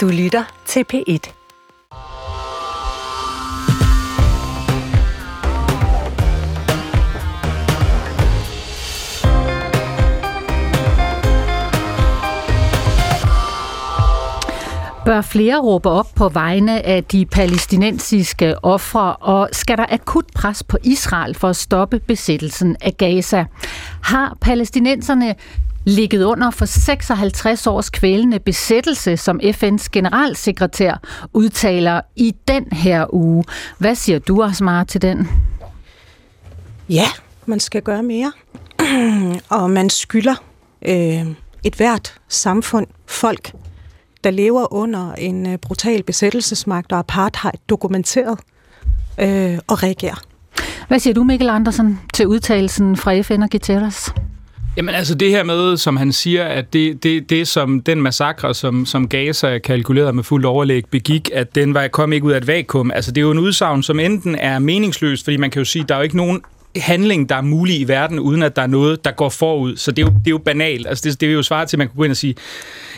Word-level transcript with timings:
Du 0.00 0.08
lytter 0.08 0.44
til 0.66 0.84
P1. 0.92 1.32
Bør 15.04 15.20
flere 15.20 15.60
råbe 15.60 15.88
op 15.88 16.06
på 16.16 16.28
vegne 16.28 16.82
af 16.86 17.04
de 17.04 17.26
palæstinensiske 17.26 18.64
ofre, 18.64 19.16
og 19.16 19.48
skal 19.52 19.76
der 19.76 19.86
akut 19.88 20.24
pres 20.34 20.62
på 20.62 20.76
Israel 20.84 21.34
for 21.34 21.48
at 21.48 21.56
stoppe 21.56 21.98
besættelsen 21.98 22.76
af 22.80 22.96
Gaza? 22.96 23.44
Har 24.02 24.36
palæstinenserne 24.40 25.34
ligget 25.84 26.24
under 26.24 26.50
for 26.50 26.64
56 26.64 27.66
års 27.66 27.90
kvælende 27.90 28.38
besættelse, 28.38 29.16
som 29.16 29.40
FN's 29.44 29.86
generalsekretær 29.92 31.00
udtaler 31.32 32.00
i 32.16 32.34
den 32.48 32.72
her 32.72 33.14
uge. 33.14 33.44
Hvad 33.78 33.94
siger 33.94 34.18
du, 34.18 34.42
Asmar, 34.42 34.84
til 34.84 35.02
den? 35.02 35.28
Ja, 36.88 37.06
man 37.46 37.60
skal 37.60 37.82
gøre 37.82 38.02
mere. 38.02 38.32
og 39.60 39.70
man 39.70 39.90
skylder 39.90 40.34
øh, 40.88 41.26
et 41.64 41.74
hvert 41.74 42.14
samfund, 42.28 42.86
folk, 43.06 43.52
der 44.24 44.30
lever 44.30 44.72
under 44.72 45.12
en 45.12 45.46
øh, 45.46 45.58
brutal 45.58 46.02
besættelsesmagt 46.02 46.92
og 46.92 46.98
apartheid, 46.98 47.52
dokumenteret 47.68 48.38
øh, 49.20 49.58
og 49.66 49.82
reagerer. 49.82 50.22
Hvad 50.88 50.98
siger 50.98 51.14
du, 51.14 51.24
Mikkel 51.24 51.48
Andersen, 51.48 52.00
til 52.14 52.26
udtalelsen 52.26 52.96
fra 52.96 53.20
FN 53.20 53.42
og 53.42 53.50
Guterres? 53.50 54.14
Jamen 54.76 54.94
altså 54.94 55.14
det 55.14 55.30
her 55.30 55.42
med, 55.42 55.76
som 55.76 55.96
han 55.96 56.12
siger, 56.12 56.44
at 56.44 56.72
det, 56.72 57.02
det, 57.02 57.30
det 57.30 57.48
som 57.48 57.80
den 57.80 58.02
massakre, 58.02 58.54
som, 58.54 58.86
som 58.86 59.08
Gaza 59.08 59.58
kalkulerede 59.58 60.12
med 60.12 60.24
fuld 60.24 60.44
overlæg 60.44 60.84
begik, 60.90 61.30
at 61.34 61.54
den 61.54 61.74
var, 61.74 61.88
kom 61.88 62.12
ikke 62.12 62.26
ud 62.26 62.32
af 62.32 62.36
et 62.36 62.46
vakuum. 62.46 62.90
Altså 62.90 63.12
det 63.12 63.20
er 63.20 63.22
jo 63.22 63.30
en 63.30 63.38
udsagn, 63.38 63.82
som 63.82 64.00
enten 64.00 64.34
er 64.34 64.58
meningsløst, 64.58 65.24
fordi 65.24 65.36
man 65.36 65.50
kan 65.50 65.60
jo 65.60 65.64
sige, 65.64 65.82
at 65.82 65.88
der 65.88 65.94
er 65.94 65.98
jo 65.98 66.02
ikke 66.02 66.16
nogen 66.16 66.42
handling, 66.76 67.28
der 67.28 67.34
er 67.34 67.42
mulig 67.42 67.80
i 67.80 67.88
verden, 67.88 68.18
uden 68.18 68.42
at 68.42 68.56
der 68.56 68.62
er 68.62 68.66
noget, 68.66 69.04
der 69.04 69.10
går 69.10 69.28
forud. 69.28 69.76
Så 69.76 69.90
det 69.90 70.02
er 70.02 70.06
jo, 70.06 70.12
det 70.18 70.26
er 70.26 70.30
jo 70.30 70.38
banalt. 70.38 70.86
Altså 70.86 71.08
det, 71.08 71.20
det 71.20 71.28
er 71.28 71.32
jo 71.32 71.42
svaret 71.42 71.68
til, 71.68 71.76
at 71.76 71.78
man 71.78 71.88
kan 71.88 71.96
gå 71.96 72.04
ind 72.04 72.10
og 72.10 72.16
sige, 72.16 72.34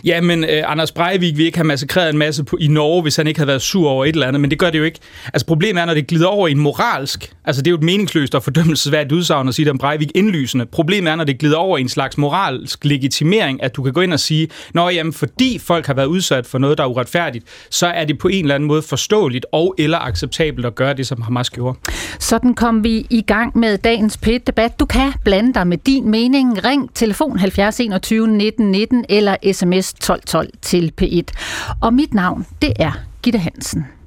ja, 0.04 0.20
men 0.20 0.44
øh, 0.44 0.62
Anders 0.66 0.92
Breivik 0.92 1.36
vil 1.36 1.46
ikke 1.46 1.58
have 1.58 1.66
massakreret 1.66 2.10
en 2.10 2.18
masse 2.18 2.44
på, 2.44 2.56
i 2.60 2.66
Norge, 2.66 3.02
hvis 3.02 3.16
han 3.16 3.26
ikke 3.26 3.40
havde 3.40 3.48
været 3.48 3.62
sur 3.62 3.90
over 3.90 4.04
et 4.04 4.12
eller 4.12 4.26
andet, 4.26 4.40
men 4.40 4.50
det 4.50 4.58
gør 4.58 4.70
det 4.70 4.78
jo 4.78 4.84
ikke. 4.84 4.98
Altså 5.34 5.46
problemet 5.46 5.80
er, 5.80 5.86
når 5.86 5.94
det 5.94 6.06
glider 6.06 6.26
over 6.26 6.48
i 6.48 6.50
en 6.50 6.58
moralsk, 6.58 7.32
altså 7.44 7.62
det 7.62 7.66
er 7.66 7.70
jo 7.70 7.76
et 7.76 7.82
meningsløst 7.82 8.34
og 8.34 8.42
fordømmelsesværdigt 8.42 9.12
udsagn 9.12 9.48
at 9.48 9.54
sige 9.54 9.70
om 9.70 9.78
Breivik 9.78 10.10
indlysende. 10.14 10.66
Problemet 10.66 11.10
er, 11.10 11.16
når 11.16 11.24
det 11.24 11.38
glider 11.38 11.56
over 11.56 11.78
i 11.78 11.80
en 11.80 11.88
slags 11.88 12.18
moralsk 12.18 12.84
legitimering, 12.84 13.62
at 13.62 13.76
du 13.76 13.82
kan 13.82 13.92
gå 13.92 14.00
ind 14.00 14.12
og 14.12 14.20
sige, 14.20 14.48
nå 14.74 14.88
jamen, 14.88 15.12
fordi 15.12 15.58
folk 15.58 15.86
har 15.86 15.94
været 15.94 16.06
udsat 16.06 16.46
for 16.46 16.58
noget, 16.58 16.78
der 16.78 16.84
er 16.84 16.88
uretfærdigt, 16.88 17.44
så 17.70 17.86
er 17.86 18.04
det 18.04 18.18
på 18.18 18.28
en 18.28 18.44
eller 18.44 18.54
anden 18.54 18.66
måde 18.66 18.82
forståeligt 18.82 19.46
og 19.52 19.74
eller 19.78 19.98
acceptabelt 19.98 20.66
at 20.66 20.74
gøre 20.74 20.94
det, 20.94 21.06
som 21.06 21.22
Hamas 21.22 21.50
gjorde. 21.50 21.78
Sådan 22.18 22.54
kom 22.54 22.84
vi 22.84 23.06
i 23.10 23.20
gang 23.20 23.58
med 23.62 23.78
dagens 23.78 24.16
PET-debat. 24.16 24.80
Du 24.80 24.86
kan 24.86 25.12
blande 25.24 25.55
dig 25.55 25.66
med 25.66 25.78
din 25.78 26.10
mening. 26.10 26.64
Ring 26.64 26.94
telefon 26.94 27.38
70 27.38 27.80
21 27.80 28.27
19 28.27 28.70
19 28.70 29.05
eller 29.08 29.36
sms 29.52 29.92
1212 29.92 30.50
til 30.62 30.92
P1. 31.00 31.34
Og 31.83 31.94
mit 31.94 32.14
navn, 32.14 32.46
det 32.62 32.72
er 32.78 32.92
Gitte 33.22 33.38
Hansen. 33.38 34.02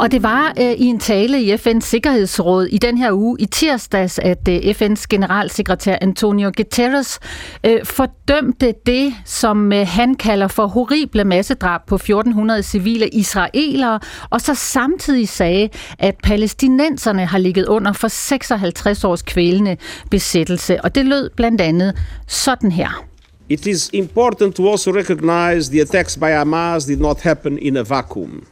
Og 0.00 0.12
det 0.12 0.22
var 0.22 0.54
øh, 0.60 0.72
i 0.72 0.84
en 0.84 0.98
tale 0.98 1.42
i 1.42 1.54
FN's 1.54 1.80
Sikkerhedsråd 1.80 2.66
i 2.66 2.78
den 2.78 2.98
her 2.98 3.12
uge 3.12 3.36
i 3.40 3.46
tirsdags, 3.46 4.18
at 4.18 4.48
øh, 4.48 4.56
FN's 4.56 5.04
generalsekretær 5.10 5.96
Antonio 6.00 6.52
Guterres 6.56 7.18
øh, 7.66 7.84
fordømte 7.84 8.74
det, 8.86 9.14
som 9.24 9.72
øh, 9.72 9.86
han 9.86 10.14
kalder 10.14 10.48
for 10.48 10.66
horrible 10.66 11.24
massedrab 11.24 11.80
på 11.86 11.94
1400 11.94 12.62
civile 12.62 13.08
israelere, 13.08 14.00
og 14.30 14.40
så 14.40 14.54
samtidig 14.54 15.28
sagde, 15.28 15.68
at 15.98 16.14
palæstinenserne 16.22 17.26
har 17.26 17.38
ligget 17.38 17.66
under 17.66 17.92
for 17.92 18.08
56 18.08 19.04
års 19.04 19.22
kvælende 19.22 19.76
besættelse. 20.10 20.84
Og 20.84 20.94
det 20.94 21.06
lød 21.06 21.30
blandt 21.36 21.60
andet 21.60 21.94
sådan 22.26 22.72
her. 22.72 23.04
It 23.48 23.66
is 23.66 23.90
important 23.92 24.54
to 24.54 24.70
also 24.70 24.90
recognize 24.90 25.70
the 25.70 25.80
attacks 25.80 26.16
by 26.16 26.24
Hamas 26.24 26.84
did 26.84 26.96
not 26.96 27.20
happen 27.20 27.58
in 27.58 27.76
a 27.76 27.82
vacuum. 27.82 28.46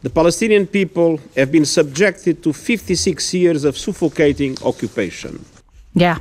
The 0.00 0.10
Palestinian 0.10 0.68
people 0.68 1.18
have 1.34 1.50
been 1.50 1.64
subjected 1.64 2.40
to 2.44 2.52
56 2.52 3.34
years 3.34 3.64
of 3.64 3.76
suffocating 3.76 4.56
occupation. 4.62 5.44
Ja, 6.00 6.14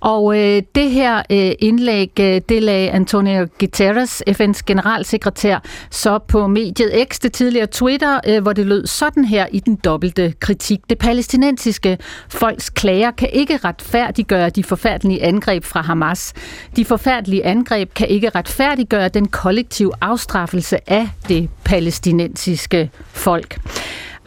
og 0.00 0.38
øh, 0.38 0.62
det 0.74 0.90
her 0.90 1.22
øh, 1.30 1.52
indlæg, 1.58 2.10
øh, 2.20 2.40
det 2.48 2.62
lagde 2.62 2.90
Antonio 2.90 3.46
Guterres, 3.58 4.22
FN's 4.28 4.60
generalsekretær, 4.66 5.58
så 5.90 6.18
på 6.18 6.46
mediet 6.46 7.06
X, 7.12 7.18
det 7.18 7.32
tidligere 7.32 7.66
Twitter, 7.66 8.20
øh, 8.26 8.42
hvor 8.42 8.52
det 8.52 8.66
lød 8.66 8.86
sådan 8.86 9.24
her 9.24 9.46
i 9.52 9.60
den 9.60 9.76
dobbelte 9.76 10.34
kritik. 10.40 10.80
Det 10.90 10.98
palæstinensiske 10.98 11.98
folks 12.28 12.70
klager 12.70 13.10
kan 13.10 13.28
ikke 13.32 13.56
retfærdiggøre 13.56 14.50
de 14.50 14.64
forfærdelige 14.64 15.22
angreb 15.22 15.64
fra 15.64 15.80
Hamas. 15.80 16.34
De 16.76 16.84
forfærdelige 16.84 17.44
angreb 17.44 17.94
kan 17.94 18.08
ikke 18.08 18.30
retfærdiggøre 18.34 19.08
den 19.08 19.28
kollektive 19.28 19.92
afstraffelse 20.00 20.90
af 20.90 21.08
det 21.28 21.50
palæstinensiske 21.64 22.90
folk. 23.12 23.58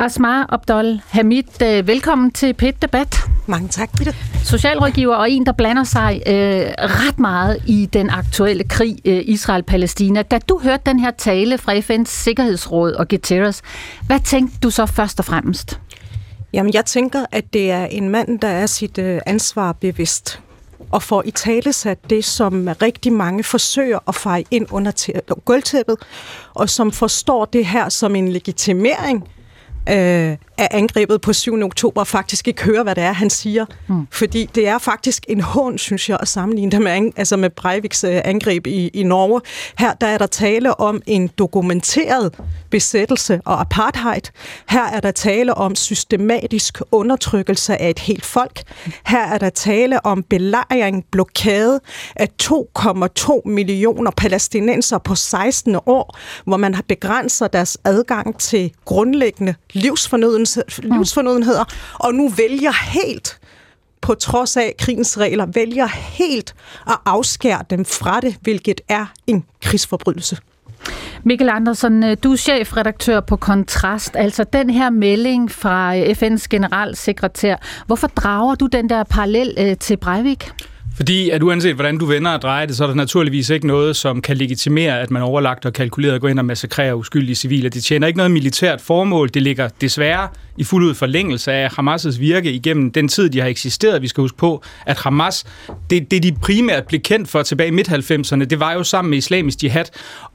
Asmar 0.01 0.45
Abdol 0.49 1.01
Hamid, 1.09 1.61
øh, 1.63 1.87
velkommen 1.87 2.31
til 2.31 2.53
PET 2.53 2.81
Debat. 2.81 3.15
Mange 3.47 3.67
tak, 3.67 3.89
Peter. 3.97 4.11
Socialrådgiver 4.43 5.15
og 5.15 5.31
en, 5.31 5.45
der 5.45 5.51
blander 5.51 5.83
sig 5.83 6.21
øh, 6.27 6.33
ret 6.77 7.19
meget 7.19 7.63
i 7.67 7.89
den 7.93 8.09
aktuelle 8.09 8.63
krig 8.63 8.97
øh, 9.05 9.21
Israel-Palæstina. 9.25 10.21
Da 10.21 10.39
du 10.39 10.59
hørte 10.63 10.81
den 10.85 10.99
her 10.99 11.11
tale 11.11 11.57
fra 11.57 11.79
FN's 11.79 12.05
Sikkerhedsråd 12.05 12.91
og 12.91 13.07
Guterres, 13.07 13.61
hvad 14.07 14.19
tænkte 14.19 14.57
du 14.63 14.69
så 14.69 14.85
først 14.85 15.19
og 15.19 15.25
fremmest? 15.25 15.79
Jamen, 16.53 16.73
jeg 16.73 16.85
tænker, 16.85 17.25
at 17.31 17.53
det 17.53 17.71
er 17.71 17.85
en 17.85 18.09
mand, 18.09 18.39
der 18.39 18.47
er 18.47 18.65
sit 18.65 18.97
øh, 18.97 19.21
ansvar 19.25 19.71
bevidst 19.71 20.39
og 20.91 21.03
får 21.03 21.23
i 21.25 21.31
tale 21.31 21.73
sat 21.73 22.09
det, 22.09 22.25
som 22.25 22.69
rigtig 22.81 23.13
mange 23.13 23.43
forsøger 23.43 23.99
at 24.07 24.15
feje 24.15 24.43
ind 24.51 24.67
under 24.71 25.35
gulvtæppet, 25.45 25.97
og 26.53 26.69
som 26.69 26.91
forstår 26.91 27.45
det 27.45 27.65
her 27.65 27.89
som 27.89 28.15
en 28.15 28.31
legitimering 28.31 29.27
øh, 29.89 30.37
af 30.57 30.67
angrebet 30.71 31.21
på 31.21 31.33
7. 31.33 31.63
oktober 31.63 32.03
faktisk 32.03 32.47
ikke 32.47 32.63
høre, 32.63 32.83
hvad 32.83 32.95
det 32.95 33.03
er, 33.03 33.11
han 33.11 33.29
siger. 33.29 33.65
Mm. 33.87 34.07
Fordi 34.11 34.49
det 34.55 34.67
er 34.67 34.77
faktisk 34.77 35.25
en 35.29 35.41
hån, 35.41 35.77
synes 35.77 36.09
jeg, 36.09 36.17
at 36.21 36.27
sammenligne 36.27 36.71
det 36.71 36.81
med, 36.81 37.11
altså 37.15 37.37
med 37.37 37.49
Breiviks 37.49 38.03
øh, 38.03 38.21
angreb 38.23 38.67
i, 38.67 38.87
i 38.87 39.03
Norge. 39.03 39.41
Her 39.77 39.93
der 39.93 40.07
er 40.07 40.17
der 40.17 40.25
tale 40.25 40.79
om 40.79 41.01
en 41.05 41.27
dokumenteret 41.27 42.33
besættelse 42.69 43.41
og 43.45 43.61
apartheid. 43.61 44.21
Her 44.69 44.83
er 44.83 44.99
der 44.99 45.11
tale 45.11 45.53
om 45.53 45.75
systematisk 45.75 46.81
undertrykkelse 46.91 47.81
af 47.81 47.89
et 47.89 47.99
helt 47.99 48.25
folk. 48.25 48.61
Her 49.05 49.23
er 49.23 49.37
der 49.37 49.49
tale 49.49 50.05
om 50.05 50.23
belejring, 50.23 51.05
blokade 51.11 51.79
af 52.15 52.27
2,2 52.43 53.41
millioner 53.45 54.11
palæstinenser 54.11 54.97
på 54.97 55.15
16 55.15 55.75
år, 55.85 56.17
hvor 56.45 56.57
man 56.57 56.73
har 56.73 56.83
begrænset 56.87 57.53
deres 57.53 57.77
adgang 57.85 58.39
til 58.39 58.73
grundlæggende 58.85 59.55
livsfornødenheder, 59.73 61.63
og 61.93 62.13
nu 62.13 62.29
vælger 62.29 62.71
helt 62.71 63.39
på 64.01 64.13
trods 64.13 64.57
af 64.57 64.75
krigens 64.79 65.17
regler, 65.17 65.45
vælger 65.45 65.87
helt 65.87 66.55
at 66.87 66.97
afskære 67.05 67.63
dem 67.69 67.85
fra 67.85 68.19
det, 68.19 68.35
hvilket 68.41 68.81
er 68.89 69.05
en 69.27 69.45
krigsforbrydelse. 69.61 70.37
Mikkel 71.23 71.49
Andersen, 71.49 72.03
øh, 72.03 72.17
du 72.23 72.31
er 72.31 72.35
chefredaktør 72.35 73.19
på 73.19 73.35
Kontrast. 73.35 74.15
Altså 74.15 74.43
den 74.43 74.69
her 74.69 74.89
melding 74.89 75.51
fra 75.51 75.97
øh, 75.97 76.03
FN's 76.03 76.45
generalsekretær. 76.49 77.55
Hvorfor 77.87 78.07
drager 78.07 78.55
du 78.55 78.67
den 78.67 78.89
der 78.89 79.03
parallel 79.03 79.55
øh, 79.57 79.77
til 79.77 79.97
Breivik? 79.97 80.51
Fordi 81.01 81.29
at 81.29 81.43
uanset 81.43 81.75
hvordan 81.75 81.97
du 81.97 82.05
vender 82.05 82.31
og 82.31 82.41
drejer 82.41 82.65
det, 82.65 82.75
så 82.75 82.83
er 82.83 82.87
der 82.87 82.95
naturligvis 82.95 83.49
ikke 83.49 83.67
noget, 83.67 83.95
som 83.95 84.21
kan 84.21 84.37
legitimere, 84.37 84.99
at 84.99 85.11
man 85.11 85.21
overlagt 85.21 85.65
og 85.65 85.73
kalkuleret 85.73 86.21
går 86.21 86.27
ind 86.27 86.39
og 86.39 86.45
massakrerer 86.45 86.93
uskyldige 86.93 87.35
civile. 87.35 87.69
Det 87.69 87.83
tjener 87.83 88.07
ikke 88.07 88.17
noget 88.17 88.31
militært 88.31 88.81
formål. 88.81 89.29
Det 89.33 89.41
ligger 89.41 89.69
desværre 89.81 90.27
i 90.57 90.63
fuld 90.63 90.85
ud 90.85 90.93
forlængelse 90.93 91.51
af 91.51 91.79
Hamas' 91.79 92.19
virke 92.19 92.51
igennem 92.51 92.91
den 92.91 93.07
tid, 93.07 93.29
de 93.29 93.39
har 93.39 93.47
eksisteret. 93.47 94.01
Vi 94.01 94.07
skal 94.07 94.21
huske 94.21 94.37
på, 94.37 94.63
at 94.85 94.97
Hamas, 94.99 95.45
det, 95.89 96.11
det 96.11 96.23
de 96.23 96.31
primært 96.41 96.87
blev 96.87 97.01
kendt 97.01 97.29
for 97.29 97.43
tilbage 97.43 97.67
i 97.67 97.71
midt-90'erne, 97.71 98.45
det 98.45 98.59
var 98.59 98.73
jo 98.73 98.83
sammen 98.83 99.09
med 99.09 99.17
islamisk 99.17 99.63
jihad 99.63 99.85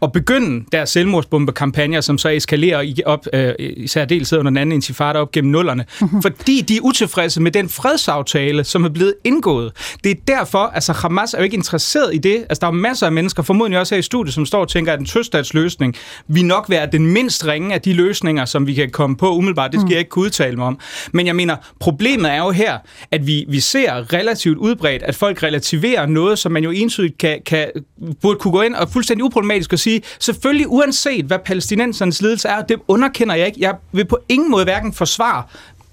at 0.03 0.13
begynde 0.13 0.65
deres 0.73 0.91
selvmordsbombekampagner, 0.91 2.01
som 2.01 2.19
så 2.19 2.29
eskalerer 2.29 2.93
op, 3.07 3.27
øh, 3.33 3.55
især 3.59 4.05
dels 4.05 4.33
under 4.33 4.51
den 4.51 4.57
anden 4.57 4.73
intifada 4.73 5.19
op 5.19 5.33
gennem 5.33 5.53
nullerne, 5.53 5.85
mm-hmm. 6.01 6.23
fordi 6.23 6.61
de 6.61 6.77
er 6.77 6.81
utilfredse 6.83 7.43
med 7.43 7.51
den 7.51 7.69
fredsaftale, 7.69 8.65
som 8.65 8.85
er 8.85 8.89
blevet 8.89 9.15
indgået. 9.25 9.73
Det 10.05 10.11
er 10.11 10.17
derfor, 10.27 10.56
for, 10.57 10.67
altså 10.75 10.93
Hamas 10.93 11.35
er 11.35 11.39
jo 11.39 11.45
ikke 11.45 11.57
interesseret 11.57 12.15
i 12.15 12.19
det. 12.19 12.37
Altså 12.37 12.61
der 12.61 12.67
er 12.67 12.71
masser 12.71 13.07
af 13.07 13.13
mennesker, 13.13 13.43
formodentlig 13.43 13.81
også 13.81 13.95
her 13.95 13.99
i 13.99 14.03
studiet, 14.03 14.35
som 14.35 14.47
står 14.47 14.61
og 14.61 14.69
tænker, 14.69 14.93
at 14.93 15.01
en 15.01 15.07
tøststatsløsning 15.07 15.95
vil 16.29 16.45
nok 16.45 16.67
være 16.69 16.89
den 16.93 17.07
mindst 17.07 17.47
ringe 17.47 17.75
af 17.75 17.81
de 17.81 17.93
løsninger, 17.93 18.45
som 18.45 18.67
vi 18.67 18.75
kan 18.75 18.91
komme 18.91 19.17
på 19.17 19.35
umiddelbart. 19.35 19.73
Det 19.73 19.81
skal 19.81 19.87
mm. 19.87 19.91
jeg 19.91 19.99
ikke 19.99 20.09
kunne 20.09 20.25
udtale 20.25 20.57
mig 20.57 20.67
om. 20.67 20.79
Men 21.13 21.27
jeg 21.27 21.37
mener, 21.37 21.57
problemet 21.81 22.31
er 22.31 22.39
jo 22.39 22.51
her, 22.51 22.79
at 23.11 23.27
vi, 23.27 23.45
vi 23.49 23.61
ser 23.61 24.13
relativt 24.13 24.59
udbredt, 24.59 25.03
at 25.03 25.15
folk 25.15 25.43
relativerer 25.43 26.07
noget, 26.07 26.39
som 26.39 26.53
man 26.53 26.65
jo 26.65 26.71
entydigt 26.71 27.19
kan, 27.19 27.41
kan, 27.47 27.71
burde 28.23 28.39
kunne 28.39 28.53
gå 28.53 28.63
ind 28.63 28.75
og 28.75 28.89
fuldstændig 28.89 29.25
uproblematisk 29.25 29.73
og 29.73 29.79
sige, 29.79 30.03
selvfølgelig 30.19 30.69
uanset 30.69 31.25
hvad 31.25 31.39
palæstinensernes 31.39 32.23
ledelse 32.23 32.49
er, 32.49 32.63
det 32.63 32.77
underkender 32.89 33.35
jeg 33.35 33.47
ikke. 33.47 33.59
Jeg 33.61 33.75
vil 33.93 34.05
på 34.05 34.19
ingen 34.29 34.51
måde 34.51 34.65
hverken 34.65 34.93
forsvare 34.93 35.43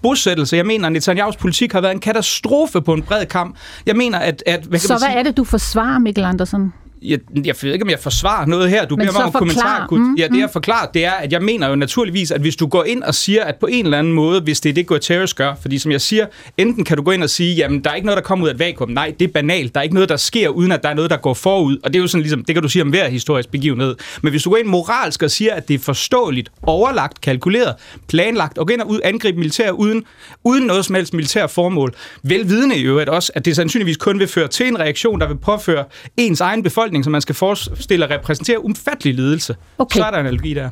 bosættelse. 0.03 0.57
Jeg 0.57 0.65
mener, 0.65 0.89
at 0.89 0.95
Netanyahu's 0.97 1.37
politik 1.39 1.71
har 1.73 1.81
været 1.81 1.93
en 1.93 1.99
katastrofe 1.99 2.81
på 2.81 2.93
en 2.93 3.01
bred 3.03 3.25
kamp. 3.25 3.55
Jeg 3.85 3.95
mener, 3.95 4.19
at... 4.19 4.43
at 4.45 4.59
hvad 4.59 4.79
kan 4.79 4.87
Så 4.87 4.93
hvad 4.93 4.99
sige? 4.99 5.11
er 5.19 5.23
det, 5.23 5.37
du 5.37 5.43
forsvarer, 5.43 5.99
Mikkel 5.99 6.23
Andersen? 6.23 6.73
Jeg, 7.03 7.19
jeg 7.45 7.55
ved 7.61 7.73
ikke, 7.73 7.83
om 7.83 7.89
jeg 7.89 7.99
forsvarer 7.99 8.45
noget 8.45 8.69
her. 8.69 8.85
Du 8.85 8.95
beder 8.95 9.11
mig 9.11 9.23
om 9.23 9.31
kommentar. 9.31 9.87
Mm, 9.91 10.15
ja, 10.15 10.27
det 10.27 10.37
jeg 10.37 10.45
mm. 10.45 10.51
forklarer, 10.51 10.87
det 10.87 11.05
er, 11.05 11.11
at 11.11 11.31
jeg 11.31 11.41
mener 11.41 11.69
jo 11.69 11.75
naturligvis, 11.75 12.31
at 12.31 12.41
hvis 12.41 12.55
du 12.55 12.67
går 12.67 12.83
ind 12.83 13.03
og 13.03 13.15
siger, 13.15 13.43
at 13.43 13.55
på 13.55 13.65
en 13.65 13.85
eller 13.85 13.99
anden 13.99 14.13
måde, 14.13 14.41
hvis 14.41 14.61
det 14.61 14.69
er 14.69 14.73
det, 14.73 14.87
Guterres 14.87 15.33
gør, 15.33 15.55
fordi 15.61 15.79
som 15.79 15.91
jeg 15.91 16.01
siger, 16.01 16.25
enten 16.57 16.83
kan 16.85 16.97
du 16.97 17.03
gå 17.03 17.11
ind 17.11 17.23
og 17.23 17.29
sige, 17.29 17.55
jamen, 17.55 17.83
der 17.83 17.89
er 17.89 17.95
ikke 17.95 18.05
noget, 18.05 18.17
der 18.17 18.23
kommer 18.23 18.45
ud 18.45 18.49
af 18.49 18.53
et 18.53 18.59
vakuum. 18.59 18.89
Nej, 18.89 19.13
det 19.19 19.27
er 19.27 19.31
banalt. 19.33 19.75
Der 19.75 19.79
er 19.79 19.83
ikke 19.83 19.95
noget, 19.95 20.09
der 20.09 20.17
sker, 20.17 20.49
uden 20.49 20.71
at 20.71 20.83
der 20.83 20.89
er 20.89 20.93
noget, 20.93 21.11
der 21.11 21.17
går 21.17 21.33
forud. 21.33 21.77
Og 21.83 21.93
det 21.93 21.99
er 21.99 22.01
jo 22.01 22.07
sådan 22.07 22.21
ligesom, 22.21 22.45
det 22.45 22.55
kan 22.55 22.63
du 22.63 22.69
sige 22.69 22.81
om 22.81 22.89
hver 22.89 23.09
historisk 23.09 23.51
begivenhed. 23.51 23.95
Men 24.21 24.31
hvis 24.31 24.43
du 24.43 24.49
går 24.49 24.57
ind 24.57 24.67
moralsk 24.67 25.23
og 25.23 25.31
siger, 25.31 25.53
at 25.53 25.67
det 25.67 25.73
er 25.73 25.79
forståeligt, 25.79 26.51
overlagt, 26.63 27.21
kalkuleret, 27.21 27.75
planlagt, 28.07 28.57
og 28.57 28.67
går 28.67 28.73
ind 28.73 28.81
og 28.81 28.89
ud, 28.89 28.99
angribe 29.03 29.37
militær 29.37 29.71
uden, 29.71 30.03
uden 30.43 30.63
noget 30.63 30.85
som 30.85 30.95
helst 30.95 31.13
militær 31.13 31.47
formål, 31.47 31.93
velvidende 32.23 32.77
i 32.77 32.83
øvrigt 32.83 33.09
også, 33.09 33.31
at 33.35 33.45
det 33.45 33.55
sandsynligvis 33.55 33.97
kun 33.97 34.19
vil 34.19 34.27
føre 34.27 34.47
til 34.47 34.67
en 34.67 34.79
reaktion, 34.79 35.21
der 35.21 35.27
vil 35.27 35.37
påføre 35.37 35.83
ens 36.17 36.41
egen 36.41 36.63
befolkning 36.63 36.92
befolkning, 36.93 37.03
som 37.03 37.11
man 37.11 37.21
skal 37.21 37.35
forestille 37.35 38.05
at 38.05 38.11
repræsentere 38.11 38.65
umfattelig 38.65 39.15
ledelse. 39.15 39.55
Okay. 39.77 39.99
Så 39.99 40.05
er 40.05 40.11
der 40.11 40.17
en 40.17 40.25
analogi 40.25 40.53
der. 40.53 40.69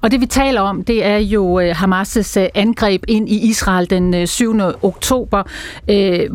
Og 0.00 0.10
det 0.10 0.20
vi 0.20 0.26
taler 0.26 0.60
om, 0.60 0.84
det 0.84 1.04
er 1.04 1.16
jo 1.16 1.60
øh, 1.60 1.70
Hamas' 1.70 2.40
øh, 2.40 2.48
angreb 2.54 3.04
ind 3.08 3.28
i 3.28 3.48
Israel 3.48 3.90
den 3.90 4.26
7. 4.26 4.54
Øh, 4.54 4.74
oktober, 4.82 5.42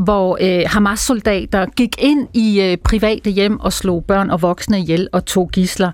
hvor 0.04 0.38
Hamas-soldater 0.68 1.66
gik 1.66 1.96
ind 2.00 2.28
i 2.34 2.78
private 2.84 3.30
hjem 3.30 3.60
og 3.60 3.74
slog 3.74 4.06
børn 4.06 4.30
og 4.30 4.42
voksne 4.42 4.80
ihjel 4.80 5.08
og 5.12 5.26
tog 5.26 5.50
gisler. 5.54 5.92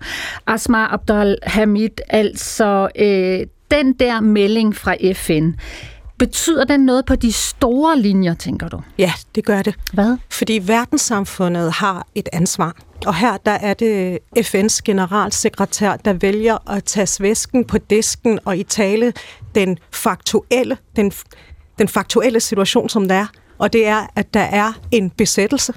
Asma 0.48 0.94
Abdal 0.94 1.38
Hamid, 1.44 1.90
altså 2.10 2.88
den 3.72 3.94
der 3.94 4.20
melding 4.22 4.76
fra 4.76 4.96
FN, 5.14 5.52
Betyder 6.18 6.64
den 6.64 6.80
noget 6.80 7.06
på 7.06 7.16
de 7.16 7.32
store 7.32 8.00
linjer, 8.00 8.34
tænker 8.34 8.68
du? 8.68 8.82
Ja, 8.98 9.14
det 9.36 9.46
gør 9.46 9.62
det. 9.62 9.76
Hvad? 9.94 10.18
Fordi 10.32 10.62
verdenssamfundet 10.64 11.72
har 11.72 12.08
et 12.16 12.30
ansvar. 12.34 12.76
Og 13.06 13.16
her 13.16 13.38
der 13.38 13.52
er 13.52 13.74
det 13.74 14.20
FN's 14.40 14.80
generalsekretær, 14.86 15.96
der 15.96 16.14
vælger 16.14 16.72
at 16.72 16.84
tage 16.84 17.08
svæsken 17.08 17.66
på 17.66 17.78
disken 17.78 18.40
og 18.46 18.58
i 18.58 18.64
tale 18.64 19.14
den 19.56 19.78
faktuelle, 19.92 20.78
den, 20.96 21.12
den 21.80 21.88
faktuelle 21.88 22.40
situation, 22.40 22.90
som 22.90 23.08
der 23.08 23.16
er. 23.16 23.28
Og 23.58 23.74
det 23.74 23.88
er, 23.88 24.08
at 24.16 24.34
der 24.34 24.40
er 24.40 24.74
en 24.92 25.10
besættelse. 25.10 25.74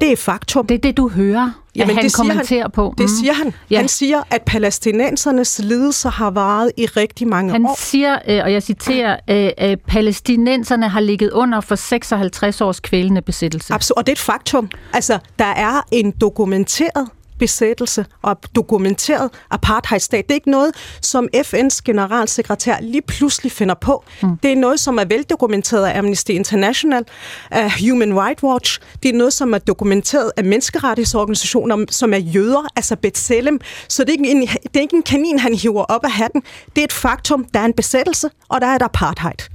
Det 0.00 0.12
er 0.12 0.16
faktum. 0.16 0.66
Det 0.66 0.74
er 0.74 0.78
det, 0.78 0.96
du 0.96 1.08
hører, 1.08 1.50
Jamen, 1.76 1.96
han 1.96 2.04
det 2.04 2.14
kommenterer 2.14 2.62
han, 2.62 2.70
på. 2.70 2.94
Det 2.98 3.04
mm. 3.04 3.08
siger 3.20 3.32
han. 3.32 3.54
Ja. 3.70 3.76
Han 3.76 3.88
siger, 3.88 4.22
at 4.30 4.42
palæstinensernes 4.42 5.58
lidelser 5.58 6.10
har 6.10 6.30
varet 6.30 6.72
i 6.76 6.86
rigtig 6.86 7.28
mange 7.28 7.52
han 7.52 7.64
år. 7.64 7.68
Han 7.68 7.76
siger, 7.76 8.18
øh, 8.28 8.40
og 8.44 8.52
jeg 8.52 8.62
citerer, 8.62 9.16
at 9.26 9.70
øh, 9.70 9.76
palæstinenserne 9.76 10.88
har 10.88 11.00
ligget 11.00 11.30
under 11.30 11.60
for 11.60 11.74
56 11.74 12.60
års 12.60 12.80
kvælende 12.80 13.22
besættelse. 13.22 13.74
Absolut, 13.74 13.98
og 13.98 14.06
det 14.06 14.12
er 14.12 14.14
et 14.14 14.18
faktum. 14.18 14.70
Altså, 14.92 15.18
der 15.38 15.44
er 15.44 15.86
en 15.92 16.10
dokumenteret 16.10 17.08
besættelse 17.38 18.06
og 18.22 18.36
dokumenteret 18.54 19.30
apartheidstat. 19.50 20.24
Det 20.24 20.30
er 20.30 20.34
ikke 20.34 20.50
noget, 20.50 20.74
som 21.02 21.28
FN's 21.36 21.80
generalsekretær 21.84 22.76
lige 22.80 23.02
pludselig 23.02 23.52
finder 23.52 23.74
på. 23.74 24.04
Mm. 24.22 24.36
Det 24.42 24.52
er 24.52 24.56
noget, 24.56 24.80
som 24.80 24.98
er 24.98 25.04
veldokumenteret 25.04 25.86
af 25.86 25.98
Amnesty 25.98 26.30
International, 26.30 27.04
af 27.50 27.72
Human 27.80 28.20
Rights 28.20 28.42
Watch. 28.42 28.80
Det 29.02 29.08
er 29.08 29.12
noget, 29.12 29.32
som 29.32 29.54
er 29.54 29.58
dokumenteret 29.58 30.32
af 30.36 30.44
menneskerettighedsorganisationer, 30.44 31.84
som 31.90 32.12
er 32.12 32.18
jøder, 32.18 32.66
altså 32.76 32.96
B'Tselem. 33.06 33.58
Så 33.88 34.04
det 34.04 34.08
er, 34.08 34.12
ikke 34.12 34.30
en, 34.30 34.40
det 34.40 34.76
er 34.76 34.80
ikke 34.80 34.96
en 34.96 35.02
kanin, 35.02 35.38
han 35.38 35.54
hiver 35.54 35.84
op 35.84 36.04
af 36.04 36.12
hatten. 36.12 36.42
Det 36.76 36.80
er 36.80 36.84
et 36.84 36.92
faktum. 36.92 37.44
Der 37.54 37.60
er 37.60 37.64
en 37.64 37.72
besættelse, 37.72 38.30
og 38.48 38.60
der 38.60 38.66
er 38.66 38.76
et 38.76 38.82
apartheid. 38.82 39.48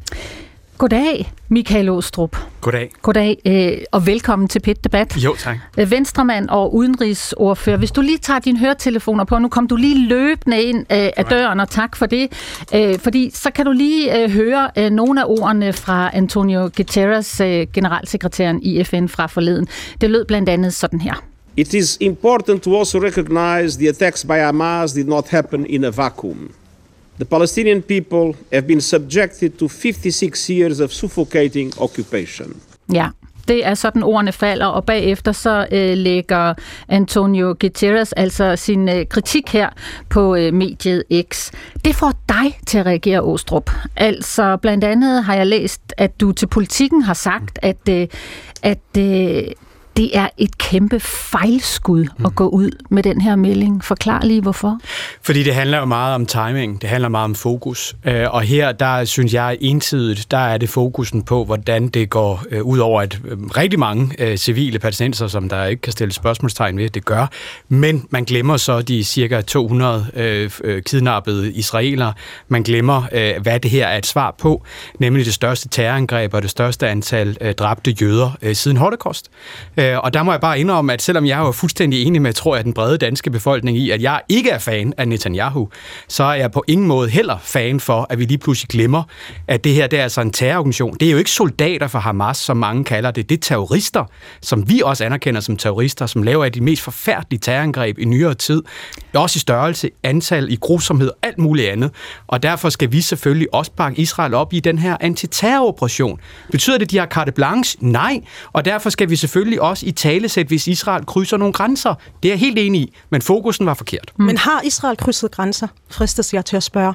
Goddag, 0.81 1.33
Michael 1.49 1.89
Åstrup. 1.89 2.37
Goddag. 2.61 2.91
Goddag, 3.01 3.37
øh, 3.45 3.77
og 3.91 4.07
velkommen 4.07 4.47
til 4.47 4.59
PIT 4.59 4.83
Debat. 4.83 5.17
Jo, 5.17 5.35
tak. 5.37 5.57
Øh, 5.77 5.91
Venstremand 5.91 6.49
og 6.49 6.75
udenrigsordfører. 6.75 7.77
Hvis 7.77 7.91
du 7.91 8.01
lige 8.01 8.17
tager 8.17 8.39
dine 8.39 8.59
høretelefoner 8.59 9.23
på, 9.23 9.37
nu 9.37 9.47
kom 9.47 9.67
du 9.67 9.75
lige 9.75 10.07
løbende 10.07 10.61
ind 10.61 10.77
øh, 10.79 11.09
af 11.17 11.25
døren, 11.25 11.59
og 11.59 11.69
tak 11.69 11.95
for 11.95 12.05
det. 12.05 12.29
fordi 12.99 13.31
så 13.33 13.51
kan 13.51 13.65
du 13.65 13.71
lige 13.71 14.29
høre 14.29 14.89
nogle 14.89 15.21
af 15.21 15.25
ordene 15.27 15.73
fra 15.73 16.09
Antonio 16.13 16.69
Guterres, 16.77 17.37
generalsekretæren 17.73 18.63
i 18.63 18.83
FN 18.83 19.07
fra 19.07 19.27
forleden. 19.27 19.67
Det 20.01 20.09
lød 20.09 20.25
blandt 20.25 20.49
andet 20.49 20.73
sådan 20.73 21.01
her. 21.01 21.23
It 21.57 21.73
is 21.73 21.97
important 21.99 22.63
to 22.63 22.77
also 22.77 22.99
recognize 22.99 23.79
the 23.79 23.89
attacks 23.89 24.25
by 24.25 24.31
Hamas 24.31 24.93
did 24.93 25.05
not 25.05 25.27
happen 25.29 25.65
in 25.65 25.83
a 25.83 25.89
vacuum. 25.89 26.51
The 27.21 27.29
Palestinian 27.29 27.81
people 27.83 28.33
have 28.51 28.68
been 28.68 28.81
subjected 28.81 29.50
to 29.59 29.68
56 29.68 30.50
years 30.50 30.79
of 30.79 30.91
suffocating 30.91 31.81
occupation. 31.81 32.56
Ja, 32.94 33.09
det 33.47 33.65
er 33.65 33.73
sådan 33.73 34.03
ordene 34.03 34.31
falder, 34.31 34.65
og 34.65 34.85
bagefter 34.85 35.31
så 35.31 35.68
øh, 35.71 35.97
lægger 35.97 36.53
Antonio 36.88 37.56
Guterres 37.59 38.13
altså 38.13 38.56
sin 38.56 38.89
øh, 38.89 39.06
kritik 39.06 39.50
her 39.50 39.69
på 40.09 40.35
øh, 40.35 40.53
mediet 40.53 41.03
X. 41.29 41.51
Det 41.85 41.95
får 41.95 42.13
dig 42.29 42.59
til 42.68 42.77
at 42.77 42.85
reagere, 42.85 43.21
Åstrup. 43.21 43.71
Altså 43.95 44.57
blandt 44.57 44.83
andet 44.83 45.24
har 45.24 45.35
jeg 45.35 45.47
læst, 45.47 45.81
at 45.97 46.21
du 46.21 46.31
til 46.31 46.47
politikken 46.47 47.01
har 47.01 47.13
sagt, 47.13 47.59
at, 47.62 47.89
øh, 47.89 48.07
at 48.63 48.97
øh, 48.97 49.44
det 50.01 50.18
er 50.18 50.30
et 50.38 50.57
kæmpe 50.57 51.00
fejlskud 51.00 52.06
mm. 52.18 52.25
at 52.25 52.36
gå 52.36 52.48
ud 52.48 52.71
med 52.89 53.03
den 53.03 53.21
her 53.21 53.36
melding. 53.36 53.83
Forklar 53.83 54.21
lige 54.21 54.42
hvorfor. 54.42 54.80
Fordi 55.21 55.44
det 55.44 55.56
handler 55.56 55.80
jo 55.80 55.86
meget 55.86 56.15
om 56.15 56.25
timing, 56.25 56.81
det 56.81 56.89
handler 56.89 57.09
meget 57.09 57.24
om 57.24 57.36
fokus. 57.36 57.95
Øh, 58.06 58.33
og 58.33 58.42
her, 58.42 58.71
der 58.71 59.06
synes 59.06 59.33
jeg 59.33 59.57
entydigt, 59.62 60.31
der 60.31 60.38
er 60.38 60.57
det 60.57 60.69
fokusen 60.69 61.24
på, 61.24 61.45
hvordan 61.45 61.88
det 61.88 62.09
går 62.09 62.44
øh, 62.51 62.62
ud 62.63 62.80
over 62.80 63.01
at 63.01 63.19
øh, 63.25 63.38
rigtig 63.38 63.80
mange 63.80 64.38
civile 64.38 64.80
palæstinenser, 64.80 65.27
som 65.27 65.50
der 65.50 65.65
ikke 65.65 65.81
kan 65.81 65.92
stille 65.92 66.13
spørgsmålstegn 66.13 66.77
ved, 66.77 66.89
det 66.89 67.06
gør. 67.06 67.27
Men 67.69 68.06
man 68.09 68.24
glemmer 68.24 68.57
så 68.57 68.81
de 68.81 69.03
cirka 69.03 69.42
200 69.42 70.06
øh, 70.13 70.81
kidnappede 70.83 71.51
israelere. 71.51 72.13
Man 72.48 72.63
glemmer, 72.63 73.03
hvad 73.39 73.59
det 73.59 73.71
her 73.71 73.88
er 73.88 73.98
et 73.98 74.06
svar 74.06 74.36
på, 74.39 74.63
nemlig 75.00 75.25
det 75.25 75.33
største 75.33 75.69
terrorangreb 75.69 76.33
og 76.33 76.42
det 76.42 76.50
største 76.50 76.88
antal 76.88 77.53
dræbte 77.59 77.92
jøder 77.92 78.53
siden 78.53 78.77
Holocaust. 78.77 79.31
Øh, 79.91 80.00
og 80.00 80.13
der 80.13 80.24
må 80.24 80.31
jeg 80.31 80.41
bare 80.41 80.60
indrømme, 80.60 80.93
at 80.93 81.01
selvom 81.01 81.25
jeg 81.25 81.39
er 81.39 81.45
jo 81.45 81.51
fuldstændig 81.51 82.03
enig 82.03 82.21
med, 82.21 82.33
tror 82.33 82.55
jeg, 82.55 82.65
den 82.65 82.74
brede 82.74 82.98
danske 82.98 83.31
befolkning 83.31 83.77
i, 83.77 83.89
at 83.89 84.01
jeg 84.01 84.21
ikke 84.29 84.50
er 84.50 84.60
fan 84.60 84.93
af 84.98 85.07
Netanyahu, 85.07 85.69
så 86.07 86.24
er 86.24 86.33
jeg 86.33 86.51
på 86.51 86.63
ingen 86.67 86.88
måde 86.88 87.10
heller 87.10 87.38
fan 87.41 87.79
for, 87.79 88.07
at 88.10 88.19
vi 88.19 88.25
lige 88.25 88.38
pludselig 88.38 88.69
glemmer, 88.69 89.03
at 89.48 89.63
det 89.63 89.74
her 89.74 89.88
det 89.88 90.00
er 90.00 90.03
altså 90.03 90.21
en 90.21 90.31
terrororganisation. 90.31 90.98
Det 91.00 91.07
er 91.07 91.12
jo 91.12 91.17
ikke 91.17 91.31
soldater 91.31 91.88
fra 91.88 92.00
Hamas, 92.00 92.38
som 92.38 92.57
mange 92.57 92.83
kalder 92.83 93.12
det. 93.12 93.29
Det 93.29 93.38
er 93.38 93.41
terrorister, 93.41 94.05
som 94.41 94.69
vi 94.69 94.81
også 94.86 95.05
anerkender 95.05 95.41
som 95.41 95.57
terrorister, 95.57 96.05
som 96.05 96.24
laver 96.24 96.50
de 96.50 96.62
mest 96.62 96.81
forfærdelige 96.81 97.39
terrorangreb 97.39 98.00
i 98.00 98.05
nyere 98.05 98.33
tid. 98.33 98.63
Også 99.13 99.38
i 99.38 99.39
størrelse, 99.39 99.89
antal, 100.03 100.51
i 100.51 100.57
grusomhed 100.62 101.07
og 101.07 101.17
alt 101.21 101.38
muligt 101.38 101.69
andet. 101.69 101.91
Og 102.27 102.43
derfor 102.43 102.69
skal 102.69 102.91
vi 102.91 103.01
selvfølgelig 103.01 103.53
også 103.53 103.71
bakke 103.71 104.01
Israel 104.01 104.33
op 104.33 104.53
i 104.53 104.60
den 104.60 104.77
her 104.77 104.98
antiterroroperation. 105.00 106.19
Betyder 106.51 106.77
det, 106.77 106.86
at 106.86 106.91
de 106.91 106.98
har 106.98 107.05
carte 107.05 107.31
blanche? 107.31 107.77
Nej. 107.81 108.21
Og 108.53 108.65
derfor 108.65 108.89
skal 108.89 109.10
vi 109.10 109.15
selvfølgelig 109.15 109.62
også 109.62 109.70
i 109.83 109.91
talesæt, 109.91 110.47
hvis 110.47 110.67
Israel 110.67 111.05
krydser 111.05 111.37
nogle 111.37 111.53
grænser. 111.53 111.95
Det 112.23 112.29
er 112.29 112.33
jeg 112.33 112.39
helt 112.39 112.59
enig 112.59 112.81
i, 112.81 112.93
men 113.09 113.21
fokusen 113.21 113.65
var 113.65 113.73
forkert. 113.73 114.11
Mm. 114.17 114.25
Men 114.25 114.37
har 114.37 114.61
Israel 114.61 114.97
krydset 114.97 115.31
grænser, 115.31 115.67
fristes 115.89 116.33
jeg 116.33 116.45
til 116.45 116.57
at 116.57 116.63
spørge. 116.63 116.93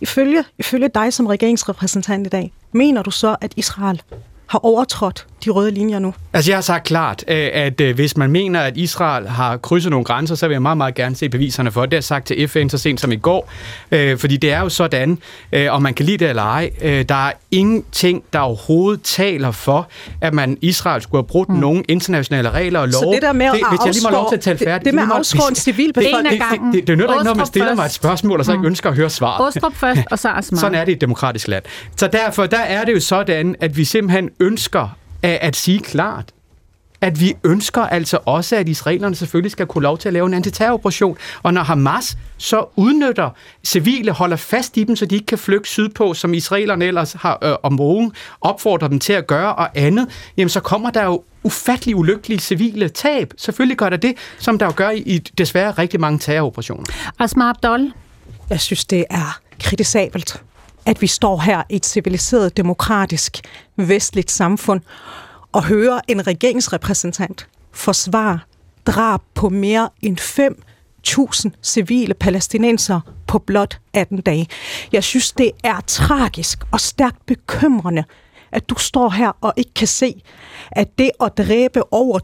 Ifølge, 0.00 0.44
ifølge 0.58 0.88
dig 0.94 1.12
som 1.12 1.26
regeringsrepræsentant 1.26 2.26
i 2.26 2.30
dag, 2.30 2.52
mener 2.72 3.02
du 3.02 3.10
så, 3.10 3.36
at 3.40 3.52
Israel 3.56 4.02
har 4.46 4.58
overtrådt 4.58 5.26
de 5.44 5.50
røde 5.50 5.70
linjer 5.70 5.98
nu? 5.98 6.14
Altså 6.32 6.50
jeg 6.50 6.56
har 6.56 6.62
sagt 6.62 6.84
klart, 6.84 7.24
øh, 7.28 7.48
at 7.52 7.80
øh, 7.80 7.94
hvis 7.94 8.16
man 8.16 8.30
mener, 8.30 8.60
at 8.60 8.76
Israel 8.76 9.28
har 9.28 9.56
krydset 9.56 9.90
nogle 9.90 10.04
grænser, 10.04 10.34
så 10.34 10.48
vil 10.48 10.54
jeg 10.54 10.62
meget, 10.62 10.76
meget 10.76 10.94
gerne 10.94 11.16
se 11.16 11.28
beviserne 11.28 11.70
for 11.70 11.80
det. 11.80 11.90
Det 11.90 11.96
har 11.96 12.02
sagt 12.02 12.26
til 12.26 12.48
FN 12.48 12.68
så 12.68 12.78
sent 12.78 13.00
som 13.00 13.12
i 13.12 13.16
går, 13.16 13.52
øh, 13.90 14.18
fordi 14.18 14.36
det 14.36 14.52
er 14.52 14.60
jo 14.60 14.68
sådan, 14.68 15.18
om 15.68 15.82
man 15.82 15.94
kan 15.94 16.06
lide 16.06 16.18
det 16.18 16.28
eller 16.28 16.42
ej, 16.42 16.70
der 16.80 17.28
er 17.28 17.32
ingenting, 17.50 18.24
der 18.32 18.38
overhovedet 18.38 19.02
taler 19.02 19.50
for, 19.50 19.88
at 20.20 20.34
man 20.34 20.58
Israel 20.60 21.02
skulle 21.02 21.22
have 21.22 21.28
brudt 21.28 21.48
mm. 21.48 21.54
nogen 21.54 21.84
internationale 21.88 22.50
regler 22.50 22.80
og 22.80 22.88
love. 22.88 23.02
Så 23.02 23.10
det 23.14 23.22
der 23.22 23.32
med 23.32 23.46
at 23.46 23.52
det, 23.52 23.62
hvis 23.70 23.80
jeg 23.84 23.94
lige 23.94 24.04
må 24.04 24.10
lov 24.10 24.28
til 24.28 24.36
at 24.36 24.42
tale 24.42 24.58
færdigt. 24.58 24.78
Det, 24.78 24.84
det 24.84 24.94
med 24.94 25.02
at 25.02 25.18
afskåre 25.18 25.48
en 25.48 25.54
civil 25.54 25.92
befolkning. 25.92 26.24
Det, 26.24 26.40
det, 26.50 26.72
det, 26.72 26.86
det, 26.86 26.98
nytter 26.98 27.14
ikke, 27.14 27.24
når 27.24 27.34
man 27.34 27.46
stiller 27.46 27.74
mig 27.74 27.84
et 27.84 27.90
spørgsmål, 27.90 28.38
og 28.38 28.44
så 28.44 28.52
ikke 28.52 28.60
mm. 28.62 28.66
ønsker 28.66 28.90
at 28.90 28.96
høre 28.96 29.10
svaret. 29.10 29.46
Åstrup 29.46 29.74
først, 29.74 30.00
og 30.10 30.18
så 30.18 30.28
Asmar. 30.38 30.60
Sådan 30.60 30.74
er 30.74 30.84
det 30.84 30.92
i 30.92 30.94
et 30.94 31.00
demokratisk 31.00 31.48
land. 31.48 31.64
Så 31.96 32.06
derfor 32.06 32.46
der 32.46 32.58
er 32.58 32.84
det 32.84 32.94
jo 32.94 33.00
sådan, 33.00 33.56
at 33.60 33.76
vi 33.76 33.84
simpelthen 33.84 34.30
ønsker 34.40 34.96
at, 35.22 35.38
at 35.40 35.56
sige 35.56 35.78
klart, 35.78 36.32
at 37.00 37.20
vi 37.20 37.34
ønsker 37.44 37.82
altså 37.82 38.18
også, 38.24 38.56
at 38.56 38.68
israelerne 38.68 39.14
selvfølgelig 39.14 39.50
skal 39.50 39.66
kunne 39.66 39.82
lov 39.82 39.98
til 39.98 40.08
at 40.08 40.12
lave 40.12 40.26
en 40.26 40.34
antiterroroperation. 40.34 41.16
Og 41.42 41.54
når 41.54 41.62
Hamas 41.62 42.18
så 42.36 42.64
udnytter 42.76 43.30
civile, 43.64 44.12
holder 44.12 44.36
fast 44.36 44.76
i 44.76 44.84
dem, 44.84 44.96
så 44.96 45.06
de 45.06 45.14
ikke 45.14 45.26
kan 45.26 45.38
flygte 45.38 45.70
sydpå, 45.70 46.14
som 46.14 46.34
israelerne 46.34 46.84
ellers 46.84 47.12
har 47.12 47.38
øh, 47.42 47.54
om 47.62 47.72
morgen 47.72 48.12
opfordret 48.40 48.90
dem 48.90 48.98
til 48.98 49.12
at 49.12 49.26
gøre 49.26 49.54
og 49.54 49.68
andet, 49.74 50.08
jamen 50.36 50.48
så 50.48 50.60
kommer 50.60 50.90
der 50.90 51.04
jo 51.04 51.22
ufattelig 51.42 51.96
ulykkelige 51.96 52.38
civile 52.38 52.88
tab. 52.88 53.32
Selvfølgelig 53.36 53.76
gør 53.76 53.88
der 53.88 53.96
det, 53.96 54.14
som 54.38 54.58
der 54.58 54.66
jo 54.66 54.72
gør 54.76 54.90
i 54.90 55.18
desværre 55.18 55.70
rigtig 55.70 56.00
mange 56.00 56.18
terroroperationer. 56.18 56.84
Asma 57.18 57.48
Abdol? 57.48 57.92
Jeg 58.50 58.60
synes, 58.60 58.84
det 58.84 59.04
er 59.10 59.40
kritisabelt, 59.60 60.42
at 60.86 61.02
vi 61.02 61.06
står 61.06 61.38
her 61.38 61.62
i 61.68 61.76
et 61.76 61.86
civiliseret, 61.86 62.56
demokratisk, 62.56 63.40
vestligt 63.76 64.30
samfund 64.30 64.80
og 65.52 65.64
hører 65.64 66.00
en 66.08 66.26
regeringsrepræsentant 66.26 67.48
forsvare 67.72 68.38
drab 68.86 69.20
på 69.34 69.48
mere 69.48 69.88
end 70.02 70.20
5.000 70.20 71.50
civile 71.62 72.14
palæstinenser 72.14 73.00
på 73.26 73.38
blot 73.38 73.78
18 73.92 74.20
dage. 74.20 74.48
Jeg 74.92 75.04
synes, 75.04 75.32
det 75.32 75.50
er 75.64 75.80
tragisk 75.86 76.58
og 76.70 76.80
stærkt 76.80 77.26
bekymrende, 77.26 78.04
at 78.52 78.68
du 78.68 78.74
står 78.74 79.08
her 79.08 79.32
og 79.40 79.52
ikke 79.56 79.74
kan 79.74 79.86
se, 79.86 80.22
at 80.70 80.98
det 80.98 81.10
at 81.20 81.38
dræbe 81.38 81.92
over 81.92 82.18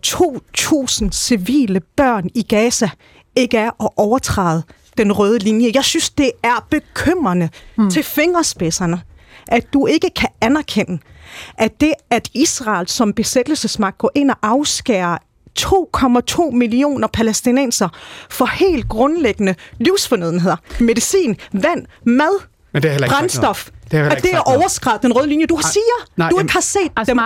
2.000 1.05 1.11
civile 1.13 1.81
børn 1.81 2.31
i 2.35 2.43
Gaza 2.43 2.89
ikke 3.37 3.59
er 3.59 3.71
at 3.85 3.89
overtræde 3.97 4.63
den 4.99 5.13
røde 5.13 5.39
linje. 5.39 5.71
Jeg 5.75 5.85
synes, 5.85 6.11
det 6.11 6.31
er 6.43 6.67
bekymrende 6.71 7.49
mm. 7.79 7.91
til 7.91 8.03
fingerspidserne, 8.03 9.01
at 9.49 9.73
du 9.73 9.87
ikke 9.87 10.11
kan 10.17 10.29
anerkende, 10.41 10.99
at 11.59 11.81
det, 11.81 11.93
at 12.11 12.29
Israel 12.35 12.89
som 12.89 13.13
besættelsesmagt 13.13 13.99
går 13.99 14.11
ind 14.15 14.31
og 14.31 14.37
afskærer 14.43 15.19
2,2 15.59 16.51
millioner 16.51 17.09
palæstinenser 17.09 17.89
for 18.31 18.47
helt 18.47 18.89
grundlæggende 18.89 19.55
livsfornødenheder. 19.79 20.57
Medicin, 20.81 21.37
vand, 21.53 21.87
mad, 22.05 22.41
Men 22.73 22.83
det 22.83 22.91
er 22.91 23.09
brændstof. 23.09 23.69
Det 23.91 23.99
er 23.99 24.09
at 24.09 24.23
det 24.23 24.35
er 24.35 24.41
overskrevet 24.41 25.03
den 25.03 25.13
røde 25.13 25.29
linje. 25.29 25.47
Du 25.47 25.55
har 25.57 25.63
siger, 25.63 26.07
nej, 26.17 26.31
du 26.31 26.39
ikke 26.39 26.53
har 26.53 26.61
set 26.61 26.93
Asma, 26.97 27.13
dem 27.13 27.19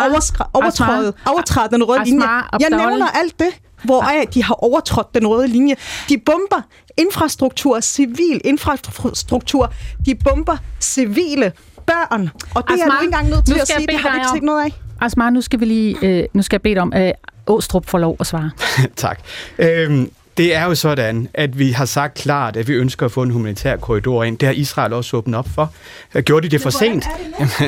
overtræde, 0.54 1.12
overtræde 1.26 1.68
den 1.70 1.84
røde 1.84 2.04
linje. 2.04 2.26
Jeg 2.60 2.70
nævner 2.70 3.06
alt 3.06 3.38
det, 3.38 3.48
hvor 3.84 4.02
er 4.02 4.24
de 4.24 4.42
har 4.44 4.54
overtrådt 4.54 5.14
den 5.14 5.26
røde 5.26 5.48
linje. 5.48 5.74
De 6.08 6.18
bomber 6.18 6.62
infrastruktur, 6.96 7.80
civil 7.80 8.40
infrastruktur. 8.44 9.72
De 10.06 10.14
bomber 10.14 10.56
civile 10.80 11.52
børn. 11.86 12.30
Og 12.54 12.68
det 12.68 12.74
Asma, 12.74 12.84
er 12.84 12.88
du 12.88 12.94
ikke 12.94 13.04
engang 13.04 13.28
nødt 13.28 13.46
til 13.46 13.60
at 13.60 13.68
sige, 13.68 13.86
det 13.86 13.98
har 13.98 14.10
vi 14.10 14.16
ikke 14.16 14.28
set 14.34 14.42
noget 14.42 14.64
af. 14.64 14.72
Asma, 15.00 15.30
nu 15.30 15.40
skal 15.40 15.60
vi 15.60 15.64
lige, 15.64 15.96
øh, 16.02 16.24
nu 16.32 16.42
skal 16.42 16.54
jeg 16.54 16.62
bede 16.62 16.78
om, 16.78 16.92
at 16.92 17.08
øh, 17.08 17.12
Åstrup 17.46 17.86
får 17.86 17.98
lov 17.98 18.16
at 18.20 18.26
svare. 18.26 18.50
tak. 18.96 19.20
Øhm, 19.58 20.10
det 20.40 20.54
er 20.54 20.64
jo 20.64 20.74
sådan, 20.74 21.28
at 21.34 21.58
vi 21.58 21.70
har 21.70 21.84
sagt 21.84 22.14
klart, 22.14 22.56
at 22.56 22.68
vi 22.68 22.72
ønsker 22.72 23.06
at 23.06 23.12
få 23.12 23.22
en 23.22 23.30
humanitær 23.30 23.76
korridor 23.76 24.24
ind. 24.24 24.38
Det 24.38 24.46
har 24.46 24.54
Israel 24.54 24.92
også 24.92 25.16
åbnet 25.16 25.38
op 25.38 25.48
for. 25.54 25.72
Gjorde 26.20 26.44
de 26.44 26.50
det 26.50 26.62
for 26.62 26.70
sent? 26.70 27.04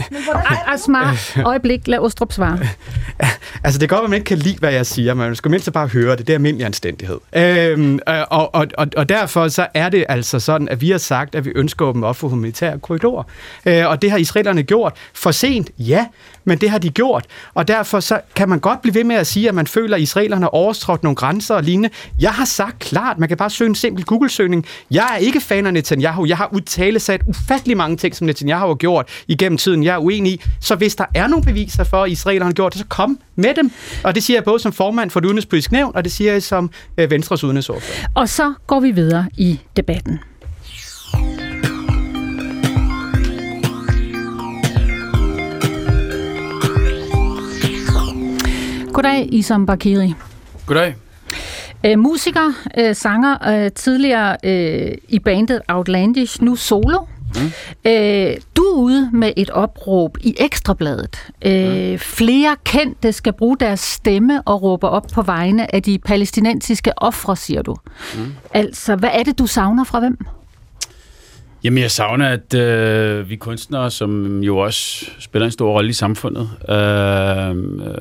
Asma, 0.75 0.99
øjeblik, 1.51 1.89
lad 1.89 1.99
Ostrup 1.99 2.33
svare. 2.33 2.59
altså, 3.65 3.79
det 3.79 3.83
er 3.83 3.87
godt, 3.89 4.05
at 4.05 4.11
man 4.11 4.17
ikke 4.17 4.25
kan 4.25 4.39
lide, 4.39 4.59
hvad 4.59 4.73
jeg 4.73 4.87
siger, 4.87 5.15
men 5.15 5.27
man 5.27 5.37
skal 5.37 5.51
mindst 5.51 5.73
bare 5.73 5.87
høre 5.87 6.17
det. 6.17 6.27
Det 6.27 6.33
er 6.33 6.37
almindelig 6.37 6.67
anstændighed. 6.67 7.19
Øhm, 7.37 7.99
og, 8.07 8.55
og, 8.55 8.67
og, 8.75 8.87
og 8.97 9.09
derfor 9.09 9.49
så 9.49 9.67
er 9.75 9.89
det 9.89 10.05
altså 10.09 10.41
sådan, 10.41 10.69
at 10.69 10.81
vi 10.81 10.91
har 10.91 10.99
sagt, 10.99 11.35
at 11.35 11.45
vi 11.45 11.51
ønsker 11.55 11.85
at 11.85 11.89
åbne 11.89 12.07
op 12.07 12.17
for 12.17 12.29
humanitære 12.29 12.79
korridorer. 12.79 13.23
Øh, 13.67 13.89
og 13.89 14.03
det 14.03 14.11
har 14.11 14.19
israelerne 14.19 14.63
gjort. 14.63 14.93
For 15.15 15.31
sent, 15.31 15.71
ja, 15.79 16.07
men 16.45 16.59
det 16.59 16.71
har 16.71 16.79
de 16.79 16.91
gjort. 16.91 17.27
Og 17.55 17.69
derfor 17.69 18.01
så 18.01 18.21
kan 18.35 18.49
man 18.49 18.61
godt 18.61 18.83
blive 18.83 18.95
ved 18.95 19.05
med 19.05 19.17
at 19.17 19.27
sige, 19.27 19.49
at 19.49 19.55
man 19.55 19.67
føler, 19.67 19.97
at 19.97 20.03
israelerne 20.03 20.43
har 20.43 20.49
overtrådt 20.49 21.03
nogle 21.03 21.17
grænser 21.17 21.55
og 21.55 21.63
lignende. 21.63 21.91
Jeg 22.21 22.31
har 22.31 22.45
sagt 22.45 22.79
klart, 22.79 23.19
man 23.19 23.29
kan 23.29 23.39
bare 23.39 23.51
søge 23.51 23.69
en 23.69 23.75
simpel 23.75 24.05
Google-søgning. 24.05 24.67
Jeg 24.91 25.09
er 25.13 25.17
ikke 25.17 25.41
fan 25.41 25.67
af 25.67 25.73
Netanyahu. 25.73 26.27
Jeg 26.27 26.37
har 26.37 26.49
udtalesat 26.53 27.21
ufattelig 27.27 27.77
mange 27.77 27.97
ting, 27.97 28.17
som 28.17 28.27
Netanyahu 28.27 28.67
har 28.67 28.75
gjort 28.75 29.09
igennem 29.29 29.59
tiden. 29.59 29.85
Jeg 29.85 29.95
er 29.95 29.99
uenig 29.99 30.33
i. 30.33 30.43
Så 30.61 30.75
hvis 30.75 30.97
der 30.97 31.05
er 31.15 31.27
nogle 31.27 31.45
beviser 31.45 31.85
for, 31.85 32.03
at 32.03 32.11
israelerne 32.11 32.49
har 32.49 32.53
gjort 32.53 32.73
det, 32.73 32.79
så 32.81 32.87
kom 32.87 33.19
med 33.37 33.55
dem. 33.55 33.73
Og 34.05 34.15
det 34.15 34.23
siger 34.23 34.37
jeg 34.37 34.45
både 34.45 34.59
som 34.59 34.73
formand 34.73 35.11
for 35.11 35.21
det 35.21 35.27
udenrigspolitiske 35.27 35.73
nævn, 35.73 35.93
og 35.95 36.05
det 36.05 36.13
siger 36.13 36.33
jeg 36.33 36.43
som 36.43 36.71
øh, 36.99 37.11
Venstres 37.11 37.45
udenrigsordfører. 37.45 38.07
Og 38.15 38.29
så 38.29 38.55
går 38.67 38.81
vi 38.81 38.91
videre 38.91 39.27
i 39.39 39.61
debatten. 39.77 40.32
Goddag, 48.93 49.29
Isam 49.33 49.67
Bakiri. 49.67 50.15
Goddag. 50.67 50.95
Æ, 51.85 51.97
musiker, 51.97 52.53
øh, 52.79 52.97
sanger, 52.97 53.49
øh, 53.49 53.71
tidligere 53.71 54.37
øh, 54.45 54.95
i 55.09 55.19
bandet 55.19 55.61
Outlandish, 55.69 56.43
nu 56.43 56.57
solo. 56.57 56.99
Mm. 57.35 57.53
Æ, 57.85 58.35
du 58.57 58.63
er 58.63 58.77
ude 58.77 59.11
med 59.13 59.33
et 59.37 59.51
opråb 59.51 60.19
i 60.21 60.35
Ekstrabladet. 60.39 61.29
Æ, 61.43 61.93
mm. 61.93 61.99
Flere 61.99 62.57
kendte 62.65 63.13
skal 63.13 63.33
bruge 63.33 63.57
deres 63.61 63.81
stemme 63.81 64.43
og 64.43 64.63
råbe 64.63 64.89
op 64.89 65.07
på 65.15 65.23
vegne 65.23 65.75
af 65.75 65.83
de 65.83 65.99
palæstinensiske 65.99 66.93
ofre, 66.97 67.37
siger 67.37 67.63
du. 67.63 67.77
Mm. 68.15 68.35
Altså, 68.55 68.97
hvad 68.97 69.11
er 69.13 69.23
det, 69.23 69.39
du 69.39 69.47
savner 69.47 69.85
fra 69.85 70.01
hvem? 70.01 70.19
Jamen, 71.65 71.83
jeg 71.83 71.91
savner, 71.91 72.29
at 72.29 72.55
øh, 72.55 73.31
vi 73.31 73.37
kunstnere, 73.37 73.91
som 73.91 74.43
jo 74.43 74.59
også 74.59 75.07
spiller 75.19 75.47
en 75.47 75.53
stor 75.53 75.73
rolle 75.73 75.91
i 75.91 75.93
samfundet, 75.93 76.51
øh, 76.69 77.49
øh, 77.51 77.95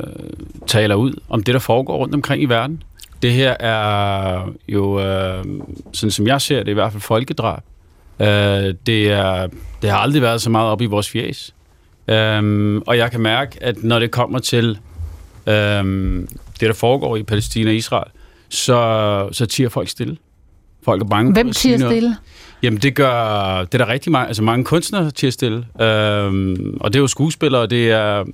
taler 0.67 0.95
ud 0.95 1.13
om 1.29 1.43
det, 1.43 1.53
der 1.53 1.59
foregår 1.59 1.97
rundt 1.97 2.15
omkring 2.15 2.43
i 2.43 2.45
verden. 2.45 2.83
Det 3.21 3.31
her 3.31 3.55
er 3.59 4.51
jo, 4.67 4.99
øh, 4.99 5.45
sådan 5.93 6.11
som 6.11 6.27
jeg 6.27 6.41
ser 6.41 6.63
det, 6.63 6.71
i 6.71 6.73
hvert 6.73 6.91
fald 6.91 7.01
folkedrab. 7.01 7.63
Øh, 8.19 8.27
det, 8.85 9.11
er, 9.11 9.47
det 9.81 9.89
har 9.89 9.97
aldrig 9.97 10.21
været 10.21 10.41
så 10.41 10.49
meget 10.49 10.69
op 10.69 10.81
i 10.81 10.85
vores 10.85 11.09
fjæs. 11.09 11.53
Øh, 12.07 12.81
og 12.87 12.97
jeg 12.97 13.11
kan 13.11 13.21
mærke, 13.21 13.63
at 13.63 13.83
når 13.83 13.99
det 13.99 14.11
kommer 14.11 14.39
til 14.39 14.79
øh, 15.47 15.53
det, 16.59 16.67
der 16.69 16.73
foregår 16.73 17.17
i 17.17 17.23
Palæstina 17.23 17.69
og 17.69 17.75
Israel, 17.75 18.11
så, 18.49 19.29
så 19.31 19.45
tiger 19.45 19.69
folk 19.69 19.89
stille. 19.89 20.17
Folk 20.83 21.01
er 21.01 21.05
bange 21.05 21.33
Hvem 21.33 21.51
tiger 21.51 21.77
stille? 21.77 22.17
Jamen, 22.63 22.79
det 22.79 22.95
gør 22.95 23.59
det 23.59 23.73
er 23.73 23.77
der 23.85 23.87
rigtig 23.87 24.11
mange, 24.11 24.27
altså 24.27 24.43
mange 24.43 24.65
kunstnere 24.65 25.11
til 25.11 25.27
at 25.27 25.33
stille. 25.33 25.65
Øhm, 25.81 26.77
og 26.79 26.93
det 26.93 26.99
er 26.99 27.01
jo 27.01 27.07
skuespillere, 27.07 27.67
det 27.67 27.91
er 27.91 28.25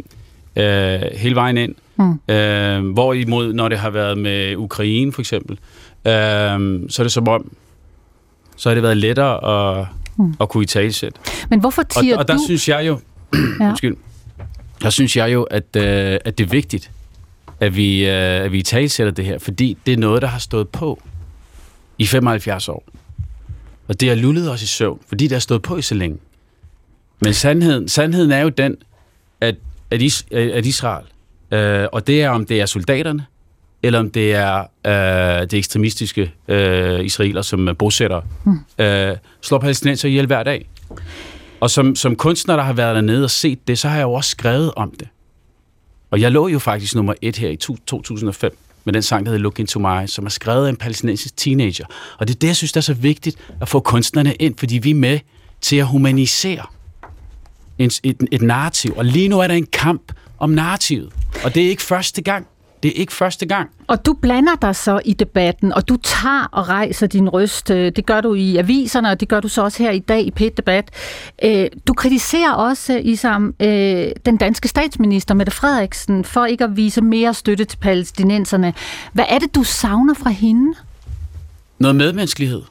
øh, 0.56 1.02
hele 1.18 1.36
vejen 1.36 1.58
ind. 1.58 1.76
Mm. 1.96 2.34
Øh, 2.34 2.94
hvorimod, 2.94 3.54
når 3.54 3.70
det 3.70 3.80
har 3.80 3.90
været 3.90 4.18
med 4.18 4.56
Ukraine 4.56 5.12
for 5.12 5.22
eksempel, 5.22 5.60
øh, 6.06 6.14
så 6.90 6.96
er 7.00 7.04
det 7.04 7.12
som 7.12 7.28
om, 7.28 7.52
så 8.56 8.70
har 8.70 8.74
det 8.74 8.84
været 8.84 8.98
lettere 8.98 9.80
at, 9.80 9.88
mm. 10.18 10.34
at 10.42 10.50
kunne 10.50 10.64
i 10.64 10.68
talsætte. 10.68 11.20
Men 11.50 11.60
hvorfor 11.60 11.84
tiger 11.84 12.16
og, 12.16 12.20
og 12.20 12.28
der 12.28 12.34
du... 12.34 12.44
synes 12.46 12.70
jeg 12.70 12.88
jo, 12.88 13.00
ja. 13.60 13.68
undskyld, 13.70 13.98
der 14.82 14.90
synes 14.90 15.18
jeg 15.18 15.34
jo, 15.34 15.44
at, 15.44 15.76
øh, 15.78 16.20
at 16.26 16.38
det 16.38 16.44
er 16.44 16.50
vigtigt, 16.50 16.92
at 17.60 17.76
vi, 17.76 18.06
øh, 18.06 18.46
at 18.46 18.52
vi 18.52 18.60
i 18.60 18.62
talsætter 18.62 19.14
det 19.14 19.26
her, 19.26 19.40
fordi 19.40 19.78
det 19.86 19.94
er 19.94 19.98
noget, 19.98 20.22
der 20.22 20.28
har 20.28 20.40
stået 20.40 20.70
på 20.70 21.02
i 21.98 22.06
75 22.06 22.70
år. 22.70 22.84
Og 23.88 24.00
det 24.02 24.10
har 24.10 24.16
lullet 24.16 24.52
os 24.52 24.64
i 24.64 24.68
søvn, 24.68 25.00
fordi 25.08 25.24
det 25.24 25.32
har 25.32 25.40
stået 25.40 25.62
på 25.62 25.78
i 25.78 25.82
så 25.82 25.96
længe. 25.96 26.18
Men 27.22 27.34
sandheden, 27.34 27.90
sandheden 27.90 28.32
er 28.32 28.40
jo 28.40 28.50
den, 28.50 28.76
at, 29.42 29.56
at, 29.92 30.02
is, 30.02 30.26
at 30.32 30.66
Israel, 30.66 31.06
øh, 31.52 31.88
og 31.92 32.08
det 32.08 32.22
er 32.22 32.30
om 32.30 32.46
det 32.46 32.62
er 32.62 32.66
soldaterne, 32.66 33.26
eller 33.84 34.00
om 34.00 34.10
det 34.10 34.36
er 34.36 34.60
øh, 34.86 35.42
det 35.42 35.54
ekstremistiske 35.54 36.34
øh, 36.48 37.06
israeler, 37.06 37.42
som 37.42 37.76
bosætter, 37.80 38.22
mm. 38.44 38.86
øh, 38.86 39.18
slår 39.42 39.60
palæstinenser 39.60 40.10
ihjel 40.10 40.26
hver 40.26 40.44
dag. 40.44 40.70
Og 41.60 41.70
som, 41.70 41.96
som 41.96 42.16
kunstner, 42.16 42.56
der 42.56 42.64
har 42.64 42.74
været 42.74 42.96
dernede 42.96 43.24
og 43.24 43.32
set 43.32 43.68
det, 43.68 43.80
så 43.80 43.88
har 43.88 43.98
jeg 43.98 44.04
jo 44.04 44.14
også 44.14 44.30
skrevet 44.30 44.72
om 44.76 44.94
det. 45.00 45.08
Og 46.12 46.22
jeg 46.22 46.32
lå 46.32 46.48
jo 46.48 46.60
faktisk 46.60 46.96
nummer 46.96 47.14
et 47.22 47.38
her 47.38 47.50
i 47.50 47.56
2005 47.56 48.58
med 48.88 48.94
den 48.94 49.02
sang, 49.02 49.26
der 49.26 49.32
hedder 49.32 49.44
Look 49.44 49.60
Into 49.60 49.80
My 49.80 50.08
som 50.08 50.26
er 50.26 50.30
skrevet 50.30 50.66
af 50.66 50.70
en 50.70 50.76
palæstinensisk 50.76 51.38
teenager. 51.38 51.86
Og 52.20 52.28
det 52.28 52.36
er 52.36 52.40
det, 52.40 52.48
jeg 52.48 52.56
synes, 52.56 52.72
der 52.72 52.80
er 52.80 52.82
så 52.82 52.94
vigtigt 52.94 53.38
at 53.62 53.70
få 53.70 53.80
kunstnerne 53.80 54.34
ind, 54.34 54.56
fordi 54.58 54.78
vi 54.78 54.90
er 54.90 54.96
med 54.96 55.20
til 55.62 55.76
at 55.76 55.88
humanisere 55.88 56.66
et, 57.78 58.00
et, 58.04 58.24
et 58.32 58.42
narrativ. 58.42 58.94
Og 58.98 59.06
lige 59.06 59.28
nu 59.28 59.40
er 59.40 59.48
der 59.48 59.56
en 59.56 59.66
kamp 59.66 60.12
om 60.40 60.50
narrativet. 60.50 61.14
Og 61.44 61.56
det 61.56 61.66
er 61.66 61.70
ikke 61.70 61.82
første 61.82 62.22
gang. 62.22 62.48
Det 62.84 62.90
er 62.90 63.00
ikke 63.00 63.14
første 63.14 63.46
gang. 63.46 63.70
Og 63.88 64.06
du 64.06 64.14
blander 64.14 64.56
dig 64.62 64.76
så 64.76 65.00
i 65.06 65.14
debatten, 65.14 65.74
og 65.74 65.90
du 65.90 65.98
tager 66.04 66.50
og 66.52 66.70
rejser 66.70 67.08
din 67.08 67.30
røst. 67.30 67.72
Øh, 67.72 67.92
det 67.96 68.06
gør 68.06 68.22
du 68.22 68.34
i 68.34 68.58
aviserne, 68.58 69.10
og 69.10 69.20
det 69.20 69.30
gør 69.30 69.40
du 69.40 69.48
så 69.48 69.64
også 69.64 69.84
her 69.84 69.92
i 69.92 70.00
dag 70.00 70.26
i 70.26 70.32
pet 70.32 70.58
debat 70.58 70.90
øh, 71.44 71.68
Du 71.88 71.94
kritiserer 71.94 72.52
også, 72.52 72.98
Isam, 72.98 73.56
øh, 73.60 74.12
den 74.26 74.38
danske 74.38 74.68
statsminister, 74.68 75.36
Mette 75.36 75.52
Frederiksen, 75.52 76.24
for 76.24 76.46
ikke 76.46 76.64
at 76.64 76.78
vise 76.78 77.02
mere 77.02 77.34
støtte 77.34 77.66
til 77.66 77.78
palæstinenserne. 77.78 78.74
Hvad 79.14 79.26
er 79.30 79.40
det, 79.40 79.56
du 79.56 79.64
savner 79.64 80.14
fra 80.14 80.30
hende? 80.30 80.78
Noget 81.80 81.96
medmenneskelighed. 81.96 82.62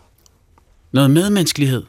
Noget 0.92 1.10
medmenneskelighed. 1.10 1.82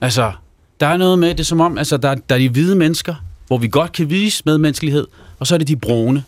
Altså, 0.00 0.32
der 0.80 0.86
er 0.86 0.96
noget 0.96 1.18
med, 1.18 1.34
det 1.34 1.46
som 1.46 1.60
om, 1.60 1.78
altså, 1.78 1.96
der, 1.96 2.14
der 2.14 2.34
er 2.34 2.38
de 2.38 2.48
hvide 2.48 2.76
mennesker, 2.76 3.14
hvor 3.46 3.58
vi 3.58 3.68
godt 3.68 3.92
kan 3.92 4.10
vise 4.10 4.42
medmenneskelighed, 4.46 5.06
og 5.38 5.46
så 5.46 5.54
er 5.54 5.58
det 5.58 5.68
de 5.68 5.76
brune, 5.76 6.24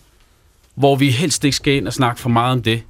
hvor 0.75 0.97
vi 0.97 1.11
helst 1.11 1.45
ikke 1.45 1.57
skal 1.57 1.75
ind 1.75 1.87
og 1.87 1.93
snakke 1.93 2.21
for 2.21 2.29
meget 2.29 2.53
om 2.53 2.63
det. 2.63 2.83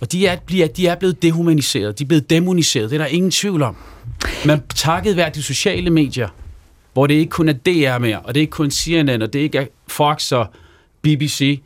Og 0.00 0.12
de 0.12 0.26
er, 0.26 0.36
bliver, 0.46 0.66
de 0.66 0.86
er 0.86 0.94
blevet 0.94 1.22
dehumaniseret, 1.22 1.98
de 1.98 2.04
er 2.04 2.08
blevet 2.08 2.30
demoniseret, 2.30 2.90
det 2.90 2.96
er 2.96 3.04
der 3.04 3.10
ingen 3.10 3.30
tvivl 3.30 3.62
om. 3.62 3.76
Men 4.44 4.62
takket 4.74 5.16
være 5.16 5.30
de 5.30 5.42
sociale 5.42 5.90
medier, 5.90 6.28
hvor 6.92 7.06
det 7.06 7.14
ikke 7.14 7.30
kun 7.30 7.48
er 7.48 7.52
DR 7.52 7.98
mere, 7.98 8.20
og 8.20 8.34
det 8.34 8.40
er 8.40 8.42
ikke 8.42 8.50
kun 8.50 8.70
CNN, 8.70 9.22
og 9.22 9.32
det 9.32 9.38
ikke 9.38 9.58
er 9.58 9.66
Fox 9.88 10.32
og 10.32 10.46
BBC, 11.02 11.60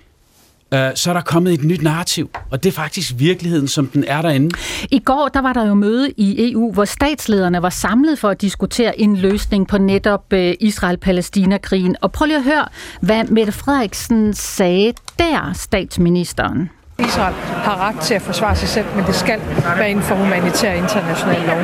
øh, 0.75 0.91
så 0.95 1.11
er 1.11 1.15
der 1.15 1.21
kommet 1.21 1.55
et 1.55 1.65
nyt 1.65 1.83
narrativ, 1.83 2.31
og 2.51 2.63
det 2.63 2.69
er 2.69 2.75
faktisk 2.75 3.13
virkeligheden, 3.17 3.69
som 3.69 3.87
den 3.87 4.05
er 4.09 4.23
derinde. 4.23 4.57
I 4.91 4.99
går 4.99 5.29
der 5.35 5.41
var 5.41 5.53
der 5.53 5.67
jo 5.67 5.75
møde 5.75 6.11
i 6.17 6.53
EU, 6.53 6.73
hvor 6.73 6.85
statslederne 6.85 7.63
var 7.63 7.71
samlet 7.71 8.19
for 8.19 8.29
at 8.29 8.41
diskutere 8.41 9.01
en 9.01 9.17
løsning 9.17 9.69
på 9.69 9.79
netop 9.79 10.33
øh, 10.33 10.55
Israel-Palæstina-krigen. 10.61 11.97
Og 12.01 12.13
prøv 12.13 12.27
lige 12.27 12.37
at 12.37 12.45
høre, 12.45 12.69
hvad 13.01 13.25
Mette 13.25 13.53
Frederiksen 13.53 14.35
sagde 14.35 14.93
der, 15.19 15.53
statsministeren. 15.55 16.71
Israel 16.99 17.35
har 17.35 17.89
ret 17.89 18.01
til 18.01 18.15
at 18.15 18.23
forsvare 18.23 18.57
sig 18.57 18.69
selv, 18.69 18.87
men 18.97 19.05
det 19.05 19.15
skal 19.15 19.41
være 19.77 19.91
inden 19.91 20.05
for 20.05 20.15
humanitær 20.15 20.73
international 20.73 21.47
lov. 21.47 21.59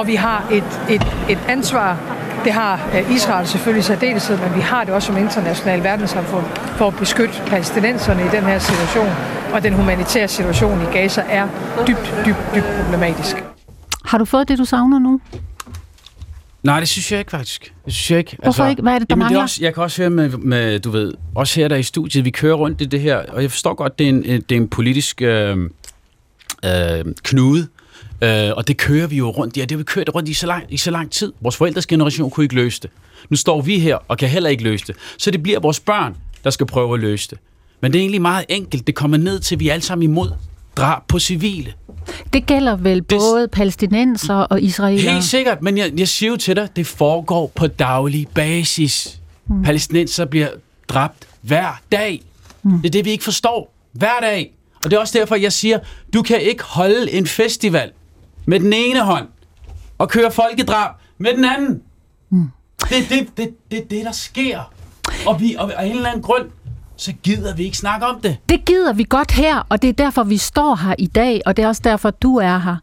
Og 0.00 0.06
vi 0.06 0.14
har 0.14 0.48
et, 0.52 0.80
et, 0.90 1.06
et 1.28 1.38
ansvar 1.48 2.17
det 2.44 2.52
har 2.52 2.90
øh, 2.94 3.14
Israel 3.16 3.46
selvfølgelig 3.46 3.84
særdeleshed, 3.84 4.38
men 4.38 4.54
vi 4.54 4.60
har 4.60 4.84
det 4.84 4.94
også 4.94 5.06
som 5.06 5.16
international 5.16 5.84
verdenssamfund 5.84 6.44
for 6.76 6.86
at 6.88 6.96
beskytte 6.96 7.34
palæstinenserne 7.46 8.22
i 8.22 8.28
den 8.28 8.44
her 8.44 8.58
situation. 8.58 9.08
Og 9.52 9.62
den 9.62 9.72
humanitære 9.72 10.28
situation 10.28 10.82
i 10.82 10.84
Gaza 10.92 11.24
er 11.28 11.48
dybt, 11.86 12.14
dybt, 12.26 12.38
dybt 12.54 12.66
problematisk. 12.82 13.36
Har 14.04 14.18
du 14.18 14.24
fået 14.24 14.48
det, 14.48 14.58
du 14.58 14.64
savner 14.64 14.98
nu? 14.98 15.20
Nej, 16.62 16.80
det 16.80 16.88
synes 16.88 17.12
jeg 17.12 17.18
ikke 17.18 17.30
faktisk. 17.30 17.72
Det 17.84 17.92
synes 17.92 18.10
jeg 18.10 18.18
ikke. 18.18 18.36
Hvorfor 18.42 18.62
altså, 18.62 18.70
ikke? 18.70 18.82
Hvad 18.82 18.94
er 18.94 18.98
det, 18.98 19.10
der 19.10 19.12
jamen, 19.12 19.22
mangler? 19.22 19.36
Det 19.36 19.40
er 19.40 19.42
også, 19.42 19.58
jeg 19.62 19.74
kan 19.74 19.82
også 19.82 20.02
høre 20.02 20.10
med, 20.10 20.28
med, 20.28 20.80
du 20.80 20.90
ved, 20.90 21.14
også 21.34 21.60
her 21.60 21.68
der 21.68 21.76
i 21.76 21.82
studiet, 21.82 22.24
vi 22.24 22.30
kører 22.30 22.54
rundt 22.54 22.80
i 22.80 22.84
det 22.84 23.00
her, 23.00 23.16
og 23.16 23.42
jeg 23.42 23.50
forstår 23.50 23.74
godt, 23.74 23.98
det 23.98 24.04
er 24.04 24.08
en, 24.08 24.22
det 24.22 24.52
er 24.52 24.56
en 24.56 24.68
politisk 24.68 25.22
øh, 25.22 25.56
øh, 26.64 27.04
knude, 27.22 27.68
øh, 28.22 28.50
og 28.56 28.68
det 28.68 28.76
kører 28.76 29.06
vi 29.06 29.16
jo 29.16 29.30
rundt 29.30 29.56
i, 29.56 29.60
og 29.60 29.68
det 29.68 29.76
har 29.76 29.78
vi 29.78 29.84
kørt 29.84 30.10
rundt 30.14 30.28
i 30.28 30.34
så, 30.34 30.46
lang, 30.46 30.64
i 30.68 30.76
så 30.76 30.90
lang 30.90 31.10
tid. 31.10 31.32
Vores 31.40 31.56
forældres 31.56 31.86
generation 31.86 32.30
kunne 32.30 32.44
ikke 32.44 32.54
løse 32.54 32.80
det. 32.80 32.90
Nu 33.30 33.36
står 33.36 33.60
vi 33.60 33.78
her 33.78 33.98
og 34.08 34.18
kan 34.18 34.28
heller 34.28 34.50
ikke 34.50 34.62
løse 34.62 34.86
det. 34.86 34.96
Så 35.18 35.30
det 35.30 35.42
bliver 35.42 35.60
vores 35.60 35.80
børn, 35.80 36.16
der 36.44 36.50
skal 36.50 36.66
prøve 36.66 36.94
at 36.94 37.00
løse 37.00 37.30
det. 37.30 37.38
Men 37.80 37.92
det 37.92 37.98
er 37.98 38.02
egentlig 38.02 38.22
meget 38.22 38.44
enkelt. 38.48 38.86
Det 38.86 38.94
kommer 38.94 39.16
ned 39.16 39.40
til, 39.40 39.56
at 39.56 39.60
vi 39.60 39.68
er 39.68 39.72
alle 39.72 39.82
sammen 39.84 40.10
imod 40.10 40.30
drab 40.76 41.02
på 41.08 41.18
civile. 41.18 41.72
Det 42.32 42.46
gælder 42.46 42.76
vel 42.76 43.02
både 43.02 43.48
palæstinenser 43.48 44.34
og 44.34 44.60
israelere? 44.62 45.12
Helt 45.12 45.24
sikkert, 45.24 45.62
men 45.62 45.78
jeg, 45.78 45.92
jeg 45.96 46.08
siger 46.08 46.30
jo 46.30 46.36
til 46.36 46.56
dig, 46.56 46.68
det 46.76 46.86
foregår 46.86 47.52
på 47.54 47.66
daglig 47.66 48.28
basis. 48.34 49.20
Mm. 49.46 49.62
Palæstinenser 49.62 50.24
bliver 50.24 50.48
dræbt 50.88 51.28
hver 51.40 51.80
dag. 51.92 52.22
Mm. 52.62 52.78
Det 52.78 52.86
er 52.86 52.90
det, 52.90 53.04
vi 53.04 53.10
ikke 53.10 53.24
forstår. 53.24 53.74
Hver 53.92 54.20
dag. 54.20 54.54
Og 54.84 54.90
det 54.90 54.96
er 54.96 55.00
også 55.00 55.18
derfor, 55.18 55.36
jeg 55.36 55.52
siger, 55.52 55.78
du 56.14 56.22
kan 56.22 56.40
ikke 56.40 56.64
holde 56.64 57.12
en 57.12 57.26
festival 57.26 57.90
med 58.48 58.60
den 58.60 58.72
ene 58.72 59.04
hånd 59.04 59.28
og 59.98 60.08
køre 60.08 60.30
folkedrab 60.30 60.90
med 61.18 61.36
den 61.36 61.44
anden. 61.44 61.82
Mm. 62.30 62.50
Det 62.88 62.98
er 62.98 63.08
det, 63.08 63.28
det, 63.36 63.56
det, 63.70 63.90
det, 63.90 64.04
der 64.04 64.12
sker. 64.12 64.72
Og 65.26 65.40
vi, 65.40 65.54
og 65.54 65.82
af 65.82 65.86
en 65.86 65.96
eller 65.96 66.08
anden 66.08 66.22
grund, 66.22 66.50
så 66.98 67.12
gider 67.22 67.54
vi 67.54 67.64
ikke 67.64 67.76
snakke 67.76 68.06
om 68.06 68.20
det. 68.20 68.36
Det 68.48 68.64
gider 68.64 68.92
vi 68.92 69.06
godt 69.08 69.30
her, 69.30 69.66
og 69.68 69.82
det 69.82 69.88
er 69.88 69.92
derfor, 69.92 70.22
vi 70.24 70.36
står 70.36 70.74
her 70.74 70.94
i 70.98 71.06
dag, 71.06 71.40
og 71.46 71.56
det 71.56 71.62
er 71.62 71.68
også 71.68 71.82
derfor, 71.84 72.10
du 72.10 72.36
er 72.36 72.58
her. 72.58 72.76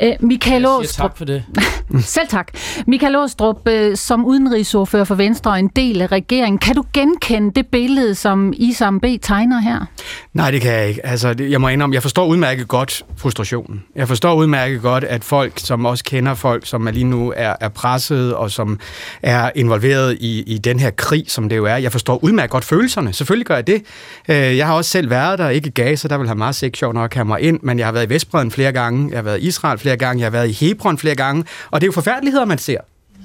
Æ, 0.00 0.12
Michael 0.20 0.66
Åstrup. 0.66 1.10
tak 1.10 1.18
for 1.18 1.24
det. 1.24 1.44
Selv 2.00 2.28
tak. 2.28 2.48
Michael 2.86 3.16
Åstrup, 3.16 3.68
øh, 3.68 3.96
som 3.96 4.24
udenrigsordfører 4.24 5.04
for 5.04 5.14
Venstre 5.14 5.50
og 5.50 5.58
en 5.58 5.68
del 5.68 6.02
af 6.02 6.12
regeringen, 6.12 6.58
kan 6.58 6.74
du 6.74 6.84
genkende 6.92 7.50
det 7.54 7.66
billede, 7.66 8.14
som 8.14 8.52
Isam 8.56 9.00
B. 9.00 9.04
tegner 9.22 9.60
her? 9.60 9.86
Nej, 10.32 10.50
det 10.50 10.60
kan 10.60 10.72
jeg 10.72 10.88
ikke. 10.88 11.06
Altså, 11.06 11.34
jeg 11.38 11.60
må 11.60 11.68
indrømme, 11.68 11.94
jeg 11.94 12.02
forstår 12.02 12.26
udmærket 12.26 12.68
godt 12.68 13.02
frustrationen. 13.16 13.82
Jeg 13.96 14.08
forstår 14.08 14.34
udmærket 14.34 14.82
godt, 14.82 15.04
at 15.04 15.24
folk, 15.24 15.52
som 15.56 15.86
også 15.86 16.04
kender 16.04 16.34
folk, 16.34 16.66
som 16.66 16.86
lige 16.86 17.04
nu 17.04 17.32
er, 17.36 17.54
er 17.60 17.68
presset 17.68 18.34
og 18.34 18.50
som 18.50 18.78
er 19.22 19.50
involveret 19.54 20.16
i, 20.20 20.42
i 20.42 20.58
den 20.58 20.80
her 20.80 20.90
krig, 20.90 21.24
som 21.28 21.48
det 21.48 21.56
jo 21.56 21.64
er, 21.64 21.76
jeg 21.76 21.92
forstår 21.92 22.24
udmærket 22.24 22.50
godt 22.50 22.64
følelserne. 22.64 23.12
Selvfølgelig 23.12 23.46
gør 23.54 23.58
jeg 23.58 23.66
det. 23.66 23.82
Øh, 24.28 24.56
jeg 24.56 24.66
har 24.66 24.74
også 24.74 24.90
selv 24.90 25.10
været 25.10 25.38
der, 25.38 25.48
ikke 25.48 25.66
i 25.66 25.70
Gaza, 25.70 26.08
der 26.08 26.18
vil 26.18 26.26
have 26.26 26.36
meget 26.36 26.62
ikke 26.62 26.78
sjovt 26.78 26.94
nok 26.94 27.12
at 27.12 27.14
have 27.14 27.24
mig 27.24 27.40
ind, 27.40 27.60
men 27.62 27.78
jeg 27.78 27.86
har 27.86 27.92
været 27.92 28.06
i 28.06 28.08
Vestbreden 28.08 28.50
flere 28.50 28.72
gange, 28.72 29.08
jeg 29.10 29.18
har 29.18 29.22
været 29.22 29.40
i 29.40 29.46
Israel 29.46 29.78
flere 29.78 29.96
gange, 29.96 30.20
jeg 30.20 30.26
har 30.26 30.30
været 30.30 30.48
i 30.48 30.66
Hebron 30.66 30.98
flere 30.98 31.14
gange, 31.14 31.44
og 31.70 31.80
det 31.80 31.84
er 31.84 31.88
jo 31.88 31.92
forfærdeligheder, 31.92 32.44
man 32.44 32.58
ser. 32.58 32.78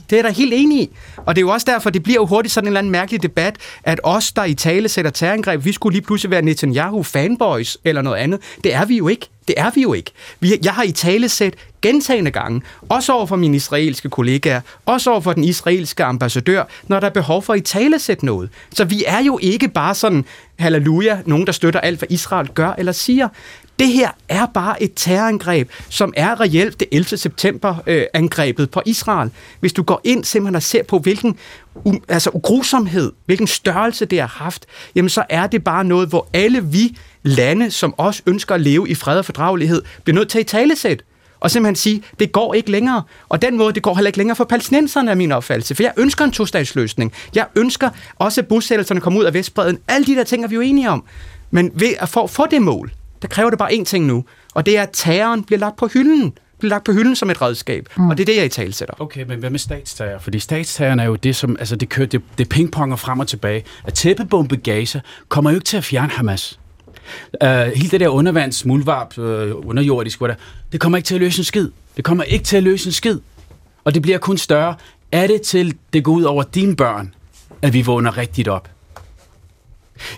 Det 0.09 0.19
er 0.19 0.21
der 0.21 0.29
helt 0.29 0.53
enig 0.53 0.81
i. 0.81 0.89
Og 1.17 1.35
det 1.35 1.41
er 1.41 1.45
jo 1.45 1.49
også 1.49 1.65
derfor, 1.69 1.89
det 1.89 2.03
bliver 2.03 2.15
jo 2.15 2.25
hurtigt 2.25 2.53
sådan 2.53 2.65
en 2.65 2.67
eller 2.67 2.79
anden 2.79 2.91
mærkelig 2.91 3.23
debat, 3.23 3.55
at 3.83 3.99
os, 4.03 4.31
der 4.31 4.43
i 4.43 4.53
tale 4.53 4.89
sætter 4.89 5.11
terrorangreb, 5.11 5.65
vi 5.65 5.71
skulle 5.71 5.93
lige 5.93 6.05
pludselig 6.05 6.31
være 6.31 6.41
Netanyahu-fanboys 6.41 7.77
eller 7.83 8.01
noget 8.01 8.17
andet. 8.17 8.39
Det 8.63 8.73
er 8.73 8.85
vi 8.85 8.97
jo 8.97 9.07
ikke. 9.07 9.29
Det 9.49 9.59
er 9.59 9.71
vi 9.75 9.81
jo 9.81 9.93
ikke. 9.93 10.11
Jeg 10.63 10.73
har 10.73 10.83
i 10.83 10.91
tale 10.91 11.29
sæt 11.29 11.53
gentagende 11.81 12.31
gange, 12.31 12.61
også 12.89 13.13
over 13.13 13.25
for 13.25 13.35
mine 13.35 13.55
israelske 13.55 14.09
kollegaer, 14.09 14.61
også 14.85 15.11
over 15.11 15.21
for 15.21 15.33
den 15.33 15.43
israelske 15.43 16.03
ambassadør, 16.03 16.63
når 16.87 16.99
der 16.99 17.07
er 17.07 17.11
behov 17.11 17.43
for 17.43 17.53
at 17.53 17.59
i 17.59 17.61
tale 17.61 17.99
sætte 17.99 18.25
noget. 18.25 18.49
Så 18.73 18.85
vi 18.85 19.03
er 19.07 19.23
jo 19.23 19.39
ikke 19.41 19.67
bare 19.67 19.95
sådan, 19.95 20.25
halleluja, 20.59 21.19
nogen, 21.25 21.45
der 21.45 21.51
støtter 21.51 21.79
alt, 21.79 21.99
hvad 21.99 22.07
Israel 22.11 22.47
gør 22.47 22.73
eller 22.77 22.91
siger. 22.91 23.27
Det 23.79 23.87
her 23.87 24.09
er 24.29 24.45
bare 24.45 24.83
et 24.83 24.91
terrorangreb, 24.95 25.69
som 25.89 26.13
er 26.17 26.41
reelt 26.41 26.79
det 26.79 26.87
11. 26.91 27.17
september 27.17 27.75
øh, 27.87 28.03
angrebet 28.13 28.71
på 28.71 28.81
Israel. 28.85 29.31
Hvis 29.59 29.73
du 29.73 29.83
går 29.83 30.01
ind 30.03 30.23
simpelthen 30.23 30.55
og 30.55 30.63
ser 30.63 30.83
på, 30.83 30.99
hvilken 30.99 31.37
um, 31.85 32.03
altså, 32.07 32.31
grusomhed, 32.31 33.11
hvilken 33.25 33.47
størrelse 33.47 34.05
det 34.05 34.19
har 34.19 34.27
haft, 34.27 34.65
jamen 34.95 35.09
så 35.09 35.23
er 35.29 35.47
det 35.47 35.63
bare 35.63 35.83
noget, 35.83 36.09
hvor 36.09 36.27
alle 36.33 36.65
vi 36.65 36.97
lande, 37.23 37.71
som 37.71 37.93
også 37.97 38.21
ønsker 38.25 38.55
at 38.55 38.61
leve 38.61 38.89
i 38.89 38.95
fred 38.95 39.17
og 39.17 39.25
fordragelighed, 39.25 39.81
bliver 40.03 40.15
nødt 40.15 40.29
til 40.29 40.39
at 40.39 40.47
talesæt 40.47 41.03
og 41.39 41.51
simpelthen 41.51 41.75
sige, 41.75 42.03
det 42.19 42.31
går 42.31 42.53
ikke 42.53 42.71
længere. 42.71 43.03
Og 43.29 43.41
den 43.41 43.57
måde, 43.57 43.73
det 43.73 43.83
går 43.83 43.95
heller 43.95 44.07
ikke 44.07 44.17
længere 44.17 44.35
for 44.35 44.43
palæstinenserne, 44.43 45.11
er 45.11 45.15
min 45.15 45.31
opfattelse. 45.31 45.75
For 45.75 45.83
jeg 45.83 45.93
ønsker 45.97 46.25
en 46.25 46.31
to-statsløsning. 46.31 47.13
Jeg 47.35 47.45
ønsker 47.55 47.89
også, 48.15 48.41
at 48.41 48.47
bosættelserne 48.47 49.01
kommer 49.01 49.19
ud 49.19 49.25
af 49.25 49.33
Vestbreden. 49.33 49.79
Alle 49.87 50.05
de 50.05 50.15
der 50.15 50.23
ting 50.23 50.43
er 50.43 50.47
vi 50.47 50.55
jo 50.55 50.61
enige 50.61 50.89
om. 50.89 51.03
Men 51.51 51.71
ved 51.73 51.93
at 51.99 52.09
få, 52.09 52.27
få 52.27 52.45
det 52.45 52.61
mål, 52.61 52.91
der 53.21 53.27
kræver 53.27 53.49
det 53.49 53.59
bare 53.59 53.71
én 53.71 53.83
ting 53.83 54.05
nu, 54.05 54.25
og 54.53 54.65
det 54.65 54.77
er, 54.77 54.83
at 54.83 54.89
terroren 54.93 55.43
bliver 55.43 55.59
lagt 55.59 55.77
på 55.77 55.87
hylden 55.87 56.33
bliver 56.59 56.69
lagt 56.69 56.83
på 56.83 56.91
hylden 56.91 57.15
som 57.15 57.29
et 57.29 57.41
redskab. 57.41 57.89
Mm. 57.97 58.09
Og 58.09 58.17
det 58.17 58.23
er 58.23 58.25
det, 58.25 58.37
jeg 58.37 58.45
i 58.45 58.49
tale 58.49 58.73
sætter. 58.73 59.01
Okay, 59.01 59.23
men 59.23 59.39
hvad 59.39 59.49
med 59.49 59.59
statsterror? 59.59 60.19
Fordi 60.19 60.39
statsterroren 60.39 60.99
er 60.99 61.03
jo 61.03 61.15
det, 61.15 61.35
som 61.35 61.55
altså 61.59 61.75
det 61.75 61.89
kører, 61.89 62.07
det, 62.07 62.21
det 62.37 62.49
pingponger 62.49 62.95
frem 62.95 63.19
og 63.19 63.27
tilbage. 63.27 63.63
At 63.83 63.93
tæppebombe 63.93 64.55
Gaza 64.55 64.99
kommer 65.29 65.51
jo 65.51 65.55
ikke 65.55 65.65
til 65.65 65.77
at 65.77 65.83
fjerne 65.83 66.09
Hamas. 66.09 66.59
Uh, 67.43 67.49
hele 67.49 67.89
det 67.89 67.99
der 67.99 68.07
undervands, 68.07 68.65
mulvarp, 68.65 69.17
uh, 69.17 69.25
underjordisk, 69.67 70.19
der, 70.19 70.35
det 70.71 70.79
kommer 70.79 70.97
ikke 70.97 71.07
til 71.07 71.15
at 71.15 71.21
løse 71.21 71.39
en 71.39 71.43
skid. 71.43 71.69
Det 71.97 72.05
kommer 72.05 72.23
ikke 72.23 72.45
til 72.45 72.57
at 72.57 72.63
løse 72.63 72.87
en 72.87 72.93
skid. 72.93 73.19
Og 73.83 73.93
det 73.93 74.01
bliver 74.01 74.17
kun 74.17 74.37
større. 74.37 74.75
Er 75.11 75.27
det 75.27 75.41
til, 75.41 75.77
det 75.93 76.03
går 76.03 76.11
ud 76.11 76.23
over 76.23 76.43
dine 76.43 76.75
børn, 76.75 77.13
at 77.61 77.73
vi 77.73 77.81
vågner 77.81 78.17
rigtigt 78.17 78.47
op? 78.47 78.69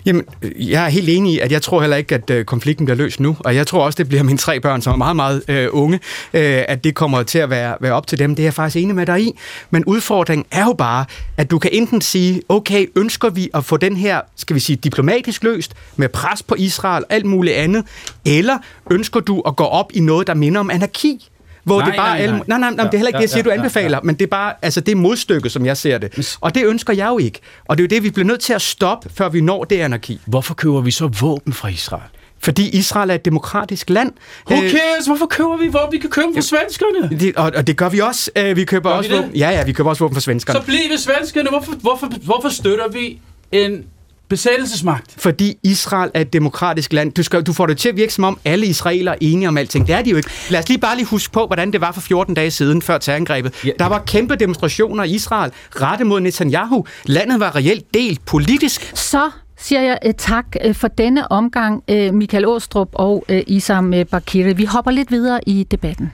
Jamen, 0.06 0.24
øh, 0.42 0.70
jeg 0.70 0.84
er 0.84 0.88
helt 0.88 1.08
enig 1.08 1.34
i, 1.34 1.38
at 1.38 1.52
jeg 1.52 1.62
tror 1.62 1.80
heller 1.80 1.96
ikke, 1.96 2.14
at 2.14 2.30
øh, 2.30 2.44
konflikten 2.44 2.86
bliver 2.86 2.96
løst 2.96 3.20
nu, 3.20 3.36
og 3.40 3.54
jeg 3.54 3.66
tror 3.66 3.84
også, 3.84 3.96
det 3.96 4.08
bliver 4.08 4.22
mine 4.22 4.38
tre 4.38 4.60
børn, 4.60 4.82
som 4.82 4.92
er 4.92 4.96
meget, 4.96 5.16
meget 5.16 5.42
øh, 5.48 5.68
unge, 5.72 6.00
øh, 6.34 6.62
at 6.68 6.84
det 6.84 6.94
kommer 6.94 7.22
til 7.22 7.38
at 7.38 7.50
være, 7.50 7.76
være 7.80 7.92
op 7.92 8.06
til 8.06 8.18
dem. 8.18 8.34
Det 8.34 8.42
er 8.42 8.46
jeg 8.46 8.54
faktisk 8.54 8.82
enig 8.82 8.94
med 8.96 9.06
dig 9.06 9.20
i. 9.20 9.38
Men 9.70 9.84
udfordringen 9.84 10.46
er 10.50 10.64
jo 10.64 10.72
bare, 10.72 11.04
at 11.36 11.50
du 11.50 11.58
kan 11.58 11.70
enten 11.72 12.00
sige, 12.00 12.42
okay, 12.48 12.86
ønsker 12.96 13.30
vi 13.30 13.50
at 13.54 13.64
få 13.64 13.76
den 13.76 13.96
her, 13.96 14.20
skal 14.36 14.54
vi 14.54 14.60
sige, 14.60 14.76
diplomatisk 14.76 15.44
løst, 15.44 15.72
med 15.96 16.08
pres 16.08 16.42
på 16.42 16.54
Israel, 16.58 17.04
og 17.04 17.14
alt 17.14 17.24
muligt 17.24 17.56
andet, 17.56 17.84
eller 18.24 18.58
ønsker 18.90 19.20
du 19.20 19.40
at 19.40 19.56
gå 19.56 19.64
op 19.64 19.90
i 19.94 20.00
noget, 20.00 20.26
der 20.26 20.34
minder 20.34 20.60
om 20.60 20.70
anarki? 20.70 21.28
Hvor 21.64 21.78
nej, 21.78 21.86
det 21.86 21.96
bare 21.96 22.18
nej, 22.18 22.26
nej. 22.26 22.40
nej, 22.46 22.58
nej, 22.58 22.70
nej, 22.70 22.84
det 22.84 22.94
er 22.94 22.98
heller 22.98 23.08
ikke 23.08 23.16
det, 23.16 23.22
jeg 23.22 23.30
siger, 23.30 23.42
du 23.42 23.50
anbefaler, 23.50 23.88
ja, 23.88 23.94
ja. 23.94 24.00
men 24.02 24.14
det 24.14 24.22
er 24.22 24.30
bare, 24.30 24.54
altså 24.62 24.80
det 24.80 24.92
er 24.92 24.96
modstykket, 24.96 25.52
som 25.52 25.66
jeg 25.66 25.76
ser 25.76 25.98
det. 25.98 26.36
Og 26.40 26.54
det 26.54 26.66
ønsker 26.66 26.92
jeg 26.92 27.08
jo 27.08 27.18
ikke. 27.18 27.40
Og 27.64 27.78
det 27.78 27.82
er 27.82 27.84
jo 27.84 27.96
det, 27.96 28.02
vi 28.02 28.10
bliver 28.10 28.26
nødt 28.26 28.40
til 28.40 28.52
at 28.52 28.62
stoppe, 28.62 29.10
før 29.14 29.28
vi 29.28 29.40
når 29.40 29.64
det 29.64 29.80
anarki. 29.80 30.20
Hvorfor 30.26 30.54
køber 30.54 30.80
vi 30.80 30.90
så 30.90 31.06
våben 31.20 31.52
fra 31.52 31.68
Israel? 31.68 32.10
Fordi 32.42 32.68
Israel 32.68 33.10
er 33.10 33.14
et 33.14 33.24
demokratisk 33.24 33.90
land. 33.90 34.12
Who 34.50 34.64
øh, 34.64 34.70
cares? 34.70 35.06
Hvorfor 35.06 35.26
køber 35.26 35.56
vi 35.56 35.66
våben? 35.66 35.92
Vi 35.92 35.98
kan 35.98 36.10
købe 36.10 36.26
dem 36.26 36.34
fra 36.34 36.40
svenskerne. 36.40 37.18
Det, 37.20 37.36
og, 37.36 37.52
og 37.56 37.66
det 37.66 37.76
gør 37.76 37.88
vi 37.88 38.00
også. 38.00 38.30
Øh, 38.36 38.56
vi 38.56 38.64
køber 38.64 38.90
gør 38.90 38.96
også 38.96 39.10
vi 39.10 39.16
våben. 39.16 39.30
Ja, 39.36 39.50
ja, 39.50 39.64
vi 39.64 39.72
køber 39.72 39.90
også 39.90 40.04
våben 40.04 40.14
fra 40.14 40.20
svenskerne. 40.20 40.60
Så 40.60 40.66
bliver 40.66 40.96
svenskerne. 40.96 41.48
Hvorfor, 41.48 41.72
hvorfor, 41.72 42.06
hvorfor 42.24 42.48
støtter 42.48 42.88
vi 42.88 43.20
en 43.52 43.84
besættelsesmagt. 44.28 45.14
Fordi 45.18 45.54
Israel 45.62 46.10
er 46.14 46.20
et 46.20 46.32
demokratisk 46.32 46.92
land. 46.92 47.12
Du, 47.12 47.22
skal, 47.22 47.42
du 47.42 47.52
får 47.52 47.66
det 47.66 47.78
til 47.78 47.88
at 47.88 47.96
virke 47.96 48.14
som 48.14 48.24
om 48.24 48.38
alle 48.44 48.66
israelere 48.66 49.14
er 49.14 49.18
enige 49.20 49.48
om 49.48 49.58
alting. 49.58 49.86
Det 49.86 49.94
er 49.94 50.02
de 50.02 50.10
jo 50.10 50.16
ikke. 50.16 50.30
Lad 50.50 50.60
os 50.60 50.68
lige 50.68 50.78
bare 50.78 50.96
lige 50.96 51.06
huske 51.06 51.32
på, 51.32 51.46
hvordan 51.46 51.72
det 51.72 51.80
var 51.80 51.92
for 51.92 52.00
14 52.00 52.34
dage 52.34 52.50
siden, 52.50 52.82
før 52.82 52.98
terrorangrebet. 52.98 53.64
Ja. 53.64 53.70
Der 53.78 53.86
var 53.86 53.98
kæmpe 54.06 54.36
demonstrationer 54.36 55.04
i 55.04 55.10
Israel, 55.10 55.52
rettet 55.70 56.06
mod 56.06 56.20
Netanyahu. 56.20 56.86
Landet 57.04 57.40
var 57.40 57.56
reelt 57.56 57.94
delt 57.94 58.24
politisk. 58.24 58.92
Så 58.94 59.30
siger 59.58 59.80
jeg 59.80 59.98
uh, 60.06 60.12
tak 60.18 60.46
uh, 60.64 60.74
for 60.74 60.88
denne 60.88 61.32
omgang, 61.32 61.82
uh, 61.92 62.14
Michael 62.14 62.46
Åstrup 62.46 62.88
og 62.92 63.24
Isam 63.28 63.94
Bakiri. 64.10 64.52
Vi 64.52 64.64
hopper 64.64 64.90
lidt 64.90 65.10
videre 65.10 65.40
i 65.46 65.66
debatten. 65.70 66.12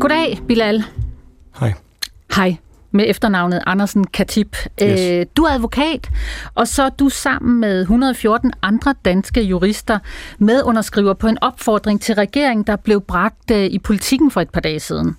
Goddag, 0.00 0.38
Bilal. 0.48 0.84
Hej. 1.60 1.74
Hej 2.36 2.56
med 2.90 3.04
efternavnet 3.08 3.62
Andersen 3.66 4.06
Katip. 4.06 4.56
Yes. 4.82 5.00
Øh, 5.00 5.26
du 5.36 5.42
er 5.42 5.50
advokat, 5.50 6.10
og 6.54 6.68
så 6.68 6.82
er 6.82 6.88
du 6.88 7.08
sammen 7.08 7.60
med 7.60 7.80
114 7.80 8.52
andre 8.62 8.94
danske 9.04 9.42
jurister 9.42 9.98
medunderskriver 10.38 11.14
på 11.14 11.26
en 11.26 11.38
opfordring 11.40 12.00
til 12.00 12.14
regeringen, 12.14 12.66
der 12.66 12.76
blev 12.76 13.00
bragt 13.00 13.50
øh, 13.50 13.64
i 13.64 13.78
politikken 13.78 14.30
for 14.30 14.40
et 14.40 14.50
par 14.50 14.60
dage 14.60 14.80
siden. 14.80 15.16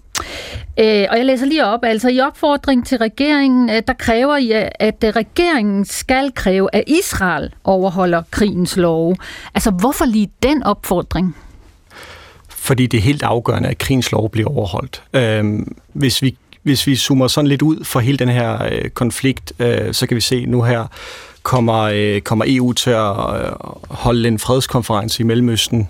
Øh, 0.79 1.05
og 1.09 1.17
jeg 1.17 1.25
læser 1.25 1.45
lige 1.45 1.65
op, 1.65 1.83
altså 1.83 2.09
i 2.09 2.19
opfordring 2.19 2.85
til 2.85 2.97
regeringen, 2.97 3.67
der 3.87 3.93
kræver 3.93 4.37
I, 4.37 4.51
at 4.79 5.03
regeringen 5.15 5.85
skal 5.85 6.31
kræve, 6.31 6.69
at 6.73 6.83
Israel 6.87 7.53
overholder 7.63 8.23
krigens 8.31 8.77
love. 8.77 9.15
Altså 9.55 9.71
hvorfor 9.71 10.05
lige 10.05 10.31
den 10.43 10.63
opfordring? 10.63 11.35
Fordi 12.59 12.87
det 12.87 12.97
er 12.97 13.01
helt 13.01 13.23
afgørende, 13.23 13.69
at 13.69 13.77
krigens 13.77 14.11
lov 14.11 14.29
bliver 14.29 14.49
overholdt. 14.49 15.03
Øhm, 15.13 15.75
hvis 15.93 16.21
vi 16.21 16.37
hvis 16.67 16.87
vi 16.87 16.95
zoomer 16.95 17.27
sådan 17.27 17.47
lidt 17.47 17.61
ud 17.61 17.83
for 17.83 17.99
hele 17.99 18.17
den 18.17 18.29
her 18.29 18.63
øh, 18.71 18.89
konflikt, 18.89 19.53
øh, 19.59 19.93
så 19.93 20.07
kan 20.07 20.15
vi 20.15 20.21
se 20.21 20.45
nu 20.45 20.63
her 20.63 20.85
kommer, 21.43 21.81
øh, 21.93 22.21
kommer 22.21 22.45
EU 22.47 22.73
til 22.73 22.89
at 22.89 23.11
øh, 23.11 23.51
holde 23.89 24.27
en 24.27 24.39
fredskonference 24.39 25.21
i 25.21 25.23
Mellemøsten, 25.23 25.89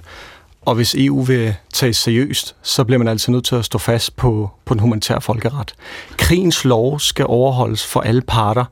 og 0.62 0.76
hvis 0.76 0.96
EU 0.96 1.22
vil 1.22 1.56
tage 1.74 1.94
seriøst, 1.94 2.56
så 2.62 2.84
bliver 2.84 2.98
man 2.98 3.08
altså 3.08 3.32
nødt 3.32 3.46
til 3.46 3.56
at 3.56 3.66
stå 3.66 3.78
fast 3.78 4.16
på, 4.16 4.50
på 4.66 4.74
den 4.74 4.82
humanitære 4.82 5.22
folkeret. 5.22 5.76
Krigens 6.18 6.66
lov 6.66 7.00
skal 7.00 7.26
overholdes 7.28 7.86
for 7.86 8.02
alle 8.02 8.22
parter, 8.22 8.66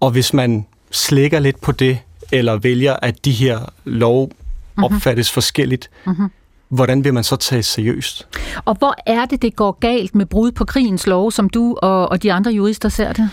og 0.00 0.10
hvis 0.10 0.34
man 0.34 0.66
slækker 0.90 1.38
lidt 1.38 1.60
på 1.60 1.72
det, 1.72 1.98
eller 2.32 2.56
vælger, 2.56 2.96
at 3.02 3.24
de 3.24 3.32
her 3.32 3.58
lov 3.84 4.30
mhm. 4.74 4.84
opfattes 4.84 5.28
mm-hmm. 5.30 5.34
forskelligt, 5.34 5.90
mm-hmm 6.06 6.30
hvordan 6.68 7.04
vil 7.04 7.14
man 7.14 7.24
så 7.24 7.36
tage 7.36 7.62
seriøst? 7.62 8.26
Og 8.64 8.74
hvor 8.74 8.94
er 9.06 9.26
det, 9.26 9.42
det 9.42 9.56
går 9.56 9.72
galt 9.80 10.14
med 10.14 10.26
brud 10.26 10.52
på 10.52 10.64
krigens 10.64 11.06
lov, 11.06 11.32
som 11.32 11.50
du 11.50 11.76
og, 11.82 12.08
og 12.08 12.22
de 12.22 12.32
andre 12.32 12.50
jurister 12.50 12.88
ser 12.88 13.12
det? 13.12 13.30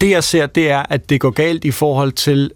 Det 0.00 0.10
jeg 0.10 0.24
ser, 0.24 0.46
det 0.46 0.70
er, 0.70 0.82
at 0.90 1.10
det 1.10 1.20
går 1.20 1.30
galt 1.30 1.64
i 1.64 1.70
forhold 1.70 2.12
til 2.12 2.50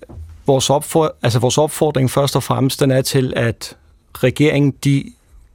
vores, 0.46 0.70
opfor, 0.70 1.14
altså 1.22 1.38
vores 1.38 1.59
opfordring 1.59 2.11
først 2.11 2.37
og 2.37 2.42
fremmest, 2.42 2.81
den 2.81 2.90
er 2.90 3.03
til, 3.03 3.33
at 3.37 3.77
regeringen 4.14 4.75
de 4.85 5.05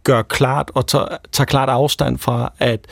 gør 0.04 0.22
klart 0.22 0.72
og 0.74 0.88
tager, 0.88 1.08
tager 1.32 1.46
klart 1.46 1.70
afstand 1.70 2.18
fra, 2.18 2.54
at 2.60 2.88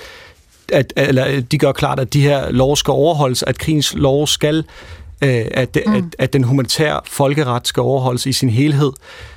at, 0.74 0.94
eller 0.96 1.42
de 1.42 1.58
gør 1.58 1.72
klart, 1.72 2.00
at 2.00 2.14
de 2.14 2.22
her 2.22 2.52
lov 2.52 2.76
skal 2.76 2.92
overholdes, 2.92 3.44
at 3.44 3.58
krigens 3.58 3.94
lov 3.94 4.28
skal, 4.28 4.58
øh, 5.22 5.46
at, 5.52 5.78
mm. 5.88 5.94
at, 5.94 6.04
at 6.20 6.34
den 6.34 6.44
humanitære 6.44 7.00
folkeret 7.06 7.68
skal 7.68 7.82
overholdes 7.82 8.26
i 8.26 8.34
sin 8.34 8.50
helhed. 8.50 8.92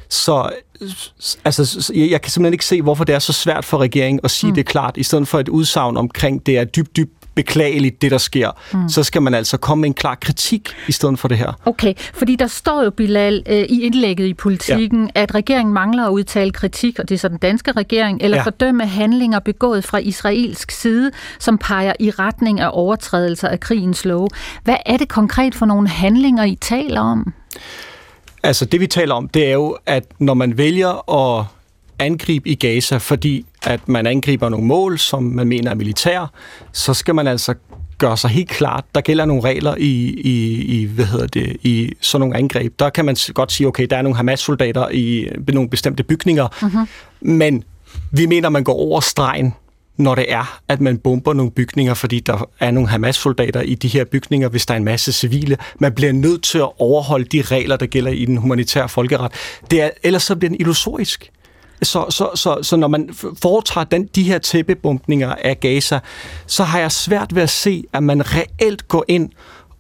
Så 0.09 0.51
altså, 1.45 1.93
jeg 1.95 2.23
kan 2.23 2.31
simpelthen 2.31 2.53
ikke 2.53 2.65
se, 2.65 2.83
hvorfor 2.83 3.05
det 3.05 3.15
er 3.15 3.19
så 3.19 3.33
svært 3.33 3.65
for 3.65 3.79
regeringen 3.79 4.21
at 4.25 4.31
sige 4.31 4.51
mm. 4.51 4.55
det 4.55 4.67
klart, 4.67 4.97
i 4.97 5.03
stedet 5.03 5.29
for 5.29 5.41
et 5.41 5.49
udsagn 5.49 5.97
omkring, 5.97 6.47
det 6.47 6.59
er 6.59 6.65
dybt, 6.65 6.97
dybt 6.97 7.13
beklageligt, 7.39 8.03
det 8.03 8.11
der 8.11 8.19
sker, 8.19 8.51
mm. 8.73 8.89
så 8.89 9.03
skal 9.03 9.23
man 9.23 9.35
altså 9.35 9.57
komme 9.57 9.81
med 9.81 9.89
en 9.89 9.95
klar 9.95 10.15
kritik 10.15 10.75
i 10.89 10.93
stedet 10.93 11.19
for 11.19 11.29
det 11.29 11.39
her. 11.39 11.53
Okay, 11.67 11.95
fordi 12.15 12.37
der 12.37 12.47
står 12.47 12.83
jo, 12.85 12.91
Bilal, 12.91 13.43
øh, 13.47 13.57
i 13.57 13.83
indlægget 13.83 14.27
i 14.27 14.35
politikken, 14.35 15.11
ja. 15.17 15.23
at 15.23 15.35
regeringen 15.35 15.75
mangler 15.75 16.07
at 16.07 16.11
udtale 16.11 16.51
kritik, 16.51 16.99
og 16.99 17.09
det 17.09 17.15
er 17.15 17.19
så 17.19 17.29
den 17.29 17.39
danske 17.39 17.73
regering, 17.73 18.23
eller 18.23 18.37
ja. 18.37 18.43
fordømme 18.43 18.87
handlinger 18.87 19.39
begået 19.39 19.85
fra 19.85 19.99
israelsk 19.99 20.71
side, 20.71 21.11
som 21.39 21.59
peger 21.59 21.93
i 22.01 22.11
retning 22.11 22.61
af 22.61 22.71
overtrædelser 22.73 23.49
af 23.49 23.61
krigens 23.61 24.05
lov. 24.05 24.29
Hvad 24.65 24.77
er 24.87 24.97
det 24.97 25.09
konkret 25.09 25.55
for 25.55 25.67
nogle 25.67 25.89
handlinger, 25.89 26.45
I 26.45 26.55
taler 26.55 27.01
om? 27.01 27.33
Altså 28.49 28.65
det 28.65 28.81
vi 28.81 28.87
taler 28.87 29.15
om, 29.15 29.29
det 29.29 29.47
er 29.49 29.53
jo, 29.53 29.77
at 29.87 30.05
når 30.19 30.35
man 30.35 30.59
vælger 30.59 31.11
at 31.13 31.45
angribe 31.99 32.49
i 32.49 32.55
Gaza, 32.55 32.97
fordi 32.97 33.47
at 33.63 33.89
man 33.89 34.07
angriber 34.07 34.49
nogle 34.49 34.67
mål, 34.67 34.99
som 34.99 35.23
man 35.23 35.49
mener 35.49 35.71
er 35.71 35.75
militære, 35.75 36.29
så 36.73 36.95
skal 36.95 37.15
man 37.15 37.27
altså 37.27 37.55
gøre 37.99 38.17
sig 38.17 38.31
helt 38.31 38.49
klart, 38.49 38.85
der 38.95 39.01
gælder 39.01 39.25
nogle 39.25 39.43
regler 39.43 39.75
i, 39.79 40.21
i, 40.25 40.63
i, 40.63 40.85
hvad 40.85 41.05
hedder 41.05 41.27
det, 41.27 41.57
i 41.63 41.93
sådan 42.01 42.21
nogle 42.21 42.37
angreb. 42.37 42.79
Der 42.79 42.91
kan 42.91 43.05
man 43.05 43.17
godt 43.35 43.53
sige, 43.53 43.67
okay, 43.67 43.87
der 43.91 43.97
er 43.97 44.03
nogle 44.03 44.17
Hamas-soldater 44.17 44.89
i 44.89 45.29
nogle 45.49 45.71
bestemte 45.71 46.03
bygninger, 46.03 46.49
uh-huh. 46.49 46.87
men 47.21 47.65
vi 48.11 48.27
mener, 48.27 48.49
man 48.49 48.65
går 48.65 48.75
over 48.75 49.01
stregen, 49.01 49.55
når 49.99 50.15
det 50.15 50.33
er, 50.33 50.61
at 50.69 50.81
man 50.81 50.99
bomber 50.99 51.33
nogle 51.33 51.51
bygninger, 51.53 51.95
fordi 51.95 52.21
der 52.21 52.49
er 52.61 52.71
nogle 52.71 52.89
Hamas-soldater 52.89 53.61
i 53.61 53.75
de 53.75 53.89
her 53.89 54.05
bygninger, 54.05 54.49
hvis 54.49 54.67
der 54.67 54.75
er 54.75 54.79
en 54.79 54.85
masse 54.85 55.13
civile. 55.13 55.57
Man 55.79 55.93
bliver 55.93 56.13
nødt 56.13 56.43
til 56.43 56.59
at 56.59 56.69
overholde 56.79 57.25
de 57.25 57.43
regler, 57.43 57.77
der 57.77 57.87
gælder 57.87 58.11
i 58.11 58.25
den 58.25 58.37
humanitære 58.37 58.89
folkeret. 58.89 59.33
Det 59.71 59.83
er, 59.83 59.91
ellers 60.03 60.23
så 60.23 60.37
bliver 60.37 60.49
den 60.49 60.61
illusorisk. 60.61 61.31
Så, 61.83 62.05
så, 62.11 62.31
så, 62.35 62.59
så 62.63 62.77
når 62.77 62.89
man 62.89 63.11
foretager 63.43 63.85
den, 63.85 64.07
de 64.15 64.23
her 64.23 64.39
tæppebumpninger 64.39 65.35
af 65.35 65.61
Gaza, 65.61 65.99
så 66.47 66.65
har 66.65 66.79
jeg 66.79 66.93
svært 66.93 67.35
ved 67.35 67.43
at 67.43 67.51
se, 67.51 67.85
at 67.93 68.03
man 68.03 68.23
reelt 68.35 68.89
går 68.89 69.05
ind 69.09 69.31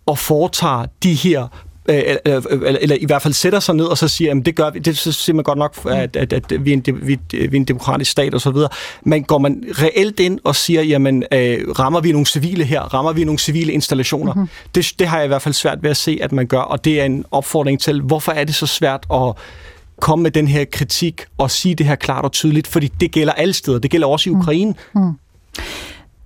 og 0.06 0.18
foretager 0.18 0.86
de 1.02 1.14
her 1.14 1.48
Øh, 1.88 2.16
eller, 2.24 2.78
eller 2.80 2.96
i 3.00 3.04
hvert 3.06 3.22
fald 3.22 3.34
sætter 3.34 3.60
sig 3.60 3.74
ned 3.74 3.84
og 3.84 3.98
så 3.98 4.08
siger, 4.08 4.34
at 4.34 4.46
det 4.46 4.54
gør 4.54 4.70
vi, 4.70 4.78
det 4.78 4.98
siger 4.98 5.34
man 5.34 5.44
godt 5.44 5.58
nok, 5.58 5.76
at, 5.90 6.16
at, 6.16 6.32
at 6.32 6.64
vi, 6.64 6.72
er 6.72 6.74
en, 6.74 6.84
vi, 7.02 7.18
vi 7.30 7.44
er 7.44 7.48
en 7.52 7.64
demokratisk 7.64 8.10
stat 8.10 8.34
og 8.34 8.40
så 8.40 8.50
videre, 8.50 8.68
men 9.02 9.24
går 9.24 9.38
man 9.38 9.64
reelt 9.70 10.20
ind 10.20 10.40
og 10.44 10.56
siger, 10.56 10.82
jamen 10.82 11.24
øh, 11.32 11.70
rammer 11.78 12.00
vi 12.00 12.12
nogle 12.12 12.26
civile 12.26 12.64
her, 12.64 12.80
rammer 12.80 13.12
vi 13.12 13.24
nogle 13.24 13.38
civile 13.38 13.72
installationer, 13.72 14.34
mm-hmm. 14.34 14.48
det, 14.74 14.92
det 14.98 15.06
har 15.06 15.16
jeg 15.16 15.24
i 15.24 15.28
hvert 15.28 15.42
fald 15.42 15.54
svært 15.54 15.82
ved 15.82 15.90
at 15.90 15.96
se, 15.96 16.18
at 16.22 16.32
man 16.32 16.46
gør, 16.46 16.60
og 16.60 16.84
det 16.84 17.00
er 17.00 17.04
en 17.04 17.24
opfordring 17.30 17.80
til, 17.80 18.00
hvorfor 18.00 18.32
er 18.32 18.44
det 18.44 18.54
så 18.54 18.66
svært 18.66 19.06
at 19.12 19.32
komme 20.00 20.22
med 20.22 20.30
den 20.30 20.48
her 20.48 20.64
kritik 20.64 21.24
og 21.38 21.50
sige 21.50 21.74
det 21.74 21.86
her 21.86 21.94
klart 21.94 22.24
og 22.24 22.32
tydeligt, 22.32 22.66
fordi 22.66 22.88
det 23.00 23.10
gælder 23.12 23.32
alle 23.32 23.54
steder, 23.54 23.78
det 23.78 23.90
gælder 23.90 24.06
også 24.06 24.30
i 24.30 24.32
mhm. 24.32 24.40
Ukraine. 24.40 24.74
Mm. 24.94 25.12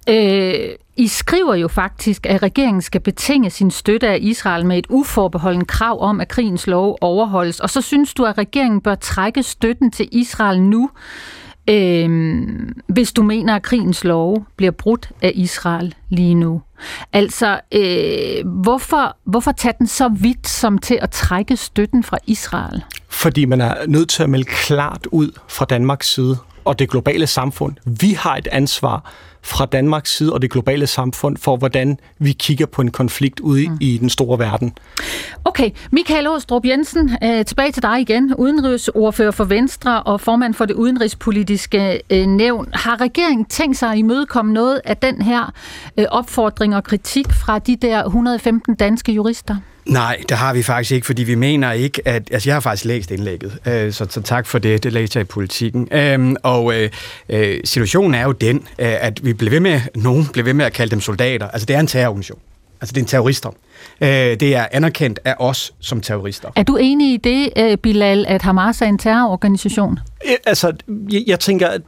Øh, 0.08 0.68
I 0.96 1.08
skriver 1.08 1.54
jo 1.54 1.68
faktisk, 1.68 2.26
at 2.26 2.42
regeringen 2.42 2.82
skal 2.82 3.00
betinge 3.00 3.50
sin 3.50 3.70
støtte 3.70 4.08
af 4.08 4.18
Israel 4.20 4.66
med 4.66 4.78
et 4.78 4.86
uforbeholden 4.88 5.64
krav 5.64 6.02
om, 6.02 6.20
at 6.20 6.28
krigens 6.28 6.66
lov 6.66 6.98
overholdes. 7.00 7.60
Og 7.60 7.70
så 7.70 7.80
synes 7.80 8.14
du, 8.14 8.24
at 8.24 8.38
regeringen 8.38 8.80
bør 8.80 8.94
trække 8.94 9.42
støtten 9.42 9.90
til 9.90 10.08
Israel 10.12 10.62
nu, 10.62 10.90
øh, 11.70 12.40
hvis 12.86 13.12
du 13.12 13.22
mener, 13.22 13.56
at 13.56 13.62
krigens 13.62 14.04
lov 14.04 14.44
bliver 14.56 14.72
brudt 14.72 15.10
af 15.22 15.32
Israel 15.34 15.94
lige 16.08 16.34
nu. 16.34 16.62
Altså, 17.12 17.60
øh, 17.72 18.48
hvorfor, 18.62 19.16
hvorfor 19.24 19.52
tage 19.52 19.74
den 19.78 19.86
så 19.86 20.08
vidt 20.08 20.48
som 20.48 20.78
til 20.78 20.98
at 21.02 21.10
trække 21.10 21.56
støtten 21.56 22.02
fra 22.02 22.18
Israel? 22.26 22.84
Fordi 23.08 23.44
man 23.44 23.60
er 23.60 23.74
nødt 23.86 24.08
til 24.08 24.22
at 24.22 24.30
melde 24.30 24.44
klart 24.44 25.06
ud 25.06 25.38
fra 25.48 25.64
Danmarks 25.64 26.14
side 26.14 26.38
og 26.64 26.78
det 26.78 26.90
globale 26.90 27.26
samfund. 27.26 27.74
Vi 28.00 28.12
har 28.12 28.36
et 28.36 28.48
ansvar 28.52 29.12
fra 29.42 29.66
Danmarks 29.66 30.16
side 30.16 30.32
og 30.32 30.42
det 30.42 30.50
globale 30.50 30.86
samfund 30.86 31.36
for, 31.36 31.56
hvordan 31.56 31.98
vi 32.18 32.32
kigger 32.32 32.66
på 32.66 32.82
en 32.82 32.90
konflikt 32.90 33.40
ude 33.40 33.68
mm. 33.68 33.76
i 33.80 33.98
den 33.98 34.10
store 34.10 34.38
verden. 34.38 34.72
Okay, 35.44 35.70
Michael 35.90 36.28
Åstrup 36.28 36.64
Jensen, 36.64 37.10
øh, 37.24 37.44
tilbage 37.44 37.72
til 37.72 37.82
dig 37.82 38.00
igen. 38.00 38.34
Udenrigsordfører 38.34 39.30
for 39.30 39.44
Venstre 39.44 40.02
og 40.02 40.20
formand 40.20 40.54
for 40.54 40.64
det 40.64 40.74
udenrigspolitiske 40.74 42.00
øh, 42.10 42.26
nævn. 42.26 42.68
Har 42.72 43.00
regeringen 43.00 43.44
tænkt 43.44 43.78
sig 43.78 43.90
at 43.90 43.98
imødekomme 43.98 44.52
noget 44.52 44.80
af 44.84 44.96
den 44.96 45.22
her 45.22 45.52
øh, 45.98 46.04
opfordring 46.10 46.76
og 46.76 46.84
kritik 46.84 47.26
fra 47.32 47.58
de 47.58 47.76
der 47.76 48.04
115 48.04 48.74
danske 48.74 49.12
jurister? 49.12 49.56
Nej, 49.86 50.22
det 50.28 50.36
har 50.36 50.54
vi 50.54 50.62
faktisk 50.62 50.92
ikke, 50.92 51.06
fordi 51.06 51.22
vi 51.22 51.34
mener 51.34 51.72
ikke, 51.72 52.08
at... 52.08 52.28
Altså, 52.32 52.48
jeg 52.48 52.54
har 52.54 52.60
faktisk 52.60 52.84
læst 52.84 53.10
indlægget, 53.10 53.58
øh, 53.66 53.92
så, 53.92 54.06
så 54.10 54.22
tak 54.22 54.46
for 54.46 54.58
det. 54.58 54.82
Det 54.82 54.92
læste 54.92 55.18
jeg 55.18 55.24
i 55.24 55.24
politikken. 55.24 55.88
Øhm, 55.92 56.36
og 56.42 56.74
øh, 56.74 56.90
øh, 57.28 57.60
situationen 57.64 58.14
er 58.14 58.22
jo 58.22 58.32
den, 58.32 58.56
øh, 58.56 59.04
at 59.04 59.24
vi 59.24 59.32
blev 59.32 59.50
ved 59.50 59.60
med... 59.60 59.80
Nogen 59.94 60.26
blev 60.32 60.44
ved 60.44 60.54
med 60.54 60.64
at 60.64 60.72
kalde 60.72 60.90
dem 60.90 61.00
soldater. 61.00 61.48
Altså, 61.48 61.66
det 61.66 61.76
er 61.76 61.80
en 61.80 61.86
terrororganisation. 61.86 62.38
Altså, 62.80 62.92
det 62.92 63.00
er 63.00 63.04
en 63.04 63.08
terrorister. 63.08 63.50
Øh, 64.00 64.08
det 64.08 64.42
er 64.42 64.66
anerkendt 64.72 65.20
af 65.24 65.34
os 65.38 65.74
som 65.80 66.00
terrorister. 66.00 66.48
Er 66.56 66.62
du 66.62 66.76
enig 66.76 67.14
i 67.14 67.16
det, 67.16 67.52
øh, 67.56 67.76
Bilal, 67.76 68.24
at 68.28 68.42
Hamas 68.42 68.82
er 68.82 68.86
en 68.86 68.98
terrororganisation? 68.98 69.98
Altså, 70.46 70.72
jeg, 71.10 71.22
jeg 71.26 71.40
tænker, 71.40 71.68
at 71.68 71.80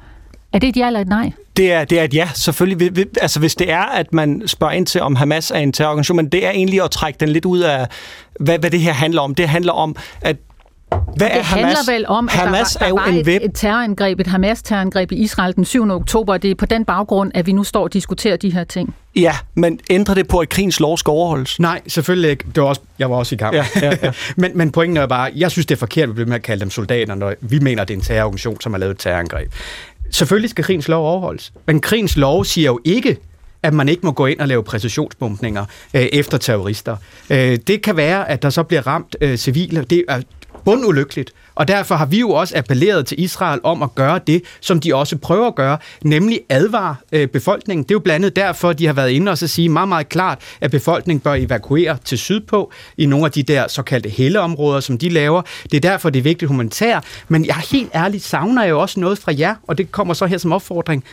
er 0.53 0.59
det 0.59 0.69
et 0.69 0.77
ja 0.77 0.87
eller 0.87 1.01
et 1.01 1.09
nej? 1.09 1.33
Det 1.57 1.73
er, 1.73 1.85
det 1.85 2.01
er 2.01 2.05
et 2.05 2.15
ja, 2.15 2.29
selvfølgelig. 2.35 3.07
Altså, 3.21 3.41
hvis 3.41 3.55
det 3.55 3.71
er, 3.71 3.83
at 3.83 4.13
man 4.13 4.43
spørger 4.47 4.73
ind 4.73 4.87
til, 4.87 5.01
om 5.01 5.17
Hamas 5.17 5.51
er 5.51 5.59
en 5.59 5.73
terrororganisation, 5.73 6.17
men 6.17 6.29
det 6.29 6.47
er 6.47 6.51
egentlig 6.51 6.83
at 6.83 6.91
trække 6.91 7.21
den 7.21 7.29
lidt 7.29 7.45
ud 7.45 7.61
af, 7.61 7.87
hvad, 8.41 8.59
hvad 8.59 8.71
det 8.71 8.81
her 8.81 8.93
handler 8.93 9.21
om. 9.21 9.35
Det 9.35 9.49
handler 9.49 9.73
om, 9.73 9.97
at 10.21 10.37
hvad 11.17 11.29
det 11.29 11.37
er 11.39 11.43
Hamas? 11.43 11.65
handler 11.65 11.93
vel 11.93 12.07
om, 12.07 12.29
at 12.29 12.35
Hamas 12.35 12.73
der, 12.73 12.79
der, 12.79 12.79
der 12.79 12.85
er 12.85 12.89
jo 12.89 12.95
var 12.95 13.07
en 13.07 13.17
web... 13.17 13.29
et, 13.29 13.45
et 13.45 13.51
terrorangreb, 13.55 14.21
et 14.21 14.27
Hamas-terrorangreb 14.27 15.13
i 15.13 15.17
Israel 15.17 15.57
den 15.57 15.65
7. 15.65 15.91
oktober, 15.91 16.37
det 16.37 16.51
er 16.51 16.55
på 16.55 16.67
den 16.67 16.85
baggrund, 16.85 17.31
at 17.35 17.47
vi 17.47 17.53
nu 17.53 17.65
står 17.65 17.83
og 17.83 17.93
diskuterer 17.93 18.37
de 18.37 18.53
her 18.53 18.65
ting. 18.65 18.95
Ja, 19.17 19.35
men 19.55 19.81
ændrer 19.91 20.15
det 20.15 20.29
på, 20.29 20.39
at 20.39 20.49
krigens 20.49 20.81
lov 20.81 20.99
skal 20.99 21.11
overholdes? 21.11 21.61
Nej, 21.61 21.81
selvfølgelig 21.87 22.31
ikke. 22.31 22.45
Det 22.55 22.63
var 22.63 22.69
også, 22.69 22.81
jeg 22.99 23.11
var 23.11 23.17
også 23.17 23.35
i 23.35 23.39
kamp. 23.39 23.57
Ja, 23.57 23.67
ja, 23.83 23.97
ja. 24.03 24.13
men, 24.37 24.51
men 24.55 24.73
pointen 24.73 24.97
er 24.97 25.07
bare, 25.07 25.31
jeg 25.37 25.51
synes, 25.51 25.67
det 25.67 25.75
er 25.75 25.79
forkert, 25.79 26.03
at 26.03 26.09
vi 26.09 26.15
bliver 26.15 26.29
med 26.29 26.37
at 26.37 26.43
kalde 26.43 26.61
dem 26.61 26.71
soldater, 26.71 27.15
når 27.15 27.35
vi 27.41 27.59
mener, 27.59 27.85
det 27.85 27.95
er 27.95 27.99
en 27.99 28.05
terrororganisation, 28.05 28.61
som 28.61 28.73
har 28.73 28.79
lavet 28.79 28.93
et 28.93 28.99
terrorangreb. 28.99 29.53
Selvfølgelig 30.15 30.51
skal 30.51 30.65
krigens 30.65 30.89
lov 30.89 31.07
overholdes, 31.07 31.53
men 31.67 31.81
krigens 31.81 32.17
lov 32.17 32.45
siger 32.45 32.67
jo 32.67 32.81
ikke, 32.85 33.19
at 33.63 33.75
man 33.75 33.89
ikke 33.89 34.07
må 34.07 34.13
gå 34.13 34.27
ind 34.27 34.41
og 34.41 34.49
lave 34.49 34.65
præcisionsbumpninger 34.65 35.65
øh, 35.95 36.03
efter 36.03 36.39
terrorister. 36.39 36.97
Øh, 37.31 37.59
det 37.67 37.83
kan 37.83 37.97
være, 37.97 38.31
at 38.31 38.43
der 38.43 38.51
så 38.51 38.63
bliver 38.63 38.87
ramt 38.87 39.17
øh, 39.21 39.37
civile. 39.37 39.85
Det 39.91 40.05
er 40.09 40.21
bundulykkeligt, 40.65 41.33
og 41.55 41.69
derfor 41.69 41.95
har 41.95 42.07
vi 42.07 42.21
jo 42.21 42.31
også 42.31 42.55
appelleret 42.57 43.07
til 43.07 43.21
Israel 43.21 43.61
om 43.63 43.83
at 43.83 43.95
gøre 43.95 44.21
det, 44.27 44.43
som 44.61 44.81
de 44.81 44.95
også 44.95 45.17
prøver 45.19 45.47
at 45.47 45.55
gøre, 45.55 45.79
nemlig 46.05 46.41
advare 46.49 46.97
øh, 47.13 47.29
befolkningen. 47.29 47.83
Det 47.83 47.91
er 47.91 47.95
jo 47.95 47.99
blandt 47.99 48.25
andet 48.25 48.37
derfor, 48.37 48.73
de 48.73 48.87
har 48.87 48.93
været 48.93 49.11
inde 49.11 49.31
og 49.31 49.39
så 49.39 49.47
sige 49.47 49.69
meget, 49.69 49.89
meget 49.89 50.09
klart, 50.09 50.39
at 50.61 50.71
befolkningen 50.71 51.21
bør 51.21 51.35
evakuere 51.35 51.99
til 52.05 52.19
sydpå 52.19 52.73
i 52.97 53.07
nogle 53.07 53.27
af 53.27 53.33
de 53.33 53.43
der 53.43 53.69
såkaldte 53.69 54.09
helleområder, 54.09 54.81
som 54.81 54.99
de 54.99 55.09
laver. 55.09 55.43
Det 55.63 55.75
er 55.75 55.81
derfor, 55.81 56.11
det 56.11 56.19
er 56.19 56.23
vigtigt 56.23 56.49
humanitært. 56.49 57.05
Men 57.29 57.47
jeg 57.47 57.57
helt 57.71 57.91
ærligt 57.95 58.25
savner 58.25 58.65
jo 58.65 58.81
også 58.81 59.01
noget 59.01 59.19
fra 59.19 59.33
jer, 59.39 59.55
og 59.69 59.79
det 59.79 59.93
kommer 59.93 60.15
så 60.15 60.27
her 60.27 60.39
som 60.39 60.53
opfordring. 60.53 61.05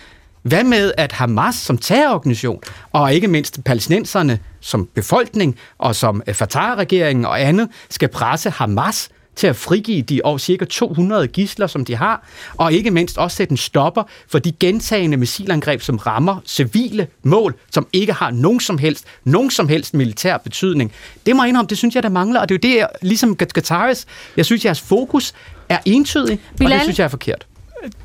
Hvad 0.43 0.63
med, 0.63 0.91
at 0.97 1.11
Hamas 1.11 1.55
som 1.55 1.77
terrororganisation, 1.77 2.61
og 2.91 3.13
ikke 3.13 3.27
mindst 3.27 3.63
palæstinenserne 3.63 4.39
som 4.59 4.89
befolkning, 4.95 5.57
og 5.77 5.95
som 5.95 6.23
øh, 6.27 6.33
Fatah-regeringen 6.33 7.25
og 7.25 7.41
andet, 7.41 7.69
skal 7.89 8.07
presse 8.07 8.49
Hamas 8.49 9.09
til 9.35 9.47
at 9.47 9.55
frigive 9.55 10.01
de 10.01 10.21
over 10.23 10.37
cirka 10.37 10.65
200 10.65 11.27
gisler, 11.27 11.67
som 11.67 11.85
de 11.85 11.95
har, 11.95 12.27
og 12.57 12.73
ikke 12.73 12.91
mindst 12.91 13.17
også 13.17 13.37
sætte 13.37 13.51
en 13.51 13.57
stopper 13.57 14.03
for 14.27 14.39
de 14.39 14.51
gentagende 14.51 15.17
missilangreb, 15.17 15.81
som 15.81 15.97
rammer 15.97 16.37
civile 16.45 17.07
mål, 17.23 17.55
som 17.71 17.87
ikke 17.93 18.13
har 18.13 18.31
nogen 18.31 18.59
som 18.59 18.77
helst, 18.77 19.05
nogen 19.23 19.51
som 19.51 19.67
helst 19.67 19.93
militær 19.93 20.37
betydning. 20.37 20.91
Det 21.25 21.35
må 21.35 21.43
jeg 21.43 21.49
indrømme, 21.49 21.69
det 21.69 21.77
synes 21.77 21.95
jeg, 21.95 22.03
der 22.03 22.09
mangler, 22.09 22.39
og 22.39 22.49
det 22.49 22.65
er 22.65 22.79
jo 22.81 22.87
det, 22.87 22.87
ligesom 23.01 23.35
Qataris, 23.35 24.05
jeg 24.37 24.45
synes, 24.45 24.65
jeres 24.65 24.81
fokus 24.81 25.33
er 25.69 25.79
entydig, 25.85 26.39
Bilal, 26.57 26.71
og 26.71 26.75
det 26.75 26.83
synes 26.83 26.99
jeg 26.99 27.05
er 27.05 27.09
forkert. 27.09 27.47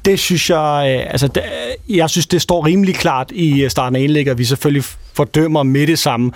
Det 0.05 0.19
synes 0.19 0.51
jeg, 0.51 0.97
øh, 0.99 1.11
altså, 1.11 1.29
det, 1.29 1.43
jeg 1.89 2.11
synes, 2.11 2.27
det 2.27 2.43
står 2.43 2.67
rimelig 2.67 2.95
klart 2.95 3.31
i 3.35 3.63
øh, 3.63 3.71
starten 3.71 3.97
af 3.97 4.01
indlægget, 4.01 4.33
at 4.33 4.39
vi 4.39 4.45
selvfølgelig 4.45 4.85
fordømmer 5.13 5.63
med 5.63 5.87
det 5.87 5.99
samme 5.99 6.33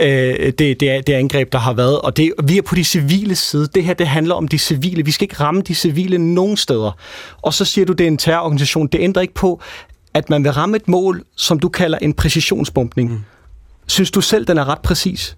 øh, 0.00 0.52
det, 0.58 0.58
det, 0.58 1.06
det 1.06 1.12
angreb, 1.12 1.52
der 1.52 1.58
har 1.58 1.72
været. 1.72 2.00
Og 2.00 2.16
det, 2.16 2.32
vi 2.44 2.58
er 2.58 2.62
på 2.62 2.74
de 2.74 2.84
civile 2.84 3.34
side. 3.34 3.68
Det 3.74 3.84
her, 3.84 3.94
det 3.94 4.06
handler 4.06 4.34
om 4.34 4.48
de 4.48 4.58
civile. 4.58 5.04
Vi 5.04 5.10
skal 5.10 5.24
ikke 5.24 5.40
ramme 5.40 5.62
de 5.62 5.74
civile 5.74 6.18
nogen 6.18 6.56
steder. 6.56 6.98
Og 7.42 7.54
så 7.54 7.64
siger 7.64 7.84
du, 7.84 7.92
det 7.92 8.04
er 8.04 8.08
en 8.08 8.18
terrororganisation. 8.18 8.86
Det 8.86 9.00
ændrer 9.00 9.22
ikke 9.22 9.34
på, 9.34 9.60
at 10.14 10.30
man 10.30 10.44
vil 10.44 10.52
ramme 10.52 10.76
et 10.76 10.88
mål, 10.88 11.24
som 11.36 11.58
du 11.58 11.68
kalder 11.68 11.98
en 11.98 12.14
præcisionsbumpning. 12.14 13.10
Mm. 13.10 13.20
Synes 13.86 14.10
du 14.10 14.20
selv, 14.20 14.46
den 14.46 14.58
er 14.58 14.68
ret 14.68 14.78
præcis? 14.78 15.36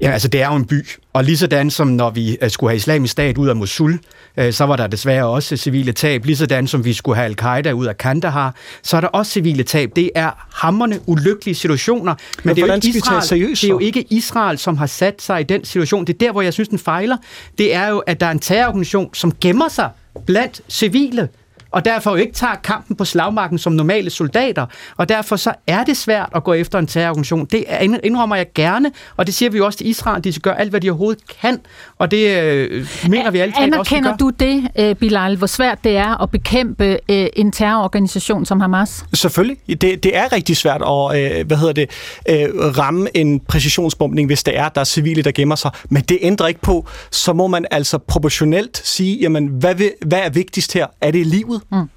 Ja, 0.00 0.10
altså 0.10 0.28
det 0.28 0.42
er 0.42 0.46
jo 0.46 0.54
en 0.56 0.64
by, 0.64 0.86
og 1.12 1.24
lige 1.24 1.36
sådan 1.36 1.70
som 1.70 1.86
når 1.86 2.10
vi 2.10 2.38
øh, 2.42 2.50
skulle 2.50 2.70
have 2.70 2.76
islamisk 2.76 3.12
stat 3.12 3.38
ud 3.38 3.48
af 3.48 3.56
Mosul, 3.56 3.98
øh, 4.36 4.52
så 4.52 4.64
var 4.64 4.76
der 4.76 4.86
desværre 4.86 5.26
også 5.26 5.56
civile 5.56 5.92
tab. 5.92 6.24
Lige 6.24 6.36
sådan 6.36 6.66
som 6.66 6.84
vi 6.84 6.92
skulle 6.92 7.16
have 7.16 7.26
al-Qaida 7.26 7.72
ud 7.72 7.86
af 7.86 7.98
Kandahar, 7.98 8.54
så 8.82 8.96
er 8.96 9.00
der 9.00 9.08
også 9.08 9.32
civile 9.32 9.62
tab. 9.62 9.90
Det 9.96 10.10
er 10.14 10.30
hammerne 10.54 11.00
ulykkelige 11.06 11.54
situationer, 11.54 12.14
men, 12.14 12.42
men 12.44 12.56
det, 12.56 12.62
er 12.62 12.66
jo 12.66 12.74
ikke 12.74 12.88
Israel, 12.88 13.22
seriøst, 13.22 13.62
det 13.62 13.68
er 13.68 13.72
jo 13.72 13.78
ikke 13.78 14.06
Israel, 14.10 14.58
som 14.58 14.76
har 14.76 14.86
sat 14.86 15.22
sig 15.22 15.40
i 15.40 15.44
den 15.44 15.64
situation. 15.64 16.04
Det 16.04 16.14
er 16.14 16.18
der, 16.18 16.32
hvor 16.32 16.42
jeg 16.42 16.52
synes, 16.52 16.68
den 16.68 16.78
fejler. 16.78 17.16
Det 17.58 17.74
er 17.74 17.88
jo, 17.88 17.98
at 17.98 18.20
der 18.20 18.26
er 18.26 18.30
en 18.30 18.40
terrororganisation, 18.40 19.14
som 19.14 19.32
gemmer 19.40 19.68
sig 19.68 19.90
blandt 20.26 20.60
civile 20.68 21.28
og 21.72 21.84
derfor 21.84 22.10
jo 22.10 22.16
ikke 22.16 22.32
tager 22.32 22.54
kampen 22.54 22.96
på 22.96 23.04
slagmarken 23.04 23.58
som 23.58 23.72
normale 23.72 24.10
soldater. 24.10 24.66
Og 24.96 25.08
derfor 25.08 25.36
så 25.36 25.52
er 25.66 25.84
det 25.84 25.96
svært 25.96 26.28
at 26.34 26.44
gå 26.44 26.52
efter 26.52 26.78
en 26.78 26.86
terrororganisation. 26.86 27.44
Det 27.44 27.64
indrømmer 28.04 28.36
jeg 28.36 28.46
gerne, 28.54 28.92
og 29.16 29.26
det 29.26 29.34
siger 29.34 29.50
vi 29.50 29.58
jo 29.58 29.66
også 29.66 29.78
til 29.78 29.88
Israel, 29.88 30.24
de 30.24 30.32
skal 30.32 30.42
gøre 30.42 30.60
alt, 30.60 30.70
hvad 30.70 30.80
de 30.80 30.90
overhovedet 30.90 31.22
kan, 31.40 31.60
og 31.98 32.10
det 32.10 32.42
øh, 32.42 32.86
mener 33.08 33.30
vi 33.30 33.38
alle 33.38 33.52
også, 33.52 33.62
Anerkender 33.62 34.16
du 34.16 34.30
det, 34.30 34.68
øh, 34.78 34.94
Bilal, 34.94 35.36
hvor 35.36 35.46
svært 35.46 35.78
det 35.84 35.96
er 35.96 36.22
at 36.22 36.30
bekæmpe 36.30 36.98
øh, 37.08 37.26
en 37.36 37.52
terrororganisation 37.52 38.44
som 38.44 38.60
Hamas? 38.60 39.04
Selvfølgelig. 39.14 39.58
Det, 39.68 39.80
det 39.80 40.16
er 40.16 40.32
rigtig 40.32 40.56
svært 40.56 40.82
at 40.82 41.38
øh, 41.40 41.46
hvad 41.46 41.56
hedder 41.56 41.72
det, 41.72 41.90
øh, 42.28 42.78
ramme 42.78 43.16
en 43.16 43.40
præcisionsbombning, 43.40 44.26
hvis 44.26 44.42
det 44.42 44.58
er, 44.58 44.68
der 44.68 44.80
er 44.80 44.84
civile, 44.84 45.22
der 45.22 45.32
gemmer 45.32 45.56
sig. 45.56 45.70
Men 45.90 46.02
det 46.02 46.18
ændrer 46.20 46.46
ikke 46.46 46.60
på, 46.60 46.86
så 47.10 47.32
må 47.32 47.46
man 47.46 47.66
altså 47.70 47.98
proportionelt 47.98 48.82
sige, 48.84 49.18
jamen, 49.20 49.46
hvad, 49.46 49.74
vil, 49.74 49.92
hvad 50.06 50.18
er 50.18 50.30
vigtigst 50.30 50.72
her? 50.72 50.86
Er 51.00 51.10
det 51.10 51.26
livet? 51.26 51.61
Mm. 51.70 51.88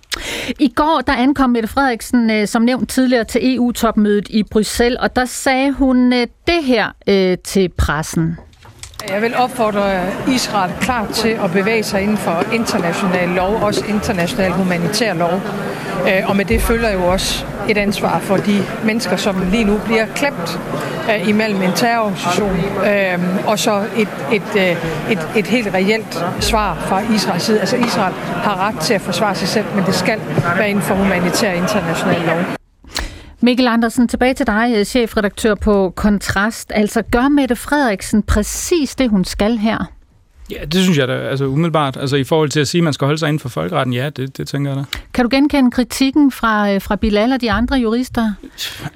I 0.60 0.67
går 0.75 1.01
der 1.08 1.13
ankom 1.13 1.49
Mette 1.49 1.67
Frederiksen, 1.67 2.32
øh, 2.32 2.47
som 2.47 2.62
nævnt 2.62 2.89
tidligere, 2.89 3.23
til 3.23 3.56
EU-topmødet 3.56 4.28
i 4.30 4.43
Bruxelles, 4.43 4.99
og 5.01 5.15
der 5.15 5.25
sagde 5.25 5.71
hun 5.71 6.13
øh, 6.13 6.28
det 6.47 6.63
her 6.63 6.91
øh, 7.08 7.38
til 7.43 7.69
pressen. 7.69 8.38
Jeg 9.10 9.22
vil 9.22 9.36
opfordre 9.36 10.02
Israel 10.36 10.72
klart 10.82 11.10
til 11.10 11.30
at 11.30 11.52
bevæge 11.52 11.84
sig 11.84 12.02
inden 12.02 12.18
for 12.18 12.44
international 12.54 13.30
lov, 13.30 13.62
også 13.62 13.86
international 13.89 14.52
humanitær 14.52 15.13
lov. 15.13 15.41
Øh, 16.08 16.30
og 16.30 16.36
med 16.36 16.46
det 16.46 16.62
følger 16.62 16.91
jo 16.91 17.06
også 17.06 17.46
et 17.70 17.78
ansvar 17.78 18.20
for 18.20 18.38
de 18.38 18.63
mennesker, 18.84 19.15
som 19.15 19.36
lige 19.52 19.63
nu 19.63 19.78
bliver 19.86 20.06
klemt 20.15 20.60
øh, 21.10 21.30
imellem 21.30 21.62
en 21.62 21.74
terrororganisation 21.76 22.58
øh, 22.86 23.48
og 23.48 23.60
så 23.60 23.84
et, 23.98 24.10
et, 24.34 24.56
øh, 24.56 25.12
et, 25.12 25.30
et 25.36 25.48
helt 25.48 25.74
reelt 25.74 26.26
svar 26.39 26.78
fra 26.80 27.02
Israels 27.15 27.44
side. 27.44 27.60
Altså 27.60 27.76
Israel 27.76 28.13
har 28.44 28.68
ret 28.68 28.80
til 28.80 28.94
at 28.94 29.02
forsvare 29.02 29.36
sig 29.36 29.48
selv, 29.48 29.65
men 29.76 29.86
det 29.86 29.96
skal 29.96 30.20
være 30.58 30.70
inden 30.70 30.84
for 30.84 30.96
humanitær 30.96 31.52
international 31.52 32.22
lov. 32.22 32.64
Mikkel 33.46 33.68
Andersen, 33.68 34.08
tilbage 34.08 34.34
til 34.34 34.48
dig, 34.48 34.74
øh, 34.78 34.86
chefredaktør 34.86 35.56
på 35.56 35.94
Kontrast. 35.96 36.72
Altså, 36.76 37.04
gør 37.12 37.28
Mette 37.28 37.56
Frederiksen 37.56 38.24
præcis 38.24 38.96
det, 38.96 39.10
hun 39.10 39.26
skal 39.26 39.58
her? 39.58 39.95
Ja, 40.52 40.66
det 40.66 40.84
synes 40.84 40.98
jeg 40.98 41.08
da, 41.08 41.14
altså 41.14 41.46
umiddelbart. 41.46 41.98
Altså 41.98 42.16
i 42.16 42.24
forhold 42.24 42.50
til 42.50 42.60
at 42.60 42.68
sige, 42.68 42.80
at 42.80 42.84
man 42.84 42.94
skal 42.94 43.06
holde 43.06 43.20
sig 43.20 43.28
inden 43.28 43.40
for 43.40 43.50
folkeretten, 43.50 43.94
ja, 43.94 44.10
det, 44.10 44.38
det 44.38 44.48
tænker 44.48 44.72
jeg 44.72 44.78
da. 44.78 44.84
Kan 45.14 45.26
du 45.26 45.30
genkende 45.32 45.72
kritikken 45.72 46.32
fra, 46.32 46.74
øh, 46.74 46.82
fra 46.82 46.96
Bilal 46.96 47.32
og 47.32 47.42
de 47.42 47.52
andre 47.52 47.76
jurister? 47.76 48.34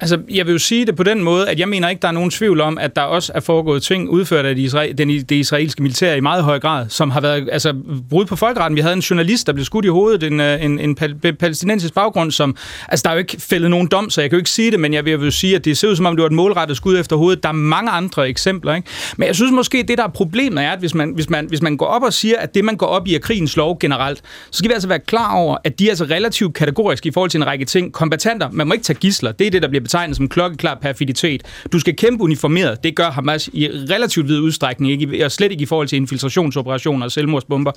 Altså, 0.00 0.18
jeg 0.30 0.46
vil 0.46 0.52
jo 0.52 0.58
sige 0.58 0.86
det 0.86 0.96
på 0.96 1.02
den 1.02 1.22
måde, 1.22 1.48
at 1.48 1.58
jeg 1.58 1.68
mener 1.68 1.88
ikke, 1.88 2.02
der 2.02 2.08
er 2.08 2.12
nogen 2.12 2.30
tvivl 2.30 2.60
om, 2.60 2.78
at 2.78 2.96
der 2.96 3.02
også 3.02 3.32
er 3.34 3.40
foregået 3.40 3.82
ting 3.82 4.08
udført 4.08 4.44
af 4.44 4.54
de 4.54 4.62
israel, 4.62 4.98
den, 4.98 5.08
det 5.08 5.32
israelske 5.32 5.82
militær 5.82 6.14
i 6.14 6.20
meget 6.20 6.44
høj 6.44 6.58
grad, 6.58 6.88
som 6.88 7.10
har 7.10 7.20
været 7.20 7.48
altså, 7.52 7.74
brud 8.10 8.24
på 8.24 8.36
folkeretten. 8.36 8.76
Vi 8.76 8.80
havde 8.80 8.94
en 8.94 9.00
journalist, 9.00 9.46
der 9.46 9.52
blev 9.52 9.64
skudt 9.64 9.84
i 9.84 9.88
hovedet, 9.88 10.22
en, 10.22 10.40
øh, 10.40 10.64
en, 10.64 10.78
en 10.78 10.94
palæstinensisk 11.38 11.94
baggrund, 11.94 12.30
som... 12.30 12.56
Altså, 12.88 13.02
der 13.04 13.10
er 13.10 13.14
jo 13.14 13.18
ikke 13.18 13.36
fældet 13.38 13.70
nogen 13.70 13.88
dom, 13.88 14.10
så 14.10 14.20
jeg 14.20 14.30
kan 14.30 14.36
jo 14.36 14.40
ikke 14.40 14.50
sige 14.50 14.70
det, 14.70 14.80
men 14.80 14.94
jeg 14.94 15.04
vil 15.04 15.12
jo 15.12 15.30
sige, 15.30 15.56
at 15.56 15.64
det 15.64 15.78
ser 15.78 15.88
ud 15.88 15.96
som 15.96 16.06
om, 16.06 16.16
det 16.16 16.22
var 16.22 16.28
et 16.28 16.32
målrettet 16.32 16.76
skud 16.76 16.98
efter 16.98 17.16
hovedet. 17.16 17.42
Der 17.42 17.48
er 17.48 17.52
mange 17.52 17.90
andre 17.90 18.28
eksempler, 18.28 18.74
ikke? 18.74 18.88
Men 19.16 19.26
jeg 19.26 19.34
synes 19.34 19.52
måske, 19.52 19.84
det 19.88 19.98
der 19.98 20.04
er 20.04 20.08
problemet 20.08 20.64
er, 20.64 20.70
at 20.70 20.78
hvis 20.78 20.94
man, 20.94 21.10
hvis 21.14 21.30
man 21.30 21.39
man, 21.40 21.48
hvis 21.48 21.62
man 21.62 21.76
går 21.76 21.86
op 21.86 22.02
og 22.02 22.12
siger, 22.12 22.38
at 22.38 22.54
det, 22.54 22.64
man 22.64 22.76
går 22.76 22.86
op 22.86 23.06
i, 23.06 23.14
er 23.14 23.18
krigens 23.18 23.56
lov 23.56 23.78
generelt, 23.78 24.18
så 24.50 24.58
skal 24.58 24.68
vi 24.68 24.72
altså 24.72 24.88
være 24.88 24.98
klar 24.98 25.34
over, 25.34 25.56
at 25.64 25.78
de 25.78 25.84
er 25.86 25.90
altså 25.90 26.04
relativt 26.04 26.54
kategoriske 26.54 27.08
i 27.08 27.12
forhold 27.12 27.30
til 27.30 27.38
en 27.38 27.46
række 27.46 27.64
ting. 27.64 27.92
Kombatanter, 27.92 28.50
man 28.50 28.66
må 28.66 28.74
ikke 28.74 28.84
tage 28.84 28.98
gisler. 28.98 29.32
Det 29.32 29.46
er 29.46 29.50
det, 29.50 29.62
der 29.62 29.68
bliver 29.68 29.82
betegnet 29.82 30.16
som 30.16 30.28
klokkeklar 30.28 30.78
perfiditet. 30.82 31.42
Du 31.72 31.78
skal 31.78 31.96
kæmpe 31.96 32.24
uniformeret. 32.24 32.84
Det 32.84 32.96
gør 32.96 33.10
Hamas 33.10 33.50
i 33.52 33.68
relativt 33.68 34.28
vid 34.28 34.38
udstrækning, 34.38 34.92
ikke? 34.92 35.24
og 35.24 35.32
slet 35.32 35.52
ikke 35.52 35.62
i 35.62 35.66
forhold 35.66 35.88
til 35.88 35.96
infiltrationsoperationer 35.96 37.04
og 37.04 37.12
selvmordsbomber. 37.12 37.72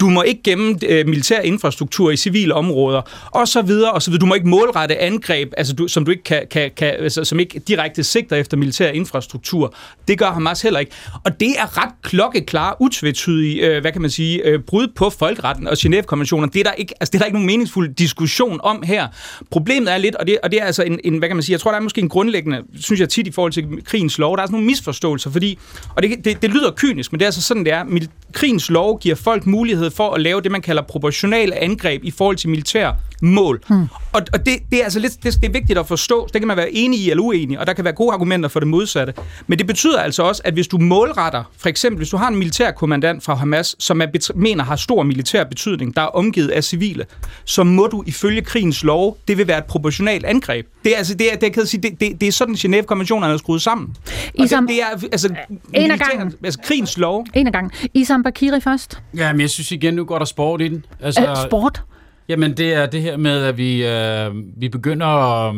Du 0.00 0.08
må 0.08 0.22
ikke 0.22 0.42
gemme 0.42 0.78
øh, 0.88 1.06
militær 1.06 1.40
infrastruktur 1.40 2.10
i 2.10 2.16
civile 2.16 2.54
områder, 2.54 3.02
og 3.30 3.48
så 3.48 3.62
videre, 3.62 3.92
og 3.92 4.02
så 4.02 4.10
videre. 4.10 4.20
Du 4.20 4.26
må 4.26 4.34
ikke 4.34 4.48
målrette 4.48 4.98
angreb, 4.98 5.52
altså 5.56 5.74
du, 5.74 5.88
som 5.88 6.04
du 6.04 6.10
ikke 6.10 6.22
kan, 6.22 6.42
kan, 6.50 6.70
kan 6.76 6.94
altså, 6.98 7.24
som 7.24 7.40
ikke 7.40 7.58
direkte 7.58 8.04
sigter 8.04 8.36
efter 8.36 8.56
militær 8.56 8.90
infrastruktur. 8.90 9.74
Det 10.08 10.18
gør 10.18 10.30
Hamas 10.30 10.62
heller 10.62 10.80
ikke. 10.80 10.92
Og 11.24 11.40
det 11.40 11.50
er 11.58 11.84
ret 11.84 11.92
klokkeklare, 12.02 12.74
utvetydige 12.80 13.07
utvetydige, 13.08 13.66
øh, 13.66 13.80
hvad 13.80 13.92
kan 13.92 14.00
man 14.00 14.10
sige, 14.10 14.46
øh, 14.46 14.60
brud 14.60 14.88
på 14.96 15.10
folkeretten 15.10 15.66
og 15.66 15.76
Genève-konventionen. 15.78 16.48
Det 16.48 16.60
er 16.60 16.64
der 16.64 16.72
ikke, 16.72 16.94
altså, 17.00 17.10
det 17.10 17.14
er 17.14 17.18
der 17.18 17.26
ikke 17.26 17.36
nogen 17.36 17.46
meningsfuld 17.46 17.94
diskussion 17.94 18.60
om 18.62 18.82
her. 18.82 19.08
Problemet 19.50 19.92
er 19.92 19.98
lidt, 19.98 20.14
og 20.14 20.26
det, 20.26 20.38
og 20.42 20.50
det 20.50 20.60
er 20.60 20.64
altså 20.64 20.82
en, 20.82 21.00
en, 21.04 21.18
hvad 21.18 21.28
kan 21.28 21.36
man 21.36 21.42
sige, 21.42 21.52
jeg 21.52 21.60
tror, 21.60 21.70
der 21.70 21.78
er 21.78 21.82
måske 21.82 22.00
en 22.00 22.08
grundlæggende, 22.08 22.62
synes 22.80 23.00
jeg 23.00 23.08
tit 23.08 23.26
i 23.26 23.30
forhold 23.30 23.52
til 23.52 23.66
krigens 23.84 24.18
lov, 24.18 24.36
der 24.36 24.42
er 24.42 24.46
sådan 24.46 24.54
nogle 24.54 24.66
misforståelser, 24.66 25.30
fordi, 25.30 25.58
og 25.96 26.02
det, 26.02 26.24
det, 26.24 26.42
det 26.42 26.50
lyder 26.50 26.70
kynisk, 26.70 27.12
men 27.12 27.18
det 27.18 27.24
er 27.24 27.28
altså 27.28 27.42
sådan, 27.42 27.64
det 27.64 27.72
er. 27.72 27.84
Krigens 28.32 28.70
lov 28.70 29.00
giver 29.00 29.14
folk 29.14 29.46
mulighed 29.46 29.90
for 29.90 30.10
at 30.14 30.20
lave 30.20 30.40
det, 30.40 30.52
man 30.52 30.62
kalder 30.62 30.82
proportionale 30.82 31.56
angreb 31.56 32.04
i 32.04 32.10
forhold 32.10 32.36
til 32.36 32.48
militær 32.48 32.92
mål. 33.22 33.60
Hmm. 33.68 33.86
Og, 34.12 34.22
og 34.32 34.46
det, 34.46 34.58
det 34.70 34.80
er 34.80 34.84
altså 34.84 34.98
lidt, 34.98 35.12
det, 35.22 35.34
det 35.34 35.48
er 35.48 35.52
vigtigt 35.52 35.78
at 35.78 35.86
forstå. 35.86 36.28
Det 36.32 36.40
kan 36.40 36.48
man 36.48 36.56
være 36.56 36.72
enig 36.72 37.00
i 37.00 37.10
eller 37.10 37.22
uenig, 37.22 37.58
og 37.58 37.66
der 37.66 37.72
kan 37.72 37.84
være 37.84 37.94
gode 37.94 38.12
argumenter 38.12 38.48
for 38.48 38.60
det 38.60 38.68
modsatte. 38.68 39.14
Men 39.46 39.58
det 39.58 39.66
betyder 39.66 40.00
altså 40.00 40.22
også, 40.22 40.42
at 40.44 40.54
hvis 40.54 40.68
du 40.68 40.78
målretter, 40.78 41.44
for 41.58 41.68
eksempel 41.68 41.96
hvis 41.96 42.08
du 42.08 42.16
har 42.16 42.28
en 42.28 42.36
militærkommandant 42.36 43.24
fra 43.24 43.34
Hamas, 43.34 43.76
som 43.78 44.00
er, 44.00 44.32
mener 44.34 44.64
har 44.64 44.76
stor 44.76 45.02
militær 45.02 45.44
betydning, 45.44 45.96
der 45.96 46.02
er 46.02 46.06
omgivet 46.06 46.48
af 46.48 46.64
civile, 46.64 47.04
så 47.44 47.64
må 47.64 47.86
du 47.86 48.02
ifølge 48.06 48.42
krigens 48.42 48.84
lov, 48.84 49.18
det 49.28 49.38
vil 49.38 49.48
være 49.48 49.58
et 49.58 49.64
proportionalt 49.64 50.24
angreb. 50.24 50.66
Det 50.84 50.92
er, 50.92 50.96
altså, 50.96 51.14
det 51.14 51.32
er, 51.32 51.36
det, 51.36 51.52
kan 51.52 51.66
sige, 51.66 51.82
det, 51.82 52.00
det, 52.00 52.20
det 52.20 52.28
er 52.28 52.32
sådan, 52.32 52.54
Genève-konventionerne 52.54 53.32
er 53.32 53.36
skruet 53.36 53.62
sammen. 53.62 53.96
Og 54.38 54.44
Isam, 54.44 54.66
det, 54.66 54.76
det 54.76 54.82
er 54.82 55.08
altså, 55.12 55.34
en 55.74 55.90
af 55.90 55.98
gang. 55.98 56.34
altså 56.44 56.60
krigens 56.64 56.98
lov. 56.98 57.26
En 57.34 57.46
af 57.46 57.52
gang. 57.52 57.72
Isam 57.94 58.22
Bakiri 58.22 58.60
først. 58.60 59.02
Ja, 59.16 59.32
men 59.32 59.40
jeg 59.40 59.50
synes 59.50 59.72
igen, 59.72 59.94
nu 59.94 60.04
går 60.04 60.18
der 60.18 60.24
sport 60.24 60.60
i 60.60 60.68
den. 60.68 60.84
Altså, 61.00 61.30
uh, 61.30 61.48
sport? 61.48 61.82
Jamen, 62.28 62.56
det 62.56 62.72
er 62.74 62.86
det 62.86 63.02
her 63.02 63.16
med, 63.16 63.44
at 63.44 63.56
vi, 63.56 63.86
øh, 63.86 64.30
vi 64.56 64.68
begynder 64.68 65.06
at... 65.06 65.54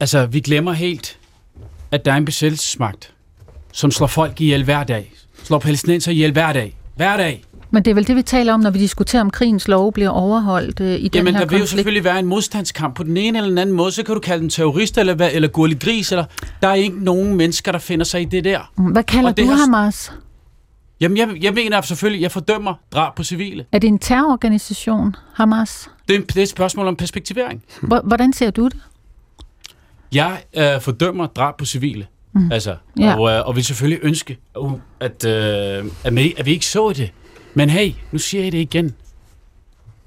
Altså, 0.00 0.26
vi 0.26 0.40
glemmer 0.40 0.72
helt, 0.72 1.18
at 1.90 2.04
der 2.04 2.12
er 2.12 2.16
en 2.16 2.24
besættelsesmagt, 2.24 3.12
som 3.72 3.90
slår 3.90 4.06
folk 4.06 4.40
ihjel 4.40 4.64
hver 4.64 4.84
dag. 4.84 5.12
Slår 5.44 5.58
palæstinenser 5.58 6.12
ihjel 6.12 6.32
hver 6.32 6.52
dag. 6.52 6.76
Hver 6.96 7.16
dag. 7.16 7.44
Men 7.70 7.84
det 7.84 7.90
er 7.90 7.94
vel 7.94 8.06
det, 8.06 8.16
vi 8.16 8.22
taler 8.22 8.52
om, 8.54 8.60
når 8.60 8.70
vi 8.70 8.78
diskuterer, 8.78 9.20
om 9.22 9.30
krigens 9.30 9.68
lov 9.68 9.92
bliver 9.92 10.08
overholdt 10.08 10.80
øh, 10.80 10.86
i 10.94 11.08
den 11.08 11.10
Jamen, 11.14 11.34
her 11.34 11.40
der 11.40 11.46
konflikt. 11.46 11.52
vil 11.52 11.60
jo 11.60 11.66
selvfølgelig 11.66 12.04
være 12.04 12.18
en 12.18 12.26
modstandskamp 12.26 12.94
på 12.96 13.02
den 13.02 13.16
ene 13.16 13.38
eller 13.38 13.48
den 13.48 13.58
anden 13.58 13.76
måde. 13.76 13.92
Så 13.92 14.02
kan 14.02 14.14
du 14.14 14.20
kalde 14.20 14.40
dem 14.40 14.48
terrorister 14.50 15.00
eller, 15.00 15.28
eller 15.32 15.48
gurlig 15.48 15.80
gris. 15.80 16.12
Eller, 16.12 16.24
der 16.62 16.68
er 16.68 16.74
ikke 16.74 17.04
nogen 17.04 17.34
mennesker, 17.34 17.72
der 17.72 17.78
finder 17.78 18.04
sig 18.04 18.22
i 18.22 18.24
det 18.24 18.44
der. 18.44 18.72
Hvad 18.92 19.02
kalder 19.02 19.30
Og 19.30 19.36
du 19.36 19.44
har- 19.46 19.56
Hamas? 19.56 20.12
Jamen, 21.00 21.16
jeg, 21.16 21.28
jeg 21.42 21.54
mener 21.54 21.80
selvfølgelig, 21.80 22.22
jeg 22.22 22.32
fordømmer 22.32 22.74
drab 22.92 23.14
på 23.14 23.22
civile. 23.24 23.66
Er 23.72 23.78
det 23.78 23.88
en 23.88 23.98
terrororganisation, 23.98 25.16
Hamas? 25.34 25.90
Det 26.08 26.16
er, 26.16 26.20
det 26.20 26.36
er 26.36 26.42
et 26.42 26.48
spørgsmål 26.48 26.86
om 26.86 26.96
perspektivering. 26.96 27.62
Hvordan 28.04 28.32
ser 28.32 28.50
du 28.50 28.64
det? 28.64 28.76
Jeg 30.12 30.42
øh, 30.56 30.80
fordømmer 30.80 31.26
drab 31.26 31.56
på 31.56 31.64
civile. 31.64 32.06
Mm. 32.32 32.52
Altså, 32.52 32.76
Ja. 32.98 33.16
og, 33.18 33.30
øh, 33.30 33.46
og 33.46 33.56
vil 33.56 33.64
selvfølgelig 33.64 33.98
ønske, 34.02 34.38
uh, 34.58 34.72
at, 35.00 35.24
øh, 35.24 35.84
at, 36.04 36.16
vi, 36.16 36.34
at 36.38 36.46
vi 36.46 36.50
ikke 36.50 36.66
så 36.66 36.92
det. 36.92 37.12
Men 37.54 37.70
hey, 37.70 37.92
nu 38.12 38.18
siger 38.18 38.42
jeg 38.42 38.52
det 38.52 38.58
igen. 38.58 38.94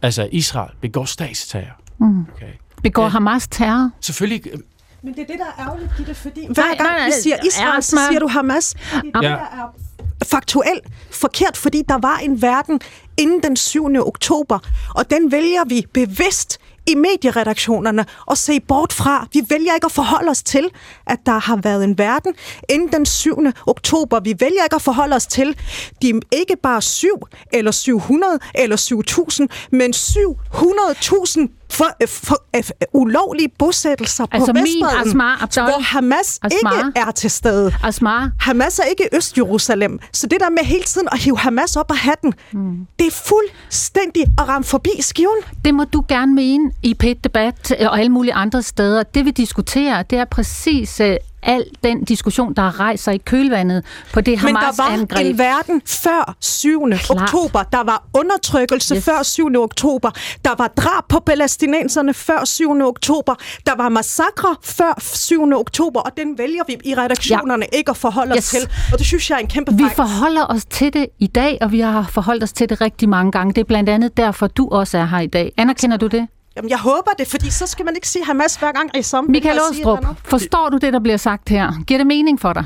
Altså, 0.01 0.30
Israel 0.32 0.71
begår 0.82 1.06
statsterror. 1.06 1.77
Mm. 1.97 2.25
Okay. 2.36 2.45
Begår 2.84 3.04
Ja. 3.04 3.08
Hamas 3.10 3.47
terror? 3.47 3.89
Selvfølgelig. 4.01 4.47
øh, 4.54 4.60
Men 5.04 5.13
det 5.13 5.21
er 5.21 5.25
det, 5.25 5.36
der 5.39 5.45
er 5.63 5.67
ærgerligt, 5.67 5.91
Gitte, 5.97 6.15
fordi 6.15 6.45
hver 6.47 6.63
gang 6.63 6.77
nej, 6.80 6.97
nej, 6.97 7.06
vi 7.06 7.12
siger 7.23 7.36
Israel, 7.47 7.84
så 7.84 7.97
siger 8.10 8.19
du 8.19 8.27
Hamas. 8.27 8.73
Det, 8.73 9.12
Ja. 9.15 9.19
der 9.27 9.30
er 9.30 9.75
faktuelt 10.23 10.84
forkert, 11.12 11.57
fordi 11.57 11.84
der 11.89 11.97
var 11.97 12.17
en 12.17 12.41
verden 12.41 12.79
inden 13.17 13.43
den 13.43 13.55
7. 13.55 13.86
oktober, 13.95 14.60
og 14.95 15.10
den 15.10 15.31
vælger 15.31 15.65
vi 15.65 15.86
bevidst 15.93 16.60
i 16.88 16.96
medieredaktionerne 16.96 18.06
at 18.32 18.38
se 18.38 18.60
bort 18.60 18.94
fra. 18.94 19.28
Vi 19.34 19.41
vælger 19.50 19.74
ikke 19.74 19.86
at 19.86 19.91
forholde 19.91 20.30
os 20.30 20.44
til, 20.44 20.70
at 21.08 21.20
der 21.26 21.39
har 21.39 21.56
været 21.56 21.84
en 21.84 21.98
verden 21.98 22.34
inden 22.70 22.91
den 22.91 23.06
7. 23.06 23.38
oktober. 23.67 24.20
Vi 24.20 24.36
vælger 24.39 24.63
ikke 24.63 24.76
at 24.76 24.82
forholde 24.82 25.15
os 25.15 25.28
til 25.28 25.58
de 26.02 26.20
ikke 26.32 26.56
bare 26.63 26.82
7 26.82 27.08
eller 27.54 27.72
700 27.72 28.39
eller 28.56 28.76
7000, 28.76 29.50
men 29.72 29.94
700.000 29.94 31.48
for, 31.72 31.86
for, 32.08 32.36
for, 32.63 32.74
ulovlige 32.94 33.50
bosættelser 33.60 34.26
Altså 34.32 34.54
på 34.54 34.60
Vestbredden, 34.60 35.10
Asmar 35.10 35.36
Abdul- 35.44 35.63
hvor 35.63 35.82
Hamas 35.82 36.39
Asmar. 36.44 36.72
ikke 36.72 37.00
er 37.00 37.12
til 37.12 37.32
stede. 37.32 37.74
Asmar, 37.84 38.32
Hamas 38.39 38.80
er 38.80 38.84
ikke 38.84 39.10
Øst-Jerusalem. 39.13 40.00
Så 40.13 40.28
det 40.28 40.39
der 40.39 40.50
med 40.50 40.63
hele 40.63 40.84
tiden 40.84 41.08
at 41.12 41.20
hive 41.20 41.38
Hamas 41.38 41.76
op 41.76 41.91
af 41.91 41.98
hatten, 41.98 42.34
mm. 42.52 42.88
det 43.00 43.08
er 43.08 43.12
fuldstændig 43.12 44.24
at 44.39 44.48
ramme 44.48 44.63
forbi 44.63 44.89
skiven. 45.00 45.36
det 45.65 45.74
må 45.74 45.84
du 45.84 46.04
gerne 46.08 46.36
mene 46.36 46.72
i 46.84 46.96
P1-debat 47.04 47.72
og 47.88 48.00
alle 48.00 48.10
mulige 48.10 48.34
andre 48.34 48.62
steder. 48.62 49.04
Det 49.04 49.26
vi 49.26 49.32
diskuterer, 49.32 50.04
det 50.04 50.20
er 50.20 50.26
præcis 50.26 51.00
øh, 51.00 51.15
al 51.44 51.63
den 51.84 52.04
diskussion, 52.04 52.54
der 52.54 52.80
rejser 52.80 53.12
i 53.12 53.17
kølvandet 53.17 53.84
på 54.13 54.22
det 54.22 54.44
Men 54.44 54.56
der 54.56 54.62
var 54.78 54.84
Hamas-angreb. 54.89 55.26
en 55.28 55.38
verden 55.38 55.82
før 55.88 56.36
7. 56.39 56.88
Klart. 56.89 57.10
oktober. 57.22 57.63
Der 57.63 57.84
var 57.84 58.04
undertrykkelse 58.13 58.96
Yes. 58.96 59.04
før 59.06 59.24
7. 59.24 59.56
oktober. 59.56 60.10
Der 60.46 60.52
var 60.58 60.67
drab 60.67 61.04
på 61.10 61.20
palæstinenserne 61.20 62.13
før 62.13 62.46
7. 62.46 62.82
oktober. 62.82 63.36
Der 63.65 63.76
var 63.78 63.89
massakre 63.89 64.56
før 64.63 65.00
7. 65.02 65.54
oktober, 65.54 66.00
og 66.00 66.12
den 66.17 66.38
vælger 66.38 66.63
vi 66.67 66.78
i 66.86 66.96
redaktionerne 66.96 67.65
ja. 67.74 67.78
ikke 67.78 67.89
at 67.91 67.98
forholde 67.98 68.36
Yes. 68.36 68.44
os 68.44 68.50
til. 68.60 68.70
Og 68.94 68.98
det 69.00 69.06
synes 69.08 69.30
jeg 69.30 69.36
er 69.36 69.39
en 69.39 69.48
kæmpe 69.48 69.72
Vi 69.74 69.84
fejl. 69.84 69.96
forholder 69.96 70.46
os 70.46 70.65
til 70.65 70.94
det 70.94 71.06
i 71.20 71.28
dag, 71.28 71.58
og 71.62 71.72
vi 71.72 71.80
har 71.80 72.08
forholdt 72.12 72.44
os 72.44 72.54
til 72.54 72.70
det 72.70 72.82
rigtig 72.82 73.10
mange 73.10 73.32
gange. 73.32 73.54
Det 73.54 73.62
er 73.62 73.65
blandt 73.65 73.89
andet 73.89 74.17
derfor, 74.17 74.48
du 74.48 74.70
også 74.70 74.98
er 74.98 75.06
her 75.06 75.20
i 75.20 75.28
dag. 75.28 75.54
Anerkender 75.58 75.98
du 75.98 76.08
det? 76.08 76.28
Jamen, 76.56 76.70
jeg 76.70 76.78
håber 76.80 77.12
det, 77.20 77.28
fordi 77.28 77.50
så 77.50 77.68
skal 77.68 77.86
man 77.86 77.96
ikke 77.96 78.08
sige 78.08 78.26
Hamas 78.26 78.56
hver 78.56 78.72
gang 78.72 78.98
i 78.98 79.02
sommer. 79.02 79.32
Michael 79.32 79.60
Åstrup, 79.72 80.00
forstår 80.26 80.70
du 80.72 80.78
det, 80.78 80.94
der 80.94 81.00
bliver 81.00 81.18
sagt 81.18 81.50
her? 81.50 81.72
Giver 81.88 81.98
det 81.98 82.08
mening 82.08 82.42
for 82.42 82.54
dig? 82.54 82.64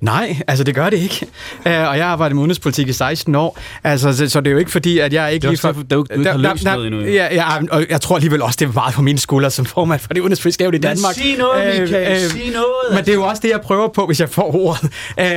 Nej, 0.00 0.36
altså 0.48 0.64
det 0.64 0.74
gør 0.74 0.90
det 0.90 0.96
ikke. 0.96 1.26
Uh, 1.56 1.62
og 1.66 1.72
jeg 1.72 2.04
har 2.04 2.04
arbejdet 2.04 2.34
med 2.36 2.40
udenrigspolitik 2.42 2.88
i 2.88 2.92
16 2.92 3.34
år, 3.34 3.58
altså, 3.84 4.12
så, 4.16 4.28
så 4.28 4.40
det 4.40 4.46
er 4.46 4.52
jo 4.52 4.58
ikke 4.58 4.70
fordi, 4.70 4.98
at 4.98 5.12
jeg 5.12 5.32
ikke 5.32 5.42
Det 5.42 5.48
er 5.48 5.52
også 5.52 5.66
derfor, 5.66 5.82
du- 5.82 6.06
du 6.14 6.18
ikke 6.18 6.30
har 6.30 6.38
løst 6.38 6.64
noget 6.64 6.86
endnu. 6.86 7.00
Ja, 7.00 7.34
ja, 7.34 7.44
og 7.70 7.86
jeg 7.90 8.00
tror 8.00 8.16
alligevel 8.16 8.42
også, 8.42 8.56
det 8.60 8.68
er 8.68 8.72
meget 8.72 8.94
på 8.94 9.02
mine 9.02 9.18
skuldre 9.18 9.50
som 9.50 9.64
formand 9.66 10.00
for 10.00 10.08
det 10.14 10.20
udenrigspolitiske 10.20 10.62
nævn 10.62 10.74
i 10.74 10.78
Danmark. 10.78 11.14
sig 11.14 11.24
noget, 11.38 11.80
Michael, 11.80 12.30
sig 12.30 12.40
noget, 12.52 12.66
Men 12.90 12.98
det 12.98 13.08
er 13.08 13.14
jo 13.14 13.22
også 13.26 13.40
det, 13.42 13.50
jeg 13.50 13.60
prøver 13.60 13.88
på, 13.88 14.06
hvis 14.06 14.20
jeg 14.20 14.28
får 14.30 14.54
ordet, 14.54 14.82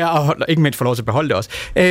uh, 0.04 0.16
og 0.28 0.36
ikke 0.48 0.62
mindst 0.62 0.78
får 0.78 0.86
lov 0.86 0.96
til 0.96 1.02
at 1.02 1.06
beholde 1.06 1.30
det 1.30 1.36
også. 1.38 1.50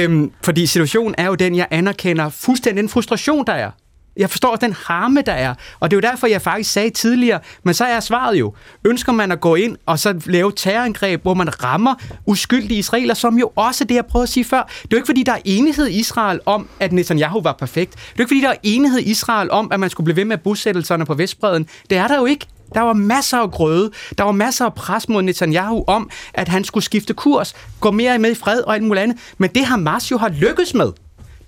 Uh, 0.08 0.28
fordi 0.44 0.66
situationen 0.66 1.14
er 1.18 1.26
jo 1.26 1.34
den, 1.34 1.56
jeg 1.56 1.66
anerkender 1.70 2.28
fuldstændig 2.28 2.82
den 2.82 2.88
frustration, 2.88 3.46
der 3.46 3.52
er. 3.52 3.70
Jeg 4.16 4.30
forstår 4.30 4.56
den 4.56 4.72
harme, 4.72 5.22
der 5.22 5.32
er. 5.32 5.54
Og 5.80 5.90
det 5.90 5.96
er 5.96 6.00
jo 6.08 6.10
derfor, 6.10 6.26
jeg 6.26 6.42
faktisk 6.42 6.72
sagde 6.72 6.90
tidligere, 6.90 7.40
men 7.62 7.74
så 7.74 7.84
er 7.84 8.00
svaret 8.00 8.38
jo, 8.38 8.54
ønsker 8.84 9.12
man 9.12 9.32
at 9.32 9.40
gå 9.40 9.54
ind 9.54 9.76
og 9.86 9.98
så 9.98 10.20
lave 10.26 10.52
terrorangreb, 10.56 11.22
hvor 11.22 11.34
man 11.34 11.64
rammer 11.64 11.94
uskyldige 12.26 12.78
israeler, 12.78 13.14
som 13.14 13.38
jo 13.38 13.50
også 13.56 13.84
det, 13.84 13.94
jeg 13.94 14.06
prøvede 14.06 14.22
at 14.22 14.28
sige 14.28 14.44
før. 14.44 14.62
Det 14.62 14.84
er 14.84 14.88
jo 14.92 14.96
ikke, 14.96 15.06
fordi 15.06 15.22
der 15.22 15.32
er 15.32 15.40
enighed 15.44 15.86
i 15.86 15.98
Israel 15.98 16.40
om, 16.46 16.68
at 16.80 16.92
Netanyahu 16.92 17.40
var 17.40 17.52
perfekt. 17.52 17.92
Det 17.92 18.00
er 18.00 18.12
jo 18.18 18.22
ikke, 18.22 18.28
fordi 18.28 18.40
der 18.40 18.48
er 18.48 18.56
enighed 18.62 18.98
i 18.98 19.10
Israel 19.10 19.50
om, 19.50 19.72
at 19.72 19.80
man 19.80 19.90
skulle 19.90 20.04
blive 20.04 20.16
ved 20.16 20.24
med 20.24 20.38
bosættelserne 20.38 21.06
på 21.06 21.14
Vestbreden. 21.14 21.66
Det 21.90 21.98
er 21.98 22.08
der 22.08 22.18
jo 22.18 22.26
ikke. 22.26 22.46
Der 22.74 22.80
var 22.80 22.92
masser 22.92 23.38
af 23.38 23.50
grøde. 23.50 23.90
Der 24.18 24.24
var 24.24 24.32
masser 24.32 24.64
af 24.64 24.74
pres 24.74 25.08
mod 25.08 25.22
Netanyahu 25.22 25.84
om, 25.86 26.10
at 26.34 26.48
han 26.48 26.64
skulle 26.64 26.84
skifte 26.84 27.14
kurs, 27.14 27.54
gå 27.80 27.90
mere 27.90 28.18
med 28.18 28.30
i 28.30 28.34
fred 28.34 28.60
og 28.60 28.74
alt 28.74 28.82
muligt 28.82 29.02
andet. 29.02 29.18
Men 29.38 29.50
det 29.50 29.64
Hamas 29.64 30.10
jo 30.10 30.18
har 30.18 30.28
lykkes 30.28 30.74
med, 30.74 30.92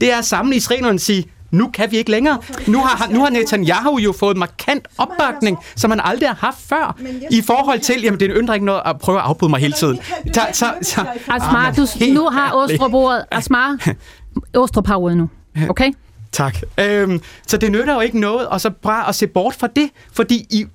det 0.00 0.12
er 0.12 0.18
at 0.18 0.24
samle 0.24 0.56
israelerne 0.56 0.94
og 0.94 1.00
sige, 1.00 1.26
nu 1.50 1.70
kan 1.74 1.90
vi 1.90 1.96
ikke 1.96 2.10
længere. 2.10 2.38
Nu 2.66 2.78
har, 2.78 3.08
nu 3.10 3.20
har 3.20 3.30
Netanyahu 3.30 3.98
jo 3.98 4.12
fået 4.12 4.36
markant 4.36 4.88
opbakning, 4.98 5.58
som 5.76 5.90
han 5.90 6.00
aldrig 6.04 6.28
har 6.28 6.36
haft 6.36 6.58
før, 6.68 6.98
i 7.30 7.42
forhold 7.42 7.80
til, 7.80 8.02
jamen 8.02 8.20
det 8.20 8.36
undrer 8.38 8.54
ikke 8.54 8.66
noget 8.66 8.82
at 8.86 8.98
prøve 8.98 9.18
at 9.18 9.24
afbryde 9.24 9.50
mig 9.50 9.60
hele 9.60 9.72
tiden. 9.72 9.98
Ta, 10.34 10.40
ta, 10.52 10.66
ta, 10.82 11.02
Asmar, 11.28 11.72
du, 11.76 11.86
helt 11.96 12.14
nu 12.14 12.28
har. 12.28 12.52
Åstrup 12.54 12.94
ordet. 12.94 13.24
Asmar, 13.30 13.76
Åstrup 14.54 14.86
har 14.86 14.96
ordet 14.96 15.16
nu. 15.16 15.28
Okay? 15.68 15.92
Tak. 16.32 16.56
Øhm, 16.78 17.20
så 17.46 17.56
det 17.56 17.72
nytter 17.72 17.94
jo 17.94 18.00
ikke 18.00 18.20
noget, 18.20 18.48
og 18.48 18.60
så 18.60 18.70
bare 18.70 19.08
at 19.08 19.14
se 19.14 19.26
bort 19.26 19.54
fra 19.54 19.66
det, 19.76 19.90
fordi 20.12 20.46
I, 20.50 20.66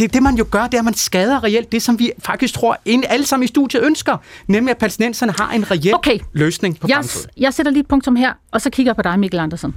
det, 0.00 0.14
det 0.14 0.22
man 0.22 0.34
jo 0.34 0.46
gør, 0.50 0.62
det 0.62 0.74
er, 0.74 0.78
at 0.78 0.84
man 0.84 0.94
skader 0.94 1.44
reelt 1.44 1.72
det, 1.72 1.82
som 1.82 1.98
vi 1.98 2.10
faktisk 2.18 2.54
tror, 2.54 2.76
en, 2.84 3.04
alle 3.08 3.26
sammen 3.26 3.44
i 3.44 3.46
studiet 3.46 3.82
ønsker, 3.84 4.16
nemlig 4.46 4.70
at 4.70 4.78
palæstinenserne 4.78 5.32
har 5.38 5.52
en 5.52 5.70
reel 5.70 5.94
Okay. 5.94 6.18
løsning 6.32 6.80
på 6.80 6.86
Jeg, 6.88 6.94
fremtiden. 6.96 7.30
jeg 7.36 7.54
sætter 7.54 7.72
lige 7.72 7.80
et 7.80 7.86
punktum 7.88 8.16
her, 8.16 8.32
og 8.52 8.60
så 8.60 8.70
kigger 8.70 8.90
jeg 8.90 8.96
på 8.96 9.02
dig, 9.02 9.18
Mikkel 9.18 9.40
Andersen. 9.40 9.74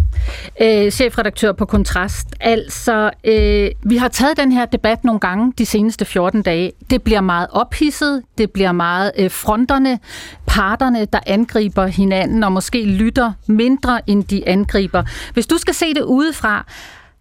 Øh, 0.61 0.91
chefredaktør 0.91 1.51
på 1.51 1.65
Kontrast. 1.65 2.27
Altså, 2.39 3.11
øh, 3.23 3.69
vi 3.83 3.97
har 3.97 4.07
taget 4.07 4.37
den 4.37 4.51
her 4.51 4.65
debat 4.65 5.03
nogle 5.03 5.19
gange 5.19 5.53
de 5.57 5.65
seneste 5.65 6.05
14 6.05 6.41
dage. 6.41 6.71
Det 6.89 7.01
bliver 7.01 7.21
meget 7.21 7.47
ophidset, 7.51 8.21
det 8.37 8.51
bliver 8.51 8.71
meget 8.71 9.11
øh, 9.17 9.31
fronterne, 9.31 9.99
parterne, 10.47 11.05
der 11.05 11.19
angriber 11.27 11.85
hinanden, 11.85 12.43
og 12.43 12.51
måske 12.51 12.83
lytter 12.85 13.31
mindre, 13.47 14.09
end 14.09 14.23
de 14.23 14.47
angriber. 14.47 15.03
Hvis 15.33 15.47
du 15.47 15.57
skal 15.57 15.73
se 15.73 15.93
det 15.93 16.01
udefra, 16.03 16.65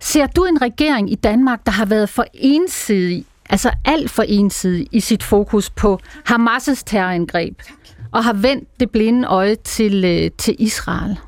ser 0.03 0.27
du 0.27 0.45
en 0.45 0.63
regering 0.63 1.13
i 1.13 1.15
Danmark, 1.15 1.67
der 1.67 1.73
har 1.73 1.85
været 1.85 2.09
for 2.09 2.25
ensidig, 2.35 3.25
altså 3.51 3.71
alt 3.85 4.11
for 4.11 4.23
ensidig 4.23 4.89
i 4.93 5.01
sit 5.01 5.23
fokus 5.23 5.71
på 5.71 5.99
Hamas' 6.31 6.83
terrorangreb, 6.87 7.63
og 8.13 8.25
har 8.25 8.33
vendt 8.33 8.81
det 8.81 8.91
blinde 8.91 9.29
øje 9.29 9.55
til, 9.55 10.05
øh, 10.05 10.31
til 10.39 10.57
Israel? 10.59 11.19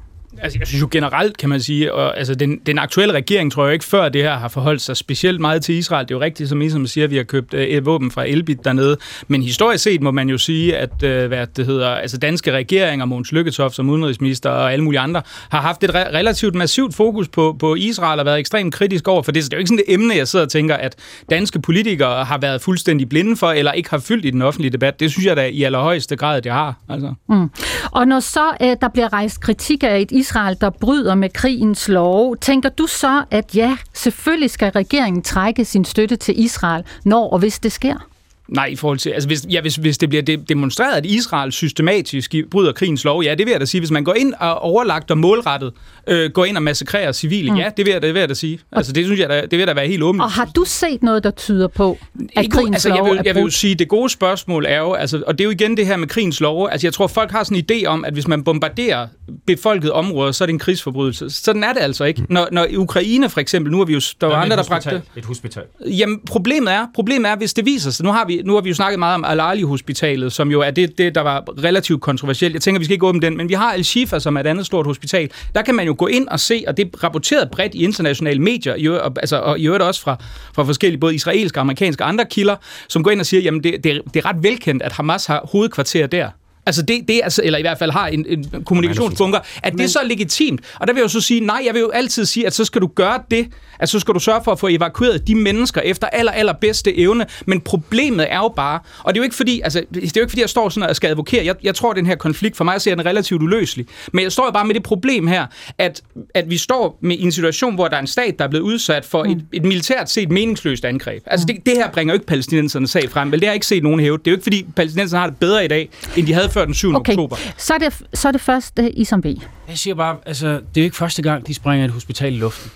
Altså, 0.44 0.58
jeg 0.58 0.66
synes 0.66 0.82
jo 0.82 0.88
generelt, 0.90 1.36
kan 1.36 1.48
man 1.48 1.60
sige, 1.60 1.94
og, 1.94 2.18
altså, 2.18 2.34
den, 2.34 2.58
den 2.66 2.78
aktuelle 2.78 3.14
regering, 3.14 3.52
tror 3.52 3.64
jeg 3.64 3.72
ikke, 3.72 3.84
før 3.84 4.08
det 4.08 4.22
her 4.22 4.34
har 4.34 4.48
forholdt 4.48 4.80
sig 4.80 4.96
specielt 4.96 5.40
meget 5.40 5.62
til 5.62 5.74
Israel. 5.74 6.08
Det 6.08 6.14
er 6.14 6.18
jo 6.18 6.20
rigtigt, 6.20 6.48
som 6.48 6.62
Isam 6.62 6.86
siger, 6.86 7.04
at 7.04 7.10
vi 7.10 7.16
har 7.16 7.24
købt 7.24 7.54
øh, 7.54 7.86
våben 7.86 8.10
fra 8.10 8.24
Elbit 8.28 8.64
dernede. 8.64 8.96
Men 9.28 9.42
historisk 9.42 9.84
set 9.84 10.02
må 10.02 10.10
man 10.10 10.28
jo 10.28 10.38
sige, 10.38 10.76
at 10.76 11.02
øh, 11.02 11.26
hvad 11.26 11.46
det 11.46 11.66
hedder, 11.66 11.88
altså 11.88 12.18
danske 12.18 12.52
regeringer, 12.52 13.06
Mogens 13.06 13.32
Lykketoft 13.32 13.74
som 13.74 13.90
udenrigsminister 13.90 14.50
og 14.50 14.72
alle 14.72 14.84
mulige 14.84 15.00
andre, 15.00 15.22
har 15.48 15.60
haft 15.60 15.84
et 15.84 15.90
re- 15.90 16.14
relativt 16.14 16.54
massivt 16.54 16.94
fokus 16.94 17.28
på, 17.28 17.56
på 17.58 17.74
Israel 17.74 18.20
og 18.20 18.26
været 18.26 18.38
ekstremt 18.38 18.74
kritisk 18.74 19.08
over 19.08 19.22
for 19.22 19.32
det. 19.32 19.44
Så 19.44 19.48
det 19.48 19.52
er 19.52 19.56
jo 19.56 19.60
ikke 19.60 19.68
sådan 19.68 19.84
et 19.88 19.94
emne, 19.94 20.16
jeg 20.16 20.28
sidder 20.28 20.44
og 20.44 20.50
tænker, 20.50 20.74
at 20.74 20.96
danske 21.30 21.60
politikere 21.60 22.24
har 22.24 22.38
været 22.38 22.60
fuldstændig 22.60 23.08
blinde 23.08 23.36
for, 23.36 23.50
eller 23.50 23.72
ikke 23.72 23.90
har 23.90 23.98
fyldt 23.98 24.24
i 24.24 24.30
den 24.30 24.42
offentlige 24.42 24.72
debat. 24.72 25.00
Det 25.00 25.10
synes 25.10 25.26
jeg 25.26 25.36
da 25.36 25.46
i 25.46 25.62
allerhøjeste 25.62 26.16
grad, 26.16 26.42
det 26.42 26.52
har. 26.52 26.74
Altså. 26.88 27.14
Mm. 27.28 27.50
Og 27.92 28.08
når 28.08 28.20
så 28.20 28.56
øh, 28.62 28.76
der 28.80 28.88
bliver 28.92 29.12
rejst 29.12 29.40
kritik 29.40 29.84
af 29.84 30.00
et 30.00 30.10
Israel, 30.10 30.33
der 30.34 30.70
bryder 30.70 31.14
med 31.14 31.30
krigens 31.30 31.88
lov, 31.88 32.36
tænker 32.36 32.68
du 32.68 32.86
så, 32.86 33.24
at 33.30 33.56
ja, 33.56 33.76
selvfølgelig 33.92 34.50
skal 34.50 34.72
regeringen 34.72 35.22
trække 35.22 35.64
sin 35.64 35.84
støtte 35.84 36.16
til 36.16 36.40
Israel, 36.40 36.84
når 37.04 37.30
og 37.30 37.38
hvis 37.38 37.58
det 37.58 37.72
sker? 37.72 38.13
Nej, 38.48 38.66
i 38.66 38.76
forhold 38.76 38.98
til... 38.98 39.10
Altså, 39.10 39.28
hvis, 39.28 39.46
ja, 39.50 39.60
hvis, 39.60 39.76
hvis 39.76 39.98
det 39.98 40.08
bliver 40.08 40.22
de, 40.22 40.36
demonstreret, 40.36 40.96
at 40.96 41.06
Israel 41.06 41.52
systematisk 41.52 42.34
bryder 42.50 42.72
krigens 42.72 43.04
lov, 43.04 43.22
ja, 43.22 43.34
det 43.34 43.46
vil 43.46 43.50
jeg 43.50 43.60
da 43.60 43.64
sige. 43.64 43.80
Hvis 43.80 43.90
man 43.90 44.04
går 44.04 44.14
ind 44.14 44.34
og 44.40 44.58
overlagt 44.58 45.10
og 45.10 45.18
målrettet 45.18 45.72
øh, 46.06 46.30
går 46.30 46.44
ind 46.44 46.56
og 46.56 46.62
massakrerer 46.62 47.12
civile, 47.12 47.50
mm. 47.50 47.56
ja, 47.56 47.70
det 47.76 47.86
vil 47.86 47.92
jeg 47.92 48.02
det 48.02 48.14
vil 48.14 48.20
jeg 48.20 48.28
da 48.28 48.34
sige. 48.34 48.58
Altså, 48.72 48.92
det 48.92 49.04
synes 49.04 49.20
jeg 49.20 49.28
da, 49.28 49.40
det 49.50 49.58
vil 49.58 49.66
da 49.66 49.72
være 49.72 49.86
helt 49.86 50.02
åbent. 50.02 50.22
Og 50.22 50.30
har 50.30 50.44
du 50.44 50.64
set 50.64 51.02
noget, 51.02 51.24
der 51.24 51.30
tyder 51.30 51.68
på, 51.68 51.98
at 52.36 52.44
Ikke- 52.44 52.56
krigens 52.56 52.74
altså, 52.74 52.88
lov 52.88 52.96
jeg 52.96 53.04
vil, 53.04 53.20
jeg 53.24 53.34
vil 53.34 53.42
jo 53.42 53.50
sige, 53.50 53.74
det 53.74 53.88
gode 53.88 54.08
spørgsmål 54.08 54.66
er 54.68 54.78
jo, 54.78 54.92
altså, 54.92 55.22
og 55.26 55.38
det 55.38 55.44
er 55.44 55.44
jo 55.44 55.50
igen 55.50 55.76
det 55.76 55.86
her 55.86 55.96
med 55.96 56.08
krigens 56.08 56.40
lov, 56.40 56.68
altså 56.72 56.86
jeg 56.86 56.94
tror, 56.94 57.06
folk 57.06 57.30
har 57.30 57.44
sådan 57.44 57.56
en 57.56 57.64
idé 57.70 57.86
om, 57.86 58.04
at 58.04 58.12
hvis 58.12 58.28
man 58.28 58.44
bombarderer 58.44 59.06
befolkede 59.46 59.92
områder, 59.92 60.32
så 60.32 60.44
er 60.44 60.46
det 60.46 60.52
en 60.52 60.58
krigsforbrydelse. 60.58 61.30
Sådan 61.30 61.64
er 61.64 61.72
det 61.72 61.80
altså 61.80 62.04
ikke. 62.04 62.22
Når, 62.28 62.48
når 62.52 62.64
i 62.64 62.76
Ukraine 62.76 63.28
for 63.30 63.40
eksempel, 63.40 63.72
nu 63.72 63.78
har 63.78 63.84
vi 63.84 63.92
jo, 63.92 64.00
der 64.20 64.26
var 64.26 64.34
andre, 64.34 64.56
der 64.56 64.64
bragte 64.64 65.02
Et 65.16 65.24
hospital. 65.24 65.62
Jamen, 65.86 66.20
problemet 66.26 66.72
er, 66.72 66.86
problemet 66.94 67.30
er, 67.30 67.36
hvis 67.36 67.54
det 67.54 67.64
viser 67.64 67.90
sig, 67.90 68.04
nu 68.04 68.12
har 68.12 68.26
vi, 68.26 68.33
nu 68.44 68.54
har 68.54 68.60
vi 68.60 68.68
jo 68.68 68.74
snakket 68.74 68.98
meget 68.98 69.14
om 69.14 69.24
Al-Ali-hospitalet, 69.24 70.32
som 70.32 70.50
jo 70.50 70.60
er 70.60 70.70
det, 70.70 70.98
det, 70.98 71.14
der 71.14 71.20
var 71.20 71.44
relativt 71.64 72.00
kontroversielt. 72.00 72.54
Jeg 72.54 72.62
tænker, 72.62 72.78
vi 72.78 72.84
skal 72.84 72.92
ikke 72.92 73.06
åbne 73.06 73.20
den, 73.20 73.36
men 73.36 73.48
vi 73.48 73.54
har 73.54 73.72
Al-Shifa, 73.72 74.18
som 74.18 74.36
er 74.36 74.40
et 74.40 74.46
andet 74.46 74.66
stort 74.66 74.86
hospital. 74.86 75.30
Der 75.54 75.62
kan 75.62 75.74
man 75.74 75.86
jo 75.86 75.94
gå 75.98 76.06
ind 76.06 76.28
og 76.28 76.40
se, 76.40 76.64
og 76.66 76.76
det 76.76 76.84
er 76.94 77.04
rapporteret 77.04 77.50
bredt 77.50 77.74
i 77.74 77.84
internationale 77.84 78.40
medier, 78.40 78.74
i, 78.74 78.88
og, 78.88 79.12
altså, 79.16 79.36
og 79.36 79.58
i 79.58 79.66
øvrigt 79.66 79.82
også 79.82 80.00
fra, 80.00 80.16
fra 80.54 80.64
forskellige, 80.64 81.00
både 81.00 81.14
israelske, 81.14 81.60
amerikanske 81.60 82.04
og 82.04 82.08
andre 82.08 82.24
kilder, 82.30 82.56
som 82.88 83.02
går 83.02 83.10
ind 83.10 83.20
og 83.20 83.26
siger, 83.26 83.40
jamen 83.40 83.62
det, 83.62 83.84
det, 83.84 84.02
det 84.14 84.24
er 84.24 84.28
ret 84.28 84.42
velkendt, 84.42 84.82
at 84.82 84.92
Hamas 84.92 85.26
har 85.26 85.48
hovedkvarter 85.52 86.06
der. 86.06 86.28
Altså 86.66 86.82
det, 86.82 87.08
det 87.08 87.20
altså, 87.24 87.42
eller 87.44 87.58
i 87.58 87.62
hvert 87.62 87.78
fald 87.78 87.90
har 87.90 88.06
en, 88.06 88.26
en 88.28 88.64
kommunikationsbunker, 88.66 89.38
at 89.62 89.72
det 89.72 89.90
så 89.90 89.98
er 89.98 90.04
legitimt. 90.04 90.60
Og 90.80 90.86
der 90.86 90.92
vil 90.92 91.00
jeg 91.00 91.04
jo 91.04 91.08
så 91.08 91.20
sige, 91.20 91.40
nej, 91.40 91.62
jeg 91.66 91.74
vil 91.74 91.80
jo 91.80 91.90
altid 91.90 92.24
sige, 92.24 92.46
at 92.46 92.54
så 92.54 92.64
skal 92.64 92.80
du 92.80 92.86
gøre 92.86 93.22
det, 93.30 93.46
at 93.78 93.88
så 93.88 94.00
skal 94.00 94.14
du 94.14 94.18
sørge 94.18 94.40
for 94.44 94.52
at 94.52 94.58
få 94.58 94.68
evakueret 94.68 95.28
de 95.28 95.34
mennesker 95.34 95.80
efter 95.80 96.06
aller, 96.06 96.32
aller 96.32 96.52
bedste 96.52 96.98
evne. 96.98 97.26
Men 97.46 97.60
problemet 97.60 98.26
er 98.32 98.38
jo 98.38 98.52
bare, 98.56 98.80
og 98.98 99.14
det 99.14 99.18
er 99.18 99.20
jo 99.20 99.24
ikke 99.24 99.36
fordi, 99.36 99.60
altså, 99.64 99.82
det 99.94 100.06
er 100.06 100.10
jo 100.16 100.20
ikke 100.20 100.30
fordi, 100.30 100.40
jeg 100.40 100.48
står 100.48 100.68
sådan 100.68 100.88
og 100.88 100.96
skal 100.96 101.10
advokere. 101.10 101.44
Jeg, 101.44 101.54
jeg 101.62 101.74
tror, 101.74 101.90
at 101.90 101.96
den 101.96 102.06
her 102.06 102.14
konflikt 102.14 102.56
for 102.56 102.64
mig 102.64 102.80
ser 102.80 102.94
den 102.94 103.06
relativt 103.06 103.42
uløselig. 103.42 103.86
Men 104.12 104.22
jeg 104.22 104.32
står 104.32 104.44
jo 104.44 104.50
bare 104.50 104.64
med 104.64 104.74
det 104.74 104.82
problem 104.82 105.26
her, 105.26 105.46
at, 105.78 106.02
at 106.34 106.50
vi 106.50 106.56
står 106.56 106.98
med 107.00 107.16
en 107.20 107.32
situation, 107.32 107.74
hvor 107.74 107.88
der 107.88 107.96
er 107.96 108.00
en 108.00 108.06
stat, 108.06 108.38
der 108.38 108.44
er 108.44 108.48
blevet 108.48 108.64
udsat 108.64 109.04
for 109.04 109.24
mm. 109.24 109.30
et, 109.30 109.44
et 109.52 109.62
militært 109.64 110.10
set 110.10 110.30
meningsløst 110.30 110.84
angreb. 110.84 111.22
Altså 111.26 111.46
det, 111.46 111.66
det 111.66 111.74
her 111.76 111.90
bringer 111.90 112.14
jo 112.14 112.16
ikke 112.16 112.26
palæstinensernes 112.26 112.90
sag 112.90 113.10
frem, 113.10 113.32
vel 113.32 113.40
det 113.40 113.46
har 113.46 113.52
jeg 113.52 113.56
ikke 113.56 113.66
set 113.66 113.82
nogen 113.82 114.00
hæve. 114.00 114.18
Det 114.18 114.26
er 114.26 114.30
jo 114.30 114.34
ikke 114.34 114.42
fordi, 114.42 114.66
palæstinenserne 114.76 115.20
har 115.20 115.26
det 115.26 115.36
bedre 115.36 115.64
i 115.64 115.68
dag, 115.68 115.88
end 116.16 116.26
de 116.26 116.32
havde 116.32 116.48
før 116.54 116.64
den 116.64 116.74
7. 116.74 116.94
Okay, 116.94 117.12
oktober. 117.12 117.36
så 117.56 117.74
er 117.74 117.78
det, 117.78 118.02
så 118.14 118.28
er 118.28 118.32
det 118.32 118.40
først 118.40 118.78
uh, 118.78 118.86
Isam 118.94 119.22
B. 119.22 119.26
Jeg 119.68 119.78
siger 119.78 119.94
bare, 119.94 120.16
altså, 120.26 120.46
det 120.48 120.56
er 120.56 120.80
jo 120.80 120.84
ikke 120.84 120.96
første 120.96 121.22
gang, 121.22 121.46
de 121.46 121.54
springer 121.54 121.84
et 121.84 121.90
hospital 121.90 122.34
i 122.34 122.38
luften. 122.38 122.70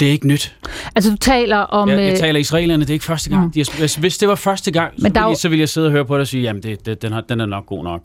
Det 0.00 0.08
er 0.08 0.12
ikke 0.12 0.26
nyt. 0.28 0.56
Altså, 0.94 1.10
du 1.10 1.16
taler 1.16 1.56
om... 1.56 1.88
Jeg, 1.88 1.98
jeg 1.98 2.12
øh, 2.12 2.18
taler 2.18 2.40
israelerne, 2.40 2.80
det 2.84 2.90
er 2.90 2.94
ikke 2.94 3.04
første 3.04 3.30
gang. 3.30 3.44
Mm. 3.44 3.50
De, 3.50 3.64
hvis, 3.78 3.94
hvis 3.94 4.18
det 4.18 4.28
var 4.28 4.34
første 4.34 4.70
gang, 4.70 4.92
Men 4.92 5.00
så 5.00 5.04
der 5.04 5.10
ville, 5.10 5.22
jo- 5.22 5.28
jeg, 5.28 5.36
så 5.36 5.48
ville 5.48 5.60
jeg 5.60 5.68
sidde 5.68 5.86
og 5.86 5.90
høre 5.92 6.04
på 6.04 6.14
det 6.14 6.20
og 6.20 6.26
sige, 6.26 6.42
jamen, 6.42 6.62
det, 6.62 6.86
det, 6.86 7.02
den, 7.02 7.12
har, 7.12 7.20
den 7.20 7.40
er 7.40 7.46
nok 7.46 7.66
god 7.66 7.84
nok. 7.84 8.02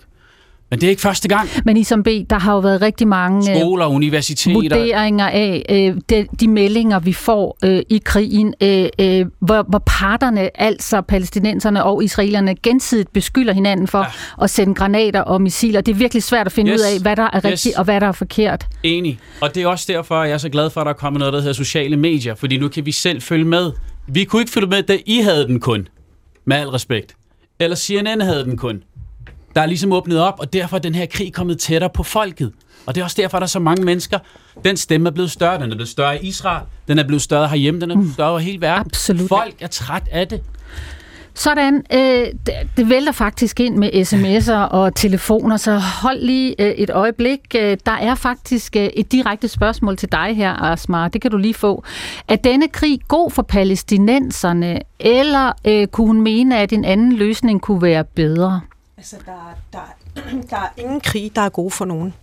Men 0.74 0.82
det 0.82 0.88
er 0.88 0.90
ikke 0.90 1.02
første 1.02 1.28
gang. 1.28 1.50
Men 1.66 1.78
Isam 1.78 2.04
B, 2.04 2.08
der 2.30 2.40
har 2.40 2.54
jo 2.54 2.60
været 2.60 2.82
rigtig 2.82 3.08
mange... 3.08 3.52
øh, 3.52 3.58
Skoler, 3.60 3.86
universiteter... 3.86 4.54
vurderinger 4.54 5.28
af 5.28 5.66
øh, 5.70 5.96
de, 6.10 6.28
de 6.40 6.48
meldinger, 6.48 7.00
vi 7.00 7.14
får 7.14 7.58
øh, 7.66 7.82
i 7.90 8.02
krigen, 8.06 8.54
øh, 8.62 8.86
øh, 9.00 9.26
hvor, 9.40 9.66
hvor 9.70 9.84
parterne, 9.86 10.62
altså 10.62 11.02
palæstinenserne 11.02 11.84
og 11.84 12.04
israelerne, 12.04 12.56
gensidigt 12.56 13.14
beskylder 13.14 13.54
hinanden 13.54 13.88
for 13.88 14.00
ja. 14.00 14.44
at 14.44 14.50
sende 14.50 14.74
granater 14.74 15.22
og 15.22 15.42
missiler. 15.42 15.82
Det 15.82 15.92
er 15.92 15.96
virkelig 15.96 16.24
svært 16.24 16.46
at 16.46 16.52
finde 16.52 16.72
Yes. 16.72 16.80
ud 16.80 16.86
af, 16.96 17.02
hvad 17.02 17.16
der 17.16 17.24
er 17.34 17.38
Yes. 17.38 17.44
rigtigt 17.46 17.76
og 17.78 17.84
hvad 17.84 18.02
der 18.02 18.08
er 18.08 18.12
forkert. 18.12 18.66
Enig. 18.84 19.20
Og 19.42 19.56
det 19.56 19.64
er 19.64 19.68
også 19.68 19.86
derfor, 19.88 20.16
at 20.16 20.28
jeg 20.30 20.34
er 20.34 20.38
så 20.38 20.50
glad 20.50 20.70
for, 20.70 20.82
at 20.82 20.86
der 20.86 20.92
er 20.92 20.98
kommet 20.98 21.20
noget, 21.20 21.34
der 21.34 21.40
hedder 21.40 21.54
sociale 21.54 21.98
medier. 21.98 22.36
Fordi 22.36 22.58
nu 22.58 22.68
kan 22.68 22.86
vi 22.86 22.92
selv 22.92 23.22
følge 23.22 23.46
med. 23.46 23.72
Vi 24.08 24.24
kunne 24.24 24.42
ikke 24.42 24.52
følge 24.52 24.68
med, 24.68 24.84
da 24.84 24.98
I 25.06 25.20
havde 25.20 25.48
den 25.48 25.60
kun. 25.60 25.88
Med 26.46 26.58
al 26.58 26.68
respekt. 26.70 27.16
Eller 27.60 27.76
CNN 27.76 28.22
havde 28.22 28.44
den 28.44 28.58
kun. 28.58 28.84
Der 29.56 29.62
er 29.62 29.66
ligesom 29.66 29.92
åbnet 29.92 30.20
op, 30.20 30.40
og 30.40 30.54
derfor 30.54 30.78
er 30.78 30.82
den 30.82 30.96
her 30.96 31.06
krig 31.06 31.34
kommet 31.34 31.60
tættere 31.60 31.90
på 31.90 32.04
folket. 32.04 32.52
Og 32.86 32.96
det 32.96 33.02
er 33.02 33.06
også 33.06 33.22
derfor, 33.22 33.38
at 33.38 33.42
der 33.42 33.46
er 33.46 33.50
så 33.50 33.60
mange 33.60 33.86
mennesker. 33.86 34.20
Den 34.66 34.78
stemme 34.78 35.10
er 35.10 35.14
blevet 35.14 35.32
større. 35.32 35.56
Den 35.56 35.72
er 35.72 35.76
blevet 35.76 35.90
større 35.90 36.24
i 36.24 36.28
Israel. 36.28 36.64
Den 36.88 37.00
er 37.00 37.04
blevet 37.04 37.22
større 37.22 37.48
herhjemme. 37.48 37.82
Den 37.82 37.92
er 37.92 37.96
blevet 37.96 38.14
større 38.14 38.30
over 38.30 38.40
hele 38.40 38.62
verden. 38.62 38.86
Absolut. 38.86 39.30
Folk 39.30 39.56
er 39.60 39.68
træt 39.68 40.04
af 40.12 40.28
det. 40.28 40.42
Sådan, 41.36 41.84
øh, 41.94 42.26
det, 42.78 42.90
vælter 42.90 43.12
faktisk 43.12 43.60
ind 43.60 43.78
med 43.78 43.90
sms'er 43.94 44.74
og 44.76 44.96
telefoner, 44.96 45.58
så 45.58 45.78
hold 45.78 46.22
lige 46.22 46.56
øh, 46.62 46.72
et 46.72 46.90
øjeblik. 46.90 47.40
Øh, 47.56 47.78
der 47.86 47.92
er 47.92 48.16
faktisk 48.16 48.76
øh, 48.76 48.84
et 48.84 49.12
direkte 49.12 49.48
spørgsmål 49.48 49.98
til 49.98 50.12
dig 50.12 50.36
her, 50.36 50.64
Asmar. 50.64 51.08
Det 51.08 51.22
kan 51.22 51.32
du 51.32 51.38
lige 51.38 51.54
få. 51.54 51.84
Er 52.28 52.36
denne 52.36 52.68
krig 52.68 53.00
god 53.08 53.32
for 53.32 53.42
palæstinenserne, 53.42 54.80
eller 55.00 55.52
øh, 55.66 55.88
kunne 55.88 56.08
hun 56.08 56.22
mene, 56.22 56.60
at 56.60 56.74
en 56.74 56.86
anden 56.86 57.14
løsning 57.14 57.62
kunne 57.62 57.82
være 57.82 58.04
bedre? 58.04 58.62
Altså, 59.04 59.16
der, 59.26 59.58
der, 59.74 59.96
der 60.50 60.58
er 60.58 60.70
ingen 60.78 61.02
krig, 61.02 61.32
der 61.36 61.42
er 61.42 61.50
god 61.50 61.72
for 61.72 61.86
nogen. 61.86 62.14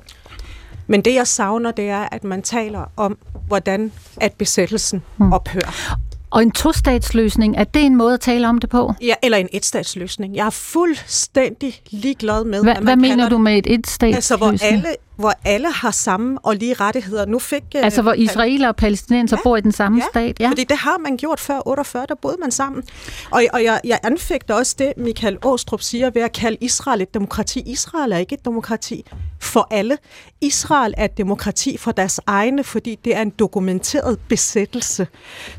Men 0.86 1.02
det, 1.02 1.14
jeg 1.14 1.26
savner, 1.26 1.70
det 1.70 1.88
er, 1.88 2.08
at 2.12 2.24
man 2.24 2.42
taler 2.42 2.84
om, 2.96 3.18
hvordan 3.46 3.92
at 4.20 4.32
besættelsen 4.32 5.02
hmm. 5.16 5.32
ophører. 5.32 5.96
Og 6.30 6.42
en 6.42 6.50
tostatsløsning, 6.50 7.56
er 7.56 7.64
det 7.64 7.82
en 7.82 7.96
måde 7.96 8.14
at 8.14 8.20
tale 8.20 8.48
om 8.48 8.58
det 8.58 8.70
på? 8.70 8.92
Ja, 9.02 9.14
eller 9.22 9.38
en 9.38 9.48
etstatsløsning. 9.52 10.36
Jeg 10.36 10.46
er 10.46 10.50
fuldstændig 10.50 11.82
ligeglad 11.90 12.44
med, 12.44 12.62
Hva, 12.62 12.70
at 12.70 12.76
man 12.76 12.84
hvad 12.84 12.96
mener 12.96 13.28
du 13.28 13.38
med 13.38 13.58
et 13.58 13.66
etstatsløsning? 13.66 14.14
Altså, 14.14 14.36
hvor 14.36 14.54
alle, 14.62 14.88
hvor 15.20 15.32
alle 15.44 15.72
har 15.72 15.90
samme 15.90 16.38
og 16.42 16.56
lige 16.56 16.74
rettigheder. 16.74 17.26
Nu 17.26 17.38
fik... 17.38 17.62
øh, 17.76 17.84
Altså, 17.84 18.02
hvor 18.02 18.12
israeler 18.12 18.68
og 18.68 18.76
palæstinenser 18.76 19.36
ja, 19.36 19.42
bor 19.42 19.56
i 19.56 19.60
den 19.60 19.72
samme 19.72 19.98
ja, 19.98 20.04
stat? 20.10 20.40
Ja, 20.40 20.48
fordi 20.48 20.64
det 20.64 20.76
har 20.76 20.98
man 20.98 21.16
gjort 21.16 21.40
før 21.40 21.68
48, 21.68 22.06
der 22.08 22.14
boede 22.14 22.36
man 22.40 22.50
sammen. 22.50 22.82
Og, 23.30 23.42
og 23.52 23.64
jeg, 23.64 23.80
jeg 23.84 23.98
anfægter 24.02 24.54
også 24.54 24.74
det, 24.78 24.92
Michael 24.96 25.38
Åstrup 25.44 25.82
siger 25.82 26.10
ved 26.10 26.22
at 26.22 26.32
kalde 26.32 26.56
Israel 26.60 27.00
et 27.00 27.14
demokrati. 27.14 27.62
Israel 27.66 28.12
er 28.12 28.16
ikke 28.16 28.34
et 28.34 28.44
demokrati 28.44 29.04
for 29.40 29.66
alle. 29.70 29.98
Israel 30.40 30.94
er 30.96 31.04
et 31.04 31.16
demokrati 31.18 31.76
for 31.76 31.92
deres 31.92 32.20
egne, 32.26 32.64
fordi 32.64 32.98
det 33.04 33.16
er 33.16 33.22
en 33.22 33.30
dokumenteret 33.30 34.18
besættelse. 34.28 35.06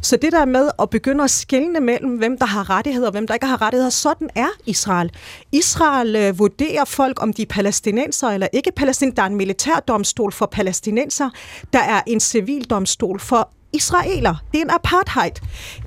Så 0.01 0.18
det 0.18 0.32
der 0.32 0.45
med 0.45 0.70
at 0.82 0.89
begynde 0.89 1.24
at 1.24 1.32
skelne 1.32 1.80
mellem, 1.80 2.18
hvem 2.18 2.38
der 2.38 2.45
har 2.45 2.70
rettigheder 2.70 3.07
og 3.07 3.12
hvem 3.12 3.28
der 3.28 3.34
ikke 3.34 3.45
har 3.45 3.62
rettigheder, 3.62 3.89
sådan 3.89 4.30
er 4.36 4.47
Israel. 4.66 5.12
Israel 5.51 6.16
øh, 6.16 6.39
vurderer 6.39 6.86
folk, 6.86 7.22
om 7.22 7.34
de 7.34 7.41
er 7.41 7.45
palæstinenser 7.45 8.28
eller 8.28 8.47
ikke 8.53 8.72
palæstinenser. 8.76 9.16
Der 9.16 9.24
er 9.24 9.28
en 9.28 9.36
militærdomstol 9.55 10.31
for 10.31 10.45
palæstinenser. 10.45 11.29
Der 11.73 11.79
er 11.79 12.01
en 12.07 12.19
civildomstol 12.19 13.19
for 13.19 13.49
israeler. 13.73 14.35
Det 14.51 14.57
er 14.57 14.61
en 14.61 14.69
apartheid. 14.69 15.31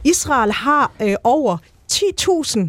Israel 0.05 0.53
har 0.53 0.93
øh, 1.03 1.15
over 1.25 1.57
10.000 1.93 2.61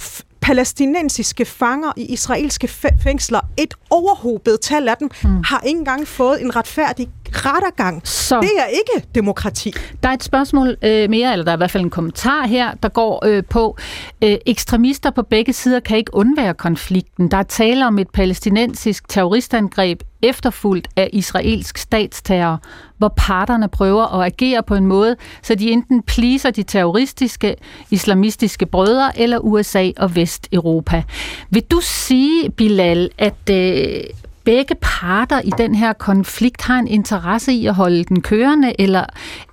f- 0.00 0.20
palæstinensiske 0.40 1.44
fanger 1.44 1.92
i 1.96 2.12
israelske 2.12 2.68
fæ- 2.68 3.02
fængsler. 3.02 3.40
Et 3.56 3.74
overhobet 3.90 4.60
tal 4.60 4.88
af 4.88 4.96
dem 4.96 5.10
mm. 5.24 5.42
har 5.44 5.60
ikke 5.66 5.78
engang 5.78 6.08
fået 6.08 6.42
en 6.42 6.56
retfærdig 6.56 7.08
rettergang. 7.32 8.00
Så. 8.04 8.40
Det 8.40 8.50
er 8.58 8.66
ikke 8.66 9.06
demokrati. 9.14 9.72
Der 10.02 10.08
er 10.08 10.12
et 10.12 10.22
spørgsmål 10.22 10.76
øh, 10.82 11.10
mere, 11.10 11.32
eller 11.32 11.44
der 11.44 11.52
er 11.52 11.56
i 11.56 11.58
hvert 11.58 11.70
fald 11.70 11.84
en 11.84 11.90
kommentar 11.90 12.46
her, 12.46 12.74
der 12.82 12.88
går 12.88 13.26
øh, 13.26 13.42
på, 13.50 13.76
øh, 14.24 14.36
ekstremister 14.46 15.10
på 15.10 15.22
begge 15.22 15.52
sider 15.52 15.80
kan 15.80 15.96
ikke 15.96 16.14
undvære 16.14 16.54
konflikten. 16.54 17.30
Der 17.30 17.36
er 17.36 17.42
tale 17.42 17.86
om 17.86 17.98
et 17.98 18.10
palæstinensisk 18.10 19.08
terroristangreb 19.08 20.02
efterfulgt 20.22 20.88
af 20.96 21.10
israelsk 21.12 21.78
statsterror, 21.78 22.62
hvor 22.98 23.12
parterne 23.16 23.68
prøver 23.68 24.20
at 24.20 24.26
agere 24.26 24.62
på 24.62 24.74
en 24.74 24.86
måde, 24.86 25.16
så 25.42 25.54
de 25.54 25.70
enten 25.70 26.02
pleaser 26.02 26.50
de 26.50 26.62
terroristiske 26.62 27.54
islamistiske 27.90 28.66
brødre 28.66 29.18
eller 29.18 29.38
USA 29.38 29.90
og 29.96 30.16
Vesteuropa. 30.16 31.02
Vil 31.50 31.62
du 31.62 31.80
sige, 31.82 32.50
Bilal, 32.50 33.10
at 33.18 33.50
øh, 33.50 34.04
begge 34.46 34.74
parter 34.80 35.40
i 35.44 35.50
den 35.58 35.74
her 35.74 35.92
konflikt 35.92 36.62
har 36.62 36.78
en 36.78 36.88
interesse 36.88 37.52
i 37.52 37.66
at 37.66 37.74
holde 37.74 38.04
den 38.04 38.20
kørende, 38.22 38.80
eller, 38.80 39.04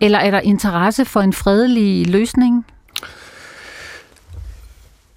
eller 0.01 0.19
er 0.19 0.31
der 0.31 0.39
interesse 0.39 1.05
for 1.05 1.21
en 1.21 1.33
fredelig 1.33 2.07
løsning? 2.07 2.65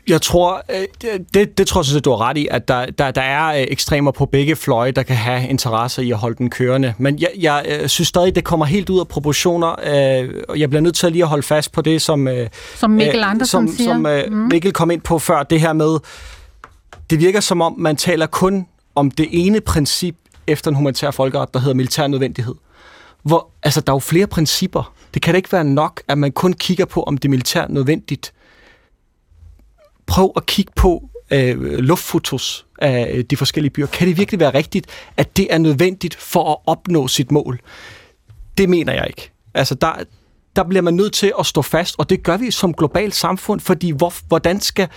Jeg 0.09 0.23
tror, 0.23 0.63
øh, 0.71 1.15
det- 1.35 1.59
det, 1.59 1.67
tror 1.67 1.81
jeg 1.81 1.85
sådan 1.85 2.03
du 2.03 2.11
har 2.11 2.29
ret 2.29 2.37
i, 2.37 2.49
at 2.51 2.69
der, 2.69 2.87
der, 2.87 3.11
der 3.11 3.21
er 3.23 3.47
øh, 3.61 3.67
ekstremer 3.69 4.11
på 4.11 4.27
begge 4.27 4.57
fløje, 4.57 4.91
der 4.91 5.03
kan 5.03 5.17
have 5.17 5.49
interesse 5.49 6.05
i 6.05 6.11
at 6.13 6.19
holde 6.19 6.37
den 6.37 6.51
kørende. 6.51 6.95
Men 6.99 7.19
jeg, 7.21 7.29
jeg 7.41 7.65
øh, 7.69 7.89
synes 7.89 8.09
stadig, 8.09 8.35
det 8.35 8.45
kommer 8.45 8.67
helt 8.67 8.91
ud 8.91 9.01
af 9.01 9.09
proportioner, 9.09 9.67
og 10.49 10.61
jeg 10.61 10.71
bliver 10.71 10.81
nødt 10.83 10.95
til 10.95 11.07
at 11.07 11.13
lige 11.13 11.23
at 11.23 11.29
holde 11.29 11.43
fast 11.43 11.73
på 11.73 11.83
det, 11.83 12.03
som, 12.03 12.29
Som 12.75 12.91
Mikkel 12.91 13.23
Andersen 13.25 13.69
som, 13.69 13.77
siger. 13.77 13.91
som 13.93 14.33
Mm. 14.37 14.49
Mikkel 14.53 14.73
kom 14.73 14.91
ind 14.91 15.01
på 15.01 15.19
før, 15.19 15.43
det 15.43 15.61
her 15.61 15.73
med, 15.73 15.99
det 17.11 17.21
virker 17.21 17.41
som 17.41 17.61
om, 17.61 17.75
man 17.79 17.97
taler 17.97 18.27
kun 18.27 18.67
om 18.97 19.11
det 19.11 19.29
ene 19.31 19.61
princip 19.61 20.17
efter 20.47 20.71
en 20.71 20.75
humanitær 20.75 21.11
folkeret, 21.11 21.55
der 21.55 21.61
hedder 21.61 21.75
militær 21.75 22.07
nødvendighed. 22.07 22.55
Hvor, 23.23 23.51
altså, 23.63 23.81
der 23.81 23.93
er 23.93 23.95
jo 23.95 24.01
flere 24.01 24.27
principper. 24.27 24.95
Det 25.15 25.23
kan 25.23 25.35
da 25.35 25.37
ikke 25.37 25.53
være 25.53 25.65
nok, 25.65 26.03
at 26.09 26.19
man 26.19 26.33
kun 26.33 26.53
kigger 26.53 26.85
på, 26.85 27.03
om 27.03 27.19
det 27.19 27.29
er 27.29 27.31
militært 27.31 27.71
nødvendigt. 27.71 28.33
Prøv 30.07 30.33
at 30.37 30.47
kigge 30.47 30.73
på 30.77 31.11
øh, 31.31 31.61
luftfotos 31.63 32.67
af 32.79 33.11
øh, 33.15 33.25
de 33.25 33.37
forskellige 33.37 33.71
byer. 33.71 33.87
Kan 33.87 34.09
det 34.09 34.17
virkelig 34.17 34.41
være 34.41 34.55
rigtigt, 34.55 34.87
at 35.17 35.37
det 35.37 35.47
er 35.51 35.59
nødvendigt 35.59 36.15
for 36.15 36.53
at 36.53 36.57
opnå 36.67 37.09
sit 37.09 37.31
mål? 37.31 37.61
Det 38.59 38.69
mener 38.69 38.93
jeg 38.93 39.07
ikke. 39.07 39.31
Altså, 39.55 39.75
der, 39.75 39.93
der 40.57 40.65
bliver 40.65 40.83
man 40.83 40.95
nødt 40.95 41.13
til 41.13 41.33
at 41.39 41.47
stå 41.47 41.63
fast, 41.63 41.95
og 41.99 42.11
det 42.11 42.23
gør 42.23 42.37
vi 42.37 42.51
som 42.51 42.75
globalt 42.75 43.15
samfund, 43.15 43.61
fordi 43.61 43.91
hvor, 43.91 44.13
hvordan, 44.29 44.61
skal, 44.61 44.89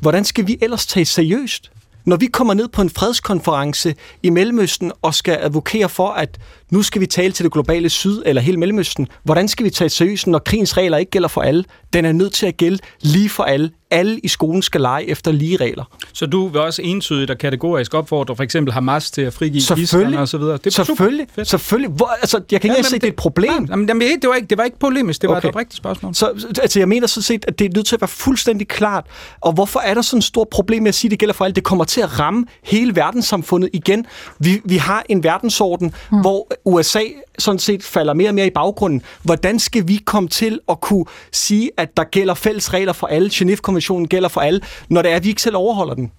hvordan 0.00 0.24
skal 0.24 0.46
vi 0.46 0.58
ellers 0.62 0.86
tage 0.86 1.04
seriøst? 1.04 1.70
Når 2.06 2.16
vi 2.16 2.26
kommer 2.26 2.54
ned 2.54 2.68
på 2.68 2.82
en 2.82 2.90
fredskonference 2.90 3.94
i 4.22 4.30
Mellemøsten 4.30 4.92
og 5.02 5.14
skal 5.14 5.38
advokere 5.40 5.88
for, 5.88 6.08
at 6.08 6.38
nu 6.70 6.82
skal 6.82 7.00
vi 7.00 7.06
tale 7.06 7.32
til 7.32 7.44
det 7.44 7.52
globale 7.52 7.88
syd 7.88 8.22
eller 8.26 8.42
hele 8.42 8.56
Mellemøsten, 8.56 9.08
hvordan 9.24 9.48
skal 9.48 9.64
vi 9.64 9.70
tage 9.70 9.88
seriøst, 9.90 10.26
når 10.26 10.38
krigens 10.38 10.76
regler 10.76 10.98
ikke 10.98 11.10
gælder 11.10 11.28
for 11.28 11.40
alle? 11.42 11.64
Den 11.92 12.04
er 12.04 12.12
nødt 12.12 12.32
til 12.32 12.46
at 12.46 12.56
gælde 12.56 12.78
lige 13.00 13.28
for 13.28 13.42
alle. 13.42 13.70
Alle 13.90 14.18
i 14.18 14.28
skolen 14.28 14.62
skal 14.62 14.80
lege 14.80 15.08
efter 15.08 15.32
lige 15.32 15.56
regler. 15.56 15.84
Så 16.12 16.26
du 16.26 16.48
vil 16.48 16.60
også 16.60 16.82
entydigt 16.82 17.30
og 17.30 17.38
kategorisk 17.38 17.94
opfordre 17.94 18.36
for 18.36 18.42
eksempel 18.42 18.72
Hamas 18.74 19.10
til 19.10 19.22
at 19.22 19.32
frigive 19.32 19.62
gidsler 19.76 20.18
og 20.18 20.28
så 20.28 20.38
videre. 20.38 20.56
Det 20.56 20.66
er 20.66 20.84
selvfølgelig. 20.84 21.26
Fedt. 21.34 21.48
selvfølgelig. 21.48 21.90
Hvor, 21.90 22.06
altså, 22.20 22.40
jeg 22.52 22.60
kan 22.60 22.76
ikke 22.76 22.88
se, 22.88 22.96
at 22.96 23.00
det 23.02 23.08
er 23.08 23.12
et 23.12 23.16
problem. 23.16 23.52
Nej, 23.52 23.66
jamen, 23.70 23.88
jamen, 23.88 24.20
det, 24.22 24.28
var 24.28 24.34
ikke, 24.34 24.48
det 24.48 24.58
var 24.58 24.64
ikke 24.64 24.78
polemisk, 24.78 25.22
det 25.22 25.30
var 25.30 25.36
Okay. 25.36 25.48
et 25.48 25.54
oprigtigt 25.54 25.76
spørgsmål. 25.76 26.14
Så 26.14 26.52
altså, 26.62 26.78
jeg 26.78 26.88
mener 26.88 27.06
sådan 27.06 27.22
set, 27.22 27.44
at 27.48 27.58
det 27.58 27.64
er 27.64 27.68
nødt 27.74 27.86
til 27.86 27.96
at 27.96 28.00
være 28.00 28.08
fuldstændig 28.08 28.68
klart. 28.68 29.06
Og 29.40 29.52
hvorfor 29.52 29.80
er 29.80 29.94
der 29.94 30.02
sådan 30.02 30.18
et 30.18 30.24
stort 30.24 30.48
problem 30.48 30.82
med 30.82 30.88
at 30.88 30.94
sige, 30.94 31.08
at 31.08 31.10
det 31.10 31.18
gælder 31.18 31.34
for 31.34 31.44
alle? 31.44 31.54
Det 31.54 31.64
kommer 31.64 31.84
til 31.84 32.00
at 32.00 32.20
ramme 32.20 32.46
hele 32.62 32.96
verdenssamfundet 32.96 33.70
igen. 33.72 34.06
Vi, 34.38 34.60
vi 34.64 34.76
har 34.76 35.04
en 35.08 35.24
verdensorden, 35.24 35.94
mm. 36.12 36.20
hvor 36.20 36.48
USA 36.64 37.02
sådan 37.38 37.58
set 37.58 37.82
falder 37.82 38.14
mere 38.14 38.28
og 38.28 38.34
mere 38.34 38.46
i 38.46 38.50
baggrunden. 38.50 39.02
Hvordan 39.22 39.58
skal 39.58 39.88
vi 39.88 39.96
komme 39.96 40.28
til 40.28 40.60
at 40.68 40.80
kunne 40.80 41.04
sige, 41.32 41.70
at 41.76 41.96
der 41.96 42.04
gælder 42.04 42.34
fælles 42.34 42.72
regler 42.72 42.92
for 42.92 43.06
alle, 43.06 43.30
Genève-konventionen 43.32 44.08
gælder 44.08 44.28
for 44.28 44.40
alle, 44.40 44.60
når 44.88 45.02
det 45.02 45.10
er, 45.10 45.16
at 45.16 45.24
vi 45.24 45.28
ikke 45.28 45.42
selv 45.42 45.56
overholder 45.56 45.94
den? 45.94 46.12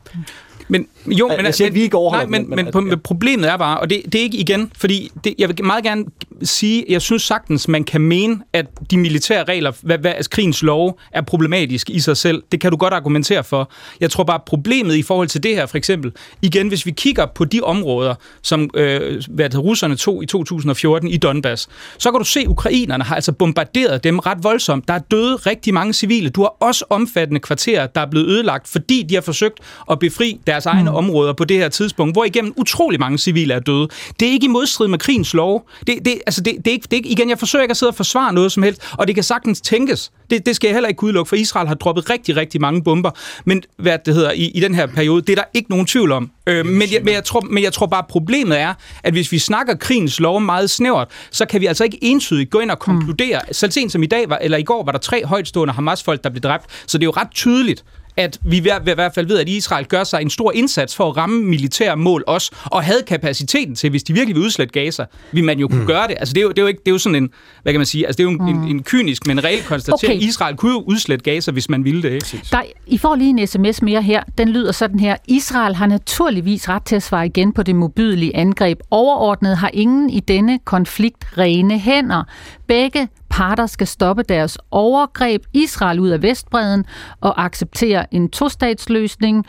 Men, 0.67 0.87
jo, 1.05 1.27
men, 1.27 1.45
jeg 1.45 1.55
siger, 1.55 1.69
men, 1.69 1.75
vi 1.75 1.81
ikke 1.81 1.97
nej, 2.11 2.25
men, 2.25 2.49
men, 2.49 2.69
men, 2.73 2.87
men 2.87 2.99
problemet 2.99 3.49
er 3.49 3.57
bare, 3.57 3.79
og 3.79 3.89
det, 3.89 4.01
det 4.05 4.15
er 4.15 4.23
ikke 4.23 4.37
igen, 4.37 4.71
fordi 4.77 5.11
det, 5.23 5.35
jeg 5.37 5.49
vil 5.49 5.65
meget 5.65 5.83
gerne 5.83 6.05
sige, 6.43 6.85
jeg 6.89 7.01
synes 7.01 7.23
sagtens, 7.23 7.67
man 7.67 7.83
kan 7.83 8.01
mene, 8.01 8.39
at 8.53 8.65
de 8.91 8.97
militære 8.97 9.43
regler, 9.43 9.71
hvad, 9.81 9.97
hvad 9.97 10.11
altså, 10.11 10.29
krigens 10.29 10.63
lov, 10.63 10.99
er 11.11 11.21
problematisk 11.21 11.89
i 11.89 11.99
sig 11.99 12.17
selv. 12.17 12.43
Det 12.51 12.61
kan 12.61 12.71
du 12.71 12.77
godt 12.77 12.93
argumentere 12.93 13.43
for. 13.43 13.71
Jeg 13.99 14.11
tror 14.11 14.23
bare, 14.23 14.39
problemet 14.45 14.95
i 14.95 15.01
forhold 15.01 15.27
til 15.27 15.43
det 15.43 15.55
her, 15.55 15.65
for 15.65 15.77
eksempel, 15.77 16.11
igen, 16.41 16.67
hvis 16.67 16.85
vi 16.85 16.91
kigger 16.91 17.25
på 17.25 17.45
de 17.45 17.61
områder, 17.61 18.15
som 18.41 18.69
øh, 18.73 19.23
hvad 19.29 19.49
det, 19.49 19.63
russerne 19.63 19.95
tog 19.95 20.23
i 20.23 20.25
2014 20.25 21.09
i 21.09 21.17
Donbass, 21.17 21.69
så 21.97 22.11
kan 22.11 22.19
du 22.19 22.25
se, 22.25 22.39
at 22.39 22.47
ukrainerne 22.47 23.03
har 23.03 23.15
altså 23.15 23.31
bombarderet 23.31 24.03
dem 24.03 24.19
ret 24.19 24.43
voldsomt. 24.43 24.87
Der 24.87 24.93
er 24.93 24.99
døde 24.99 25.35
rigtig 25.35 25.73
mange 25.73 25.93
civile. 25.93 26.29
Du 26.29 26.41
har 26.41 26.55
også 26.59 26.85
omfattende 26.89 27.39
kvarterer, 27.39 27.87
der 27.87 28.01
er 28.01 28.05
blevet 28.05 28.27
ødelagt, 28.27 28.67
fordi 28.67 29.03
de 29.03 29.15
har 29.15 29.21
forsøgt 29.21 29.59
at 29.91 29.99
befri 29.99 30.39
deres 30.47 30.56
egne 30.65 30.89
mm. 30.89 30.95
områder 30.95 31.33
på 31.33 31.45
det 31.45 31.57
her 31.57 31.69
tidspunkt, 31.69 32.15
hvor 32.15 32.25
igennem 32.25 32.53
utrolig 32.57 32.99
mange 32.99 33.17
civile 33.17 33.53
er 33.53 33.59
døde. 33.59 33.87
Det 34.19 34.27
er 34.27 34.31
ikke 34.31 34.45
i 34.45 34.49
modstrid 34.49 34.87
med 34.87 34.99
krigens 34.99 35.33
lov. 35.33 35.69
Det, 35.87 35.95
det, 36.05 36.21
altså 36.25 36.41
det, 36.41 36.53
det, 36.57 36.67
er 36.67 36.71
ikke, 36.71 36.83
det 36.83 36.93
er 36.93 36.97
ikke, 36.97 37.09
igen, 37.09 37.29
jeg 37.29 37.39
forsøger 37.39 37.63
ikke 37.63 37.71
at 37.71 37.77
sidde 37.77 37.89
og 37.89 37.95
forsvare 37.95 38.33
noget 38.33 38.51
som 38.51 38.63
helst, 38.63 38.81
og 38.91 39.07
det 39.07 39.15
kan 39.15 39.23
sagtens 39.23 39.61
tænkes. 39.61 40.11
Det, 40.29 40.45
det 40.45 40.55
skal 40.55 40.67
jeg 40.67 40.75
heller 40.75 40.89
ikke 40.89 41.03
udelukke, 41.03 41.29
for 41.29 41.35
Israel 41.35 41.67
har 41.67 41.75
droppet 41.75 42.09
rigtig, 42.09 42.35
rigtig 42.35 42.61
mange 42.61 42.83
bomber, 42.83 43.11
men 43.45 43.63
hvad 43.77 43.97
det 44.05 44.13
hedder, 44.13 44.31
i, 44.31 44.51
i 44.55 44.59
den 44.59 44.75
her 44.75 44.85
periode, 44.85 45.21
det 45.21 45.29
er 45.29 45.35
der 45.35 45.43
ikke 45.53 45.69
nogen 45.69 45.85
tvivl 45.85 46.11
om. 46.11 46.31
Øh, 46.47 46.65
men, 46.65 46.93
jeg, 46.93 47.01
men, 47.03 47.13
jeg 47.13 47.23
tror, 47.23 47.41
men 47.41 47.63
jeg 47.63 47.73
tror 47.73 47.85
bare, 47.85 48.03
problemet 48.09 48.59
er, 48.59 48.73
at 49.03 49.13
hvis 49.13 49.31
vi 49.31 49.39
snakker 49.39 49.75
krigens 49.75 50.19
lov 50.19 50.41
meget 50.41 50.69
snævert, 50.69 51.07
så 51.31 51.45
kan 51.45 51.61
vi 51.61 51.65
altså 51.65 51.83
ikke 51.83 51.97
entydigt 52.01 52.49
gå 52.49 52.59
ind 52.59 52.71
og 52.71 52.79
konkludere. 52.79 53.41
Mm. 53.47 53.53
Selv 53.53 53.71
sent 53.71 53.91
som 53.91 54.03
i 54.03 54.05
dag, 54.05 54.29
var, 54.29 54.37
eller 54.37 54.57
i 54.57 54.63
går, 54.63 54.83
var 54.83 54.91
der 54.91 54.99
tre 54.99 55.25
højtstående 55.25 55.73
Hamas-folk, 55.73 56.23
der 56.23 56.29
blev 56.29 56.41
dræbt, 56.41 56.65
så 56.87 56.97
det 56.97 57.03
er 57.03 57.07
jo 57.07 57.13
ret 57.17 57.31
tydeligt, 57.33 57.83
at 58.17 58.39
vi 58.43 58.57
i 58.57 58.59
hvert 58.59 59.13
fald 59.15 59.27
ved, 59.27 59.39
at 59.39 59.49
Israel 59.49 59.85
gør 59.85 60.03
sig 60.03 60.21
en 60.21 60.29
stor 60.29 60.51
indsats 60.51 60.95
for 60.95 61.09
at 61.09 61.17
ramme 61.17 61.41
militære 61.41 61.97
mål 61.97 62.23
også, 62.27 62.51
og 62.65 62.83
havde 62.83 63.03
kapaciteten 63.07 63.75
til, 63.75 63.89
hvis 63.89 64.03
de 64.03 64.13
virkelig 64.13 64.35
vil 64.35 64.43
udslætte 64.43 64.71
Gaza, 64.71 65.05
vil 65.31 65.43
man 65.43 65.59
jo 65.59 65.67
kunne 65.67 65.81
mm. 65.81 65.87
gøre 65.87 66.07
det. 66.07 66.15
Altså 66.19 66.33
det 66.33 66.39
er 66.39 66.43
jo, 66.43 66.49
det 66.49 66.57
er 66.57 66.61
jo, 66.61 66.67
ikke, 66.67 66.79
det 66.79 66.87
er 66.87 66.91
jo 66.91 66.97
sådan 66.97 67.15
en, 67.15 67.29
hvad 67.63 67.73
kan 67.73 67.79
man 67.79 67.85
sige, 67.85 68.07
altså 68.07 68.17
det 68.17 68.27
er 68.27 68.31
jo 68.31 68.45
en, 68.45 68.55
mm. 68.55 68.63
en, 68.63 68.69
en 68.69 68.83
kynisk, 68.83 69.27
men 69.27 69.43
reel 69.43 69.63
konstatering. 69.63 70.17
Okay. 70.17 70.27
Israel 70.27 70.55
kunne 70.55 70.71
jo 70.71 70.79
udslætte 70.79 71.23
Gaza, 71.23 71.51
hvis 71.51 71.69
man 71.69 71.85
ville 71.85 72.01
det. 72.01 72.11
Ikke? 72.11 72.47
Der, 72.51 72.61
I 72.87 72.97
får 72.97 73.15
lige 73.15 73.29
en 73.29 73.47
sms 73.47 73.81
mere 73.81 74.01
her. 74.01 74.23
Den 74.37 74.49
lyder 74.49 74.71
sådan 74.71 74.99
her. 74.99 75.15
Israel 75.27 75.75
har 75.75 75.87
naturligvis 75.87 76.69
ret 76.69 76.83
til 76.83 76.95
at 76.95 77.03
svare 77.03 77.25
igen 77.25 77.53
på 77.53 77.63
det 77.63 77.75
mobydelige 77.75 78.35
angreb. 78.35 78.79
Overordnet 78.91 79.57
har 79.57 79.69
ingen 79.73 80.09
i 80.09 80.19
denne 80.19 80.59
konflikt 80.65 81.25
rene 81.37 81.79
hænder. 81.79 82.23
Begge 82.67 83.07
parter 83.37 83.65
skal 83.65 83.87
stoppe 83.87 84.23
deres 84.23 84.57
overgreb 84.71 85.41
Israel 85.53 85.99
ud 85.99 86.09
af 86.09 86.21
Vestbreden 86.21 86.85
og 87.21 87.45
acceptere 87.45 88.13
en 88.13 88.29
tostatsløsning. 88.29 89.45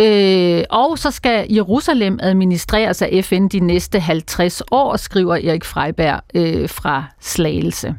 Øh, 0.00 0.62
og 0.70 0.98
så 0.98 1.10
skal 1.10 1.46
Jerusalem 1.52 2.18
administreres 2.22 3.02
af 3.02 3.24
FN 3.24 3.48
de 3.48 3.60
næste 3.60 4.00
50 4.00 4.62
år, 4.70 4.96
skriver 4.96 5.34
Erik 5.34 5.64
Freiberg 5.64 6.20
øh, 6.34 6.68
fra 6.68 7.04
Slagelse. 7.20 7.94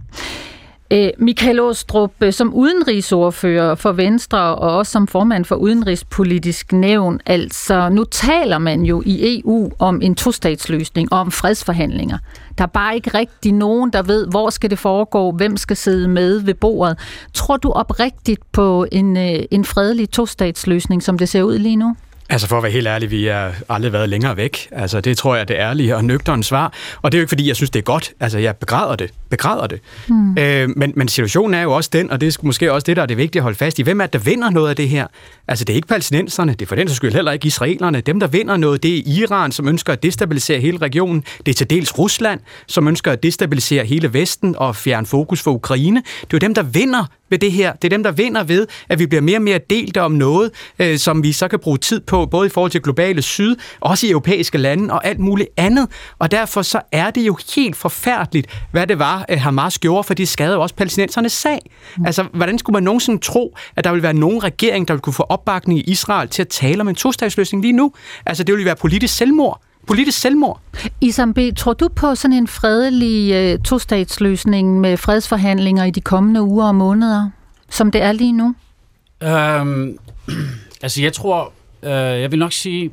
Øh, 0.92 1.10
Michael 1.18 1.60
Åstrup, 1.60 2.12
øh, 2.22 2.34
som 2.34 2.54
udenrigsordfører 2.54 3.76
for 3.76 3.92
Venstre 3.92 4.40
og 4.40 4.78
også 4.78 4.92
som 4.92 5.08
formand 5.08 5.46
for 5.46 5.56
Udenrigspolitisk 5.56 6.74
Nævn, 6.74 7.20
altså 7.26 7.90
nu 7.90 8.04
taler 8.04 8.58
man 8.58 8.82
jo 8.82 9.04
i 9.06 9.42
EU 9.42 9.72
om 9.80 10.02
en 10.02 10.16
tostatsløsning 10.16 11.14
og 11.14 11.20
om 11.20 11.32
fredsforhandlinger. 11.32 12.18
Der 12.58 12.64
er 12.64 12.68
bare 12.68 12.96
ikke 12.96 13.18
rigtig 13.18 13.52
nogen, 13.52 13.94
der 13.94 14.04
ved, 14.04 14.28
hvor 14.28 14.50
skal 14.50 14.70
det 14.70 14.80
foregå, 14.80 15.32
hvem 15.32 15.58
skal 15.58 15.78
sidde 15.78 16.08
med 16.08 16.40
ved 16.40 16.54
bordet. 16.54 17.00
Tror 17.34 17.58
du 17.58 17.72
oprigtigt 17.72 18.52
på 18.52 18.86
en, 18.92 19.18
øh, 19.18 19.40
en 19.52 19.66
fredelig 19.66 20.10
tostatsløsning, 20.10 21.04
som 21.04 21.18
det 21.18 21.30
ser 21.30 21.44
ud 21.44 21.58
lige 21.58 21.76
nu? 21.76 21.96
Altså 22.30 22.48
for 22.48 22.58
at 22.58 22.64
være 22.64 22.72
helt 22.72 22.88
ærlig, 22.88 23.12
vi 23.12 23.26
har 23.26 23.56
aldrig 23.70 23.94
været 23.94 24.10
længere 24.10 24.38
væk. 24.38 24.68
Altså 24.72 25.02
det 25.02 25.18
tror 25.18 25.36
jeg 25.36 25.42
er 25.42 25.46
det 25.46 25.54
ærlige 25.54 25.96
og 25.96 26.06
nøgterne 26.06 26.44
svar. 26.44 26.74
Og 27.02 27.12
det 27.12 27.18
er 27.18 27.20
jo 27.20 27.24
ikke 27.24 27.30
fordi, 27.30 27.48
jeg 27.48 27.56
synes, 27.56 27.70
det 27.70 27.80
er 27.80 27.84
godt. 27.84 28.14
Altså 28.20 28.40
jeg 28.40 28.56
begræder 28.56 28.96
det. 28.96 29.12
Begræder 29.30 29.68
det. 29.68 29.80
Mm. 30.08 30.38
Øh, 30.38 30.70
men, 30.76 30.94
men 30.96 31.08
situationen 31.08 31.54
er 31.54 31.62
jo 31.62 31.72
også 31.72 31.90
den, 31.94 32.12
og 32.12 32.22
det 32.22 32.36
er 32.36 32.40
måske 32.44 32.74
også 32.74 32.86
det, 32.86 32.96
der 32.96 33.02
er 33.02 33.06
det 33.06 33.18
vigtige 33.18 33.40
at 33.40 33.44
holde 33.44 33.58
fast 33.58 33.80
i. 33.80 33.82
Hvem 33.82 34.02
er 34.02 34.06
det, 34.06 34.14
der 34.14 34.20
vinder 34.20 34.50
noget 34.50 34.70
af 34.70 34.76
det 34.76 34.90
her? 34.90 35.08
Altså 35.48 35.66
det 35.66 35.74
er 35.74 35.76
ikke 35.76 35.88
palæstinenserne, 35.88 36.52
det 36.52 36.62
er 36.62 36.66
for 36.66 36.76
den 36.76 36.90
skyld 36.90 37.14
heller 37.14 37.32
ikke 37.32 37.48
israelerne. 37.48 38.02
Dem, 38.02 38.20
der 38.20 38.28
vinder 38.28 38.58
noget, 38.58 38.84
det 38.84 38.98
er 38.98 39.02
Iran, 39.06 39.52
som 39.52 39.68
ønsker 39.68 39.94
at 39.94 40.04
destabilisere 40.04 40.60
hele 40.60 40.78
regionen. 40.78 41.24
Det 41.46 41.52
er 41.52 41.54
til 41.54 41.70
dels 41.70 41.98
Rusland, 41.98 42.40
som 42.68 42.88
ønsker 42.88 43.12
at 43.12 43.24
destabilisere 43.24 43.86
hele 43.86 44.14
Vesten 44.14 44.56
og 44.58 44.76
fjerne 44.76 45.06
fokus 45.06 45.42
for 45.42 45.52
Ukraine. 45.52 46.02
Det 46.22 46.24
er 46.24 46.28
jo 46.34 46.38
dem, 46.38 46.54
der 46.54 46.64
vinder 46.64 47.06
ved 47.30 47.38
det 47.40 47.52
her. 47.52 47.74
Det 47.74 47.84
er 47.84 47.90
dem, 47.90 48.04
der 48.04 48.12
vinder 48.12 48.44
ved, 48.44 48.68
at 48.90 49.00
vi 49.00 49.06
bliver 49.06 49.22
mere 49.22 49.38
og 49.38 49.42
mere 49.42 49.60
delt 49.70 49.98
om 49.98 50.12
noget, 50.12 50.52
øh, 50.80 50.98
som 50.98 51.24
vi 51.24 51.32
så 51.32 51.48
kan 51.48 51.60
bruge 51.60 51.78
tid 51.78 52.00
på, 52.00 52.26
både 52.26 52.48
i 52.48 52.50
forhold 52.50 52.72
til 52.72 52.82
globale 52.82 53.22
syd, 53.22 53.56
også 53.80 54.08
i 54.08 54.10
europæiske 54.10 54.58
lande 54.58 54.94
og 54.94 55.06
alt 55.06 55.20
muligt 55.20 55.50
andet. 55.58 55.88
Og 56.20 56.32
derfor 56.32 56.62
så 56.62 56.82
er 56.92 57.12
det 57.12 57.22
jo 57.22 57.38
helt 57.56 57.76
forfærdeligt, 57.76 58.48
hvad 58.72 58.88
det 58.88 59.00
var, 59.00 59.26
øh, 59.30 59.40
Hamas 59.42 59.80
gjorde, 59.80 60.04
for 60.04 60.14
det 60.14 60.28
skadede 60.28 60.56
jo 60.56 60.62
også 60.62 60.76
palæstinensernes 60.76 61.32
sag. 61.34 61.60
Mm. 61.98 62.06
Altså, 62.06 62.26
hvordan 62.34 62.60
skulle 62.60 62.74
man 62.74 62.84
nogensinde 62.84 63.22
tro, 63.22 63.58
at 63.76 63.84
der 63.84 63.92
vil 63.92 64.04
være 64.04 64.14
nogen 64.14 64.44
regering, 64.44 64.88
der 64.88 64.94
vil 64.94 65.02
kunne 65.02 65.14
få 65.14 65.24
opbakning 65.24 65.80
i 65.80 65.82
Israel 65.82 66.30
til 66.30 66.42
at 66.42 66.48
tale 66.48 66.82
om 66.82 66.88
en 66.88 66.96
tostatsløsning 66.96 67.62
lige 67.64 67.74
nu? 67.74 67.92
Altså, 68.26 68.44
det 68.44 68.56
vil 68.56 68.66
være 68.66 68.76
politisk 68.76 69.16
selvmord 69.16 69.62
politisk 69.88 70.20
selvmord. 70.20 70.62
Isam 71.02 71.34
B., 71.34 71.40
tror 71.58 71.74
du 71.74 71.88
på 71.88 72.16
sådan 72.16 72.38
en 72.38 72.48
fredelig 72.48 73.54
uh, 73.54 73.64
tostatsløsning 73.64 74.80
med 74.80 74.98
fredsforhandlinger 74.98 75.84
i 75.84 75.92
de 75.92 76.02
kommende 76.02 76.42
uger 76.42 76.68
og 76.68 76.76
måneder, 76.76 77.30
som 77.70 77.92
det 77.92 78.02
er 78.02 78.12
lige 78.12 78.32
nu? 78.32 78.56
Øhm, 79.24 79.98
altså, 80.84 81.02
jeg 81.02 81.14
tror, 81.14 81.54
øh, 81.84 81.92
jeg 81.92 82.32
vil 82.32 82.40
nok 82.40 82.54
sige, 82.54 82.92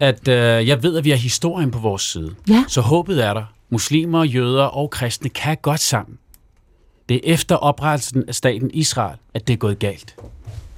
at 0.00 0.28
øh, 0.28 0.68
jeg 0.68 0.82
ved, 0.82 0.96
at 0.96 1.04
vi 1.04 1.10
har 1.10 1.16
historien 1.16 1.70
på 1.70 1.78
vores 1.78 2.02
side. 2.02 2.34
Ja. 2.48 2.64
Så 2.68 2.80
håbet 2.80 3.24
er 3.24 3.34
der. 3.34 3.44
Muslimer, 3.70 4.24
jøder 4.24 4.64
og 4.64 4.90
kristne 4.90 5.28
kan 5.28 5.56
godt 5.62 5.80
sammen. 5.80 6.18
Det 7.08 7.16
er 7.16 7.20
efter 7.34 7.56
oprettelsen 7.56 8.24
af 8.28 8.34
staten 8.34 8.70
Israel, 8.74 9.16
at 9.34 9.46
det 9.46 9.52
er 9.52 9.56
gået 9.56 9.78
galt. 9.78 10.16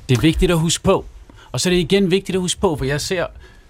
Det 0.09 0.17
er 0.17 0.21
vigtigt 0.21 0.51
at 0.53 0.59
huske 0.59 0.85
på. 0.85 1.05
Og 1.53 1.61
så 1.61 1.69
er 1.69 1.73
det 1.73 1.81
igen 1.81 2.11
vigtigt 2.11 2.37
at 2.37 2.41
huske 2.41 2.61
på, 2.61 2.77
for 2.77 2.85
jeg 2.85 3.01
ser 3.01 3.27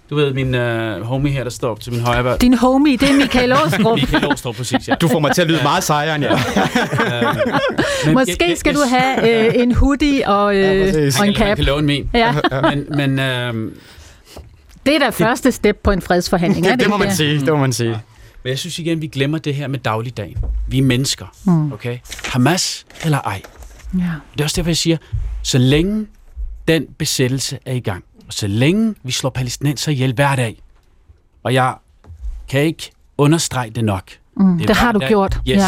du 0.09 0.15
ved, 0.15 0.33
min 0.33 0.55
uh, 0.55 1.01
homie 1.07 1.31
her, 1.31 1.43
der 1.43 1.49
står 1.49 1.75
til 1.75 1.93
min 1.93 2.01
højre. 2.01 2.37
Din 2.37 2.53
homie, 2.53 2.97
det 2.97 3.09
er 3.09 3.13
Michael 3.13 3.53
Åstrup. 3.65 3.95
Michael 3.95 4.25
Åstrup, 4.25 4.55
præcis, 4.55 4.87
ja. 4.87 4.95
Du 4.95 5.07
får 5.07 5.19
mig 5.19 5.31
til 5.35 5.41
at 5.41 5.47
lyde 5.47 5.59
meget 5.63 5.83
sejere 5.83 6.15
end 6.15 6.23
jeg. 6.23 6.39
uh, 8.07 8.13
Måske 8.13 8.55
skal 8.55 8.73
du 8.75 8.79
have 8.89 9.49
uh, 9.49 9.61
en 9.61 9.71
hoodie 9.75 10.27
og, 10.27 10.45
uh, 10.47 10.61
ja, 10.61 11.09
og 11.19 11.27
en 11.27 11.35
cap. 11.35 11.47
Jeg 11.47 11.55
kan 11.55 11.65
låne 11.65 11.87
min. 11.87 12.09
Ja. 12.13 12.33
men, 12.61 12.85
men, 12.89 13.19
uh, 13.19 13.71
det 14.85 14.95
er 14.95 14.99
da 14.99 15.09
første 15.09 15.51
step 15.51 15.77
på 15.83 15.91
en 15.91 16.01
fredsforhandling, 16.01 16.65
det, 16.65 16.71
er 16.71 16.75
det, 16.75 16.83
det 16.85 16.89
må 16.89 16.97
man 16.97 17.15
sige, 17.15 17.39
det 17.39 17.47
må 17.47 17.57
man 17.57 17.73
sige. 17.73 17.89
Ja. 17.89 17.97
Men 18.43 18.49
jeg 18.49 18.59
synes 18.59 18.79
igen, 18.79 19.01
vi 19.01 19.07
glemmer 19.07 19.37
det 19.37 19.55
her 19.55 19.67
med 19.67 19.79
dagligdagen. 19.79 20.37
Vi 20.67 20.77
er 20.77 20.81
mennesker, 20.83 21.25
mm. 21.45 21.71
okay? 21.71 21.97
Hamas 22.25 22.85
eller 23.03 23.17
ej. 23.19 23.41
Ja. 23.93 23.99
Det 24.33 24.39
er 24.39 24.43
også 24.43 24.55
derfor, 24.55 24.69
jeg 24.69 24.77
siger, 24.77 24.97
så 25.43 25.57
længe 25.57 26.07
den 26.67 26.85
besættelse 26.97 27.59
er 27.65 27.73
i 27.73 27.79
gang, 27.79 28.03
så 28.29 28.47
længe 28.47 28.95
vi 29.03 29.11
slår 29.11 29.29
palæstinenser 29.29 29.91
ihjel 29.91 30.13
hver 30.13 30.35
dag, 30.35 30.61
og 31.43 31.53
jeg 31.53 31.75
kan 32.49 32.61
ikke 32.61 32.91
understrege 33.17 33.69
det 33.69 33.83
nok. 33.83 34.11
Mm, 34.37 34.57
det, 34.57 34.67
det 34.67 34.75
har 34.75 34.91
du 34.91 34.99
dag, 34.99 35.07
gjort. 35.07 35.33
Yes. 35.47 35.57
Ja. 35.57 35.67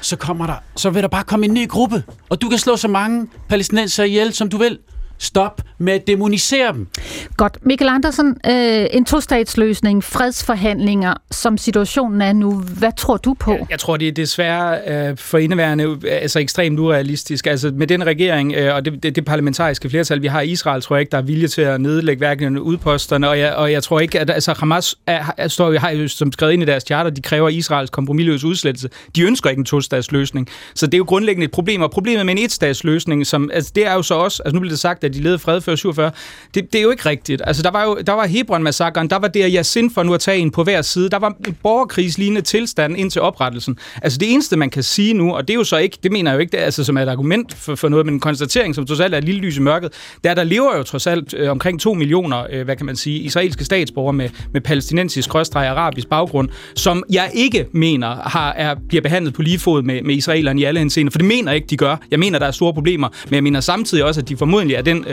Så, 0.00 0.16
kommer 0.16 0.46
der, 0.46 0.56
så 0.76 0.90
vil 0.90 1.02
der 1.02 1.08
bare 1.08 1.24
komme 1.24 1.46
en 1.46 1.54
ny 1.54 1.68
gruppe, 1.68 2.04
og 2.28 2.42
du 2.42 2.48
kan 2.48 2.58
slå 2.58 2.76
så 2.76 2.88
mange 2.88 3.28
palæstinenser 3.48 4.04
ihjel, 4.04 4.32
som 4.32 4.48
du 4.48 4.58
vil. 4.58 4.78
Stop 5.18 5.60
med 5.78 5.92
at 5.92 6.06
demonisere 6.06 6.72
dem. 6.72 6.88
Godt. 7.36 7.58
Mikkel 7.62 7.88
Andersen, 7.88 8.36
øh, 8.46 8.86
en 8.90 9.04
tostatsløsning, 9.04 10.04
fredsforhandlinger, 10.04 11.14
som 11.30 11.58
situationen 11.58 12.22
er 12.22 12.32
nu, 12.32 12.54
hvad 12.54 12.92
tror 12.96 13.16
du 13.16 13.34
på? 13.34 13.52
Jeg, 13.52 13.66
jeg 13.70 13.78
tror, 13.78 13.96
det 13.96 14.08
er 14.08 14.12
desværre 14.12 14.78
øh, 14.86 15.16
for 15.16 15.38
indeværende 15.38 15.98
altså 16.08 16.38
ekstremt 16.38 16.78
urealistisk. 16.78 17.46
Altså 17.46 17.70
med 17.74 17.86
den 17.86 18.06
regering 18.06 18.52
øh, 18.52 18.74
og 18.74 18.84
det, 18.84 19.02
det, 19.02 19.16
det 19.16 19.24
parlamentariske 19.24 19.90
flertal, 19.90 20.22
vi 20.22 20.26
har 20.26 20.40
i 20.40 20.48
Israel, 20.48 20.82
tror 20.82 20.96
jeg 20.96 21.00
ikke, 21.00 21.10
der 21.10 21.18
er 21.18 21.22
vilje 21.22 21.48
til 21.48 21.62
at 21.62 21.80
nedlægge 21.80 22.18
hverken 22.18 22.58
udposterne, 22.58 23.28
og 23.28 23.38
jeg, 23.38 23.54
og 23.54 23.72
jeg 23.72 23.82
tror 23.82 24.00
ikke, 24.00 24.20
at 24.20 24.30
altså, 24.30 24.54
Hamas 24.58 24.96
er, 25.06 25.24
er, 25.36 25.48
står, 25.48 25.78
har 25.78 25.90
jo 25.90 26.08
som 26.08 26.32
skrevet 26.32 26.52
ind 26.52 26.62
i 26.62 26.66
deres 26.66 26.82
charter, 26.82 27.10
de 27.10 27.22
kræver 27.22 27.48
Israels 27.48 27.90
kompromilløse 27.90 28.46
udslettelse. 28.46 28.88
De 29.16 29.22
ønsker 29.22 29.50
ikke 29.50 29.60
en 29.60 29.64
tostatsløsning. 29.64 30.48
Så 30.74 30.86
det 30.86 30.94
er 30.94 30.98
jo 30.98 31.04
grundlæggende 31.04 31.44
et 31.44 31.50
problem, 31.50 31.82
og 31.82 31.90
problemet 31.90 32.26
med 32.26 32.34
en 32.34 32.44
etstatsløsning, 32.44 33.26
som, 33.26 33.50
altså, 33.52 33.72
det 33.74 33.86
er 33.86 33.92
jo 33.92 34.02
så 34.02 34.14
også, 34.14 34.42
altså 34.42 34.54
nu 34.54 34.60
bliver 34.60 34.72
det 34.72 34.78
sagt, 34.78 35.03
at 35.04 35.14
de 35.14 35.20
levede 35.20 35.38
fred 35.38 35.60
før 35.60 35.76
47. 35.76 36.10
Det, 36.54 36.72
det 36.72 36.78
er 36.78 36.82
jo 36.82 36.90
ikke 36.90 37.08
rigtigt. 37.08 37.42
Altså, 37.44 37.62
der 37.62 37.70
var 37.70 37.84
jo 37.84 37.98
der 38.06 38.12
var 38.12 38.26
Hebron-massakren, 38.26 39.08
der 39.08 39.16
var 39.16 39.28
det, 39.28 39.52
jeg 39.52 39.66
sind 39.66 39.90
for 39.94 40.02
nu 40.02 40.14
at 40.14 40.20
tage 40.20 40.38
en 40.38 40.50
på 40.50 40.64
hver 40.64 40.82
side. 40.82 41.10
Der 41.10 41.18
var 41.18 41.36
en 41.46 41.56
borgerkrigslignende 41.62 42.40
tilstand 42.40 42.96
indtil 42.96 43.20
oprettelsen. 43.20 43.78
Altså, 44.02 44.18
det 44.18 44.32
eneste, 44.32 44.56
man 44.56 44.70
kan 44.70 44.82
sige 44.82 45.14
nu, 45.14 45.34
og 45.34 45.48
det 45.48 45.54
er 45.54 45.58
jo 45.58 45.64
så 45.64 45.76
ikke, 45.76 45.98
det 46.02 46.12
mener 46.12 46.30
jeg 46.30 46.36
jo 46.36 46.40
ikke, 46.40 46.52
det 46.52 46.60
er, 46.60 46.64
altså, 46.64 46.84
som 46.84 46.96
er 46.96 47.02
et 47.02 47.08
argument 47.08 47.54
for, 47.54 47.74
for 47.74 47.88
noget, 47.88 48.06
men 48.06 48.14
en 48.14 48.20
konstatering, 48.20 48.74
som 48.74 48.86
trods 48.86 49.00
alt 49.00 49.14
er 49.14 49.18
et 49.18 49.24
lille 49.24 49.40
lys 49.40 49.56
i 49.56 49.60
mørket, 49.60 49.92
det 50.24 50.30
er, 50.30 50.34
der 50.34 50.44
lever 50.44 50.76
jo 50.76 50.82
trods 50.82 51.06
alt 51.06 51.34
øh, 51.34 51.50
omkring 51.50 51.80
2 51.80 51.94
millioner, 51.94 52.46
øh, 52.50 52.64
hvad 52.64 52.76
kan 52.76 52.86
man 52.86 52.96
sige, 52.96 53.18
israelske 53.18 53.64
statsborgere 53.64 54.12
med, 54.12 54.28
med 54.52 54.60
palæstinensisk, 54.60 55.30
krøstræk 55.30 55.66
arabisk 55.66 56.08
baggrund, 56.08 56.48
som 56.74 57.02
jeg 57.10 57.30
ikke 57.34 57.66
mener 57.72 58.28
har, 58.28 58.52
er, 58.52 58.74
bliver 58.88 59.02
behandlet 59.02 59.34
på 59.34 59.42
lige 59.42 59.58
fod 59.58 59.82
med, 59.82 60.02
med 60.02 60.14
israelerne 60.14 60.60
i 60.60 60.64
alle 60.64 60.80
henseender, 60.80 61.10
for 61.10 61.18
det 61.18 61.28
mener 61.28 61.50
jeg 61.52 61.56
ikke, 61.56 61.66
de 61.66 61.76
gør. 61.76 61.96
Jeg 62.10 62.18
mener, 62.18 62.38
der 62.38 62.46
er 62.46 62.50
store 62.50 62.74
problemer, 62.74 63.08
men 63.24 63.34
jeg 63.34 63.42
mener 63.42 63.60
samtidig 63.60 64.04
også, 64.04 64.20
at 64.20 64.28
de 64.28 64.36
formodentlig 64.36 64.74
er 64.74 64.82
den 64.82 64.93
den 64.94 65.04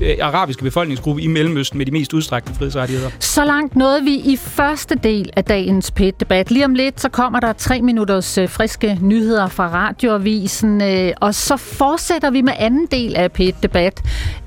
øh, 0.00 0.16
arabiske 0.22 0.62
befolkningsgruppe 0.62 1.22
i 1.22 1.26
Mellemøsten 1.26 1.78
med 1.78 1.86
de 1.86 1.90
mest 1.90 2.12
udstrakte 2.12 2.54
frihedsrettigheder. 2.54 3.10
Så 3.18 3.44
langt 3.44 3.76
nåede 3.76 4.02
vi 4.02 4.14
i 4.14 4.36
første 4.36 4.94
del 4.94 5.30
af 5.36 5.44
dagens 5.44 5.90
PET-debat. 5.90 6.50
Lige 6.50 6.64
om 6.64 6.74
lidt, 6.74 7.00
så 7.00 7.08
kommer 7.08 7.40
der 7.40 7.52
tre 7.52 7.82
minutters 7.82 8.38
øh, 8.38 8.48
friske 8.48 8.98
nyheder 9.02 9.48
fra 9.48 9.68
radioavisen, 9.68 10.82
øh, 10.82 11.12
og 11.20 11.34
så 11.34 11.56
fortsætter 11.56 12.30
vi 12.30 12.42
med 12.42 12.52
anden 12.58 12.86
del 12.90 13.16
af 13.16 13.32
PET-debat 13.32 14.02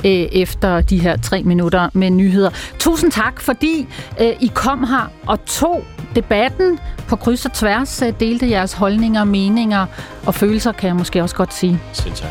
øh, 0.06 0.12
efter 0.12 0.82
de 0.82 1.00
her 1.00 1.18
tre 1.18 1.44
minutter 1.44 1.90
med 1.94 2.10
nyheder. 2.10 2.50
Tusind 2.80 3.12
tak, 3.12 3.42
fordi 3.42 3.88
øh, 4.22 4.34
I 4.40 4.52
kom 4.54 4.84
her 4.84 5.12
og 5.28 5.46
tog 5.46 5.84
debatten 6.16 6.80
på 7.08 7.16
kryds 7.16 7.46
og 7.46 7.54
tværs, 7.54 8.02
øh, 8.02 8.14
delte 8.20 8.50
jeres 8.50 8.74
holdninger, 8.74 9.24
meninger 9.24 9.86
og 10.26 10.36
følelser, 10.36 10.72
kan 10.72 10.88
jeg 10.88 10.96
måske 10.96 11.24
også 11.24 11.36
godt 11.36 11.54
sige. 11.54 11.80
Selv 11.94 12.14
tak. 12.14 12.30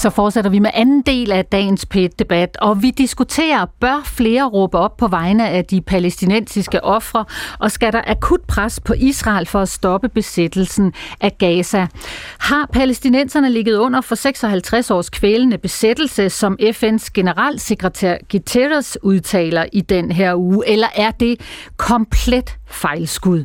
Så 0.00 0.10
fortsætter 0.10 0.50
vi 0.50 0.58
med 0.58 0.70
anden 0.74 1.02
del 1.02 1.32
af 1.32 1.44
dagens 1.44 1.86
PET-debat, 1.86 2.56
og 2.56 2.82
vi 2.82 2.90
diskuterer, 2.90 3.66
bør 3.80 4.02
flere 4.04 4.44
råbe 4.44 4.78
op 4.78 4.96
på 4.96 5.08
vegne 5.08 5.48
af 5.48 5.64
de 5.64 5.80
palæstinensiske 5.80 6.84
ofre, 6.84 7.24
og 7.58 7.70
skal 7.70 7.92
der 7.92 8.02
akut 8.06 8.40
pres 8.40 8.80
på 8.80 8.94
Israel 8.96 9.46
for 9.46 9.60
at 9.60 9.68
stoppe 9.68 10.08
besættelsen 10.08 10.92
af 11.20 11.38
Gaza? 11.38 11.86
Har 12.38 12.68
palæstinenserne 12.72 13.50
ligget 13.50 13.76
under 13.76 14.00
for 14.00 14.14
56 14.14 14.90
års 14.90 15.10
kvælende 15.10 15.58
besættelse, 15.58 16.30
som 16.30 16.58
FN's 16.62 17.08
generalsekretær 17.14 18.16
Guterres 18.30 18.98
udtaler 19.02 19.64
i 19.72 19.80
den 19.80 20.12
her 20.12 20.34
uge, 20.34 20.68
eller 20.68 20.88
er 20.96 21.10
det 21.10 21.40
komplet 21.76 22.56
fejlskud? 22.70 23.44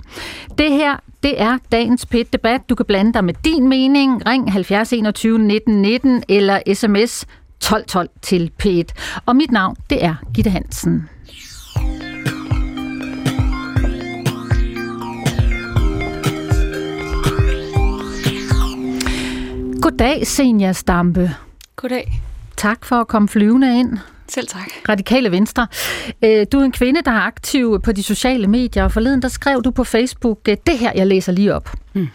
Det 0.57 0.71
her 0.71 0.97
det 1.23 1.41
er 1.41 1.57
dagens 1.71 2.05
pit 2.05 2.33
debat 2.33 2.69
Du 2.69 2.75
kan 2.75 2.85
blande 2.85 3.13
dig 3.13 3.23
med 3.23 3.33
din 3.45 3.69
mening. 3.69 4.27
Ring 4.27 4.51
70 4.51 4.93
21 4.93 5.39
19 5.39 5.81
19 5.81 6.23
eller 6.29 6.59
sms 6.73 7.21
1212 7.21 8.09
til 8.21 8.51
P1. 8.63 8.83
Og 9.25 9.35
mit 9.35 9.51
navn, 9.51 9.75
det 9.89 10.03
er 10.03 10.15
Gitte 10.33 10.49
Hansen. 10.49 11.09
Goddag, 19.81 20.27
Senja 20.27 20.73
Stampe. 20.73 21.31
Goddag. 21.75 22.21
Tak 22.57 22.85
for 22.85 22.95
at 22.95 23.07
komme 23.07 23.27
flyvende 23.27 23.79
ind. 23.79 23.97
Selv 24.27 24.47
tak. 24.47 24.89
Radikale 24.89 25.31
Venstre. 25.31 25.67
Øh, 26.23 26.45
du 26.51 26.59
er 26.59 26.63
en 26.63 26.71
kvinde, 26.71 27.01
der 27.05 27.11
er 27.11 27.21
aktiv 27.21 27.81
på 27.81 27.91
de 27.91 28.03
sociale 28.03 28.47
medier, 28.47 28.83
og 28.83 28.91
forleden 28.91 29.21
der 29.21 29.27
skrev 29.27 29.61
du 29.63 29.71
på 29.71 29.83
Facebook 29.83 30.39
øh, 30.49 30.57
det 30.67 30.77
her, 30.77 30.91
jeg 30.95 31.07
læser 31.07 31.31
lige 31.31 31.53
op. 31.53 31.73
Mm. 31.93 32.07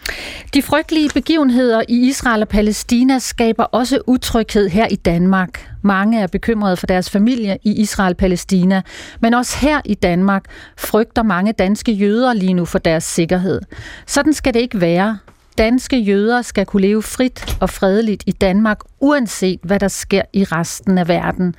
De 0.53 0.61
frygtelige 0.61 1.09
begivenheder 1.13 1.81
i 1.89 2.07
Israel 2.07 2.41
og 2.41 2.47
Palæstina 2.47 3.19
skaber 3.19 3.63
også 3.63 3.99
utryghed 4.07 4.69
her 4.69 4.87
i 4.87 4.95
Danmark. 4.95 5.69
Mange 5.81 6.21
er 6.21 6.27
bekymrede 6.27 6.77
for 6.77 6.87
deres 6.87 7.09
familie 7.09 7.57
i 7.63 7.81
Israel-Palæstina, 7.81 8.81
men 9.19 9.33
også 9.33 9.57
her 9.61 9.81
i 9.85 9.93
Danmark 9.93 10.45
frygter 10.77 11.23
mange 11.23 11.51
danske 11.51 11.91
jøder 11.91 12.33
lige 12.33 12.53
nu 12.53 12.65
for 12.65 12.79
deres 12.79 13.03
sikkerhed. 13.03 13.61
Sådan 14.07 14.33
skal 14.33 14.53
det 14.53 14.59
ikke 14.59 14.81
være. 14.81 15.17
Danske 15.57 15.99
jøder 15.99 16.41
skal 16.41 16.65
kunne 16.65 16.81
leve 16.81 17.03
frit 17.03 17.57
og 17.61 17.69
fredeligt 17.69 18.23
i 18.27 18.31
Danmark, 18.31 18.79
uanset 18.99 19.59
hvad 19.63 19.79
der 19.79 19.87
sker 19.87 20.21
i 20.33 20.43
resten 20.43 20.97
af 20.97 21.07
verden. 21.07 21.55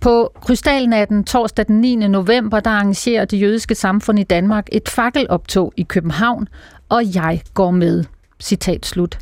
På 0.00 0.32
Krystalnatten 0.42 1.24
torsdag 1.24 1.66
den 1.66 1.80
9. 1.80 1.96
november, 1.96 2.60
der 2.60 2.70
arrangerer 2.70 3.24
det 3.24 3.40
jødiske 3.40 3.74
samfund 3.74 4.18
i 4.18 4.22
Danmark 4.22 4.68
et 4.72 4.88
fakkeloptog 4.88 5.72
i 5.76 5.82
København, 5.82 6.48
og 6.88 7.14
jeg 7.14 7.42
går 7.54 7.70
med. 7.70 8.04
Citat 8.40 8.86
slut. 8.86 9.18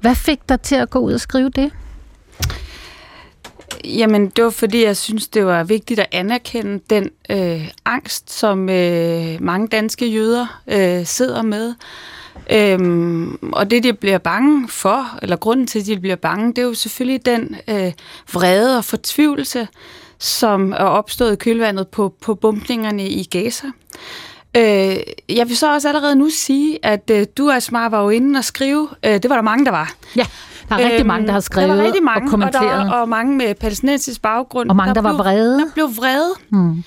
Hvad 0.00 0.14
fik 0.14 0.48
dig 0.48 0.60
til 0.60 0.74
at 0.74 0.90
gå 0.90 0.98
ud 0.98 1.12
og 1.12 1.20
skrive 1.20 1.50
det? 1.50 1.72
Jamen, 3.84 4.28
det 4.28 4.44
var 4.44 4.50
fordi, 4.50 4.84
jeg 4.84 4.96
synes, 4.96 5.28
det 5.28 5.46
var 5.46 5.64
vigtigt 5.64 6.00
at 6.00 6.06
anerkende 6.12 6.80
den 6.90 7.10
øh, 7.30 7.68
angst, 7.84 8.32
som 8.32 8.68
øh, 8.68 9.36
mange 9.40 9.68
danske 9.68 10.06
jøder 10.06 10.62
øh, 10.66 11.06
sidder 11.06 11.42
med. 11.42 11.74
Øhm, 12.50 13.38
og 13.52 13.70
det, 13.70 13.82
de 13.82 13.92
bliver 13.92 14.18
bange 14.18 14.68
for, 14.68 15.18
eller 15.22 15.36
grunden 15.36 15.66
til, 15.66 15.80
at 15.80 15.86
de 15.86 16.00
bliver 16.00 16.16
bange, 16.16 16.48
det 16.48 16.58
er 16.58 16.62
jo 16.62 16.74
selvfølgelig 16.74 17.26
den 17.26 17.56
øh, 17.68 17.92
vrede 18.32 18.78
og 18.78 18.84
fortvivlelse, 18.84 19.68
som 20.22 20.72
er 20.72 20.76
opstået 20.76 21.32
i 21.32 21.36
kølvandet 21.36 21.88
på, 21.88 22.14
på 22.22 22.34
bumpningerne 22.34 23.08
i 23.08 23.24
Gaza. 23.24 23.66
Øh, 24.56 24.96
jeg 25.28 25.48
vil 25.48 25.56
så 25.56 25.72
også 25.74 25.88
allerede 25.88 26.16
nu 26.16 26.28
sige, 26.30 26.78
at 26.82 27.10
øh, 27.10 27.26
du, 27.36 27.50
Asmar, 27.50 27.88
var 27.88 28.02
jo 28.02 28.08
inde 28.08 28.38
og 28.38 28.44
skrive. 28.44 28.88
Øh, 29.04 29.12
det 29.12 29.30
var 29.30 29.36
der 29.36 29.42
mange, 29.42 29.64
der 29.64 29.70
var. 29.70 29.94
Ja, 30.16 30.26
der 30.68 30.74
er 30.74 30.78
rigtig 30.78 30.98
øhm, 30.98 31.06
mange, 31.06 31.26
der 31.26 31.32
har 31.32 31.40
skrevet 31.40 31.68
der 31.68 31.76
var 31.76 31.84
rigtig 31.84 32.02
mange, 32.02 32.26
og 32.26 32.30
kommenteret. 32.30 32.80
Og, 32.80 32.86
der, 32.86 32.92
og 32.92 33.08
mange 33.08 33.36
med 33.36 33.54
palæstinensisk 33.54 34.22
baggrund. 34.22 34.70
Og 34.70 34.76
mange, 34.76 34.94
der, 34.94 35.00
der 35.00 35.08
var 35.08 35.16
blev, 35.16 35.24
vrede. 35.24 35.58
Der 35.58 35.70
blev 35.74 35.88
vrede. 35.96 36.34
Hmm. 36.48 36.84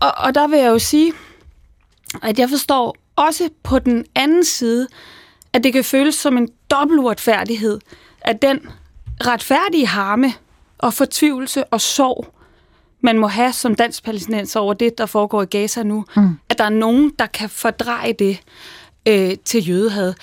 Og, 0.00 0.12
og 0.16 0.34
der 0.34 0.46
vil 0.46 0.58
jeg 0.58 0.68
jo 0.68 0.78
sige, 0.78 1.12
at 2.22 2.38
jeg 2.38 2.50
forstår 2.50 2.96
også 3.16 3.48
på 3.62 3.78
den 3.78 4.04
anden 4.14 4.44
side, 4.44 4.86
at 5.52 5.64
det 5.64 5.72
kan 5.72 5.84
føles 5.84 6.14
som 6.14 6.36
en 6.36 6.48
dobbelt 6.70 7.00
uretfærdighed, 7.00 7.80
at 8.20 8.42
den 8.42 8.60
retfærdige 9.20 9.86
harme, 9.86 10.32
og 10.78 10.94
fortvivlelse 10.94 11.64
og 11.64 11.80
sorg, 11.80 12.26
man 13.00 13.18
må 13.18 13.26
have 13.26 13.52
som 13.52 13.74
dansk 13.74 14.04
palæstinenser 14.04 14.60
over 14.60 14.74
det, 14.74 14.98
der 14.98 15.06
foregår 15.06 15.42
i 15.42 15.46
Gaza 15.46 15.82
nu, 15.82 16.04
mm. 16.16 16.38
at 16.48 16.58
der 16.58 16.64
er 16.64 16.68
nogen, 16.68 17.12
der 17.18 17.26
kan 17.26 17.48
fordreje 17.48 18.12
det 18.12 18.38
øh, 19.08 19.36
til 19.44 19.68
jødehad. 19.68 20.14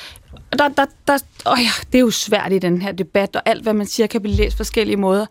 Der, 0.58 0.68
der, 0.68 0.86
der, 1.08 1.18
åh 1.46 1.58
ja, 1.60 1.72
det 1.92 1.96
er 1.96 2.00
jo 2.00 2.12
svært 2.12 2.54
i 2.54 2.60
den 2.60 2.82
her 2.82 2.92
debat, 2.92 3.36
og 3.36 3.42
alt, 3.46 3.64
hvad 3.64 3.74
man 3.74 3.86
siger, 3.86 4.08
kan 4.08 4.22
blive 4.22 4.36
læst 4.36 4.56
på 4.56 4.58
forskellige 4.58 4.98
måder. 4.98 5.26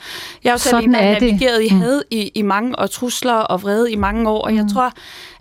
Jeg 0.45 0.51
har 0.51 0.55
jo 0.55 0.59
selv 0.59 0.77
en, 0.77 0.95
der 0.95 1.01
navigeret 1.01 1.63
i 1.63 1.75
mm. 1.75 1.81
had 1.81 2.03
i, 2.11 2.31
i 2.35 2.43
mange, 2.43 2.79
og 2.79 2.91
trusler 2.91 3.35
og 3.35 3.63
vrede 3.63 3.93
i 3.93 3.97
mange 3.97 4.31
år, 4.31 4.43
og 4.43 4.51
mm. 4.51 4.57
jeg 4.57 4.67
tror, 4.73 4.93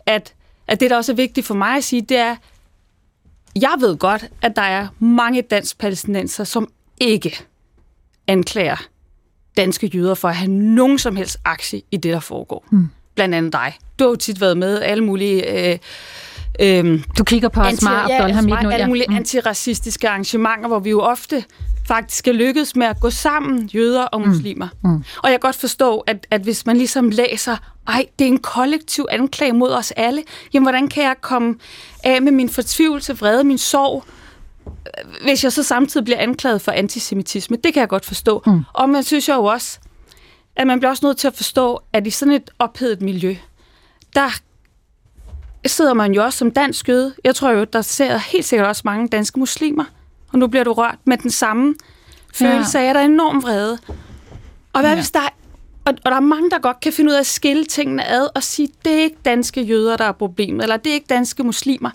at, 0.05 0.34
at 0.67 0.79
det, 0.79 0.89
der 0.89 0.97
også 0.97 1.11
er 1.11 1.15
vigtigt 1.15 1.47
for 1.47 1.53
mig 1.53 1.77
at 1.77 1.84
sige, 1.84 2.01
det 2.01 2.17
er, 2.17 2.36
jeg 3.55 3.75
ved 3.79 3.97
godt, 3.97 4.25
at 4.41 4.55
der 4.55 4.61
er 4.61 4.88
mange 4.99 5.41
dansk 5.41 5.77
palæstinenser, 5.77 6.43
som 6.43 6.71
ikke 6.99 7.45
anklager 8.27 8.90
danske 9.57 9.87
jøder 9.87 10.15
for 10.15 10.27
at 10.27 10.35
have 10.35 10.51
nogen 10.51 10.99
som 10.99 11.15
helst 11.15 11.37
aktie 11.45 11.81
i 11.91 11.97
det, 11.97 12.13
der 12.13 12.19
foregår. 12.19 12.65
Mm. 12.71 12.89
Blandt 13.15 13.35
andet 13.35 13.53
dig. 13.53 13.73
Du 13.99 14.03
har 14.03 14.09
jo 14.09 14.15
tit 14.15 14.41
været 14.41 14.57
med 14.57 14.81
alle 14.81 15.03
mulige... 15.03 15.69
Øh, 15.71 15.77
øh, 16.59 17.03
du 17.17 17.23
kigger 17.23 17.49
på 17.49 17.61
anti, 17.61 17.75
Asmar 17.75 18.07
ja, 18.09 18.17
Abdul 18.17 18.35
Hamid 18.35 18.53
nu, 18.63 18.69
ja. 18.69 18.75
alle 18.75 18.87
mulige 18.87 19.05
mm. 19.09 19.15
antiracistiske 19.15 20.09
arrangementer, 20.09 20.67
hvor 20.67 20.79
vi 20.79 20.89
jo 20.89 21.01
ofte 21.01 21.43
faktisk 21.87 22.27
er 22.27 22.31
lykkedes 22.31 22.75
med 22.75 22.87
at 22.87 22.99
gå 22.99 23.09
sammen, 23.09 23.69
jøder 23.73 24.03
og 24.03 24.21
mm. 24.21 24.27
muslimer. 24.27 24.67
Mm. 24.83 24.89
Mm. 24.89 25.03
Og 25.23 25.31
jeg 25.31 25.31
kan 25.31 25.47
godt 25.47 25.55
forstå, 25.55 25.99
at, 25.99 26.27
at 26.31 26.41
hvis 26.41 26.65
man 26.65 26.77
ligesom 26.77 27.09
læser, 27.09 27.57
ej, 27.87 28.05
det 28.19 28.25
er 28.25 28.29
en 28.31 28.39
kollektiv 28.39 29.05
anklage 29.11 29.53
mod 29.53 29.71
os 29.71 29.91
alle, 29.91 30.23
jamen 30.53 30.65
hvordan 30.65 30.87
kan 30.87 31.03
jeg 31.03 31.15
komme 31.21 31.55
af 32.03 32.21
med 32.21 32.31
min 32.31 32.49
fortvivlelse, 32.49 33.17
vrede, 33.17 33.43
min 33.43 33.57
sorg, 33.57 34.03
hvis 35.23 35.43
jeg 35.43 35.53
så 35.53 35.63
samtidig 35.63 36.05
bliver 36.05 36.19
anklaget 36.19 36.61
for 36.61 36.71
antisemitisme, 36.71 37.57
det 37.63 37.73
kan 37.73 37.81
jeg 37.81 37.89
godt 37.89 38.05
forstå. 38.05 38.43
Mm. 38.45 38.63
Og 38.73 38.89
man 38.89 39.03
synes 39.03 39.29
jo 39.29 39.43
også, 39.43 39.79
at 40.55 40.67
man 40.67 40.79
bliver 40.79 40.89
også 40.89 41.05
nødt 41.05 41.17
til 41.17 41.27
at 41.27 41.35
forstå, 41.35 41.79
at 41.93 42.07
i 42.07 42.09
sådan 42.09 42.33
et 42.33 42.49
ophedet 42.59 43.01
miljø, 43.01 43.35
der 44.15 44.29
sidder 45.65 45.93
man 45.93 46.13
jo 46.13 46.23
også 46.23 46.39
som 46.39 46.51
dansk 46.51 46.89
jøde. 46.89 47.13
Jeg 47.23 47.35
tror 47.35 47.51
jo, 47.51 47.63
der 47.63 47.81
ser 47.81 48.17
helt 48.17 48.45
sikkert 48.45 48.67
også 48.67 48.81
mange 48.85 49.07
danske 49.07 49.39
muslimer, 49.39 49.85
og 50.33 50.39
nu 50.39 50.47
bliver 50.47 50.63
du 50.63 50.73
rørt 50.73 50.97
med 51.05 51.17
den 51.17 51.31
samme 51.31 51.75
følelse 52.33 52.79
ja. 52.79 52.85
af, 52.85 52.89
at 52.89 52.95
der 52.95 53.01
er 53.01 53.05
enorm 53.05 53.43
vrede. 53.43 53.77
Og 54.73 54.81
hvad 54.81 54.89
ja. 54.89 54.95
hvis 54.95 55.11
der 55.11 55.19
er, 55.19 55.29
og, 55.85 55.93
og 56.05 56.11
der 56.11 56.17
er 56.17 56.19
mange, 56.19 56.49
der 56.49 56.59
godt 56.59 56.79
kan 56.79 56.93
finde 56.93 57.09
ud 57.09 57.15
af 57.15 57.19
at 57.19 57.25
skille 57.25 57.65
tingene 57.65 58.07
ad 58.07 58.27
og 58.35 58.43
sige, 58.43 58.69
det 58.85 58.93
er 58.93 59.03
ikke 59.03 59.17
danske 59.25 59.61
jøder, 59.61 59.97
der 59.97 60.05
er 60.05 60.11
problemet, 60.11 60.63
eller 60.63 60.77
det 60.77 60.89
er 60.89 60.93
ikke 60.93 61.07
danske 61.09 61.43
muslimer. 61.43 61.89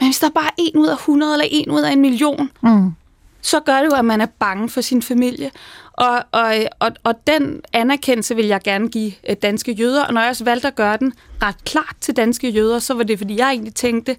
Men 0.00 0.08
hvis 0.08 0.18
der 0.18 0.26
er 0.26 0.30
bare 0.30 0.50
en 0.58 0.76
ud 0.76 0.86
af 0.86 0.94
100 0.94 1.32
eller 1.32 1.46
en 1.50 1.70
ud 1.70 1.80
af 1.80 1.92
en 1.92 2.00
million, 2.00 2.50
mm. 2.62 2.92
så 3.40 3.60
gør 3.60 3.80
det 3.80 3.86
jo, 3.86 3.96
at 3.96 4.04
man 4.04 4.20
er 4.20 4.26
bange 4.26 4.68
for 4.68 4.80
sin 4.80 5.02
familie. 5.02 5.50
Og, 5.92 6.24
og, 6.32 6.54
og, 6.78 6.90
og 7.04 7.14
den 7.26 7.60
anerkendelse 7.72 8.36
vil 8.36 8.46
jeg 8.46 8.60
gerne 8.60 8.88
give 8.88 9.12
øh, 9.28 9.36
danske 9.42 9.72
jøder. 9.72 10.04
Og 10.04 10.14
når 10.14 10.20
jeg 10.20 10.30
også 10.30 10.44
valgte 10.44 10.68
at 10.68 10.74
gøre 10.74 10.96
den 10.96 11.12
ret 11.42 11.64
klart 11.64 11.96
til 12.00 12.16
danske 12.16 12.48
jøder, 12.48 12.78
så 12.78 12.94
var 12.94 13.02
det, 13.02 13.18
fordi 13.18 13.38
jeg 13.38 13.50
egentlig 13.50 13.74
tænkte, 13.74 14.16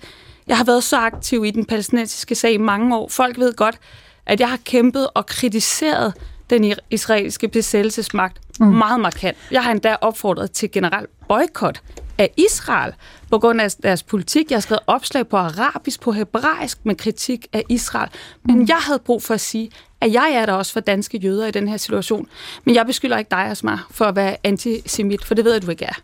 jeg 0.47 0.57
har 0.57 0.63
været 0.63 0.83
så 0.83 0.97
aktiv 0.97 1.45
i 1.45 1.51
den 1.51 1.65
palæstinensiske 1.65 2.35
sag 2.35 2.53
i 2.53 2.57
mange 2.57 2.95
år. 2.95 3.09
Folk 3.09 3.39
ved 3.39 3.53
godt, 3.53 3.79
at 4.25 4.39
jeg 4.39 4.49
har 4.49 4.57
kæmpet 4.65 5.07
og 5.13 5.25
kritiseret 5.25 6.13
den 6.49 6.73
israelske 6.89 7.47
besættelsesmagt 7.47 8.37
mm. 8.59 8.67
meget 8.67 8.99
markant. 8.99 9.37
Jeg 9.51 9.63
har 9.63 9.71
endda 9.71 9.95
opfordret 10.01 10.51
til 10.51 10.71
generelt 10.71 11.09
boykot 11.27 11.81
af 12.17 12.33
Israel 12.37 12.93
på 13.31 13.39
grund 13.39 13.61
af 13.61 13.71
deres 13.71 14.03
politik. 14.03 14.51
Jeg 14.51 14.55
har 14.55 14.61
skrevet 14.61 14.83
opslag 14.87 15.27
på 15.27 15.37
arabisk, 15.37 16.01
på 16.01 16.11
hebraisk 16.11 16.77
med 16.83 16.95
kritik 16.95 17.47
af 17.53 17.63
Israel. 17.69 18.09
Men 18.43 18.67
jeg 18.67 18.77
havde 18.77 18.99
brug 18.99 19.23
for 19.23 19.33
at 19.33 19.41
sige, 19.41 19.69
at 20.01 20.13
jeg 20.13 20.31
er 20.33 20.45
der 20.45 20.53
også 20.53 20.73
for 20.73 20.79
danske 20.79 21.17
jøder 21.17 21.47
i 21.47 21.51
den 21.51 21.67
her 21.67 21.77
situation. 21.77 22.27
Men 22.65 22.75
jeg 22.75 22.85
beskylder 22.85 23.17
ikke 23.17 23.29
dig, 23.31 23.39
Asmar, 23.39 23.87
for 23.91 24.05
at 24.05 24.15
være 24.15 24.37
antisemit, 24.43 25.25
for 25.25 25.35
det 25.35 25.45
ved 25.45 25.53
jeg, 25.53 25.61
du 25.61 25.69
ikke 25.71 25.85
er. 25.85 26.01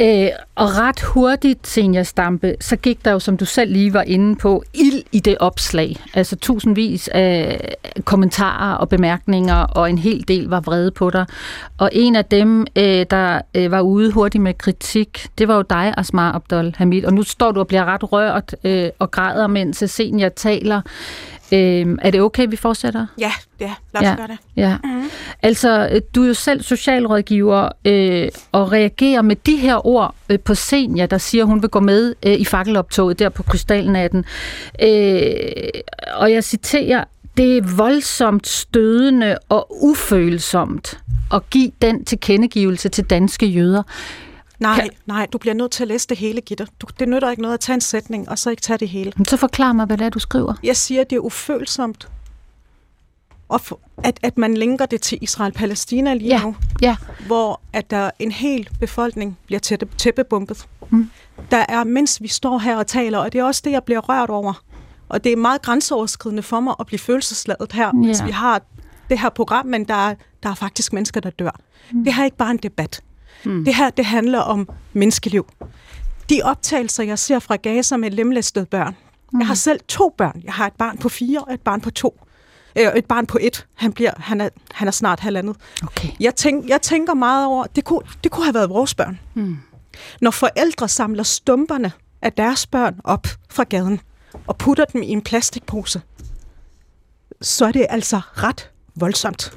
Øh, 0.00 0.30
og 0.54 0.76
ret 0.76 1.00
hurtigt, 1.00 1.66
Senja 1.66 2.02
Stampe, 2.02 2.56
så 2.60 2.76
gik 2.76 3.04
der 3.04 3.10
jo, 3.10 3.18
som 3.18 3.36
du 3.36 3.44
selv 3.44 3.72
lige 3.72 3.92
var 3.92 4.02
inde 4.02 4.36
på, 4.36 4.64
ild 4.74 4.97
i 5.12 5.20
det 5.20 5.36
opslag. 5.40 5.96
Altså 6.14 6.36
tusindvis 6.36 7.08
af 7.08 7.60
kommentarer 8.04 8.74
og 8.74 8.88
bemærkninger, 8.88 9.54
og 9.54 9.90
en 9.90 9.98
hel 9.98 10.28
del 10.28 10.48
var 10.48 10.60
vrede 10.60 10.90
på 10.90 11.10
dig. 11.10 11.26
Og 11.78 11.90
en 11.92 12.16
af 12.16 12.24
dem, 12.24 12.66
øh, 12.76 13.06
der 13.10 13.40
øh, 13.54 13.70
var 13.70 13.80
ude 13.80 14.12
hurtigt 14.12 14.42
med 14.42 14.54
kritik, 14.54 15.26
det 15.38 15.48
var 15.48 15.56
jo 15.56 15.62
dig, 15.62 15.94
Asmar 15.96 16.32
Abdul 16.32 16.74
Hamid. 16.76 17.04
Og 17.04 17.12
nu 17.12 17.22
står 17.22 17.52
du 17.52 17.60
og 17.60 17.66
bliver 17.66 17.84
ret 17.84 18.12
rørt 18.12 18.54
øh, 18.64 18.88
og 18.98 19.10
græder, 19.10 19.46
mens 19.46 19.84
Senior 19.86 20.28
taler. 20.28 20.80
Øh, 21.52 21.98
er 22.02 22.10
det 22.10 22.20
okay, 22.20 22.46
vi 22.50 22.56
fortsætter? 22.56 23.06
Ja, 23.18 23.32
ja 23.60 23.74
lad 23.94 24.02
os 24.02 24.08
ja, 24.08 24.14
gøre 24.16 24.26
det. 24.26 24.38
Ja. 24.56 24.76
Mm-hmm. 24.84 25.10
Altså, 25.42 25.88
øh, 25.92 26.00
du 26.14 26.22
er 26.22 26.28
jo 26.28 26.34
selv 26.34 26.62
socialrådgiver 26.62 27.68
øh, 27.84 28.28
og 28.52 28.72
reagerer 28.72 29.22
med 29.22 29.36
de 29.36 29.56
her 29.56 29.86
ord 29.86 30.14
øh, 30.28 30.40
på 30.40 30.54
Senja, 30.54 31.06
der 31.06 31.18
siger, 31.18 31.44
at 31.44 31.48
hun 31.48 31.62
vil 31.62 31.70
gå 31.70 31.80
med 31.80 32.14
øh, 32.26 32.32
i 32.32 32.44
fakkeloptoget 32.44 33.18
der 33.18 33.28
på 33.28 33.42
Krystalnatten. 33.42 34.24
Øh, 34.82 35.40
og 36.14 36.32
jeg 36.32 36.44
citerer, 36.44 37.04
det 37.36 37.56
er 37.56 37.76
voldsomt 37.76 38.46
stødende 38.46 39.38
og 39.48 39.84
ufølsomt 39.84 40.98
at 41.34 41.50
give 41.50 41.70
den 41.82 42.04
tilkendegivelse 42.04 42.88
til 42.88 43.04
danske 43.04 43.46
jøder. 43.46 43.82
Nej, 44.58 44.80
kan... 44.80 44.90
nej, 45.06 45.26
du 45.32 45.38
bliver 45.38 45.54
nødt 45.54 45.70
til 45.70 45.84
at 45.84 45.88
læse 45.88 46.08
det 46.08 46.16
hele, 46.16 46.40
Gitte. 46.40 46.66
Du, 46.80 46.86
det 46.98 47.08
nytter 47.08 47.30
ikke 47.30 47.42
noget 47.42 47.54
at 47.54 47.60
tage 47.60 47.74
en 47.74 47.80
sætning, 47.80 48.28
og 48.28 48.38
så 48.38 48.50
ikke 48.50 48.62
tage 48.62 48.78
det 48.78 48.88
hele. 48.88 49.12
Så 49.28 49.36
forklar 49.36 49.72
mig, 49.72 49.86
hvad 49.86 49.98
det 49.98 50.04
er, 50.04 50.10
du 50.10 50.18
skriver. 50.18 50.54
Jeg 50.62 50.76
siger, 50.76 51.00
at 51.00 51.10
det 51.10 51.16
er 51.16 51.20
ufølsomt, 51.20 52.08
og 53.48 53.60
for, 53.60 53.80
at, 54.04 54.18
at 54.22 54.38
man 54.38 54.54
linker 54.54 54.86
det 54.86 55.00
til 55.00 55.18
Israel-Palæstina 55.20 56.14
lige 56.14 56.28
ja. 56.28 56.42
nu, 56.42 56.56
ja. 56.82 56.96
hvor 57.26 57.60
at 57.72 57.90
der 57.90 58.10
en 58.18 58.32
hel 58.32 58.68
befolkning 58.80 59.38
bliver 59.46 59.60
tæppe, 59.60 59.88
tæppebumpet. 59.98 60.66
Mm. 60.90 61.10
Der 61.50 61.64
er, 61.68 61.84
mens 61.84 62.22
vi 62.22 62.28
står 62.28 62.58
her 62.58 62.76
og 62.76 62.86
taler, 62.86 63.18
og 63.18 63.32
det 63.32 63.38
er 63.38 63.44
også 63.44 63.62
det, 63.64 63.70
jeg 63.70 63.84
bliver 63.84 64.00
rørt 64.00 64.30
over. 64.30 64.62
Og 65.08 65.24
det 65.24 65.32
er 65.32 65.36
meget 65.36 65.62
grænseoverskridende 65.62 66.42
for 66.42 66.60
mig 66.60 66.74
at 66.80 66.86
blive 66.86 66.98
følelsesladet 66.98 67.72
her, 67.72 67.86
ja. 67.86 68.06
hvis 68.06 68.24
vi 68.24 68.30
har 68.30 68.62
det 69.10 69.18
her 69.18 69.28
program, 69.28 69.66
men 69.66 69.84
der 69.84 70.08
er, 70.08 70.14
der 70.42 70.48
er 70.48 70.54
faktisk 70.54 70.92
mennesker, 70.92 71.20
der 71.20 71.30
dør. 71.30 71.60
Mm. 71.92 72.04
Det 72.04 72.14
her 72.14 72.20
er 72.20 72.24
ikke 72.24 72.36
bare 72.36 72.50
en 72.50 72.56
debat. 72.56 73.02
Mm. 73.44 73.64
Det 73.64 73.74
her, 73.74 73.90
det 73.90 74.04
handler 74.04 74.38
om 74.38 74.68
menneskeliv. 74.92 75.46
De 76.30 76.40
optagelser, 76.44 77.02
jeg 77.02 77.18
ser 77.18 77.38
fra 77.38 77.56
Gaza 77.56 77.96
med 77.96 78.10
lemlæstede 78.10 78.66
børn. 78.66 78.96
Mm. 79.32 79.40
Jeg 79.40 79.46
har 79.46 79.54
selv 79.54 79.80
to 79.88 80.14
børn. 80.18 80.40
Jeg 80.44 80.52
har 80.52 80.66
et 80.66 80.72
barn 80.72 80.98
på 80.98 81.08
fire 81.08 81.40
og 81.40 81.54
et 81.54 81.60
barn 81.60 81.80
på 81.80 81.90
to. 81.90 82.20
Øh, 82.78 82.92
et 82.96 83.04
barn 83.04 83.26
på 83.26 83.38
et. 83.40 83.66
Han, 83.74 83.92
bliver, 83.92 84.12
han, 84.16 84.40
er, 84.40 84.48
han 84.70 84.88
er 84.88 84.92
snart 84.92 85.20
halvandet. 85.20 85.56
Okay. 85.82 86.08
Jeg, 86.20 86.34
tænk, 86.34 86.68
jeg 86.68 86.82
tænker 86.82 87.14
meget 87.14 87.46
over, 87.46 87.64
det 87.64 87.84
kunne, 87.84 88.02
det 88.24 88.32
kunne 88.32 88.44
have 88.44 88.54
været 88.54 88.70
vores 88.70 88.94
børn. 88.94 89.20
Mm. 89.34 89.56
Når 90.20 90.30
forældre 90.30 90.88
samler 90.88 91.22
stumperne 91.22 91.92
af 92.22 92.32
deres 92.32 92.66
børn 92.66 93.00
op 93.04 93.26
fra 93.50 93.64
gaden 93.64 94.00
og 94.46 94.56
putter 94.56 94.84
dem 94.84 95.02
i 95.02 95.08
en 95.08 95.22
plastikpose, 95.22 96.02
så 97.40 97.66
er 97.66 97.72
det 97.72 97.86
altså 97.88 98.20
ret 98.36 98.70
voldsomt. 99.00 99.52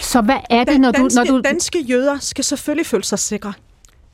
Så 0.00 0.20
hvad 0.20 0.38
er 0.50 0.64
det, 0.64 0.80
når 0.80 0.92
danske, 0.92 1.20
du... 1.20 1.24
Når 1.24 1.36
du... 1.36 1.40
Danske 1.44 1.80
jøder 1.80 2.18
skal 2.18 2.44
selvfølgelig 2.44 2.86
føle 2.86 3.04
sig 3.04 3.18
sikre, 3.18 3.52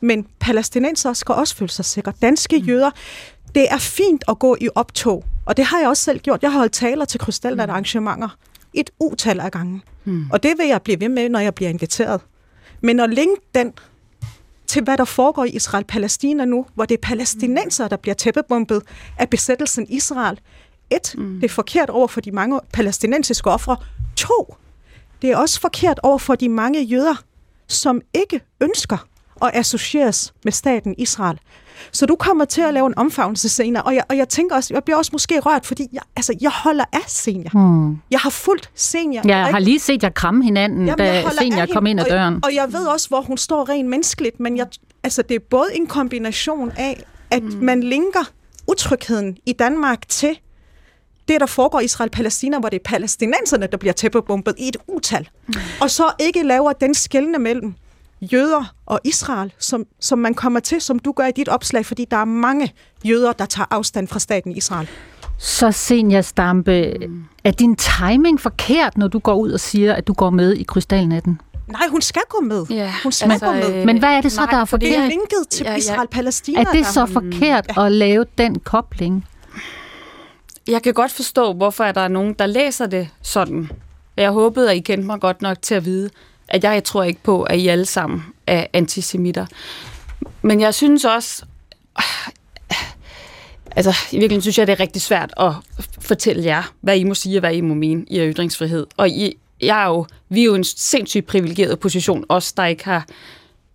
men 0.01 0.27
palæstinenser 0.41 1.13
skal 1.13 1.35
også 1.35 1.57
føle 1.57 1.71
sig 1.71 1.85
sikre. 1.85 2.13
Danske 2.23 2.59
mm. 2.59 2.65
jøder, 2.65 2.91
det 3.55 3.67
er 3.71 3.79
fint 3.79 4.25
at 4.29 4.39
gå 4.39 4.57
i 4.61 4.69
optog, 4.75 5.25
og 5.47 5.57
det 5.57 5.65
har 5.65 5.79
jeg 5.79 5.89
også 5.89 6.03
selv 6.03 6.19
gjort. 6.19 6.43
Jeg 6.43 6.53
har 6.53 6.59
holdt 6.59 6.73
taler 6.73 7.05
til 7.05 7.21
krystalnat 7.21 7.69
mm. 7.69 7.71
arrangementer 7.71 8.29
et 8.75 8.91
utal 9.01 9.41
af 9.41 9.51
gange. 9.51 9.83
Mm. 10.05 10.31
Og 10.33 10.43
det 10.43 10.55
vil 10.59 10.67
jeg 10.67 10.83
blive 10.83 11.01
ved 11.01 11.09
med, 11.09 11.29
når 11.29 11.39
jeg 11.39 11.55
bliver 11.55 11.69
inviteret. 11.71 12.21
Men 12.81 13.01
at 13.01 13.11
linke 13.11 13.43
den 13.55 13.73
til, 14.67 14.83
hvad 14.83 14.99
der 14.99 15.05
foregår 15.05 15.45
i 15.45 15.51
Israel-Palæstina 15.51 16.45
nu, 16.45 16.67
hvor 16.75 16.85
det 16.85 16.95
er 16.95 17.01
palæstinenser, 17.03 17.89
der 17.89 17.97
bliver 17.97 18.15
tæppebumpet 18.15 18.83
af 19.19 19.29
besættelsen 19.29 19.87
Israel. 19.89 20.41
Et, 20.91 21.15
mm. 21.19 21.35
det 21.35 21.45
er 21.45 21.49
forkert 21.49 21.91
over 21.91 22.07
for 22.07 22.21
de 22.21 22.33
mange 22.33 22.61
palæstinensiske 22.73 23.51
ofre. 23.51 23.77
To, 24.17 24.57
det 25.23 25.31
er 25.31 25.37
også 25.37 25.61
forkert 25.61 26.01
over 26.03 26.19
for 26.19 26.35
de 26.35 26.49
mange 26.49 26.83
jøder, 26.83 27.23
som 27.69 28.01
ikke 28.15 28.41
ønsker 28.61 29.07
at 29.43 29.51
associeres 29.55 30.35
med 30.45 30.53
staten 30.53 30.95
Israel. 30.99 31.39
Så 31.93 32.07
du 32.07 32.17
kommer 32.17 32.45
til 32.45 32.61
at 32.61 32.75
lave 32.75 32.87
en 32.87 32.99
omfavnelse 32.99 33.49
senere, 33.49 33.83
og 33.83 33.95
jeg, 33.95 34.05
og 34.09 34.17
jeg 34.17 34.29
tænker 34.29 34.57
også, 34.57 34.75
jeg 34.75 34.85
bliver 34.85 34.97
også 34.97 35.11
måske 35.13 35.41
rørt, 35.41 35.67
fordi 35.67 35.87
jeg, 35.93 36.03
altså, 36.17 36.35
jeg 36.41 36.51
holder 36.51 36.85
af 36.93 37.05
senior. 37.07 37.51
Hmm. 37.53 37.99
Jeg 38.11 38.21
har 38.21 38.31
fulgt 38.31 38.71
senior. 38.75 39.23
Jeg 39.25 39.47
har 39.47 39.59
lige 39.59 39.79
set 39.79 40.03
jer 40.03 40.09
kramme 40.09 40.45
hinanden, 40.45 40.87
Jamen, 40.87 40.99
da 40.99 41.25
senior 41.41 41.67
kom 41.67 41.87
ind 41.87 42.01
ad 42.01 42.05
døren. 42.05 42.35
Og, 42.35 42.41
og 42.45 42.55
jeg 42.55 42.73
ved 42.73 42.87
også, 42.87 43.09
hvor 43.09 43.21
hun 43.21 43.39
står 43.39 43.69
rent 43.69 43.89
menneskeligt, 43.89 44.41
men 44.41 44.57
jeg, 44.57 44.67
altså, 45.03 45.23
det 45.23 45.35
er 45.35 45.41
både 45.51 45.69
en 45.75 45.87
kombination 45.87 46.73
af, 46.77 47.03
at 47.31 47.43
hmm. 47.43 47.65
man 47.65 47.83
linker 47.83 48.31
utrygheden 48.69 49.37
i 49.47 49.53
Danmark 49.53 50.09
til 50.09 50.39
det, 51.31 51.41
der 51.41 51.47
foregår 51.47 51.81
i 51.81 51.85
Israel-Palæstina, 51.85 52.59
hvor 52.59 52.69
det 52.69 52.77
er 52.77 52.83
palæstinenserne, 52.85 53.67
der 53.67 53.77
bliver 53.77 53.93
tæppebumpet 53.93 54.55
i 54.59 54.69
et 54.69 54.77
utal. 54.89 55.29
Mm. 55.47 55.55
Og 55.81 55.91
så 55.91 56.05
ikke 56.19 56.43
laver 56.43 56.73
den 56.73 56.95
skældne 56.95 57.39
mellem 57.39 57.75
jøder 58.21 58.75
og 58.87 59.01
Israel, 59.05 59.53
som, 59.59 59.85
som 60.01 60.19
man 60.19 60.35
kommer 60.35 60.61
til, 60.61 60.81
som 60.81 60.99
du 60.99 61.13
gør 61.13 61.27
i 61.27 61.33
dit 61.33 61.49
opslag, 61.49 61.87
fordi 61.87 62.07
der 62.11 62.17
er 62.17 62.25
mange 62.25 62.73
jøder, 63.05 63.33
der 63.33 63.45
tager 63.47 63.67
afstand 63.71 64.09
fra 64.09 64.19
staten 64.19 64.57
Israel. 64.57 64.89
Så 65.39 65.73
Senja 65.73 66.23
Stampe, 66.23 66.95
mm. 67.09 67.25
er 67.45 67.51
din 67.51 67.77
timing 67.77 68.41
forkert, 68.41 68.99
når 68.99 69.09
du 69.09 69.19
går 69.19 69.35
ud 69.35 69.51
og 69.51 69.61
siger, 69.61 69.95
at 69.95 70.07
du 70.07 70.13
går 70.13 70.31
med 70.31 70.53
i 70.53 70.63
krystalnatten? 70.63 71.41
Nej, 71.69 71.89
hun 71.91 72.01
skal 72.01 72.23
gå 72.29 72.41
med. 72.41 72.65
Ja, 72.71 72.93
hun 73.03 73.13
skal 73.13 73.31
altså, 73.31 73.47
gå 73.47 73.53
med. 73.53 73.85
Men 73.85 73.99
hvad 73.99 74.09
er 74.09 74.21
det 74.21 74.33
så, 74.33 74.41
nej, 74.41 74.51
der 74.51 74.57
er 74.57 74.65
forkert? 74.65 74.91
Det 74.91 74.99
er 74.99 75.09
linket 75.09 75.49
til 75.51 75.65
ja, 75.65 75.71
ja. 75.71 75.77
Israel-Palæstina. 75.77 76.61
Er 76.61 76.65
det 76.65 76.87
så 76.87 77.07
forkert 77.07 77.67
ja. 77.77 77.87
at 77.87 77.93
lave 77.93 78.25
den 78.39 78.59
kobling? 78.59 79.27
Jeg 80.69 80.83
kan 80.83 80.95
godt 80.95 81.13
forstå, 81.13 81.53
hvorfor 81.53 81.93
der 81.93 82.01
er 82.01 82.09
nogen, 82.09 82.35
der 82.35 82.47
læser 82.47 82.87
det 82.87 83.09
sådan. 83.23 83.71
Jeg 84.17 84.31
håbede, 84.31 84.71
at 84.71 84.77
I 84.77 84.81
kendte 84.81 85.07
mig 85.07 85.21
godt 85.21 85.43
nok 85.43 85.63
til 85.63 85.75
at 85.75 85.85
vide, 85.85 86.11
at 86.49 86.65
jeg 86.65 86.85
tror 86.85 87.03
ikke 87.03 87.23
på, 87.23 87.43
at 87.43 87.59
I 87.59 87.69
alle 87.69 87.87
sammen 87.87 88.25
er 88.47 88.67
antisemitter. 88.73 89.47
Men 90.43 90.61
jeg 90.61 90.75
synes 90.75 91.05
også, 91.05 91.45
altså 93.77 93.91
i 93.91 94.17
virkeligheden 94.17 94.43
synes 94.43 94.59
jeg, 94.59 94.67
det 94.67 94.73
er 94.73 94.81
rigtig 94.81 95.03
svært 95.03 95.33
at 95.37 95.53
fortælle 96.01 96.45
jer, 96.45 96.73
hvad 96.81 96.97
I 96.97 97.05
må 97.05 97.15
sige 97.15 97.37
og 97.37 97.41
hvad 97.41 97.55
I 97.55 97.61
må 97.61 97.75
mene 97.75 98.05
i 98.09 98.19
ytringsfrihed. 98.19 98.87
Og 98.97 99.09
I, 99.09 99.37
jeg 99.61 99.83
er 99.83 99.87
jo, 99.87 100.07
vi 100.29 100.41
er 100.41 100.45
jo 100.45 100.55
en 100.55 100.65
sindssygt 100.65 101.27
privilegeret 101.27 101.81
position, 101.81 102.25
os 102.29 102.53
der 102.53 102.65
ikke 102.65 102.85
har 102.85 103.07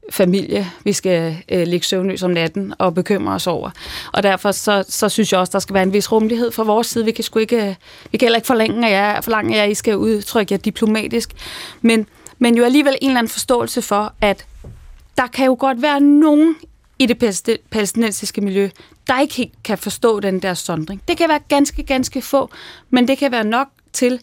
familie, 0.09 0.71
vi 0.83 0.93
skal 0.93 1.37
øh, 1.51 1.67
ligge 1.67 1.85
søvnløs 1.85 2.23
om 2.23 2.31
natten 2.31 2.73
og 2.79 2.93
bekymre 2.93 3.33
os 3.33 3.47
over. 3.47 3.69
Og 4.13 4.23
derfor 4.23 4.51
så, 4.51 4.83
så 4.89 5.09
synes 5.09 5.31
jeg 5.31 5.39
også, 5.39 5.51
der 5.51 5.59
skal 5.59 5.73
være 5.73 5.83
en 5.83 5.93
vis 5.93 6.11
rummelighed 6.11 6.51
fra 6.51 6.63
vores 6.63 6.87
side. 6.87 7.05
Vi 7.05 7.11
kan, 7.11 7.23
sgu 7.23 7.39
ikke, 7.39 7.67
øh, 7.67 7.75
vi 8.11 8.17
kan 8.17 8.25
heller 8.25 8.37
ikke 8.37 8.47
forlænge, 8.47 8.87
at 8.87 8.93
jeg, 8.93 9.23
forlange, 9.23 9.55
at 9.55 9.61
jeg, 9.61 9.71
I 9.71 9.73
skal 9.73 9.97
udtrykke 9.97 10.53
jer 10.53 10.57
diplomatisk. 10.57 11.33
Men, 11.81 12.07
men 12.39 12.57
jo 12.57 12.63
alligevel 12.63 12.97
en 13.01 13.09
eller 13.09 13.19
anden 13.19 13.31
forståelse 13.31 13.81
for, 13.81 14.13
at 14.21 14.45
der 15.17 15.27
kan 15.27 15.45
jo 15.45 15.57
godt 15.59 15.81
være 15.81 16.01
nogen 16.01 16.55
i 16.99 17.05
det 17.05 17.17
palæstinensiske 17.71 18.41
miljø, 18.41 18.69
der 19.07 19.19
ikke 19.19 19.33
helt 19.33 19.53
kan 19.63 19.77
forstå 19.77 20.19
den 20.19 20.41
der 20.41 20.53
sondring. 20.53 21.01
Det 21.07 21.17
kan 21.17 21.29
være 21.29 21.39
ganske, 21.49 21.83
ganske 21.83 22.21
få, 22.21 22.49
men 22.89 23.07
det 23.07 23.17
kan 23.17 23.31
være 23.31 23.43
nok 23.43 23.67
til, 23.93 24.19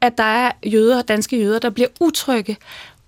at 0.00 0.18
der 0.18 0.24
er 0.24 0.52
jøder, 0.66 1.02
danske 1.02 1.40
jøder, 1.40 1.58
der 1.58 1.70
bliver 1.70 1.88
utrygge. 2.00 2.56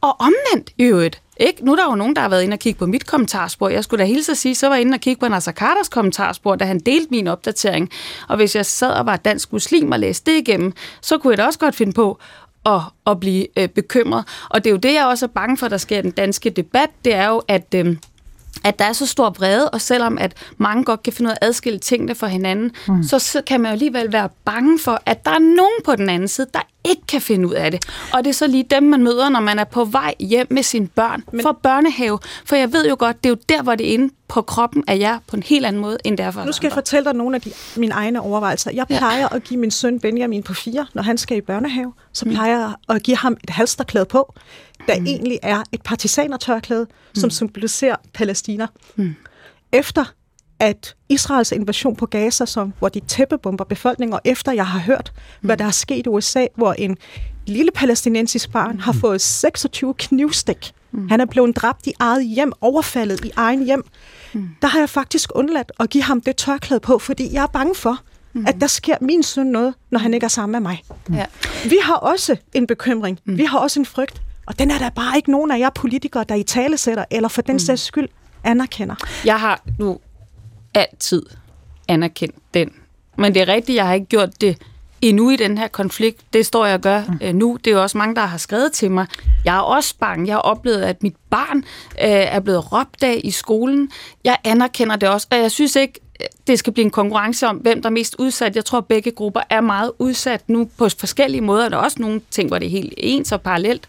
Og 0.01 0.17
omvendt 0.21 0.71
i 0.79 0.83
øvrigt, 0.83 1.23
ikke? 1.39 1.65
Nu 1.65 1.73
er 1.73 1.77
der 1.77 1.85
jo 1.85 1.95
nogen, 1.95 2.17
der 2.17 2.23
har 2.23 2.29
været 2.29 2.43
inde 2.43 2.55
og 2.55 2.59
kigge 2.59 2.79
på 2.79 2.87
mit 2.87 3.07
kommentarspor. 3.07 3.69
Jeg 3.69 3.85
skulle 3.85 4.05
da 4.05 4.07
hilse 4.07 4.33
at 4.33 4.39
sige, 4.39 4.55
så 4.55 4.69
var 4.69 4.75
jeg 4.75 4.83
inde 4.83 4.95
og 4.95 5.01
kigge 5.01 5.21
på 5.21 5.29
Nasser 5.29 5.53
Carters 5.53 5.89
kommentarspor, 5.89 6.57
da 6.57 6.65
han 6.65 6.79
delte 6.79 7.11
min 7.11 7.27
opdatering. 7.27 7.91
Og 8.29 8.37
hvis 8.37 8.57
jeg 8.57 8.67
sad 8.67 8.91
og 8.91 9.07
var 9.07 9.17
dansk 9.17 9.53
muslim 9.53 9.93
og 9.93 9.99
læste 9.99 10.31
det 10.31 10.39
igennem, 10.39 10.73
så 11.01 11.19
kunne 11.19 11.31
jeg 11.31 11.39
da 11.39 11.45
også 11.45 11.59
godt 11.59 11.75
finde 11.75 11.93
på 11.93 12.19
at, 12.67 12.81
at 13.07 13.21
blive 13.21 13.59
øh, 13.59 13.69
bekymret. 13.69 14.25
Og 14.49 14.65
det 14.65 14.71
er 14.71 14.73
jo 14.73 14.79
det, 14.79 14.95
jeg 14.95 15.07
også 15.07 15.27
er 15.27 15.31
bange 15.35 15.57
for, 15.57 15.69
der 15.69 15.77
sker 15.77 15.99
i 15.99 16.03
den 16.03 16.11
danske 16.11 16.51
debat, 16.51 16.91
det 17.05 17.15
er 17.15 17.29
jo, 17.29 17.43
at... 17.49 17.75
Øh, 17.75 17.97
at 18.65 18.79
der 18.79 18.85
er 18.85 18.93
så 18.93 19.07
stor 19.07 19.31
vrede, 19.31 19.71
og 19.71 19.81
selvom 19.81 20.19
at 20.19 20.35
mange 20.57 20.85
godt 20.85 21.03
kan 21.03 21.13
finde 21.13 21.29
ud 21.29 21.33
af 21.33 21.39
at 21.41 21.49
adskille 21.49 21.79
tingene 21.79 22.15
fra 22.15 22.27
hinanden, 22.27 22.73
mm. 22.89 23.03
så, 23.03 23.43
kan 23.47 23.61
man 23.61 23.71
jo 23.71 23.73
alligevel 23.73 24.13
være 24.13 24.29
bange 24.45 24.79
for, 24.79 25.03
at 25.07 25.25
der 25.25 25.31
er 25.31 25.39
nogen 25.39 25.79
på 25.85 25.97
den 25.97 26.09
anden 26.09 26.29
side, 26.29 26.47
der 26.55 26.61
ikke 26.85 27.03
kan 27.09 27.21
finde 27.21 27.49
ud 27.49 27.55
af 27.55 27.71
det. 27.71 27.85
Og 28.13 28.25
det 28.25 28.31
er 28.31 28.35
så 28.35 28.47
lige 28.47 28.63
dem, 28.71 28.83
man 28.83 29.03
møder, 29.03 29.29
når 29.29 29.41
man 29.41 29.59
er 29.59 29.65
på 29.65 29.85
vej 29.85 30.15
hjem 30.21 30.47
med 30.51 30.63
sine 30.63 30.87
børn 30.87 31.25
Men... 31.33 31.43
fra 31.43 31.53
børnehave. 31.53 32.19
For 32.45 32.57
jeg 32.57 32.73
ved 32.73 32.89
jo 32.89 32.97
godt, 32.99 33.25
det 33.25 33.31
er 33.31 33.31
jo 33.31 33.39
der, 33.49 33.63
hvor 33.63 33.75
det 33.75 33.89
er 33.89 33.93
inde 33.93 34.15
på 34.29 34.43
kroppen 34.43 34.85
af 34.87 34.99
jer 34.99 35.19
på 35.27 35.37
en 35.37 35.43
helt 35.43 35.67
anden 35.67 35.83
måde, 35.83 35.99
end 36.05 36.19
derfor. 36.19 36.45
Nu 36.45 36.53
skal 36.53 36.67
jeg 36.67 36.75
fortælle 36.75 37.05
dig 37.05 37.15
nogle 37.15 37.37
af 37.37 37.41
de, 37.41 37.53
mine 37.77 37.95
egne 37.95 38.21
overvejelser. 38.21 38.71
Jeg 38.71 38.87
plejer 38.87 39.21
ja. 39.21 39.37
at 39.37 39.45
give 39.45 39.61
min 39.61 39.71
søn 39.71 40.01
Benjamin 40.01 40.43
på 40.43 40.55
fire, 40.55 40.87
når 40.95 41.03
han 41.03 41.19
skal 41.19 41.37
i 41.37 41.41
børnehave, 41.41 41.93
så 42.13 42.25
mm. 42.25 42.31
plejer 42.31 42.59
jeg 42.59 42.73
at 42.89 43.03
give 43.03 43.17
ham 43.17 43.37
et 43.45 43.51
halsterklæde 43.51 44.05
på, 44.05 44.35
der 44.89 45.01
mm. 45.01 45.07
egentlig 45.07 45.39
er 45.43 45.63
et 45.73 45.83
partisanertørklæde, 45.83 46.85
mm. 46.85 47.21
som 47.21 47.31
symboliserer 47.31 47.97
Palæstina. 48.15 48.67
Mm. 48.97 49.15
efter 49.73 50.05
at 50.61 50.95
Israels 51.09 51.53
invasion 51.53 51.97
på 51.97 52.07
Gaza, 52.07 52.47
som, 52.47 52.73
hvor 52.79 52.89
de 52.89 53.01
tæppebomber 53.01 53.65
befolkningen, 53.65 54.15
og 54.15 54.21
efter 54.25 54.53
jeg 54.53 54.67
har 54.67 54.79
hørt, 54.79 55.13
hvad 55.41 55.57
der 55.57 55.65
er 55.65 55.71
sket 55.71 56.07
i 56.07 56.09
USA, 56.09 56.47
hvor 56.55 56.73
en 56.73 56.97
lille 57.47 57.71
palæstinensisk 57.75 58.53
barn 58.53 58.81
har 58.81 58.93
fået 58.93 59.21
26 59.21 59.95
knivstik. 59.95 60.73
Mm. 60.93 61.09
Han 61.09 61.21
er 61.21 61.25
blevet 61.25 61.57
dræbt 61.57 61.87
i 61.87 61.93
eget 61.99 62.27
hjem, 62.27 62.53
overfaldet 62.61 63.25
i 63.25 63.31
egen 63.37 63.65
hjem. 63.65 63.85
Mm. 64.33 64.49
Der 64.63 64.69
har 64.69 64.79
jeg 64.79 64.89
faktisk 64.89 65.31
undladt 65.35 65.73
at 65.81 65.91
give 65.91 66.05
ham 66.05 66.21
det 66.21 66.37
tørklæde 66.37 66.81
på, 66.81 66.99
fordi 66.99 67.33
jeg 67.33 67.43
er 67.43 67.47
bange 67.47 67.75
for, 67.75 67.99
mm. 68.33 68.45
at 68.47 68.57
der 68.61 68.67
sker 68.67 68.97
min 69.01 69.23
søn 69.23 69.47
noget, 69.47 69.75
når 69.91 69.99
han 69.99 70.15
ikke 70.15 70.25
er 70.25 70.29
sammen 70.29 70.53
med 70.53 70.71
mig. 70.71 70.83
Mm. 71.09 71.15
Ja. 71.15 71.25
Vi 71.65 71.77
har 71.83 71.95
også 71.95 72.37
en 72.55 72.67
bekymring. 72.67 73.19
Mm. 73.25 73.39
Vi 73.39 73.45
har 73.45 73.59
også 73.59 73.81
en 73.81 73.87
frygt. 73.87 74.23
Og 74.49 74.59
den 74.59 74.71
er 74.71 74.79
der 74.79 74.91
bare 74.91 75.17
ikke 75.17 75.31
nogen 75.31 75.51
af 75.51 75.59
jer 75.59 75.71
politikere, 75.71 76.25
der 76.29 76.35
i 76.35 76.43
tale 76.43 76.79
sætter, 76.79 77.05
eller 77.11 77.29
for 77.29 77.43
den 77.43 77.55
mm. 77.55 77.59
sags 77.59 77.83
skyld 77.83 78.09
anerkender. 78.45 78.95
Jeg 79.25 79.41
har 79.41 79.63
nu 79.79 79.99
altid 80.75 81.23
anerkendt 81.89 82.35
den. 82.55 82.71
Men 83.17 83.35
det 83.35 83.43
er 83.43 83.49
rigtigt, 83.49 83.77
jeg 83.77 83.87
har 83.87 83.95
ikke 83.95 84.07
gjort 84.07 84.41
det 84.41 84.59
endnu 85.03 85.31
i 85.31 85.37
den 85.37 85.59
her 85.59 85.69
konflikt. 85.69 86.33
Det 86.33 86.47
står 86.47 86.67
jeg 86.67 86.75
og 86.75 86.81
gør 86.81 87.03
mm. 87.09 87.19
øh, 87.23 87.35
nu. 87.35 87.59
Det 87.65 87.71
er 87.71 87.75
jo 87.75 87.83
også 87.83 87.99
mange, 87.99 88.15
der 88.15 88.21
har 88.21 88.39
skrevet 88.39 88.73
til 88.73 88.91
mig. 88.91 89.07
Jeg 89.45 89.57
er 89.57 89.61
også 89.61 89.95
bange. 90.01 90.27
Jeg 90.27 90.35
har 90.35 90.41
oplevet, 90.41 90.83
at 90.83 91.03
mit 91.03 91.17
barn 91.31 91.59
øh, 91.59 91.65
er 92.09 92.41
blevet 92.41 92.73
råbt 92.73 93.03
af 93.03 93.21
i 93.25 93.31
skolen. 93.31 93.91
Jeg 94.25 94.37
anerkender 94.45 94.97
det 94.97 95.09
også, 95.09 95.27
og 95.31 95.39
jeg 95.39 95.51
synes 95.51 95.77
ikke, 95.77 96.01
det 96.47 96.59
skal 96.59 96.73
blive 96.73 96.85
en 96.85 96.91
konkurrence 96.91 97.47
om, 97.47 97.57
hvem 97.57 97.83
der 97.83 97.89
er 97.89 97.93
mest 97.93 98.17
udsat. 98.19 98.57
Jeg 98.57 98.65
tror, 98.65 98.79
at 98.79 98.87
begge 98.87 99.11
grupper 99.11 99.41
er 99.51 99.61
meget 99.61 99.93
udsat 99.99 100.49
nu 100.49 100.71
på 100.77 100.89
forskellige 100.89 101.41
måder. 101.41 101.69
Der 101.69 101.77
er 101.77 101.81
også 101.81 101.97
nogle 102.01 102.21
ting, 102.31 102.49
hvor 102.49 102.59
det 102.59 102.67
er 102.67 102.71
helt 102.71 102.95
ens 102.97 103.33
og 103.33 103.41
parallelt. 103.41 103.89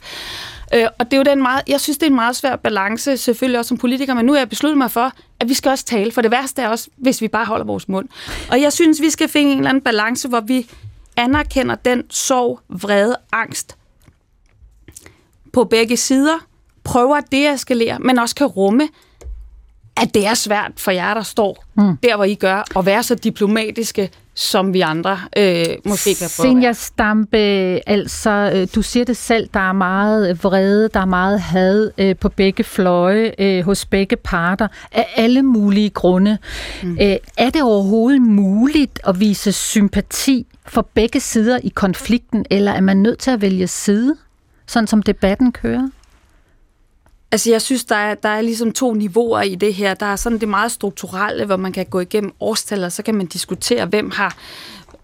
Øh, 0.74 0.88
og 1.00 1.06
det 1.06 1.14
er 1.14 1.18
jo 1.18 1.24
den 1.24 1.42
meget, 1.42 1.62
jeg 1.68 1.82
synes, 1.82 1.98
det 1.98 2.06
er 2.06 2.10
en 2.10 2.16
meget 2.16 2.36
svær 2.36 2.56
balance, 2.56 3.18
selvfølgelig 3.18 3.60
også 3.60 3.70
som 3.70 3.78
politiker, 3.78 4.14
men 4.14 4.26
nu 4.26 4.34
er 4.34 4.38
jeg 4.38 4.50
besluttet 4.50 4.78
mig 4.78 4.92
for, 4.92 5.12
at 5.40 5.50
vi 5.50 5.54
skal 5.54 5.70
også 5.70 5.86
tale, 5.86 6.12
for 6.12 6.22
det 6.22 6.32
værste 6.32 6.62
er 6.62 6.68
også, 6.68 6.90
hvis 6.98 7.22
vi 7.22 7.28
bare 7.28 7.46
holder 7.46 7.66
vores 7.66 7.90
mund. 7.90 8.08
Og 8.52 8.62
jeg 8.62 8.74
synes, 8.74 9.02
vi 9.02 9.10
skal 9.10 9.30
finde 9.30 9.52
en 9.52 9.58
eller 9.58 9.70
anden 9.70 9.84
balance, 9.84 10.28
hvor 10.28 10.40
vi 10.40 10.70
anerkender 11.18 11.76
den 11.76 12.04
sorg, 12.10 12.60
vrede, 12.70 13.16
angst 13.32 13.76
på 15.54 15.64
begge 15.64 15.98
sider, 15.98 16.38
prøver 16.84 17.16
at 17.16 17.32
deeskalere, 17.32 18.00
men 18.00 18.20
også 18.20 18.36
kan 18.36 18.48
rumme, 18.48 18.90
at 20.02 20.14
det 20.14 20.28
er 20.28 20.34
svært 20.34 20.72
for 20.78 20.92
jer, 20.92 21.14
der 21.14 21.24
står 21.24 21.66
mm. 21.76 21.98
der, 21.98 22.16
hvor 22.16 22.26
I 22.26 22.36
gør, 22.36 22.80
at 22.80 22.86
være 22.86 23.04
så 23.04 23.16
diplomatiske, 23.16 24.10
som 24.36 24.74
vi 24.74 24.82
andre 24.82 25.20
øh, 25.38 25.66
måske 25.86 26.16
kan 26.16 26.30
prøve 26.38 26.50
Senja 26.50 26.74
Stampe, 26.74 27.38
altså, 27.90 28.52
øh, 28.56 28.68
du 28.76 28.82
siger 28.82 29.06
det 29.06 29.18
selv, 29.18 29.50
der 29.54 29.70
er 29.70 29.74
meget 29.74 30.44
vrede, 30.44 30.90
der 30.94 31.00
er 31.00 31.06
meget 31.06 31.40
had 31.40 31.92
øh, 31.98 32.16
på 32.16 32.30
begge 32.30 32.64
fløje, 32.64 33.34
øh, 33.40 33.66
hos 33.66 33.86
begge 33.86 34.16
parter, 34.16 34.68
af 34.92 35.08
alle 35.16 35.44
mulige 35.44 35.90
grunde. 35.90 36.38
Mm. 36.84 36.98
Øh, 37.02 37.18
er 37.38 37.50
det 37.50 37.64
overhovedet 37.64 38.22
muligt 38.22 39.00
at 39.08 39.20
vise 39.20 39.52
sympati 39.52 40.46
for 40.68 40.88
begge 40.94 41.20
sider 41.20 41.60
i 41.64 41.70
konflikten, 41.70 42.46
eller 42.50 42.72
er 42.72 42.82
man 42.82 42.98
nødt 42.98 43.20
til 43.20 43.32
at 43.32 43.42
vælge 43.42 43.68
side, 43.68 44.16
sådan 44.68 44.88
som 44.88 45.04
debatten 45.04 45.52
kører? 45.52 45.90
Altså, 47.32 47.52
jeg 47.52 47.62
synes, 47.62 47.86
der 47.86 47.96
er, 47.96 48.16
der 48.16 48.30
er 48.30 48.42
ligesom 48.42 48.72
to 48.72 48.94
niveauer 48.94 49.42
i 49.42 49.56
det 49.56 49.74
her. 49.74 49.94
Der 49.94 50.06
er 50.06 50.16
sådan 50.16 50.40
det 50.40 50.50
meget 50.50 50.72
strukturelle, 50.72 51.46
hvor 51.46 51.58
man 51.58 51.72
kan 51.72 51.86
gå 51.86 52.00
igennem 52.00 52.34
årstal, 52.40 52.84
og 52.84 52.92
så 52.92 53.04
kan 53.04 53.16
man 53.16 53.26
diskutere, 53.26 53.86
hvem 53.86 54.12
har 54.12 54.38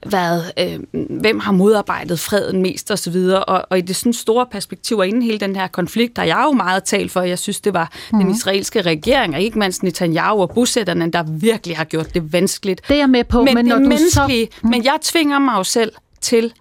været, 0.05 0.51
øh, 0.59 0.80
hvem 1.09 1.39
har 1.39 1.51
modarbejdet 1.51 2.19
freden 2.19 2.61
mest 2.61 2.91
og 2.91 2.99
så 2.99 3.11
videre. 3.11 3.43
Og, 3.43 3.65
og 3.69 3.78
i 3.78 3.82
det 3.82 3.95
sådan 3.95 4.13
store 4.13 4.45
perspektiv 4.45 4.97
og 4.97 5.07
inden 5.07 5.21
hele 5.21 5.39
den 5.39 5.55
her 5.55 5.67
konflikt, 5.67 6.15
der 6.15 6.23
jeg 6.23 6.43
jo 6.45 6.51
meget 6.51 6.84
talt 6.84 7.11
for, 7.11 7.21
jeg 7.21 7.39
synes, 7.39 7.61
det 7.61 7.73
var 7.73 7.91
mm. 8.11 8.17
den 8.17 8.28
mhm. 8.28 8.36
israelske 8.36 8.82
regering, 8.82 9.36
og 9.36 9.41
ikke 9.41 9.59
mindst 9.59 9.84
Netanyahu 9.84 10.41
og 10.41 10.49
bosætterne, 10.49 11.11
der 11.11 11.23
virkelig 11.23 11.78
har 11.78 11.84
gjort 11.84 12.13
det 12.13 12.34
vanskeligt. 12.34 12.82
Det 12.88 12.93
er 12.93 12.99
jeg 12.99 13.09
med 13.09 13.23
på, 13.23 13.43
men, 13.43 13.53
men 13.53 13.65
når 13.65 13.76
du 13.76 13.82
menneskelige, 13.82 14.45
så... 14.51 14.59
Mm. 14.63 14.69
Men 14.69 14.84
jeg 14.84 14.97
tvinger 15.01 15.39
mig 15.39 15.53
jo 15.57 15.63
selv 15.63 15.91
til 16.21 16.53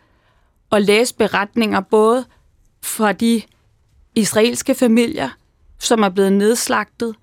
at 0.73 0.83
læse 0.83 1.15
beretninger, 1.15 1.81
både 1.81 2.25
fra 2.83 3.13
de 3.13 3.43
israelske 4.15 4.75
familier, 4.75 5.29
som 5.85 6.03
er 6.03 6.09
blevet 6.09 6.33
nedslagtet 6.33 7.15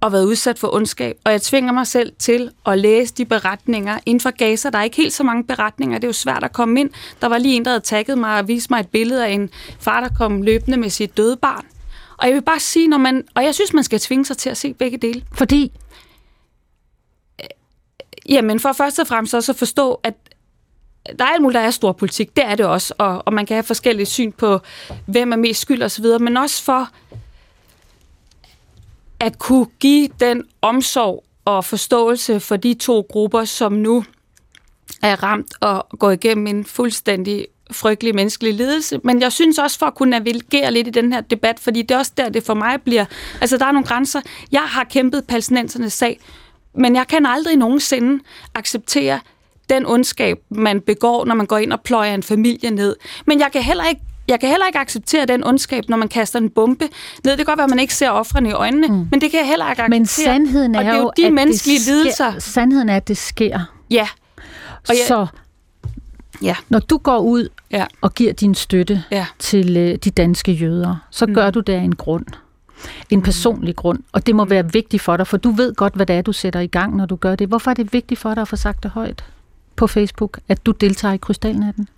og 0.00 0.12
været 0.12 0.24
udsat 0.24 0.58
for 0.58 0.74
ondskab. 0.74 1.16
Og 1.24 1.32
jeg 1.32 1.42
tvinger 1.42 1.72
mig 1.72 1.86
selv 1.86 2.12
til 2.18 2.50
at 2.66 2.78
læse 2.78 3.14
de 3.14 3.24
beretninger 3.24 3.98
inden 4.06 4.20
for 4.20 4.30
Gaza. 4.30 4.70
Der 4.70 4.78
er 4.78 4.82
ikke 4.82 4.96
helt 4.96 5.12
så 5.12 5.24
mange 5.24 5.44
beretninger. 5.44 5.98
Det 5.98 6.04
er 6.04 6.08
jo 6.08 6.12
svært 6.12 6.44
at 6.44 6.52
komme 6.52 6.80
ind. 6.80 6.90
Der 7.20 7.26
var 7.26 7.38
lige 7.38 7.56
en, 7.56 7.64
der 7.64 7.70
havde 7.70 7.84
tagget 7.84 8.18
mig 8.18 8.38
og 8.38 8.48
vist 8.48 8.70
mig 8.70 8.80
et 8.80 8.88
billede 8.88 9.26
af 9.26 9.30
en 9.30 9.50
far, 9.80 10.00
der 10.00 10.08
kom 10.18 10.42
løbende 10.42 10.76
med 10.76 10.90
sit 10.90 11.16
døde 11.16 11.36
barn. 11.36 11.66
Og 12.16 12.26
jeg 12.26 12.34
vil 12.34 12.42
bare 12.42 12.60
sige, 12.60 12.88
når 12.88 12.98
man... 12.98 13.24
Og 13.34 13.44
jeg 13.44 13.54
synes, 13.54 13.72
man 13.72 13.84
skal 13.84 14.00
tvinge 14.00 14.24
sig 14.24 14.36
til 14.36 14.50
at 14.50 14.56
se 14.56 14.74
begge 14.74 14.98
dele. 14.98 15.24
Fordi? 15.32 15.72
Jamen, 18.28 18.60
for 18.60 18.72
først 18.72 18.98
og 18.98 19.06
fremmest 19.06 19.34
også 19.34 19.52
at 19.52 19.58
forstå, 19.58 20.00
at 20.02 20.14
der 21.18 21.24
er 21.24 21.28
alt 21.28 21.42
muligt, 21.42 21.58
der 21.58 21.66
er 21.66 21.70
stor 21.70 21.92
politik. 21.92 22.36
Det 22.36 22.44
er 22.44 22.54
det 22.54 22.66
også. 22.66 22.94
Og, 22.98 23.22
og 23.26 23.32
man 23.32 23.46
kan 23.46 23.54
have 23.54 23.62
forskellige 23.62 24.06
syn 24.06 24.32
på, 24.32 24.58
hvem 25.06 25.32
er 25.32 25.36
mest 25.36 25.60
skyld 25.60 25.82
osv. 25.82 26.04
Men 26.20 26.36
også 26.36 26.62
for 26.62 26.88
at 29.20 29.38
kunne 29.38 29.66
give 29.80 30.08
den 30.20 30.44
omsorg 30.62 31.24
og 31.44 31.64
forståelse 31.64 32.40
for 32.40 32.56
de 32.56 32.74
to 32.74 33.06
grupper, 33.10 33.44
som 33.44 33.72
nu 33.72 34.04
er 35.02 35.22
ramt 35.22 35.52
og 35.60 35.86
går 35.98 36.10
igennem 36.10 36.46
en 36.46 36.64
fuldstændig 36.64 37.46
frygtelig 37.70 38.14
menneskelig 38.14 38.54
lidelse. 38.54 39.00
Men 39.04 39.20
jeg 39.20 39.32
synes 39.32 39.58
også 39.58 39.78
for 39.78 39.86
at 39.86 39.94
kunne 39.94 40.10
navigere 40.10 40.72
lidt 40.72 40.86
i 40.86 40.90
den 40.90 41.12
her 41.12 41.20
debat, 41.20 41.60
fordi 41.60 41.82
det 41.82 41.94
er 41.94 41.98
også 41.98 42.12
der, 42.16 42.28
det 42.28 42.42
for 42.42 42.54
mig 42.54 42.82
bliver... 42.82 43.04
Altså, 43.40 43.56
der 43.56 43.66
er 43.66 43.72
nogle 43.72 43.86
grænser. 43.86 44.20
Jeg 44.52 44.62
har 44.62 44.84
kæmpet 44.84 45.26
palæstinensernes 45.26 45.92
sag, 45.92 46.20
men 46.74 46.96
jeg 46.96 47.06
kan 47.06 47.26
aldrig 47.26 47.56
nogensinde 47.56 48.24
acceptere 48.54 49.20
den 49.68 49.86
ondskab, 49.86 50.38
man 50.50 50.80
begår, 50.80 51.24
når 51.24 51.34
man 51.34 51.46
går 51.46 51.58
ind 51.58 51.72
og 51.72 51.80
pløjer 51.80 52.14
en 52.14 52.22
familie 52.22 52.70
ned. 52.70 52.96
Men 53.26 53.40
jeg 53.40 53.52
kan 53.52 53.62
heller 53.62 53.84
ikke 53.84 54.00
jeg 54.28 54.40
kan 54.40 54.48
heller 54.48 54.66
ikke 54.66 54.78
acceptere 54.78 55.26
den 55.26 55.44
ondskab, 55.44 55.84
når 55.88 55.96
man 55.96 56.08
kaster 56.08 56.38
en 56.38 56.50
bombe 56.50 56.84
ned. 57.24 57.32
Det 57.32 57.36
kan 57.36 57.46
godt 57.46 57.58
være, 57.58 57.64
at 57.64 57.70
man 57.70 57.78
ikke 57.78 57.94
ser 57.94 58.10
offrene 58.10 58.48
i 58.48 58.52
øjnene, 58.52 58.86
mm. 58.86 59.08
men 59.10 59.20
det 59.20 59.30
kan 59.30 59.40
jeg 59.40 59.48
heller 59.48 59.70
ikke 59.70 59.82
acceptere. 59.82 59.98
Men 59.98 60.06
sandheden 60.06 60.74
er, 60.74 60.78
og 60.78 60.84
det 60.84 60.92
er 60.92 60.98
jo, 60.98 61.12
de 61.16 61.26
at 61.26 61.32
menneskelige 61.32 61.78
det 61.78 61.84
sker, 61.84 61.94
lidelser. 61.94 62.38
Sandheden 62.38 62.88
er, 62.88 62.96
at 62.96 63.08
det 63.08 63.16
sker. 63.16 63.60
Ja. 63.90 64.08
Og 64.88 64.94
jeg, 64.94 65.04
så 65.08 65.26
ja. 66.42 66.56
når 66.68 66.78
du 66.78 66.98
går 66.98 67.18
ud 67.18 67.48
ja. 67.70 67.86
og 68.00 68.14
giver 68.14 68.32
din 68.32 68.54
støtte 68.54 69.04
ja. 69.10 69.26
til 69.38 69.76
øh, 69.76 69.96
de 69.96 70.10
danske 70.10 70.52
jøder, 70.52 70.96
så 71.10 71.26
mm. 71.26 71.34
gør 71.34 71.50
du 71.50 71.60
det 71.60 71.72
af 71.72 71.80
en 71.80 71.94
grund. 71.94 72.26
En 73.10 73.18
mm. 73.18 73.24
personlig 73.24 73.76
grund. 73.76 73.98
Og 74.12 74.26
det 74.26 74.36
må 74.36 74.44
mm. 74.44 74.50
være 74.50 74.72
vigtigt 74.72 75.02
for 75.02 75.16
dig, 75.16 75.26
for 75.26 75.36
du 75.36 75.50
ved 75.50 75.74
godt, 75.74 75.94
hvad 75.94 76.06
det 76.06 76.16
er, 76.16 76.22
du 76.22 76.32
sætter 76.32 76.60
i 76.60 76.66
gang, 76.66 76.96
når 76.96 77.06
du 77.06 77.16
gør 77.16 77.36
det. 77.36 77.48
Hvorfor 77.48 77.70
er 77.70 77.74
det 77.74 77.92
vigtigt 77.92 78.20
for 78.20 78.34
dig 78.34 78.40
at 78.40 78.48
få 78.48 78.56
sagt 78.56 78.82
det 78.82 78.90
højt 78.90 79.24
på 79.76 79.86
Facebook, 79.86 80.38
at 80.48 80.66
du 80.66 80.70
deltager 80.70 81.14
i 81.14 81.16
Krystalnatten? 81.16 81.88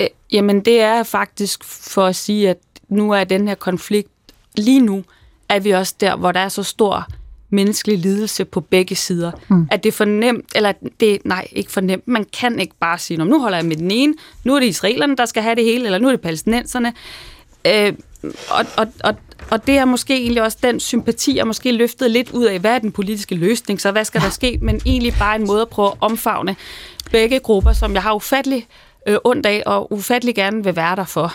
Øh, 0.00 0.06
jamen, 0.32 0.60
det 0.60 0.80
er 0.80 1.02
faktisk 1.02 1.64
for 1.64 2.06
at 2.06 2.16
sige, 2.16 2.50
at 2.50 2.58
nu 2.88 3.12
er 3.12 3.24
den 3.24 3.48
her 3.48 3.54
konflikt, 3.54 4.10
lige 4.56 4.80
nu 4.80 5.04
er 5.48 5.60
vi 5.60 5.70
også 5.70 5.94
der, 6.00 6.16
hvor 6.16 6.32
der 6.32 6.40
er 6.40 6.48
så 6.48 6.62
stor 6.62 7.06
menneskelig 7.50 7.98
lidelse 7.98 8.44
på 8.44 8.60
begge 8.60 8.96
sider. 8.96 9.32
Mm. 9.48 9.68
At 9.70 9.84
det 9.84 9.88
er 9.88 9.96
fornemt, 9.96 10.44
eller 10.54 10.72
det, 11.00 11.18
nej, 11.24 11.48
ikke 11.52 11.72
fornemt, 11.72 12.08
man 12.08 12.26
kan 12.40 12.58
ikke 12.58 12.74
bare 12.80 12.98
sige, 12.98 13.24
nu 13.24 13.40
holder 13.40 13.58
jeg 13.58 13.66
med 13.66 13.76
den 13.76 13.90
ene, 13.90 14.14
nu 14.44 14.54
er 14.54 14.60
det 14.60 14.66
israelerne, 14.66 15.16
der 15.16 15.26
skal 15.26 15.42
have 15.42 15.54
det 15.54 15.64
hele, 15.64 15.84
eller 15.84 15.98
nu 15.98 16.06
er 16.06 16.12
det 16.12 16.20
palæstinenserne. 16.20 16.94
Øh, 17.64 17.92
og, 18.22 18.66
og, 18.76 18.86
og, 19.04 19.14
og 19.50 19.66
det 19.66 19.78
er 19.78 19.84
måske 19.84 20.14
egentlig 20.14 20.42
også 20.42 20.58
den 20.62 20.80
sympati, 20.80 21.36
jeg 21.36 21.46
måske 21.46 21.72
løftet 21.72 22.10
lidt 22.10 22.30
ud 22.30 22.44
af, 22.44 22.58
hvad 22.58 22.74
er 22.74 22.78
den 22.78 22.92
politiske 22.92 23.34
løsning, 23.34 23.80
så 23.80 23.92
hvad 23.92 24.04
skal 24.04 24.20
der 24.20 24.30
ske, 24.30 24.58
men 24.62 24.80
egentlig 24.86 25.14
bare 25.18 25.36
en 25.36 25.46
måde 25.46 25.62
at 25.62 25.68
prøve 25.68 25.88
at 25.88 25.96
omfavne 26.00 26.56
begge 27.10 27.38
grupper, 27.38 27.72
som 27.72 27.94
jeg 27.94 28.02
har 28.02 28.14
ufattelig 28.14 28.66
øh, 29.06 29.16
ondt 29.24 29.46
af 29.46 29.62
og 29.66 29.92
ufattelig 29.92 30.34
gerne 30.34 30.64
vil 30.64 30.76
være 30.76 30.96
der 30.96 31.04
for. 31.04 31.32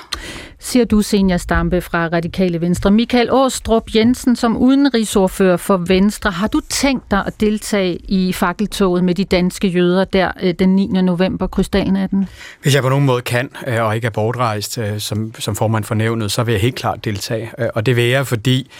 Siger 0.59 0.85
du, 0.85 1.01
Senior 1.01 1.37
Stampe 1.37 1.81
fra 1.81 2.07
Radikale 2.07 2.61
Venstre. 2.61 2.91
Michael 2.91 3.27
Åstrup 3.31 3.83
Jensen, 3.95 4.35
som 4.35 4.57
udenrigsordfører 4.57 5.57
for 5.57 5.77
Venstre, 5.77 6.31
har 6.31 6.47
du 6.47 6.61
tænkt 6.69 7.11
dig 7.11 7.23
at 7.27 7.41
deltage 7.41 7.95
i 7.95 8.33
fakkeltoget 8.33 9.03
med 9.03 9.15
de 9.15 9.23
danske 9.23 9.67
jøder 9.67 10.03
der 10.03 10.31
øh, 10.41 10.53
den 10.59 10.75
9. 10.75 10.87
november, 10.87 11.47
krystalnatten? 11.47 12.29
Hvis 12.61 12.75
jeg 12.75 12.83
på 12.83 12.89
nogen 12.89 13.05
måde 13.05 13.21
kan, 13.21 13.49
øh, 13.67 13.83
og 13.83 13.95
ikke 13.95 14.05
er 14.05 14.11
bortrejst 14.11 14.77
øh, 14.77 14.99
som, 14.99 15.33
som 15.39 15.55
formand 15.55 15.83
for 15.83 15.95
nævnet, 15.95 16.31
så 16.31 16.43
vil 16.43 16.51
jeg 16.51 16.61
helt 16.61 16.75
klart 16.75 17.05
deltage. 17.05 17.51
Og 17.75 17.85
det 17.85 17.95
vil 17.95 18.03
jeg, 18.03 18.27
fordi 18.27 18.71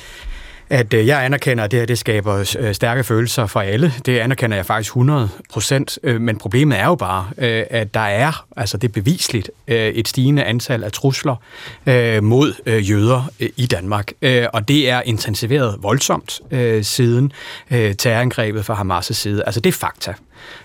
at 0.69 0.93
øh, 0.93 1.07
jeg 1.07 1.25
anerkender, 1.25 1.63
at 1.63 1.71
det 1.71 1.79
her 1.79 1.85
det 1.85 1.97
skaber 1.97 2.55
øh, 2.59 2.73
stærke 2.75 3.03
følelser 3.03 3.45
for 3.45 3.61
alle. 3.61 3.93
Det 4.05 4.19
anerkender 4.19 4.57
jeg 4.57 4.65
faktisk 4.65 4.91
100 4.91 5.29
procent. 5.49 5.99
Øh, 6.03 6.21
men 6.21 6.37
problemet 6.37 6.79
er 6.79 6.85
jo 6.85 6.95
bare, 6.95 7.29
øh, 7.37 7.63
at 7.69 7.93
der 7.93 7.99
er, 7.99 8.45
altså 8.57 8.77
det 8.77 8.87
er 8.87 8.91
bevisligt, 8.91 9.51
øh, 9.67 9.77
et 9.77 10.07
stigende 10.07 10.43
antal 10.43 10.83
af 10.83 10.91
trusler 10.91 11.35
øh, 11.85 12.23
mod 12.23 12.53
øh, 12.65 12.89
jøder 12.89 13.31
øh, 13.39 13.49
i 13.57 13.65
Danmark. 13.65 14.11
Øh, 14.21 14.45
og 14.53 14.67
det 14.67 14.89
er 14.89 15.01
intensiveret 15.01 15.75
voldsomt 15.81 16.41
øh, 16.51 16.83
siden 16.83 17.31
øh, 17.71 17.95
terrorangrebet 17.95 18.65
fra 18.65 18.73
Hamas' 18.73 19.13
side. 19.13 19.43
Altså 19.45 19.59
det 19.59 19.69
er 19.69 19.77
fakta. 19.77 20.13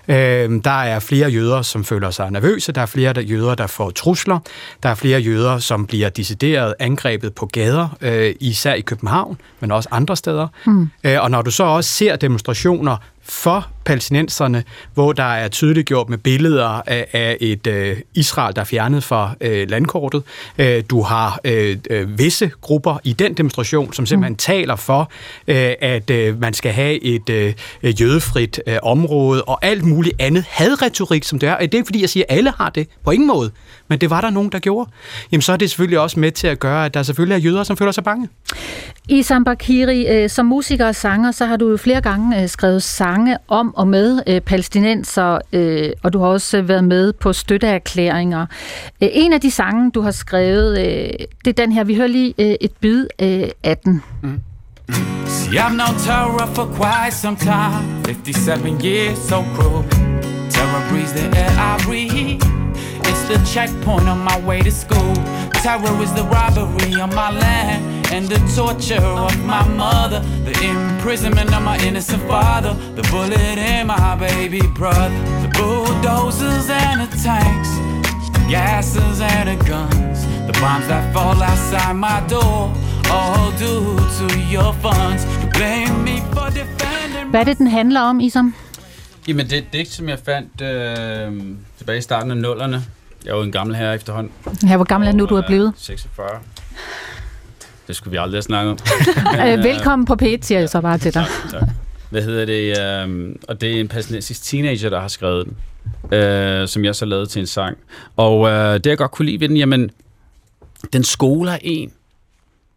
Øh, 0.07 0.15
der 0.63 0.81
er 0.81 0.99
flere 0.99 1.29
jøder, 1.29 1.61
som 1.61 1.83
føler 1.83 2.11
sig 2.11 2.31
nervøse. 2.31 2.71
Der 2.71 2.81
er 2.81 2.85
flere 2.85 3.13
der 3.13 3.21
jøder, 3.21 3.55
der 3.55 3.67
får 3.67 3.89
trusler. 3.89 4.39
Der 4.83 4.89
er 4.89 4.95
flere 4.95 5.19
jøder, 5.19 5.59
som 5.59 5.87
bliver 5.87 6.09
decideret 6.09 6.73
angrebet 6.79 7.33
på 7.33 7.45
gader, 7.45 7.97
øh, 8.01 8.35
især 8.39 8.73
i 8.73 8.81
København, 8.81 9.37
men 9.59 9.71
også 9.71 9.89
andre 9.91 10.17
steder. 10.17 10.47
Mm. 10.65 10.89
Øh, 11.03 11.21
og 11.21 11.31
når 11.31 11.41
du 11.41 11.51
så 11.51 11.63
også 11.63 11.89
ser 11.89 12.15
demonstrationer 12.15 12.97
for 13.23 13.67
palæstinenserne, 13.85 14.63
hvor 14.93 15.13
der 15.13 15.23
er 15.23 15.47
tydeligt 15.47 15.87
gjort 15.87 16.09
med 16.09 16.17
billeder 16.17 16.81
af, 16.87 17.07
af 17.13 17.37
et 17.41 17.67
øh, 17.67 17.97
Israel, 18.13 18.55
der 18.55 18.61
er 18.61 18.65
fjernet 18.65 19.03
fra 19.03 19.33
øh, 19.41 19.69
landkortet. 19.69 20.23
Øh, 20.57 20.83
du 20.89 21.01
har 21.01 21.39
øh, 21.43 21.77
øh, 21.89 22.19
visse 22.19 22.51
grupper 22.61 22.97
i 23.03 23.13
den 23.13 23.33
demonstration, 23.33 23.93
som 23.93 24.05
simpelthen 24.05 24.33
mm. 24.33 24.37
taler 24.37 24.75
for, 24.75 25.11
øh, 25.47 25.73
at 25.81 26.09
øh, 26.09 26.41
man 26.41 26.53
skal 26.53 26.71
have 26.71 27.03
et 27.03 27.29
øh, 27.29 27.53
jødefrit 28.01 28.61
øh, 28.67 28.77
område 28.83 29.43
og 29.43 29.65
alt 29.65 29.83
muligt 29.83 30.15
andet 30.19 30.45
hadretorik, 30.49 31.23
som 31.23 31.39
det 31.39 31.49
er. 31.49 31.57
Det 31.57 31.73
er 31.73 31.77
ikke 31.77 31.87
fordi, 31.87 32.01
jeg 32.01 32.09
siger, 32.09 32.23
at 32.29 32.37
alle 32.37 32.53
har 32.57 32.69
det. 32.69 32.87
På 33.03 33.11
ingen 33.11 33.27
måde. 33.27 33.51
Men 33.91 34.01
det 34.01 34.09
var 34.09 34.21
der 34.21 34.29
nogen, 34.29 34.49
der 34.51 34.59
gjorde. 34.59 34.89
Jamen 35.31 35.41
så 35.41 35.53
er 35.53 35.57
det 35.57 35.69
selvfølgelig 35.69 35.99
også 35.99 36.19
med 36.19 36.31
til 36.31 36.47
at 36.47 36.59
gøre, 36.59 36.85
at 36.85 36.93
der 36.93 37.03
selvfølgelig 37.03 37.35
er 37.35 37.39
jøder, 37.39 37.63
som 37.63 37.77
føler 37.77 37.91
sig 37.91 38.03
bange. 38.03 38.29
Isam 39.09 39.43
Bakiri, 39.43 40.07
øh, 40.07 40.29
som 40.29 40.45
musiker 40.45 40.87
og 40.87 40.95
sanger, 40.95 41.31
så 41.31 41.45
har 41.45 41.57
du 41.57 41.69
jo 41.69 41.77
flere 41.77 42.01
gange 42.01 42.41
øh, 42.41 42.49
skrevet 42.49 42.83
sange 42.83 43.37
om 43.47 43.75
og 43.75 43.87
med 43.87 44.21
øh, 44.27 44.41
palæstinenser, 44.41 45.39
og 46.03 46.13
du 46.13 46.19
har 46.19 46.27
også 46.27 46.61
været 46.61 46.83
med 46.83 47.13
på 47.13 47.33
støtteerklæringer. 47.33 48.45
En 48.99 49.33
af 49.33 49.41
de 49.41 49.51
sange, 49.51 49.91
du 49.91 50.01
har 50.01 50.11
skrevet, 50.11 50.75
det 51.45 51.59
er 51.59 51.63
den 51.63 51.71
her. 51.71 51.83
Vi 51.83 51.95
hører 51.95 52.07
lige 52.07 52.63
et 52.63 52.71
bid 52.81 53.05
af 53.63 53.77
den. 53.85 54.03
Mm. 54.21 54.39
See, 55.25 55.59
I've 55.59 55.73
known 55.73 55.95
terror 56.05 56.45
for 56.55 56.65
quite 56.65 57.13
some 57.13 57.37
time 57.37 58.03
57 58.05 58.83
years, 58.83 59.29
so 59.29 59.43
cruel 59.55 59.83
Terror 60.49 60.89
breathes 60.89 61.13
the 61.13 61.27
air 61.37 61.51
I 61.57 61.83
breathe 61.85 62.50
It's 63.11 63.23
the 63.27 63.37
checkpoint 63.53 64.07
on 64.07 64.19
my 64.19 64.39
way 64.47 64.61
to 64.61 64.71
school. 64.71 65.15
Terror 65.63 65.95
is 66.01 66.13
the 66.13 66.23
robbery 66.23 66.93
on 66.95 67.13
my 67.13 67.29
land 67.29 67.81
and 68.13 68.25
the 68.25 68.39
torture 68.55 69.05
of 69.25 69.37
my 69.45 69.67
mother, 69.67 70.21
the 70.47 70.55
imprisonment 70.63 71.53
of 71.53 71.61
my 71.61 71.77
innocent 71.79 72.23
father, 72.23 72.73
the 72.95 73.03
bullet 73.11 73.57
in 73.57 73.87
my 73.87 74.15
baby 74.15 74.61
brother, 74.79 75.09
the 75.43 75.51
bulldozers 75.59 76.69
and 76.69 77.01
the 77.01 77.09
tanks, 77.27 77.71
the 78.35 78.45
gases 78.49 79.19
and 79.19 79.45
the 79.49 79.57
guns, 79.65 80.19
the 80.47 80.53
bombs 80.61 80.87
that 80.87 81.13
fall 81.13 81.35
outside 81.43 81.93
my 81.93 82.19
door, 82.29 82.73
all 83.11 83.51
due 83.63 83.97
to 84.17 84.39
your 84.53 84.73
funds. 84.85 85.25
You 85.43 85.49
blame 85.59 86.03
me 86.03 86.21
for 86.33 86.47
defending 86.49 87.29
Hvad 87.29 87.39
er 87.39 87.43
det, 87.43 87.57
den 87.57 87.67
handler 87.67 88.01
om, 88.01 88.19
Isam? 88.19 88.55
Jamen, 89.27 89.45
det 89.45 89.53
er 89.53 89.57
et 89.57 89.73
digt, 89.73 89.89
som 89.89 90.09
jeg 90.09 90.19
fandt 90.25 90.61
øh, 90.61 91.57
tilbage 91.77 91.97
i 91.97 92.01
starten 92.01 92.31
af 92.31 92.37
nullerne. 92.37 92.83
Jeg 93.25 93.31
er 93.31 93.35
jo 93.35 93.41
en 93.41 93.51
gammel 93.51 93.75
herre 93.75 93.95
efterhånden. 93.95 94.31
Ja, 94.69 94.75
hvor 94.75 94.85
gammel 94.85 95.07
er 95.07 95.13
nu, 95.13 95.25
du 95.25 95.35
er 95.35 95.47
blevet? 95.47 95.73
46. 95.77 96.29
Det 97.87 97.95
skulle 97.95 98.11
vi 98.11 98.17
aldrig 98.17 98.37
have 98.37 98.41
snakket 98.41 98.71
om. 98.71 98.77
Øh, 99.47 99.63
velkommen 99.63 100.05
på 100.05 100.15
P1, 100.21 100.37
siger 100.41 100.59
jeg 100.59 100.69
så 100.69 100.81
bare 100.81 100.97
til 100.97 101.13
dig. 101.13 101.25
Tak, 101.41 101.51
tak. 101.51 101.69
Hvad 102.09 102.21
hedder 102.21 102.45
det? 102.45 103.03
Um, 103.03 103.39
og 103.47 103.61
det 103.61 103.75
er 103.75 103.79
en 103.79 103.87
palæstinensisk 103.87 104.43
teenager, 104.43 104.89
der 104.89 104.99
har 104.99 105.07
skrevet 105.07 105.45
den, 105.45 105.53
uh, 106.61 106.67
som 106.67 106.85
jeg 106.85 106.95
så 106.95 107.05
lavede 107.05 107.25
til 107.25 107.39
en 107.39 107.47
sang. 107.47 107.77
Og 108.15 108.39
uh, 108.39 108.49
det, 108.49 108.85
jeg 108.85 108.97
godt 108.97 109.11
kunne 109.11 109.25
lide 109.25 109.39
ved 109.39 109.49
den, 109.49 109.57
jamen, 109.57 109.91
den 110.93 111.03
skoler 111.03 111.57
en 111.61 111.91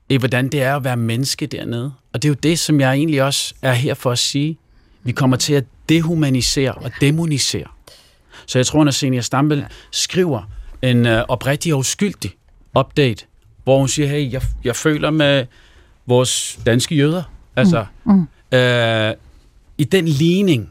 i, 0.08 0.16
hvordan 0.16 0.48
det 0.48 0.62
er 0.62 0.76
at 0.76 0.84
være 0.84 0.96
menneske 0.96 1.46
dernede. 1.46 1.92
Og 2.12 2.22
det 2.22 2.28
er 2.28 2.30
jo 2.30 2.36
det, 2.42 2.58
som 2.58 2.80
jeg 2.80 2.92
egentlig 2.92 3.22
også 3.22 3.54
er 3.62 3.72
her 3.72 3.94
for 3.94 4.10
at 4.10 4.18
sige. 4.18 4.58
Vi 5.02 5.12
kommer 5.12 5.36
til 5.36 5.54
at 5.54 5.64
dehumanisere 5.88 6.72
og 6.72 6.90
demonisere. 7.00 7.66
Så 8.46 8.58
jeg 8.58 8.66
tror, 8.66 8.84
når 8.84 8.90
Senior 8.90 9.22
Stambel 9.22 9.66
skriver 9.90 10.42
en 10.82 11.06
uh, 11.06 11.12
oprigtig 11.12 11.72
og 11.72 11.78
uskyldig 11.78 12.30
update 12.78 13.26
hvor 13.64 13.78
hun 13.78 13.88
siger, 13.88 14.08
hey, 14.08 14.32
jeg, 14.32 14.42
jeg 14.64 14.76
føler 14.76 15.10
med 15.10 15.46
vores 16.06 16.58
danske 16.66 16.94
jøder. 16.94 17.22
Altså, 17.56 17.86
mm. 18.04 18.26
Mm. 18.52 18.58
Øh, 18.58 19.14
i 19.78 19.84
den 19.84 20.08
ligning, 20.08 20.70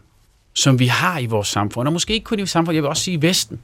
som 0.54 0.80
vi 0.80 0.88
har 0.88 1.20
i 1.20 1.26
vores 1.26 1.48
samfund, 1.48 1.88
og 1.88 1.94
måske 1.94 2.14
ikke 2.14 2.24
kun 2.24 2.40
i 2.40 2.46
samfundet, 2.46 2.76
jeg 2.76 2.84
vil 2.84 2.90
også 2.90 3.04
sige 3.04 3.18
i 3.18 3.22
Vesten. 3.22 3.60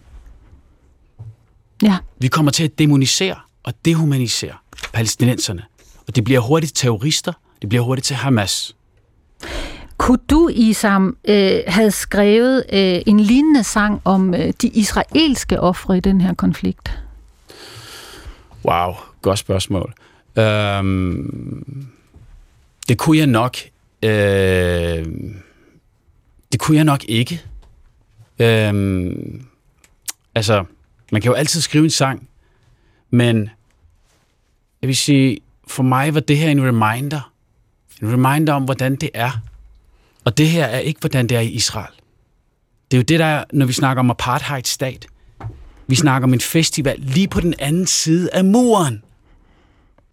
Ja. 1.84 1.97
Vi 2.18 2.28
kommer 2.28 2.51
til 2.51 2.64
at 2.64 2.80
demonisere 2.80 3.36
og 3.64 3.74
dehumanisere 3.86 4.53
palæstinenserne. 4.93 5.64
Og 6.07 6.16
det 6.16 6.24
bliver 6.24 6.39
hurtigt 6.39 6.76
terrorister, 6.76 7.34
det 7.62 7.70
bliver 7.70 7.84
hurtigt 7.84 8.05
til 8.05 8.16
Hamas. 8.16 8.76
Kunne 10.00 10.20
du, 10.30 10.50
Isam, 10.54 11.18
øh, 11.26 11.60
have 11.68 11.91
skrevet 11.91 12.64
øh, 12.74 13.02
en 13.06 13.20
lignende 13.20 13.64
sang 13.64 14.02
om 14.06 14.34
øh, 14.34 14.54
de 14.62 14.68
israelske 14.68 15.60
ofre 15.60 15.97
i 15.97 16.00
den 16.00 16.22
her 16.22 16.34
konflikt? 16.34 17.00
Wow, 18.66 18.93
godt 19.22 19.39
spørgsmål. 19.39 19.93
Øhm, 20.38 21.88
det 22.88 22.97
kunne 22.97 23.18
jeg 23.18 23.28
nok. 23.28 23.58
Øh, 24.04 25.06
det 26.52 26.60
kunne 26.60 26.78
jeg 26.78 26.84
nok 26.84 27.04
ikke. 27.08 27.41
Øhm, 28.39 29.45
altså, 30.36 30.64
man 31.12 31.22
kan 31.22 31.32
jo 31.32 31.36
altid 31.36 31.62
skrive 31.62 31.84
en 31.84 31.89
sang, 31.89 32.28
men 33.10 33.50
jeg 34.82 34.88
vil 34.88 34.95
sige, 34.95 35.39
for 35.68 35.84
mig 35.84 36.14
var 36.14 36.20
det 36.20 36.38
her 36.38 36.50
en 36.50 36.68
reminder. 36.68 37.32
En 38.02 38.12
reminder 38.14 38.54
om, 38.54 38.64
hvordan 38.64 38.95
det 38.95 39.10
er. 39.14 39.49
Og 40.26 40.38
det 40.38 40.47
her 40.47 40.65
er 40.65 40.80
ikke, 40.80 40.99
hvordan 40.99 41.28
det 41.28 41.38
er 41.38 41.41
i 41.41 41.49
Israel. 41.49 41.93
Det 42.91 42.97
er 42.97 42.99
jo 42.99 43.03
det, 43.03 43.20
der 43.20 43.43
når 43.53 43.65
vi 43.65 43.74
snakker 43.74 43.99
om 43.99 44.09
apartheid-stat. 44.09 45.07
Vi 45.88 45.95
snakker 45.95 46.28
om 46.28 46.34
en 46.34 46.39
festival 46.39 46.99
lige 46.99 47.28
på 47.28 47.41
den 47.41 47.53
anden 47.59 47.88
side 47.88 48.30
af 48.34 48.45
muren. 48.45 49.03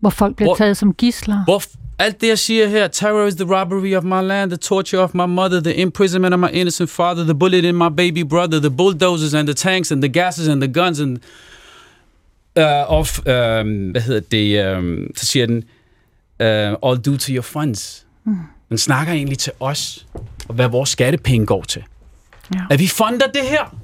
Hvor 0.00 0.10
folk 0.10 0.36
bliver 0.36 0.48
hvor, 0.48 0.56
taget 0.56 0.76
som 0.76 0.94
gisler. 0.94 1.44
Hvor, 1.44 1.62
alt 1.98 2.20
det, 2.20 2.28
jeg 2.28 2.38
siger 2.38 2.68
her, 2.68 2.88
terror 2.88 3.26
is 3.26 3.34
the 3.34 3.56
robbery 3.58 3.94
of 3.94 4.04
my 4.04 4.22
land, 4.22 4.50
the 4.50 4.56
torture 4.56 5.02
of 5.02 5.14
my 5.14 5.26
mother, 5.26 5.60
the 5.60 5.74
imprisonment 5.74 6.34
of 6.34 6.40
my 6.40 6.48
innocent 6.52 6.90
father, 6.90 7.24
the 7.24 7.34
bullet 7.34 7.64
in 7.64 7.74
my 7.74 7.88
baby 7.96 8.24
brother, 8.24 8.60
the 8.60 8.70
bulldozers 8.70 9.34
and 9.34 9.46
the 9.48 9.54
tanks 9.54 9.92
and 9.92 10.02
the 10.02 10.12
gases 10.12 10.48
and 10.48 10.62
the 10.62 10.72
guns 10.82 11.00
and 11.00 11.18
uh, 12.56 12.92
of, 12.92 13.18
um, 13.18 13.90
hvad 13.90 14.00
hedder 14.00 14.20
det, 14.20 14.76
um, 14.76 15.10
så 15.16 15.26
siger 15.26 15.46
den, 15.46 15.56
uh, 16.40 16.90
all 16.90 16.98
due 16.98 17.16
to 17.16 17.32
your 17.32 17.42
funds. 17.42 18.06
Mm. 18.24 18.36
Den 18.68 18.78
snakker 18.78 19.12
egentlig 19.12 19.38
til 19.38 19.52
os, 19.60 20.06
og 20.48 20.54
hvad 20.54 20.68
vores 20.68 20.90
skattepenge 20.90 21.46
går 21.46 21.62
til. 21.62 21.82
Ja. 22.54 22.60
At 22.70 22.78
vi 22.78 22.86
fonder 22.86 23.26
det 23.26 23.42
her. 23.42 23.76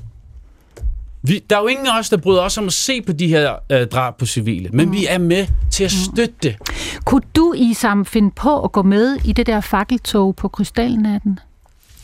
Vi, 1.23 1.45
der 1.51 1.57
er 1.57 1.61
jo 1.61 1.67
ingen 1.67 1.87
af 1.87 1.99
os, 1.99 2.11
der 2.11 2.17
bryder 2.17 2.43
os 2.43 2.59
om 2.59 2.67
at 2.67 2.73
se 2.73 3.03
på 3.03 3.13
de 3.13 3.29
her 3.29 3.55
øh, 3.71 3.87
drab 3.87 4.17
på 4.17 4.27
civile, 4.27 4.69
men 4.73 4.87
mm. 4.87 4.93
vi 4.93 5.07
er 5.07 5.19
med 5.19 5.47
til 5.71 5.85
at 5.85 5.93
mm. 5.93 6.15
støtte 6.15 6.35
det. 6.43 6.57
Kunne 7.05 7.23
du, 7.37 7.53
Isam, 7.53 8.05
finde 8.05 8.31
på 8.31 8.63
at 8.65 8.73
gå 8.73 8.83
med 8.83 9.17
i 9.25 9.33
det 9.33 9.47
der 9.47 9.61
fakkeltog 9.61 10.37
på 10.37 10.49
krystalnatten? 10.49 11.39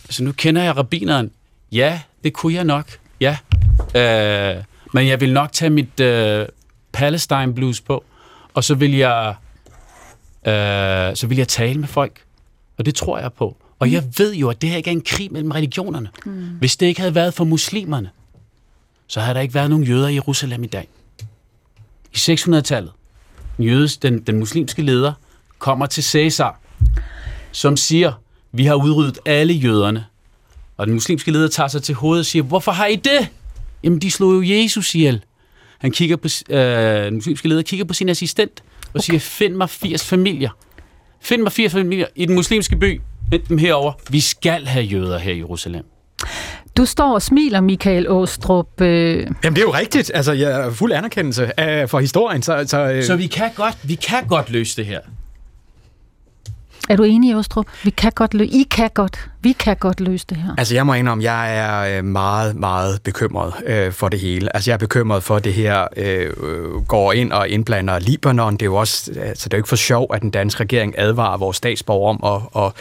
Altså, 0.04 0.24
nu 0.24 0.32
kender 0.32 0.62
jeg 0.62 0.76
rabineren. 0.76 1.30
Ja, 1.72 2.00
det 2.24 2.32
kunne 2.32 2.54
jeg 2.54 2.64
nok. 2.64 2.86
Ja. 3.20 3.36
Øh, 3.94 4.64
men 4.94 5.08
jeg 5.08 5.20
vil 5.20 5.32
nok 5.32 5.52
tage 5.52 5.70
mit 5.70 6.00
øh, 6.00 6.46
Palestine 6.92 7.54
blues 7.54 7.80
på, 7.80 8.04
og 8.54 8.64
så 8.64 8.74
vil 8.74 8.96
jeg 8.96 9.34
øh, 10.46 11.16
så 11.16 11.26
vil 11.28 11.38
jeg 11.38 11.48
tale 11.48 11.80
med 11.80 11.88
folk. 11.88 12.22
Og 12.78 12.86
det 12.86 12.94
tror 12.94 13.18
jeg 13.18 13.32
på. 13.32 13.56
Og 13.78 13.86
mm. 13.86 13.92
jeg 13.92 14.04
ved 14.18 14.34
jo, 14.34 14.48
at 14.48 14.62
det 14.62 14.70
her 14.70 14.76
ikke 14.76 14.90
er 14.90 14.92
en 14.92 15.00
krig 15.00 15.32
mellem 15.32 15.50
religionerne. 15.50 16.08
Mm. 16.26 16.32
Hvis 16.58 16.76
det 16.76 16.86
ikke 16.86 17.00
havde 17.00 17.14
været 17.14 17.34
for 17.34 17.44
muslimerne, 17.44 18.10
så 19.06 19.20
havde 19.20 19.34
der 19.34 19.40
ikke 19.40 19.54
været 19.54 19.70
nogen 19.70 19.84
jøder 19.84 20.08
i 20.08 20.14
Jerusalem 20.14 20.64
i 20.64 20.66
dag. 20.66 20.88
I 22.12 22.16
600-tallet, 22.16 22.92
jødes, 23.58 23.96
den, 23.96 24.20
den 24.20 24.38
muslimske 24.38 24.82
leder, 24.82 25.12
kommer 25.58 25.86
til 25.86 26.04
Caesar, 26.04 26.60
som 27.52 27.76
siger, 27.76 28.12
vi 28.52 28.64
har 28.64 28.74
udryddet 28.74 29.18
alle 29.24 29.54
jøderne. 29.54 30.04
Og 30.76 30.86
den 30.86 30.94
muslimske 30.94 31.30
leder 31.30 31.48
tager 31.48 31.68
sig 31.68 31.82
til 31.82 31.94
hovedet 31.94 32.20
og 32.20 32.26
siger, 32.26 32.42
hvorfor 32.42 32.72
har 32.72 32.86
I 32.86 32.96
det? 32.96 33.28
Jamen, 33.82 33.98
de 33.98 34.10
slog 34.10 34.34
jo 34.34 34.42
Jesus 34.42 34.94
ihjel. 34.94 35.24
Han 35.78 35.90
kigger 35.90 36.16
på, 36.16 36.28
øh, 36.50 37.04
den 37.04 37.14
muslimske 37.14 37.48
leder 37.48 37.62
kigger 37.62 37.84
på 37.84 37.94
sin 37.94 38.08
assistent 38.08 38.62
og 38.82 38.88
okay. 38.94 39.00
siger, 39.00 39.20
find 39.20 39.54
mig 39.54 39.70
80 39.70 40.04
familier. 40.04 40.50
Find 41.22 41.42
mig 41.42 41.52
80 41.52 41.72
familier 41.72 42.06
i 42.16 42.26
den 42.26 42.34
muslimske 42.34 42.76
by. 42.76 43.00
Hent 43.32 43.48
dem 43.48 43.58
herover. 43.58 43.92
Vi 44.10 44.20
skal 44.20 44.66
have 44.66 44.84
jøder 44.84 45.18
her 45.18 45.32
i 45.32 45.38
Jerusalem. 45.38 45.84
Du 46.76 46.84
står 46.84 47.14
og 47.14 47.22
smiler, 47.22 47.60
Michael 47.60 48.08
Åstrup. 48.08 48.80
Øh. 48.80 49.16
Jamen, 49.16 49.30
det 49.42 49.58
er 49.58 49.62
jo 49.62 49.74
rigtigt. 49.74 50.10
Altså, 50.14 50.32
jeg 50.32 50.50
er 50.50 50.70
fuld 50.70 50.92
anerkendelse 50.92 51.60
af, 51.60 51.90
for 51.90 52.00
historien. 52.00 52.42
Så, 52.42 52.64
så, 52.66 52.78
øh. 52.80 53.04
så 53.04 53.16
vi, 53.16 53.26
kan 53.26 53.50
godt, 53.56 53.78
vi 53.82 53.94
kan 53.94 54.26
godt 54.26 54.50
løse 54.50 54.76
det 54.76 54.86
her. 54.86 55.00
Er 56.88 56.96
du 56.96 57.02
enig, 57.02 57.36
Ostrup? 57.36 57.66
Vi 57.84 57.90
kan 57.90 58.12
godt 58.14 58.34
løse, 58.34 58.50
I 58.50 58.62
kan 58.70 58.90
godt. 58.94 59.28
Vi 59.40 59.52
kan 59.52 59.76
godt 59.76 60.00
løse 60.00 60.26
det 60.28 60.36
her. 60.36 60.54
Altså, 60.58 60.74
jeg 60.74 60.86
må 60.86 60.94
indrømme, 60.94 61.24
jeg 61.24 61.56
er 61.56 61.98
øh, 61.98 62.04
meget, 62.04 62.56
meget 62.56 63.02
bekymret 63.02 63.52
øh, 63.66 63.92
for 63.92 64.08
det 64.08 64.20
hele. 64.20 64.56
Altså, 64.56 64.70
jeg 64.70 64.74
er 64.74 64.78
bekymret 64.78 65.22
for, 65.22 65.36
at 65.36 65.44
det 65.44 65.52
her 65.52 65.86
øh, 65.96 66.30
går 66.88 67.12
ind 67.12 67.32
og 67.32 67.48
indblander 67.48 67.98
Libanon. 67.98 68.52
Det 68.52 68.62
er 68.62 68.66
jo 68.66 68.74
også, 68.74 69.12
altså, 69.20 69.48
det 69.48 69.54
er 69.54 69.58
jo 69.58 69.60
ikke 69.60 69.68
for 69.68 69.76
sjov, 69.76 70.10
at 70.14 70.22
den 70.22 70.30
danske 70.30 70.60
regering 70.60 70.94
advarer 70.98 71.36
vores 71.36 71.56
statsborger 71.56 72.08
om 72.08 72.44
at, 72.56 72.62
at 72.64 72.72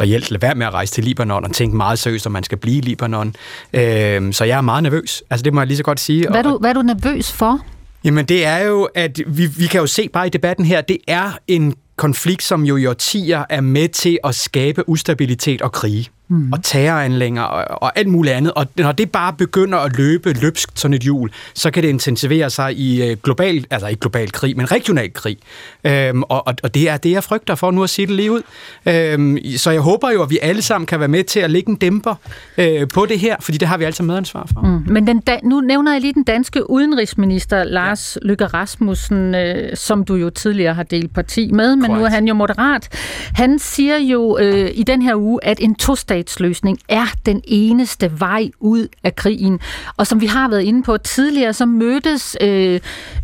reelt 0.00 0.30
lade 0.30 0.42
være 0.42 0.54
med 0.54 0.66
at 0.66 0.74
rejse 0.74 0.92
til 0.92 1.04
Libanon 1.04 1.44
og 1.44 1.52
tænke 1.52 1.76
meget 1.76 1.98
seriøst, 1.98 2.26
om 2.26 2.32
man 2.32 2.42
skal 2.44 2.58
blive 2.58 2.78
i 2.78 2.80
Libanon. 2.80 3.34
Øh, 3.72 4.32
så 4.32 4.44
jeg 4.44 4.56
er 4.56 4.60
meget 4.60 4.82
nervøs. 4.82 5.22
Altså, 5.30 5.44
det 5.44 5.54
må 5.54 5.60
jeg 5.60 5.66
lige 5.66 5.76
så 5.76 5.82
godt 5.82 6.00
sige. 6.00 6.28
Hvad 6.28 6.38
er 6.38 6.42
du, 6.42 6.58
hvad 6.58 6.70
er 6.70 6.74
du 6.74 6.82
nervøs 6.82 7.32
for? 7.32 7.60
Jamen, 8.04 8.24
det 8.24 8.46
er 8.46 8.58
jo, 8.58 8.88
at 8.94 9.20
vi, 9.26 9.46
vi 9.46 9.66
kan 9.66 9.80
jo 9.80 9.86
se 9.86 10.08
bare 10.08 10.26
i 10.26 10.30
debatten 10.30 10.64
her, 10.64 10.80
det 10.80 10.98
er 11.08 11.38
en 11.48 11.74
konflikt, 11.96 12.42
som 12.42 12.64
jo 12.64 12.76
i 12.76 12.86
årtier 12.86 13.44
er 13.50 13.60
med 13.60 13.88
til 13.88 14.18
at 14.24 14.34
skabe 14.34 14.88
ustabilitet 14.88 15.62
og 15.62 15.72
krige 15.72 16.10
mm. 16.28 16.52
og 16.52 16.62
terroranlænger 16.62 17.42
og, 17.42 17.82
og 17.82 17.98
alt 17.98 18.08
muligt 18.08 18.34
andet. 18.34 18.52
Og 18.52 18.66
når 18.76 18.92
det 18.92 19.10
bare 19.10 19.32
begynder 19.32 19.78
at 19.78 19.96
løbe 19.96 20.32
løbsk 20.32 20.68
sådan 20.74 20.94
et 20.94 21.02
hjul, 21.02 21.30
så 21.54 21.70
kan 21.70 21.82
det 21.82 21.88
intensivere 21.88 22.50
sig 22.50 22.78
i 22.78 23.10
øh, 23.10 23.16
global, 23.22 23.66
altså 23.70 23.86
ikke 23.86 24.00
global 24.00 24.32
krig, 24.32 24.56
men 24.56 24.70
regional 24.70 25.12
krig. 25.12 25.38
Øhm, 25.84 26.22
og, 26.22 26.46
og 26.62 26.74
det 26.74 26.88
er 26.88 26.96
det, 26.96 27.10
jeg 27.10 27.24
frygter 27.24 27.54
for 27.54 27.70
nu 27.70 27.82
at 27.82 27.90
sige 27.90 28.06
det 28.06 28.14
lige 28.14 28.32
ud. 28.32 28.42
Øhm, 28.86 29.38
så 29.56 29.70
jeg 29.70 29.80
håber 29.80 30.10
jo, 30.10 30.22
at 30.22 30.30
vi 30.30 30.38
alle 30.42 30.62
sammen 30.62 30.86
kan 30.86 31.00
være 31.00 31.08
med 31.08 31.24
til 31.24 31.40
at 31.40 31.50
lægge 31.50 31.70
en 31.70 31.76
dæmper 31.76 32.14
øh, 32.58 32.88
på 32.94 33.06
det 33.06 33.18
her, 33.18 33.36
fordi 33.40 33.58
det 33.58 33.68
har 33.68 33.76
vi 33.76 33.84
altså 33.84 34.02
medansvar 34.02 34.48
for. 34.54 34.60
Mm. 34.60 34.92
Men 34.92 35.06
den 35.06 35.20
da, 35.20 35.38
nu 35.42 35.60
nævner 35.60 35.92
jeg 35.92 36.00
lige 36.00 36.14
den 36.14 36.24
danske 36.24 36.70
udenrigsminister, 36.70 37.64
Lars 37.64 38.18
ja. 38.22 38.26
Løkke 38.26 38.46
Rasmussen, 38.46 39.34
øh, 39.34 39.76
som 39.76 40.04
du 40.04 40.14
jo 40.14 40.30
tidligere 40.30 40.74
har 40.74 40.82
delt 40.82 41.14
parti 41.14 41.50
med, 41.52 41.76
men 41.76 41.84
Correct. 41.84 41.98
nu 41.98 42.04
er 42.04 42.10
han 42.10 42.28
jo 42.28 42.34
moderat. 42.34 42.88
Han 43.34 43.58
siger 43.58 43.96
jo 43.96 44.38
øh, 44.38 44.70
i 44.74 44.82
den 44.82 45.02
her 45.02 45.14
uge, 45.16 45.40
at 45.42 45.60
en 45.60 45.74
tostat 45.74 46.15
tostatsløsning 46.22 46.78
er 46.88 47.06
den 47.26 47.42
eneste 47.44 48.20
vej 48.20 48.50
ud 48.60 48.88
af 49.04 49.16
krigen. 49.16 49.60
Og 49.96 50.06
som 50.06 50.20
vi 50.20 50.26
har 50.26 50.48
været 50.48 50.62
inde 50.62 50.82
på 50.82 50.96
tidligere, 50.96 51.52
så 51.52 51.66
mødtes 51.66 52.36
øh, 52.40 52.80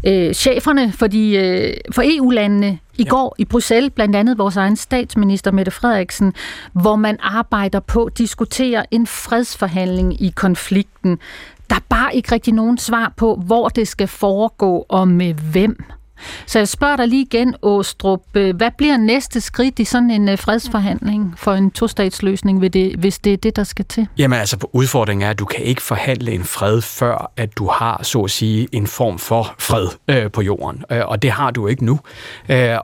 øh, 0.07 0.35
cheferne 0.35 0.93
for, 0.93 1.07
de, 1.07 1.35
øh, 1.37 1.75
for 1.93 2.03
EU-landene 2.05 2.79
i 2.99 3.03
ja. 3.03 3.09
går 3.09 3.35
i 3.39 3.45
Bruxelles, 3.45 3.93
blandt 3.95 4.17
andet 4.17 4.39
vores 4.39 4.57
egen 4.57 4.77
statsminister 4.77 5.51
Mette 5.51 5.71
Frederiksen, 5.71 6.33
hvor 6.73 6.97
man 6.97 7.17
arbejder 7.21 7.81
på 7.81 8.05
at 8.05 8.19
diskutere 8.19 8.95
en 8.95 9.07
fredsforhandling 9.07 10.23
i 10.23 10.33
konflikten. 10.37 11.19
Der 11.71 11.77
er 11.77 11.85
bare 11.89 12.17
ikke 12.17 12.33
rigtig 12.33 12.55
nogen 12.55 12.79
svar 12.79 13.13
på, 13.17 13.43
hvor 13.47 13.69
det 13.69 13.89
skal 13.89 14.09
foregå 14.09 14.87
og 14.89 15.09
med 15.09 15.35
hvem. 15.35 15.85
Så 16.47 16.59
jeg 16.59 16.69
spørger 16.69 16.97
dig 16.97 17.09
lige 17.09 17.23
igen, 17.23 17.55
Åstrup, 17.63 18.21
øh, 18.35 18.57
hvad 18.57 18.71
bliver 18.79 18.97
næste 18.97 19.41
skridt 19.41 19.79
i 19.79 19.85
sådan 19.85 20.11
en 20.11 20.29
øh, 20.29 20.39
fredsforhandling 20.39 21.35
for 21.37 21.53
en 21.53 21.71
tostatsløsning, 21.71 22.59
hvis 22.99 23.19
det 23.19 23.33
er 23.33 23.37
det, 23.37 23.57
der 23.57 23.65
skal 23.65 23.85
til? 23.85 24.07
Jamen 24.19 24.39
altså, 24.39 24.57
udfordringen 24.73 25.27
er, 25.27 25.31
at 25.31 25.39
du 25.39 25.45
kan 25.45 25.65
ikke 25.65 25.83
forhandle 25.83 26.33
en 26.33 26.45
fred, 26.45 26.83
før 26.83 27.33
at 27.37 27.59
du 27.59 27.69
har, 27.69 28.01
så 28.03 28.21
at 28.21 28.31
sige, 28.31 28.69
en 28.73 28.87
form 28.87 29.19
for 29.19 29.55
fred 29.59 29.89
øh, 30.09 30.31
på 30.31 30.43
jorden. 30.43 30.85
Øh, 30.91 31.07
og 31.07 31.23
det 31.23 31.31
har 31.31 31.51
du 31.51 31.67
ikke 31.67 31.85
nu. 31.85 32.01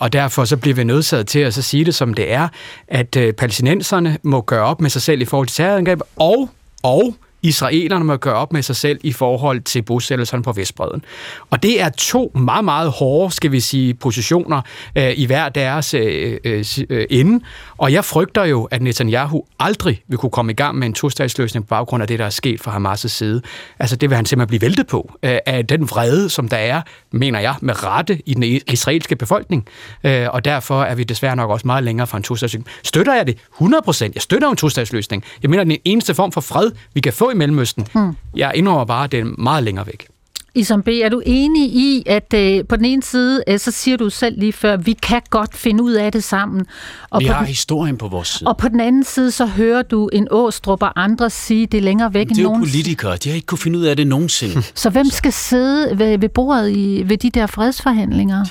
Og 0.01 0.13
derfor 0.13 0.45
så 0.45 0.57
bliver 0.57 0.75
vi 0.75 0.85
nødsaget 0.85 1.27
til 1.27 1.39
at 1.39 1.55
så 1.55 1.63
sige 1.63 1.85
det, 1.85 1.95
som 1.95 2.15
det 2.15 2.33
er, 2.33 2.49
at 2.89 3.17
palæstinenserne 3.39 4.19
må 4.23 4.41
gøre 4.41 4.65
op 4.65 4.81
med 4.81 4.91
sig 4.91 5.03
selv 5.03 5.23
i 5.23 5.25
forhold 5.25 5.47
til 5.47 5.57
terrorangreb, 5.57 6.01
og, 6.17 6.51
og 6.83 7.15
israelerne 7.43 8.05
må 8.05 8.17
gøre 8.17 8.35
op 8.35 8.53
med 8.53 8.63
sig 8.63 8.77
selv 8.77 9.01
i 9.03 9.13
forhold 9.13 9.61
til 9.61 9.83
bosættelserne 9.83 10.43
på 10.43 10.53
Vestbreden. 10.53 11.05
Og 11.51 11.63
det 11.63 11.81
er 11.81 11.89
to 11.89 12.33
meget, 12.35 12.65
meget 12.65 12.91
hårde, 12.91 13.35
skal 13.35 13.53
vi 13.53 13.61
sige, 13.61 13.95
positioner 13.95 14.63
øh, 14.97 15.13
i 15.17 15.27
hver 15.27 15.49
deres 15.49 15.95
øh, 15.95 16.39
øh, 16.45 16.65
ende. 17.11 17.45
Og 17.79 17.93
jeg 17.93 18.05
frygter 18.05 18.45
jo, 18.45 18.65
at 18.65 18.83
Netanyahu 18.83 19.45
aldrig 19.61 20.03
vil 20.09 20.19
kunne 20.19 20.31
komme 20.31 20.53
i 20.53 20.55
gang 20.55 20.79
med 20.79 20.87
en 20.87 20.95
tostatsløsning 20.95 21.65
på 21.67 21.69
baggrund 21.69 22.03
af 22.03 22.09
det, 22.09 22.19
der 22.19 22.25
er 22.25 22.31
sket 22.31 22.61
fra 22.61 22.79
Hamas' 22.79 23.09
side. 23.09 23.43
Altså 23.79 23.97
det 23.97 24.11
vil 24.11 24.17
han 24.17 24.27
simpelthen 24.27 24.49
blive 24.49 24.61
væltet 24.61 24.87
på 24.87 25.13
øh, 25.23 25.39
af 25.47 25.67
den 25.67 25.91
vrede, 25.91 26.29
som 26.29 26.49
der 26.49 26.57
er, 26.57 26.83
mener 27.11 27.41
jeg, 27.41 27.55
med 27.61 27.85
rette 27.85 28.19
i 28.27 28.35
den 28.35 28.43
israelske 28.43 29.17
befolkning. 29.17 29.67
Øh, 30.05 30.27
og 30.31 30.45
derfor 30.45 30.83
er 30.83 30.95
vi 30.95 31.05
desværre 31.05 31.37
nok 31.37 31.51
også 31.51 31.67
meget 31.67 31.85
længere 31.85 32.07
fra 32.07 32.17
en 32.17 32.23
tostatsløsning. 32.23 32.67
Støtter 32.83 33.15
jeg 33.15 33.27
det? 33.27 33.39
100%. 33.61 34.11
Jeg 34.15 34.23
støtter 34.23 34.49
en 34.51 34.57
tostatsløsning. 34.57 35.25
Jeg 35.43 35.51
mener, 35.51 35.65
den 35.65 35.77
eneste 35.85 36.15
form 36.15 36.33
for 36.33 36.41
fred, 36.41 36.71
vi 36.95 37.01
kan 37.01 37.13
få 37.13 37.28
i 37.31 37.35
Mellemøsten. 37.35 37.87
Hmm. 37.93 38.17
Jeg 38.37 38.53
indrømmer 38.55 38.85
bare, 38.85 39.05
at 39.05 39.13
det 39.13 39.21
er 39.21 39.25
meget 39.25 39.65
længere 39.65 39.87
væk. 39.87 40.09
Isam 40.55 40.83
B., 40.83 40.89
er 40.89 41.09
du 41.09 41.23
enig 41.27 41.63
i, 41.63 42.03
at 42.07 42.35
øh, 42.35 42.65
på 42.69 42.77
den 42.77 42.85
ene 42.85 43.03
side, 43.03 43.43
øh, 43.49 43.59
så 43.59 43.71
siger 43.71 43.97
du 43.97 44.11
selv 44.11 44.39
lige 44.39 44.53
før, 44.53 44.77
vi 44.77 44.93
kan 44.93 45.23
godt 45.31 45.57
finde 45.57 45.83
ud 45.83 45.93
af 45.93 46.13
det 46.13 46.25
sammen. 46.25 46.67
Og 47.11 47.21
vi 47.21 47.25
har 47.25 47.39
den, 47.39 47.47
historien 47.47 47.97
på 47.97 48.09
vores 48.09 48.29
side. 48.29 48.49
Og 48.49 48.57
på 48.57 48.69
den 48.69 48.81
anden 48.81 49.05
side, 49.05 49.31
så 49.31 49.47
hører 49.47 49.83
du 49.83 50.09
en 50.13 50.29
Åstrup 50.31 50.83
og 50.83 51.03
andre 51.03 51.31
sige, 51.31 51.67
det 51.67 51.79
er 51.79 51.83
længere 51.83 52.15
væk 52.15 52.29
end 52.29 52.37
nogen. 52.37 52.47
Det 52.47 52.55
er 52.55 52.59
jo 52.59 52.73
politikere, 52.73 53.17
de 53.17 53.29
har 53.29 53.37
ikke 53.37 53.47
kunne 53.47 53.59
finde 53.59 53.79
ud 53.79 53.85
af 53.85 53.97
det 53.97 54.07
nogensinde. 54.07 54.63
så 54.75 54.91
hvem 54.91 55.07
skal 55.07 55.33
sidde 55.33 55.99
ved, 55.99 56.19
ved 56.19 56.29
bordet 56.29 56.71
i, 56.71 57.05
ved 57.07 57.17
de 57.17 57.31
der 57.31 57.47
fredsforhandlinger? 57.47 58.45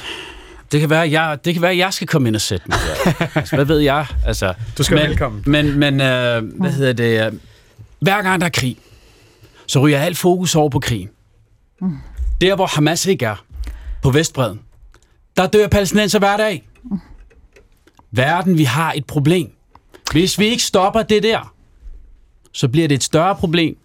Det 0.71 0.79
kan 0.79 0.89
være, 0.89 1.03
at 1.03 1.11
jeg, 1.11 1.37
det 1.45 1.53
kan 1.53 1.61
være, 1.61 1.71
at 1.71 1.77
jeg 1.77 1.93
skal 1.93 2.07
komme 2.07 2.27
ind 2.27 2.35
og 2.35 2.41
sætte 2.41 2.65
mig 2.69 2.77
der. 3.05 3.25
altså, 3.39 3.55
hvad 3.55 3.65
ved 3.65 3.79
jeg? 3.79 4.05
Altså, 4.25 4.53
du 4.77 4.83
skal 4.83 4.95
men, 4.95 5.09
velkommen. 5.09 5.43
Men, 5.45 5.79
men 5.79 6.01
øh, 6.01 6.43
hvad 6.59 6.71
hedder 6.71 6.93
det? 6.93 7.39
Hver 7.99 8.21
gang 8.21 8.41
der 8.41 8.47
er 8.47 8.51
krig, 8.51 8.77
så 9.67 9.79
ryger 9.79 9.99
alt 9.99 10.17
fokus 10.17 10.55
over 10.55 10.69
på 10.69 10.79
krigen. 10.79 11.09
Mm. 11.81 11.97
Der, 12.41 12.55
hvor 12.55 12.65
Hamas 12.65 13.05
ikke 13.05 13.25
er, 13.25 13.45
på 14.01 14.11
Vestbreden, 14.11 14.59
der 15.37 15.47
dør 15.47 15.67
palæstinenser 15.67 16.19
hver 16.19 16.37
dag. 16.37 16.67
Mm. 16.83 16.99
Verden, 18.11 18.57
vi 18.57 18.63
har 18.63 18.93
et 18.93 19.05
problem. 19.05 19.51
Hvis 20.11 20.39
vi 20.39 20.45
ikke 20.45 20.63
stopper 20.63 21.03
det 21.03 21.23
der, 21.23 21.53
så 22.51 22.67
bliver 22.67 22.87
det 22.87 22.95
et 22.95 23.03
større 23.03 23.35
problem, 23.35 23.77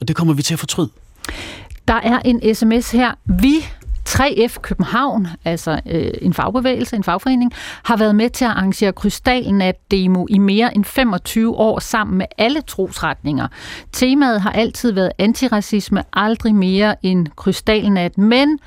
og 0.00 0.08
det 0.08 0.16
kommer 0.16 0.34
vi 0.34 0.42
til 0.42 0.54
at 0.54 0.60
fortryde. 0.60 0.90
Der 1.88 1.94
er 1.94 2.18
en 2.18 2.54
sms 2.54 2.90
her. 2.90 3.14
Vi 3.24 3.64
3F 4.08 4.60
København, 4.60 5.28
altså 5.44 5.80
øh, 5.90 6.10
en 6.22 6.34
fagbevægelse, 6.34 6.96
en 6.96 7.04
fagforening, 7.04 7.52
har 7.82 7.96
været 7.96 8.14
med 8.14 8.30
til 8.30 8.44
at 8.44 8.50
arrangere 8.50 8.92
Krystalnat-demo 8.92 10.26
i 10.30 10.38
mere 10.38 10.74
end 10.74 10.84
25 10.84 11.54
år 11.56 11.78
sammen 11.78 12.18
med 12.18 12.26
alle 12.38 12.60
trosretninger. 12.60 13.48
Temaet 13.92 14.40
har 14.40 14.52
altid 14.52 14.92
været 14.92 15.12
antiracisme, 15.18 16.04
aldrig 16.12 16.54
mere 16.54 16.96
end 17.02 17.26
Krystalnat, 17.36 18.18
men 18.18 18.58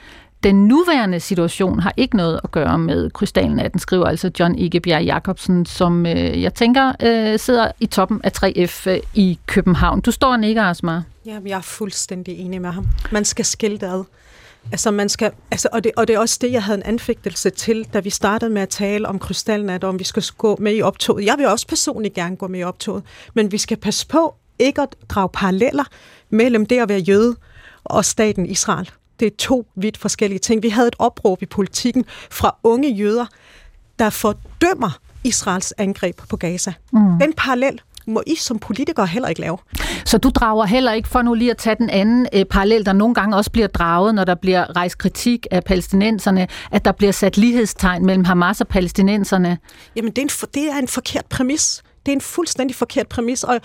den 0.44 0.68
nuværende 0.68 1.20
situation 1.20 1.80
har 1.80 1.94
ikke 1.98 2.18
noget 2.18 2.40
at 2.44 2.52
gøre 2.52 2.78
med 2.78 3.10
krystalnatten, 3.10 3.80
skriver 3.80 4.06
altså 4.06 4.32
John 4.40 4.56
Egebjerg 4.60 5.04
Jacobsen, 5.04 5.66
som 5.66 6.06
øh, 6.06 6.42
jeg 6.42 6.54
tænker 6.54 6.94
øh, 7.04 7.40
sidder 7.40 7.72
i 7.80 7.86
toppen 7.86 8.22
af 8.24 8.32
3F 8.44 8.90
øh, 8.90 9.00
i 9.14 9.40
København. 9.46 10.02
Du 10.02 10.12
står 10.12 10.38
ikke, 10.38 10.62
Asma? 10.62 11.02
Ja, 11.26 11.40
jeg 11.46 11.58
er 11.58 11.62
fuldstændig 11.62 12.40
enig 12.40 12.62
med 12.62 12.70
ham. 12.70 12.88
Man 13.12 13.26
skal 13.26 13.46
skille 13.46 13.78
det 13.78 13.88
ad. 13.88 14.04
Altså 14.72 14.91
man 14.91 15.09
skal, 15.09 15.32
altså, 15.51 15.70
og, 15.72 15.84
det, 15.84 15.91
og 15.97 16.07
det 16.07 16.13
er 16.15 16.20
også 16.20 16.38
det, 16.41 16.51
jeg 16.51 16.63
havde 16.63 16.78
en 16.78 16.84
anfægtelse 16.84 17.49
til, 17.49 17.88
da 17.93 17.99
vi 17.99 18.09
startede 18.09 18.51
med 18.51 18.61
at 18.61 18.70
tale 18.70 19.07
om 19.07 19.20
krystalnat, 19.20 19.84
om 19.84 19.99
vi 19.99 20.03
skal 20.03 20.24
gå 20.38 20.57
med 20.59 20.76
i 20.76 20.82
optoget. 20.82 21.26
Jeg 21.26 21.36
vil 21.38 21.47
også 21.47 21.68
personligt 21.68 22.13
gerne 22.13 22.36
gå 22.36 22.47
med 22.47 22.59
i 22.59 22.63
optoget, 22.63 23.03
men 23.34 23.51
vi 23.51 23.57
skal 23.57 23.78
passe 23.78 24.07
på 24.07 24.36
ikke 24.59 24.82
at 24.82 24.95
drage 25.09 25.30
paralleller 25.34 25.84
mellem 26.30 26.65
det 26.65 26.80
at 26.80 26.89
være 26.89 26.99
jøde 26.99 27.36
og 27.84 28.05
staten 28.05 28.45
Israel. 28.45 28.91
Det 29.20 29.26
er 29.26 29.36
to 29.38 29.68
vidt 29.76 29.97
forskellige 29.97 30.39
ting. 30.39 30.63
Vi 30.63 30.70
havde 30.70 30.88
et 30.88 30.95
opråb 30.99 31.41
i 31.41 31.45
politikken 31.45 32.05
fra 32.32 32.55
unge 32.63 32.89
jøder, 32.89 33.26
der 33.99 34.09
fordømmer 34.09 34.99
Israels 35.24 35.74
angreb 35.78 36.22
på 36.30 36.38
Gaza. 36.38 36.74
Mm. 36.93 37.20
Den 37.20 37.34
parallel 37.34 37.82
må 38.08 38.24
I 38.28 38.36
som 38.36 38.60
politikere 38.60 39.08
heller 39.08 39.30
ikke 39.30 39.41
lave. 39.41 39.58
Så 40.05 40.18
du 40.18 40.30
drager 40.30 40.66
heller 40.66 40.91
ikke, 40.91 41.10
for 41.10 41.22
nu 41.22 41.34
lige 41.34 41.51
at 41.51 41.58
tage 41.58 41.76
den 41.76 41.89
anden 41.89 42.28
øh, 42.34 42.45
parallel, 42.45 42.86
der 42.86 42.93
nogle 42.93 43.16
gange 43.16 43.36
også 43.36 43.51
bliver 43.51 43.68
draget, 43.68 44.16
når 44.16 44.24
der 44.24 44.36
bliver 44.36 44.76
rejst 44.76 44.97
kritik 44.97 45.47
af 45.51 45.64
palæstinenserne, 45.64 46.47
at 46.72 46.86
der 46.86 46.91
bliver 46.91 47.12
sat 47.12 47.38
lighedstegn 47.38 48.05
mellem 48.05 48.24
Hamas 48.24 48.62
og 48.62 48.68
palæstinenserne? 48.68 49.58
Jamen, 49.95 50.12
det 50.12 50.18
er 50.18 50.22
en, 50.22 50.49
det 50.53 50.72
er 50.72 50.78
en 50.78 50.88
forkert 50.88 51.26
præmis. 51.26 51.84
Det 52.05 52.12
er 52.12 52.16
en 52.16 52.22
fuldstændig 52.22 52.76
forkert 52.76 53.08
præmis, 53.08 53.43
og 53.43 53.60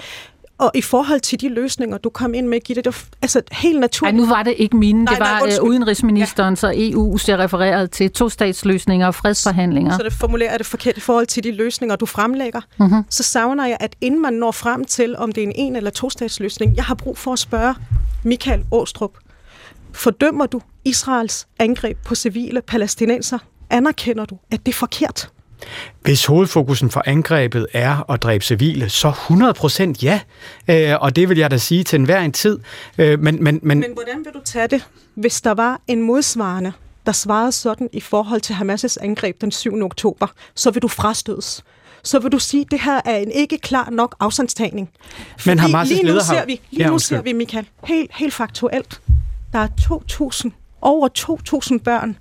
og 0.62 0.70
i 0.74 0.82
forhold 0.82 1.20
til 1.20 1.40
de 1.40 1.48
løsninger, 1.48 1.98
du 1.98 2.10
kom 2.10 2.34
ind 2.34 2.46
med, 2.48 2.60
Gitte, 2.60 2.82
det 2.82 2.94
var 2.94 3.04
altså 3.22 3.42
helt 3.52 3.80
naturligt. 3.80 4.16
Nej, 4.16 4.24
nu 4.24 4.28
var 4.28 4.42
det 4.42 4.54
ikke 4.56 4.76
mine. 4.76 5.04
Nej, 5.04 5.14
det 5.14 5.20
var 5.20 5.38
nej, 5.40 5.48
nej, 5.48 5.58
udenrigsministeren, 5.62 6.52
ja. 6.52 6.56
så 6.56 6.72
EU 6.76 7.18
ser 7.18 7.36
refereret 7.36 7.90
til 7.90 8.10
to-statsløsninger 8.10 9.06
og 9.06 9.14
fredsforhandlinger. 9.14 9.97
Så 9.97 10.02
det 10.05 10.12
formulerer 10.12 10.56
det 10.59 10.66
forkert 10.66 10.97
i 10.97 11.01
forhold 11.01 11.26
til 11.26 11.44
de 11.44 11.51
løsninger, 11.52 11.97
du 11.97 12.06
fremlægger. 12.06 12.60
Mm-hmm. 12.78 13.05
Så 13.10 13.22
savner 13.22 13.66
jeg, 13.66 13.76
at 13.80 13.97
inden 14.01 14.22
man 14.22 14.32
når 14.32 14.51
frem 14.51 14.84
til, 14.84 15.16
om 15.16 15.32
det 15.32 15.43
er 15.43 15.47
en 15.47 15.52
en- 15.56 15.76
eller 15.76 15.90
to-statsløsning, 15.90 16.76
jeg 16.76 16.84
har 16.84 16.94
brug 16.94 17.18
for 17.18 17.32
at 17.32 17.39
spørge 17.39 17.74
Michael 18.24 18.64
Åstrup, 18.70 19.12
fordømmer 19.93 20.47
du 20.47 20.60
Israels 20.84 21.47
angreb 21.59 21.98
på 22.05 22.14
civile 22.14 22.60
palæstinenser? 22.62 23.39
Anerkender 23.70 24.24
du, 24.24 24.39
at 24.51 24.66
det 24.66 24.72
er 24.72 24.76
forkert? 24.76 25.28
Hvis 26.02 26.26
hovedfokusen 26.26 26.90
for 26.90 27.02
angrebet 27.06 27.66
er 27.72 28.10
at 28.10 28.22
dræbe 28.22 28.44
civile, 28.44 28.89
så 28.89 29.10
100% 29.10 30.02
ja. 30.02 30.20
Øh, 30.68 30.97
og 31.01 31.16
det 31.16 31.28
vil 31.28 31.39
jeg 31.39 31.51
da 31.51 31.56
sige 31.56 31.84
til 31.84 31.98
enhver 31.98 32.20
en 32.20 32.32
tid. 32.32 32.59
Øh, 32.98 33.20
men, 33.20 33.44
men, 33.44 33.60
men... 33.62 33.80
men 33.80 33.93
hvordan 33.93 34.24
vil 34.24 34.32
du 34.34 34.40
tage 34.44 34.66
det, 34.68 34.86
hvis 35.14 35.40
der 35.40 35.55
var 35.55 35.80
en 35.89 36.02
modsvarende, 36.02 36.72
der 37.06 37.12
svarede 37.12 37.52
sådan 37.52 37.89
i 37.93 38.01
forhold 38.01 38.40
til 38.40 38.55
Hamas' 38.55 38.97
angreb 39.01 39.40
den 39.40 39.52
7. 39.52 39.82
oktober, 39.82 40.26
så 40.55 40.70
vil 40.70 40.82
du 40.82 40.89
frastødes. 40.89 41.64
så 42.02 42.18
vil 42.18 42.32
du 42.32 42.39
sige, 42.39 42.60
at 42.60 42.70
det 42.70 42.80
her 42.80 43.01
er 43.05 43.16
en 43.16 43.30
ikke 43.30 43.59
klar 43.59 43.90
nok 43.90 44.16
afstandstagning. 44.20 44.90
Men 45.47 45.60
Hamas' 45.60 45.84
lige 45.84 46.06
nu 46.06 46.20
ser 46.20 46.44
vi, 46.47 46.60
lige 46.70 46.84
Ja, 46.84 46.90
nu 46.90 46.98
ser 46.98 47.22
vi, 47.22 47.32
Michael, 47.32 47.66
helt, 47.84 48.10
helt 48.14 48.34
faktuelt, 48.34 49.01
der 49.52 49.59
er 49.59 49.68
2.000, 50.44 50.51
over 50.80 51.09
2.000 51.72 51.78
børn, 51.78 52.16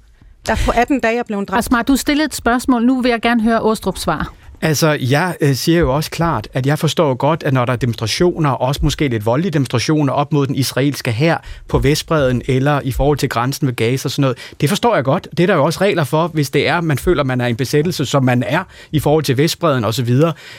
der 0.47 0.55
på 0.65 0.71
18 0.75 0.99
dage 0.99 1.19
er 1.19 1.23
blevet 1.23 1.49
dræbt. 1.49 1.59
Asmar, 1.59 1.81
du 1.81 1.95
stillede 1.95 2.25
et 2.25 2.35
spørgsmål. 2.35 2.85
Nu 2.85 3.01
vil 3.01 3.09
jeg 3.09 3.21
gerne 3.21 3.43
høre 3.43 3.61
Åstrup 3.61 3.97
svar. 3.97 4.33
Altså, 4.63 4.97
jeg 5.01 5.35
øh, 5.41 5.55
siger 5.55 5.79
jo 5.79 5.95
også 5.95 6.11
klart, 6.11 6.47
at 6.53 6.65
jeg 6.65 6.79
forstår 6.79 7.13
godt, 7.13 7.43
at 7.43 7.53
når 7.53 7.65
der 7.65 7.73
er 7.73 7.77
demonstrationer, 7.77 8.49
også 8.49 8.79
måske 8.83 9.07
lidt 9.07 9.25
voldelige 9.25 9.51
demonstrationer 9.51 10.13
op 10.13 10.33
mod 10.33 10.47
den 10.47 10.55
israelske 10.55 11.11
hær 11.11 11.37
på 11.67 11.79
Vestbreden 11.79 12.41
eller 12.47 12.81
i 12.81 12.91
forhold 12.91 13.17
til 13.17 13.29
grænsen 13.29 13.67
ved 13.67 13.75
Gaza 13.75 14.07
og 14.07 14.11
sådan 14.11 14.21
noget, 14.21 14.37
det 14.61 14.69
forstår 14.69 14.95
jeg 14.95 15.03
godt. 15.03 15.27
Det 15.37 15.43
er 15.43 15.47
der 15.47 15.55
jo 15.55 15.63
også 15.63 15.81
regler 15.81 16.03
for, 16.03 16.27
hvis 16.27 16.49
det 16.49 16.67
er, 16.67 16.81
man 16.81 16.97
føler, 16.97 17.23
man 17.23 17.41
er 17.41 17.47
i 17.47 17.49
en 17.49 17.55
besættelse, 17.55 18.05
som 18.05 18.23
man 18.23 18.43
er 18.43 18.63
i 18.91 18.99
forhold 18.99 19.23
til 19.23 19.37
Vestbreden 19.37 19.85
osv. 19.85 20.15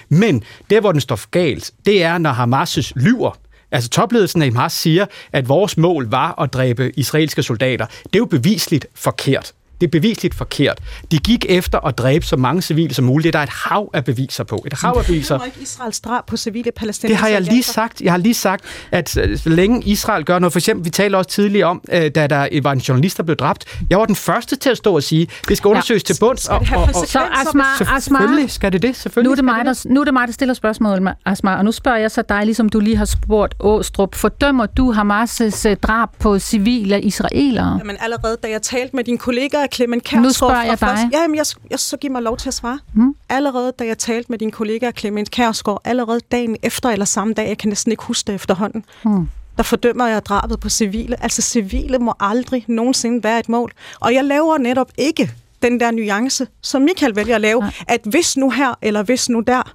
Men 0.08 0.42
der, 0.70 0.80
hvor 0.80 0.92
den 0.92 1.00
står 1.00 1.30
galt, 1.30 1.70
det 1.86 2.02
er, 2.02 2.18
når 2.18 2.32
Hamas' 2.32 2.92
lyver. 2.96 3.38
Altså 3.70 3.90
topledelsen 3.90 4.42
af 4.42 4.52
Hamas 4.52 4.72
siger, 4.72 5.06
at 5.32 5.48
vores 5.48 5.76
mål 5.76 6.10
var 6.10 6.42
at 6.42 6.52
dræbe 6.52 6.98
israelske 6.98 7.42
soldater. 7.42 7.86
Det 7.86 8.14
er 8.14 8.18
jo 8.18 8.24
bevisligt 8.24 8.86
forkert. 8.94 9.52
Det 9.82 9.88
er 9.88 9.90
bevisligt 9.90 10.34
forkert. 10.34 10.78
De 11.10 11.18
gik 11.18 11.46
efter 11.48 11.86
at 11.86 11.98
dræbe 11.98 12.26
så 12.26 12.36
mange 12.36 12.62
civile 12.62 12.94
som 12.94 13.04
muligt. 13.04 13.32
Det 13.32 13.38
er 13.38 13.38
der 13.38 13.42
et 13.42 13.70
hav 13.70 13.90
af 13.94 14.04
beviser 14.04 14.44
på. 14.44 14.64
Et 14.66 14.72
hav 14.72 14.94
af 14.98 15.04
beviser. 15.06 15.38
Det 15.38 15.46
ikke 15.46 15.60
Israels 15.62 16.00
drab 16.00 16.26
på 16.26 16.36
civile 16.36 16.64
Det 16.64 16.74
palæstinenser. 16.74 17.20
har 17.20 17.28
jeg 17.28 17.40
lige 17.40 17.62
sagt. 17.62 18.00
Jeg 18.00 18.12
har 18.12 18.18
lige 18.18 18.34
sagt, 18.34 18.64
at 18.90 19.16
øh, 19.16 19.38
så 19.38 19.48
længe 19.48 19.82
Israel 19.84 20.24
gør 20.24 20.38
noget, 20.38 20.52
for 20.52 20.58
eksempel, 20.58 20.84
vi 20.84 20.90
talte 20.90 21.16
også 21.16 21.30
tidligere 21.30 21.66
om, 21.66 21.82
øh, 21.92 22.10
da 22.14 22.26
der 22.26 22.60
var 22.62 22.72
en 22.72 22.78
journalist, 22.78 23.16
der 23.16 23.22
blev 23.22 23.36
dræbt. 23.36 23.78
Jeg 23.90 23.98
var 23.98 24.06
den 24.06 24.16
første 24.16 24.56
til 24.56 24.70
at 24.70 24.76
stå 24.76 24.94
og 24.94 25.02
sige, 25.02 25.28
det 25.48 25.56
skal 25.56 25.68
undersøges 25.68 26.02
til 26.02 26.16
bunds. 26.20 26.42
Det 26.42 26.66
have 26.66 26.84
konsekvenser, 26.84 27.06
Så 27.06 27.48
Asmar, 27.48 27.96
Asmar, 27.96 28.18
Selvfølgelig 28.20 28.50
skal 28.50 28.72
det 28.72 28.82
det. 28.82 28.96
Selvfølgelig 28.96 29.28
nu 29.28 29.32
er 29.32 29.36
det, 29.36 29.44
mig, 29.44 29.64
der, 29.64 29.84
nu 29.88 30.00
er 30.00 30.04
det 30.04 30.14
mig, 30.14 30.26
der 30.28 30.32
stiller 30.32 30.54
spørgsmål, 30.54 31.08
Asmar, 31.26 31.56
og 31.56 31.64
nu 31.64 31.72
spørger 31.72 31.98
jeg 31.98 32.10
så 32.10 32.22
dig, 32.28 32.44
ligesom 32.44 32.68
du 32.68 32.80
lige 32.80 32.96
har 32.96 33.04
spurgt 33.04 33.54
Åstrup. 33.60 34.14
Fordømmer 34.14 34.66
du 34.66 34.92
Hamas' 34.92 35.68
øh, 35.68 35.76
drab 35.76 36.08
på 36.18 36.38
civile 36.38 37.00
israelere? 37.00 37.76
Jamen 37.78 37.96
allerede, 38.00 38.36
da 38.42 38.48
jeg 38.50 38.62
talte 38.62 38.96
med 38.96 39.04
din 39.04 39.18
kollega 39.18 39.66
Clement 39.72 40.04
Kærsgaard... 40.04 40.24
Nu 40.24 40.32
spørger 40.32 40.62
jeg 40.62 40.70
dig. 40.70 40.78
Først, 40.78 41.02
jamen, 41.12 41.36
jeg, 41.36 41.44
jeg, 41.70 41.78
så 41.78 41.96
giv 41.96 42.10
mig 42.10 42.22
lov 42.22 42.36
til 42.36 42.48
at 42.48 42.54
svare. 42.54 42.78
Hmm? 42.94 43.14
Allerede, 43.28 43.72
da 43.78 43.84
jeg 43.86 43.98
talte 43.98 44.26
med 44.32 44.38
din 44.38 44.50
kollega 44.50 44.90
Clement 44.98 45.30
Kærsgaard, 45.30 45.80
allerede 45.84 46.20
dagen 46.32 46.56
efter 46.62 46.88
eller 46.90 47.04
samme 47.04 47.34
dag, 47.34 47.48
jeg 47.48 47.58
kan 47.58 47.68
næsten 47.68 47.90
ikke 47.92 48.02
huske 48.04 48.26
det 48.26 48.34
efterhånden, 48.34 48.84
Hmm. 49.02 49.28
der 49.56 49.62
fordømmer 49.62 50.06
jeg 50.06 50.24
drabet 50.24 50.60
på 50.60 50.68
civile. 50.68 51.22
Altså, 51.22 51.42
civile 51.42 51.98
må 51.98 52.14
aldrig 52.20 52.64
nogensinde 52.68 53.24
være 53.24 53.38
et 53.38 53.48
mål. 53.48 53.72
Og 54.00 54.14
jeg 54.14 54.24
laver 54.24 54.58
netop 54.58 54.90
ikke 54.98 55.30
den 55.62 55.80
der 55.80 55.90
nuance, 55.90 56.46
som 56.60 56.82
Michael 56.82 57.16
vælger 57.16 57.34
at 57.34 57.40
lave, 57.40 57.60
Nej. 57.60 57.72
at 57.88 58.00
hvis 58.04 58.36
nu 58.36 58.50
her, 58.50 58.78
eller 58.82 59.02
hvis 59.02 59.28
nu 59.28 59.40
der, 59.40 59.72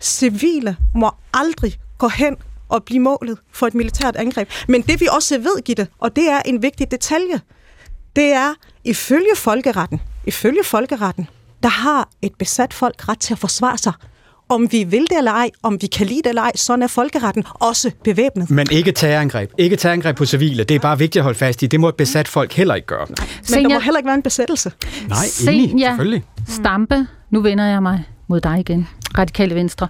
civile 0.00 0.76
må 0.94 1.10
aldrig 1.34 1.74
gå 1.98 2.08
hen 2.08 2.36
og 2.68 2.84
blive 2.84 3.00
målet 3.00 3.38
for 3.52 3.66
et 3.66 3.74
militært 3.74 4.16
angreb. 4.16 4.48
Men 4.68 4.82
det 4.82 5.00
vi 5.00 5.08
også 5.12 5.38
ved, 5.38 5.62
Gitte, 5.64 5.86
og 5.98 6.16
det 6.16 6.30
er 6.30 6.42
en 6.46 6.62
vigtig 6.62 6.90
detalje, 6.90 7.40
det 8.16 8.32
er, 8.32 8.54
ifølge 8.84 9.36
folkeretten, 9.36 10.00
ifølge 10.26 10.64
folkeretten, 10.64 11.28
der 11.62 11.68
har 11.68 12.08
et 12.22 12.32
besat 12.38 12.74
folk 12.74 13.08
ret 13.08 13.18
til 13.18 13.34
at 13.34 13.38
forsvare 13.38 13.78
sig. 13.78 13.92
Om 14.48 14.68
vi 14.72 14.84
vil 14.84 15.00
det 15.00 15.18
eller 15.18 15.32
ej, 15.32 15.50
om 15.62 15.78
vi 15.80 15.86
kan 15.86 16.06
lide 16.06 16.22
det 16.22 16.26
eller 16.26 16.42
ej, 16.42 16.52
sådan 16.54 16.82
er 16.82 16.86
folkeretten 16.86 17.44
også 17.54 17.90
bevæbnet. 18.04 18.50
Men 18.50 18.66
ikke 18.70 18.92
terrorangreb. 18.92 19.50
Ikke 19.58 19.76
terrorangreb 19.76 20.16
på 20.16 20.24
civile. 20.24 20.64
Det 20.64 20.74
er 20.74 20.78
bare 20.78 20.98
vigtigt 20.98 21.20
at 21.20 21.22
holde 21.22 21.38
fast 21.38 21.62
i. 21.62 21.66
Det 21.66 21.80
må 21.80 21.88
et 21.88 21.94
besat 21.94 22.28
folk 22.28 22.52
heller 22.52 22.74
ikke 22.74 22.86
gøre. 22.86 23.06
Men 23.50 23.64
der 23.64 23.68
må 23.68 23.80
heller 23.80 23.98
ikke 23.98 24.06
være 24.06 24.14
en 24.14 24.22
besættelse. 24.22 24.72
Nej, 25.08 25.26
Senja 25.26 25.88
selvfølgelig. 25.88 26.24
Stampe, 26.48 27.06
nu 27.30 27.40
vender 27.40 27.64
jeg 27.64 27.82
mig 27.82 28.04
mod 28.28 28.40
dig 28.40 28.60
igen, 28.60 28.88
Radikale 29.18 29.54
Venstre. 29.54 29.88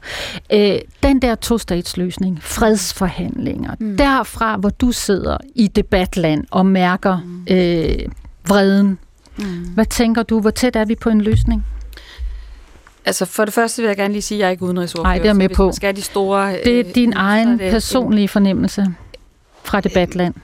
Øh, 0.52 0.78
den 1.02 1.22
der 1.22 1.34
to-statsløsning, 1.34 2.42
fredsforhandlinger, 2.42 3.74
mm. 3.80 3.96
derfra 3.96 4.56
hvor 4.56 4.70
du 4.70 4.92
sidder 4.92 5.38
i 5.54 5.68
debatland 5.68 6.44
og 6.50 6.66
mærker 6.66 7.18
øh, 7.50 7.98
vreden, 8.48 8.98
mm. 9.38 9.44
hvad 9.74 9.86
tænker 9.86 10.22
du, 10.22 10.40
hvor 10.40 10.50
tæt 10.50 10.76
er 10.76 10.84
vi 10.84 10.94
på 10.94 11.08
en 11.10 11.20
løsning? 11.20 11.64
Altså 13.04 13.24
for 13.24 13.44
det 13.44 13.54
første 13.54 13.82
vil 13.82 13.88
jeg 13.88 13.96
gerne 13.96 14.12
lige 14.12 14.22
sige, 14.22 14.38
at 14.38 14.40
jeg 14.40 14.46
er 14.46 14.50
ikke 14.50 14.62
udenrigsordfører. 14.62 15.14
Nej, 15.14 15.22
det 15.22 15.28
er 15.28 15.32
med 15.32 15.48
på. 15.48 15.72
skal 15.72 15.96
de 15.96 16.02
store... 16.02 16.52
Det 16.52 16.80
er 16.80 16.86
øh, 16.88 16.94
din 16.94 17.12
så 17.12 17.18
egen 17.18 17.58
det 17.58 17.70
personlige 17.70 18.28
fornemmelse 18.28 18.86
fra 19.64 19.80
debatland. 19.80 20.34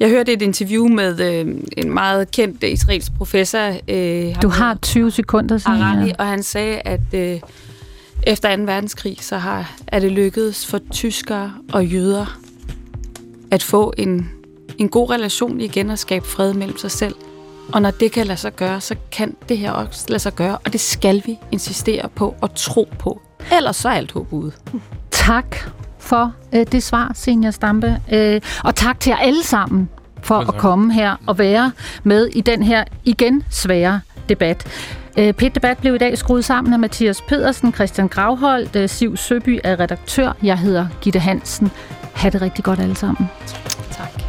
Jeg 0.00 0.08
hørte 0.08 0.32
et 0.32 0.42
interview 0.42 0.88
med 0.88 1.20
øh, 1.20 1.54
en 1.76 1.94
meget 1.94 2.30
kendt 2.30 2.62
israelsk 2.62 3.12
professor. 3.16 3.72
Øh, 3.88 4.42
Du 4.42 4.48
har 4.48 4.74
20 4.82 5.10
sekunder, 5.10 5.58
Harari, 5.66 5.98
Senja. 6.00 6.14
og 6.18 6.26
han 6.26 6.42
sagde, 6.42 6.80
at 6.84 7.00
øh, 7.14 7.40
efter 8.22 8.56
2. 8.56 8.62
verdenskrig, 8.62 9.16
så 9.20 9.36
har, 9.36 9.72
er 9.86 10.00
det 10.00 10.12
lykkedes 10.12 10.66
for 10.66 10.80
tyskere 10.92 11.52
og 11.72 11.86
jøder 11.86 12.38
at 13.50 13.62
få 13.62 13.92
en, 13.98 14.30
en 14.78 14.88
god 14.88 15.10
relation 15.10 15.60
igen 15.60 15.90
og 15.90 15.98
skabe 15.98 16.26
fred 16.26 16.54
mellem 16.54 16.78
sig 16.78 16.90
selv. 16.90 17.14
Og 17.72 17.82
når 17.82 17.90
det 17.90 18.12
kan 18.12 18.26
lade 18.26 18.38
sig 18.38 18.56
gøre, 18.56 18.80
så 18.80 18.94
kan 19.12 19.36
det 19.48 19.58
her 19.58 19.70
også 19.70 20.04
lade 20.08 20.18
sig 20.18 20.34
gøre, 20.34 20.58
og 20.64 20.72
det 20.72 20.80
skal 20.80 21.22
vi 21.26 21.38
insistere 21.52 22.08
på 22.08 22.34
og 22.40 22.54
tro 22.54 22.88
på. 22.98 23.20
Ellers 23.56 23.76
så 23.76 23.88
er 23.88 23.92
alt 23.92 24.12
håb 24.12 24.32
ude. 24.32 24.52
Tak 25.10 25.56
for 26.06 26.32
øh, 26.52 26.66
det 26.72 26.82
svar, 26.82 27.12
Senja 27.14 27.50
Stampe. 27.50 28.00
Øh, 28.12 28.40
og 28.64 28.74
tak 28.74 29.00
til 29.00 29.10
jer 29.10 29.16
alle 29.16 29.42
sammen 29.42 29.88
for 30.22 30.38
at 30.38 30.54
komme 30.58 30.92
her 30.92 31.16
og 31.26 31.38
være 31.38 31.72
med 32.04 32.26
i 32.26 32.40
den 32.40 32.62
her 32.62 32.84
igen 33.04 33.42
svære 33.50 34.00
debat. 34.28 34.66
Øh, 35.18 35.32
Pet 35.32 35.54
Debat 35.54 35.78
blev 35.78 35.94
i 35.94 35.98
dag 35.98 36.18
skruet 36.18 36.44
sammen 36.44 36.72
af 36.72 36.78
Mathias 36.78 37.22
Pedersen, 37.22 37.72
Christian 37.74 38.08
Gravholdt, 38.08 38.76
øh, 38.76 38.88
Siv 38.88 39.16
Søby 39.16 39.60
er 39.64 39.80
redaktør. 39.80 40.32
Jeg 40.42 40.58
hedder 40.58 40.86
Gitte 41.00 41.18
Hansen. 41.18 41.70
Ha' 42.14 42.28
det 42.28 42.42
rigtig 42.42 42.64
godt 42.64 42.80
alle 42.80 42.96
sammen. 42.96 43.30
Tak. 43.90 44.22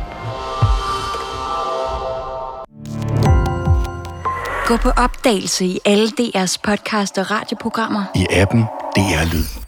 Gå 4.67 4.77
på 4.77 4.89
opdagelse 4.89 5.65
i 5.65 5.79
alle 5.85 6.07
DR's 6.07 6.57
podcast 6.63 7.17
og 7.17 7.31
radioprogrammer. 7.31 8.03
I 8.15 8.25
appen 8.31 8.61
DR 8.95 9.33
Lyd. 9.33 9.66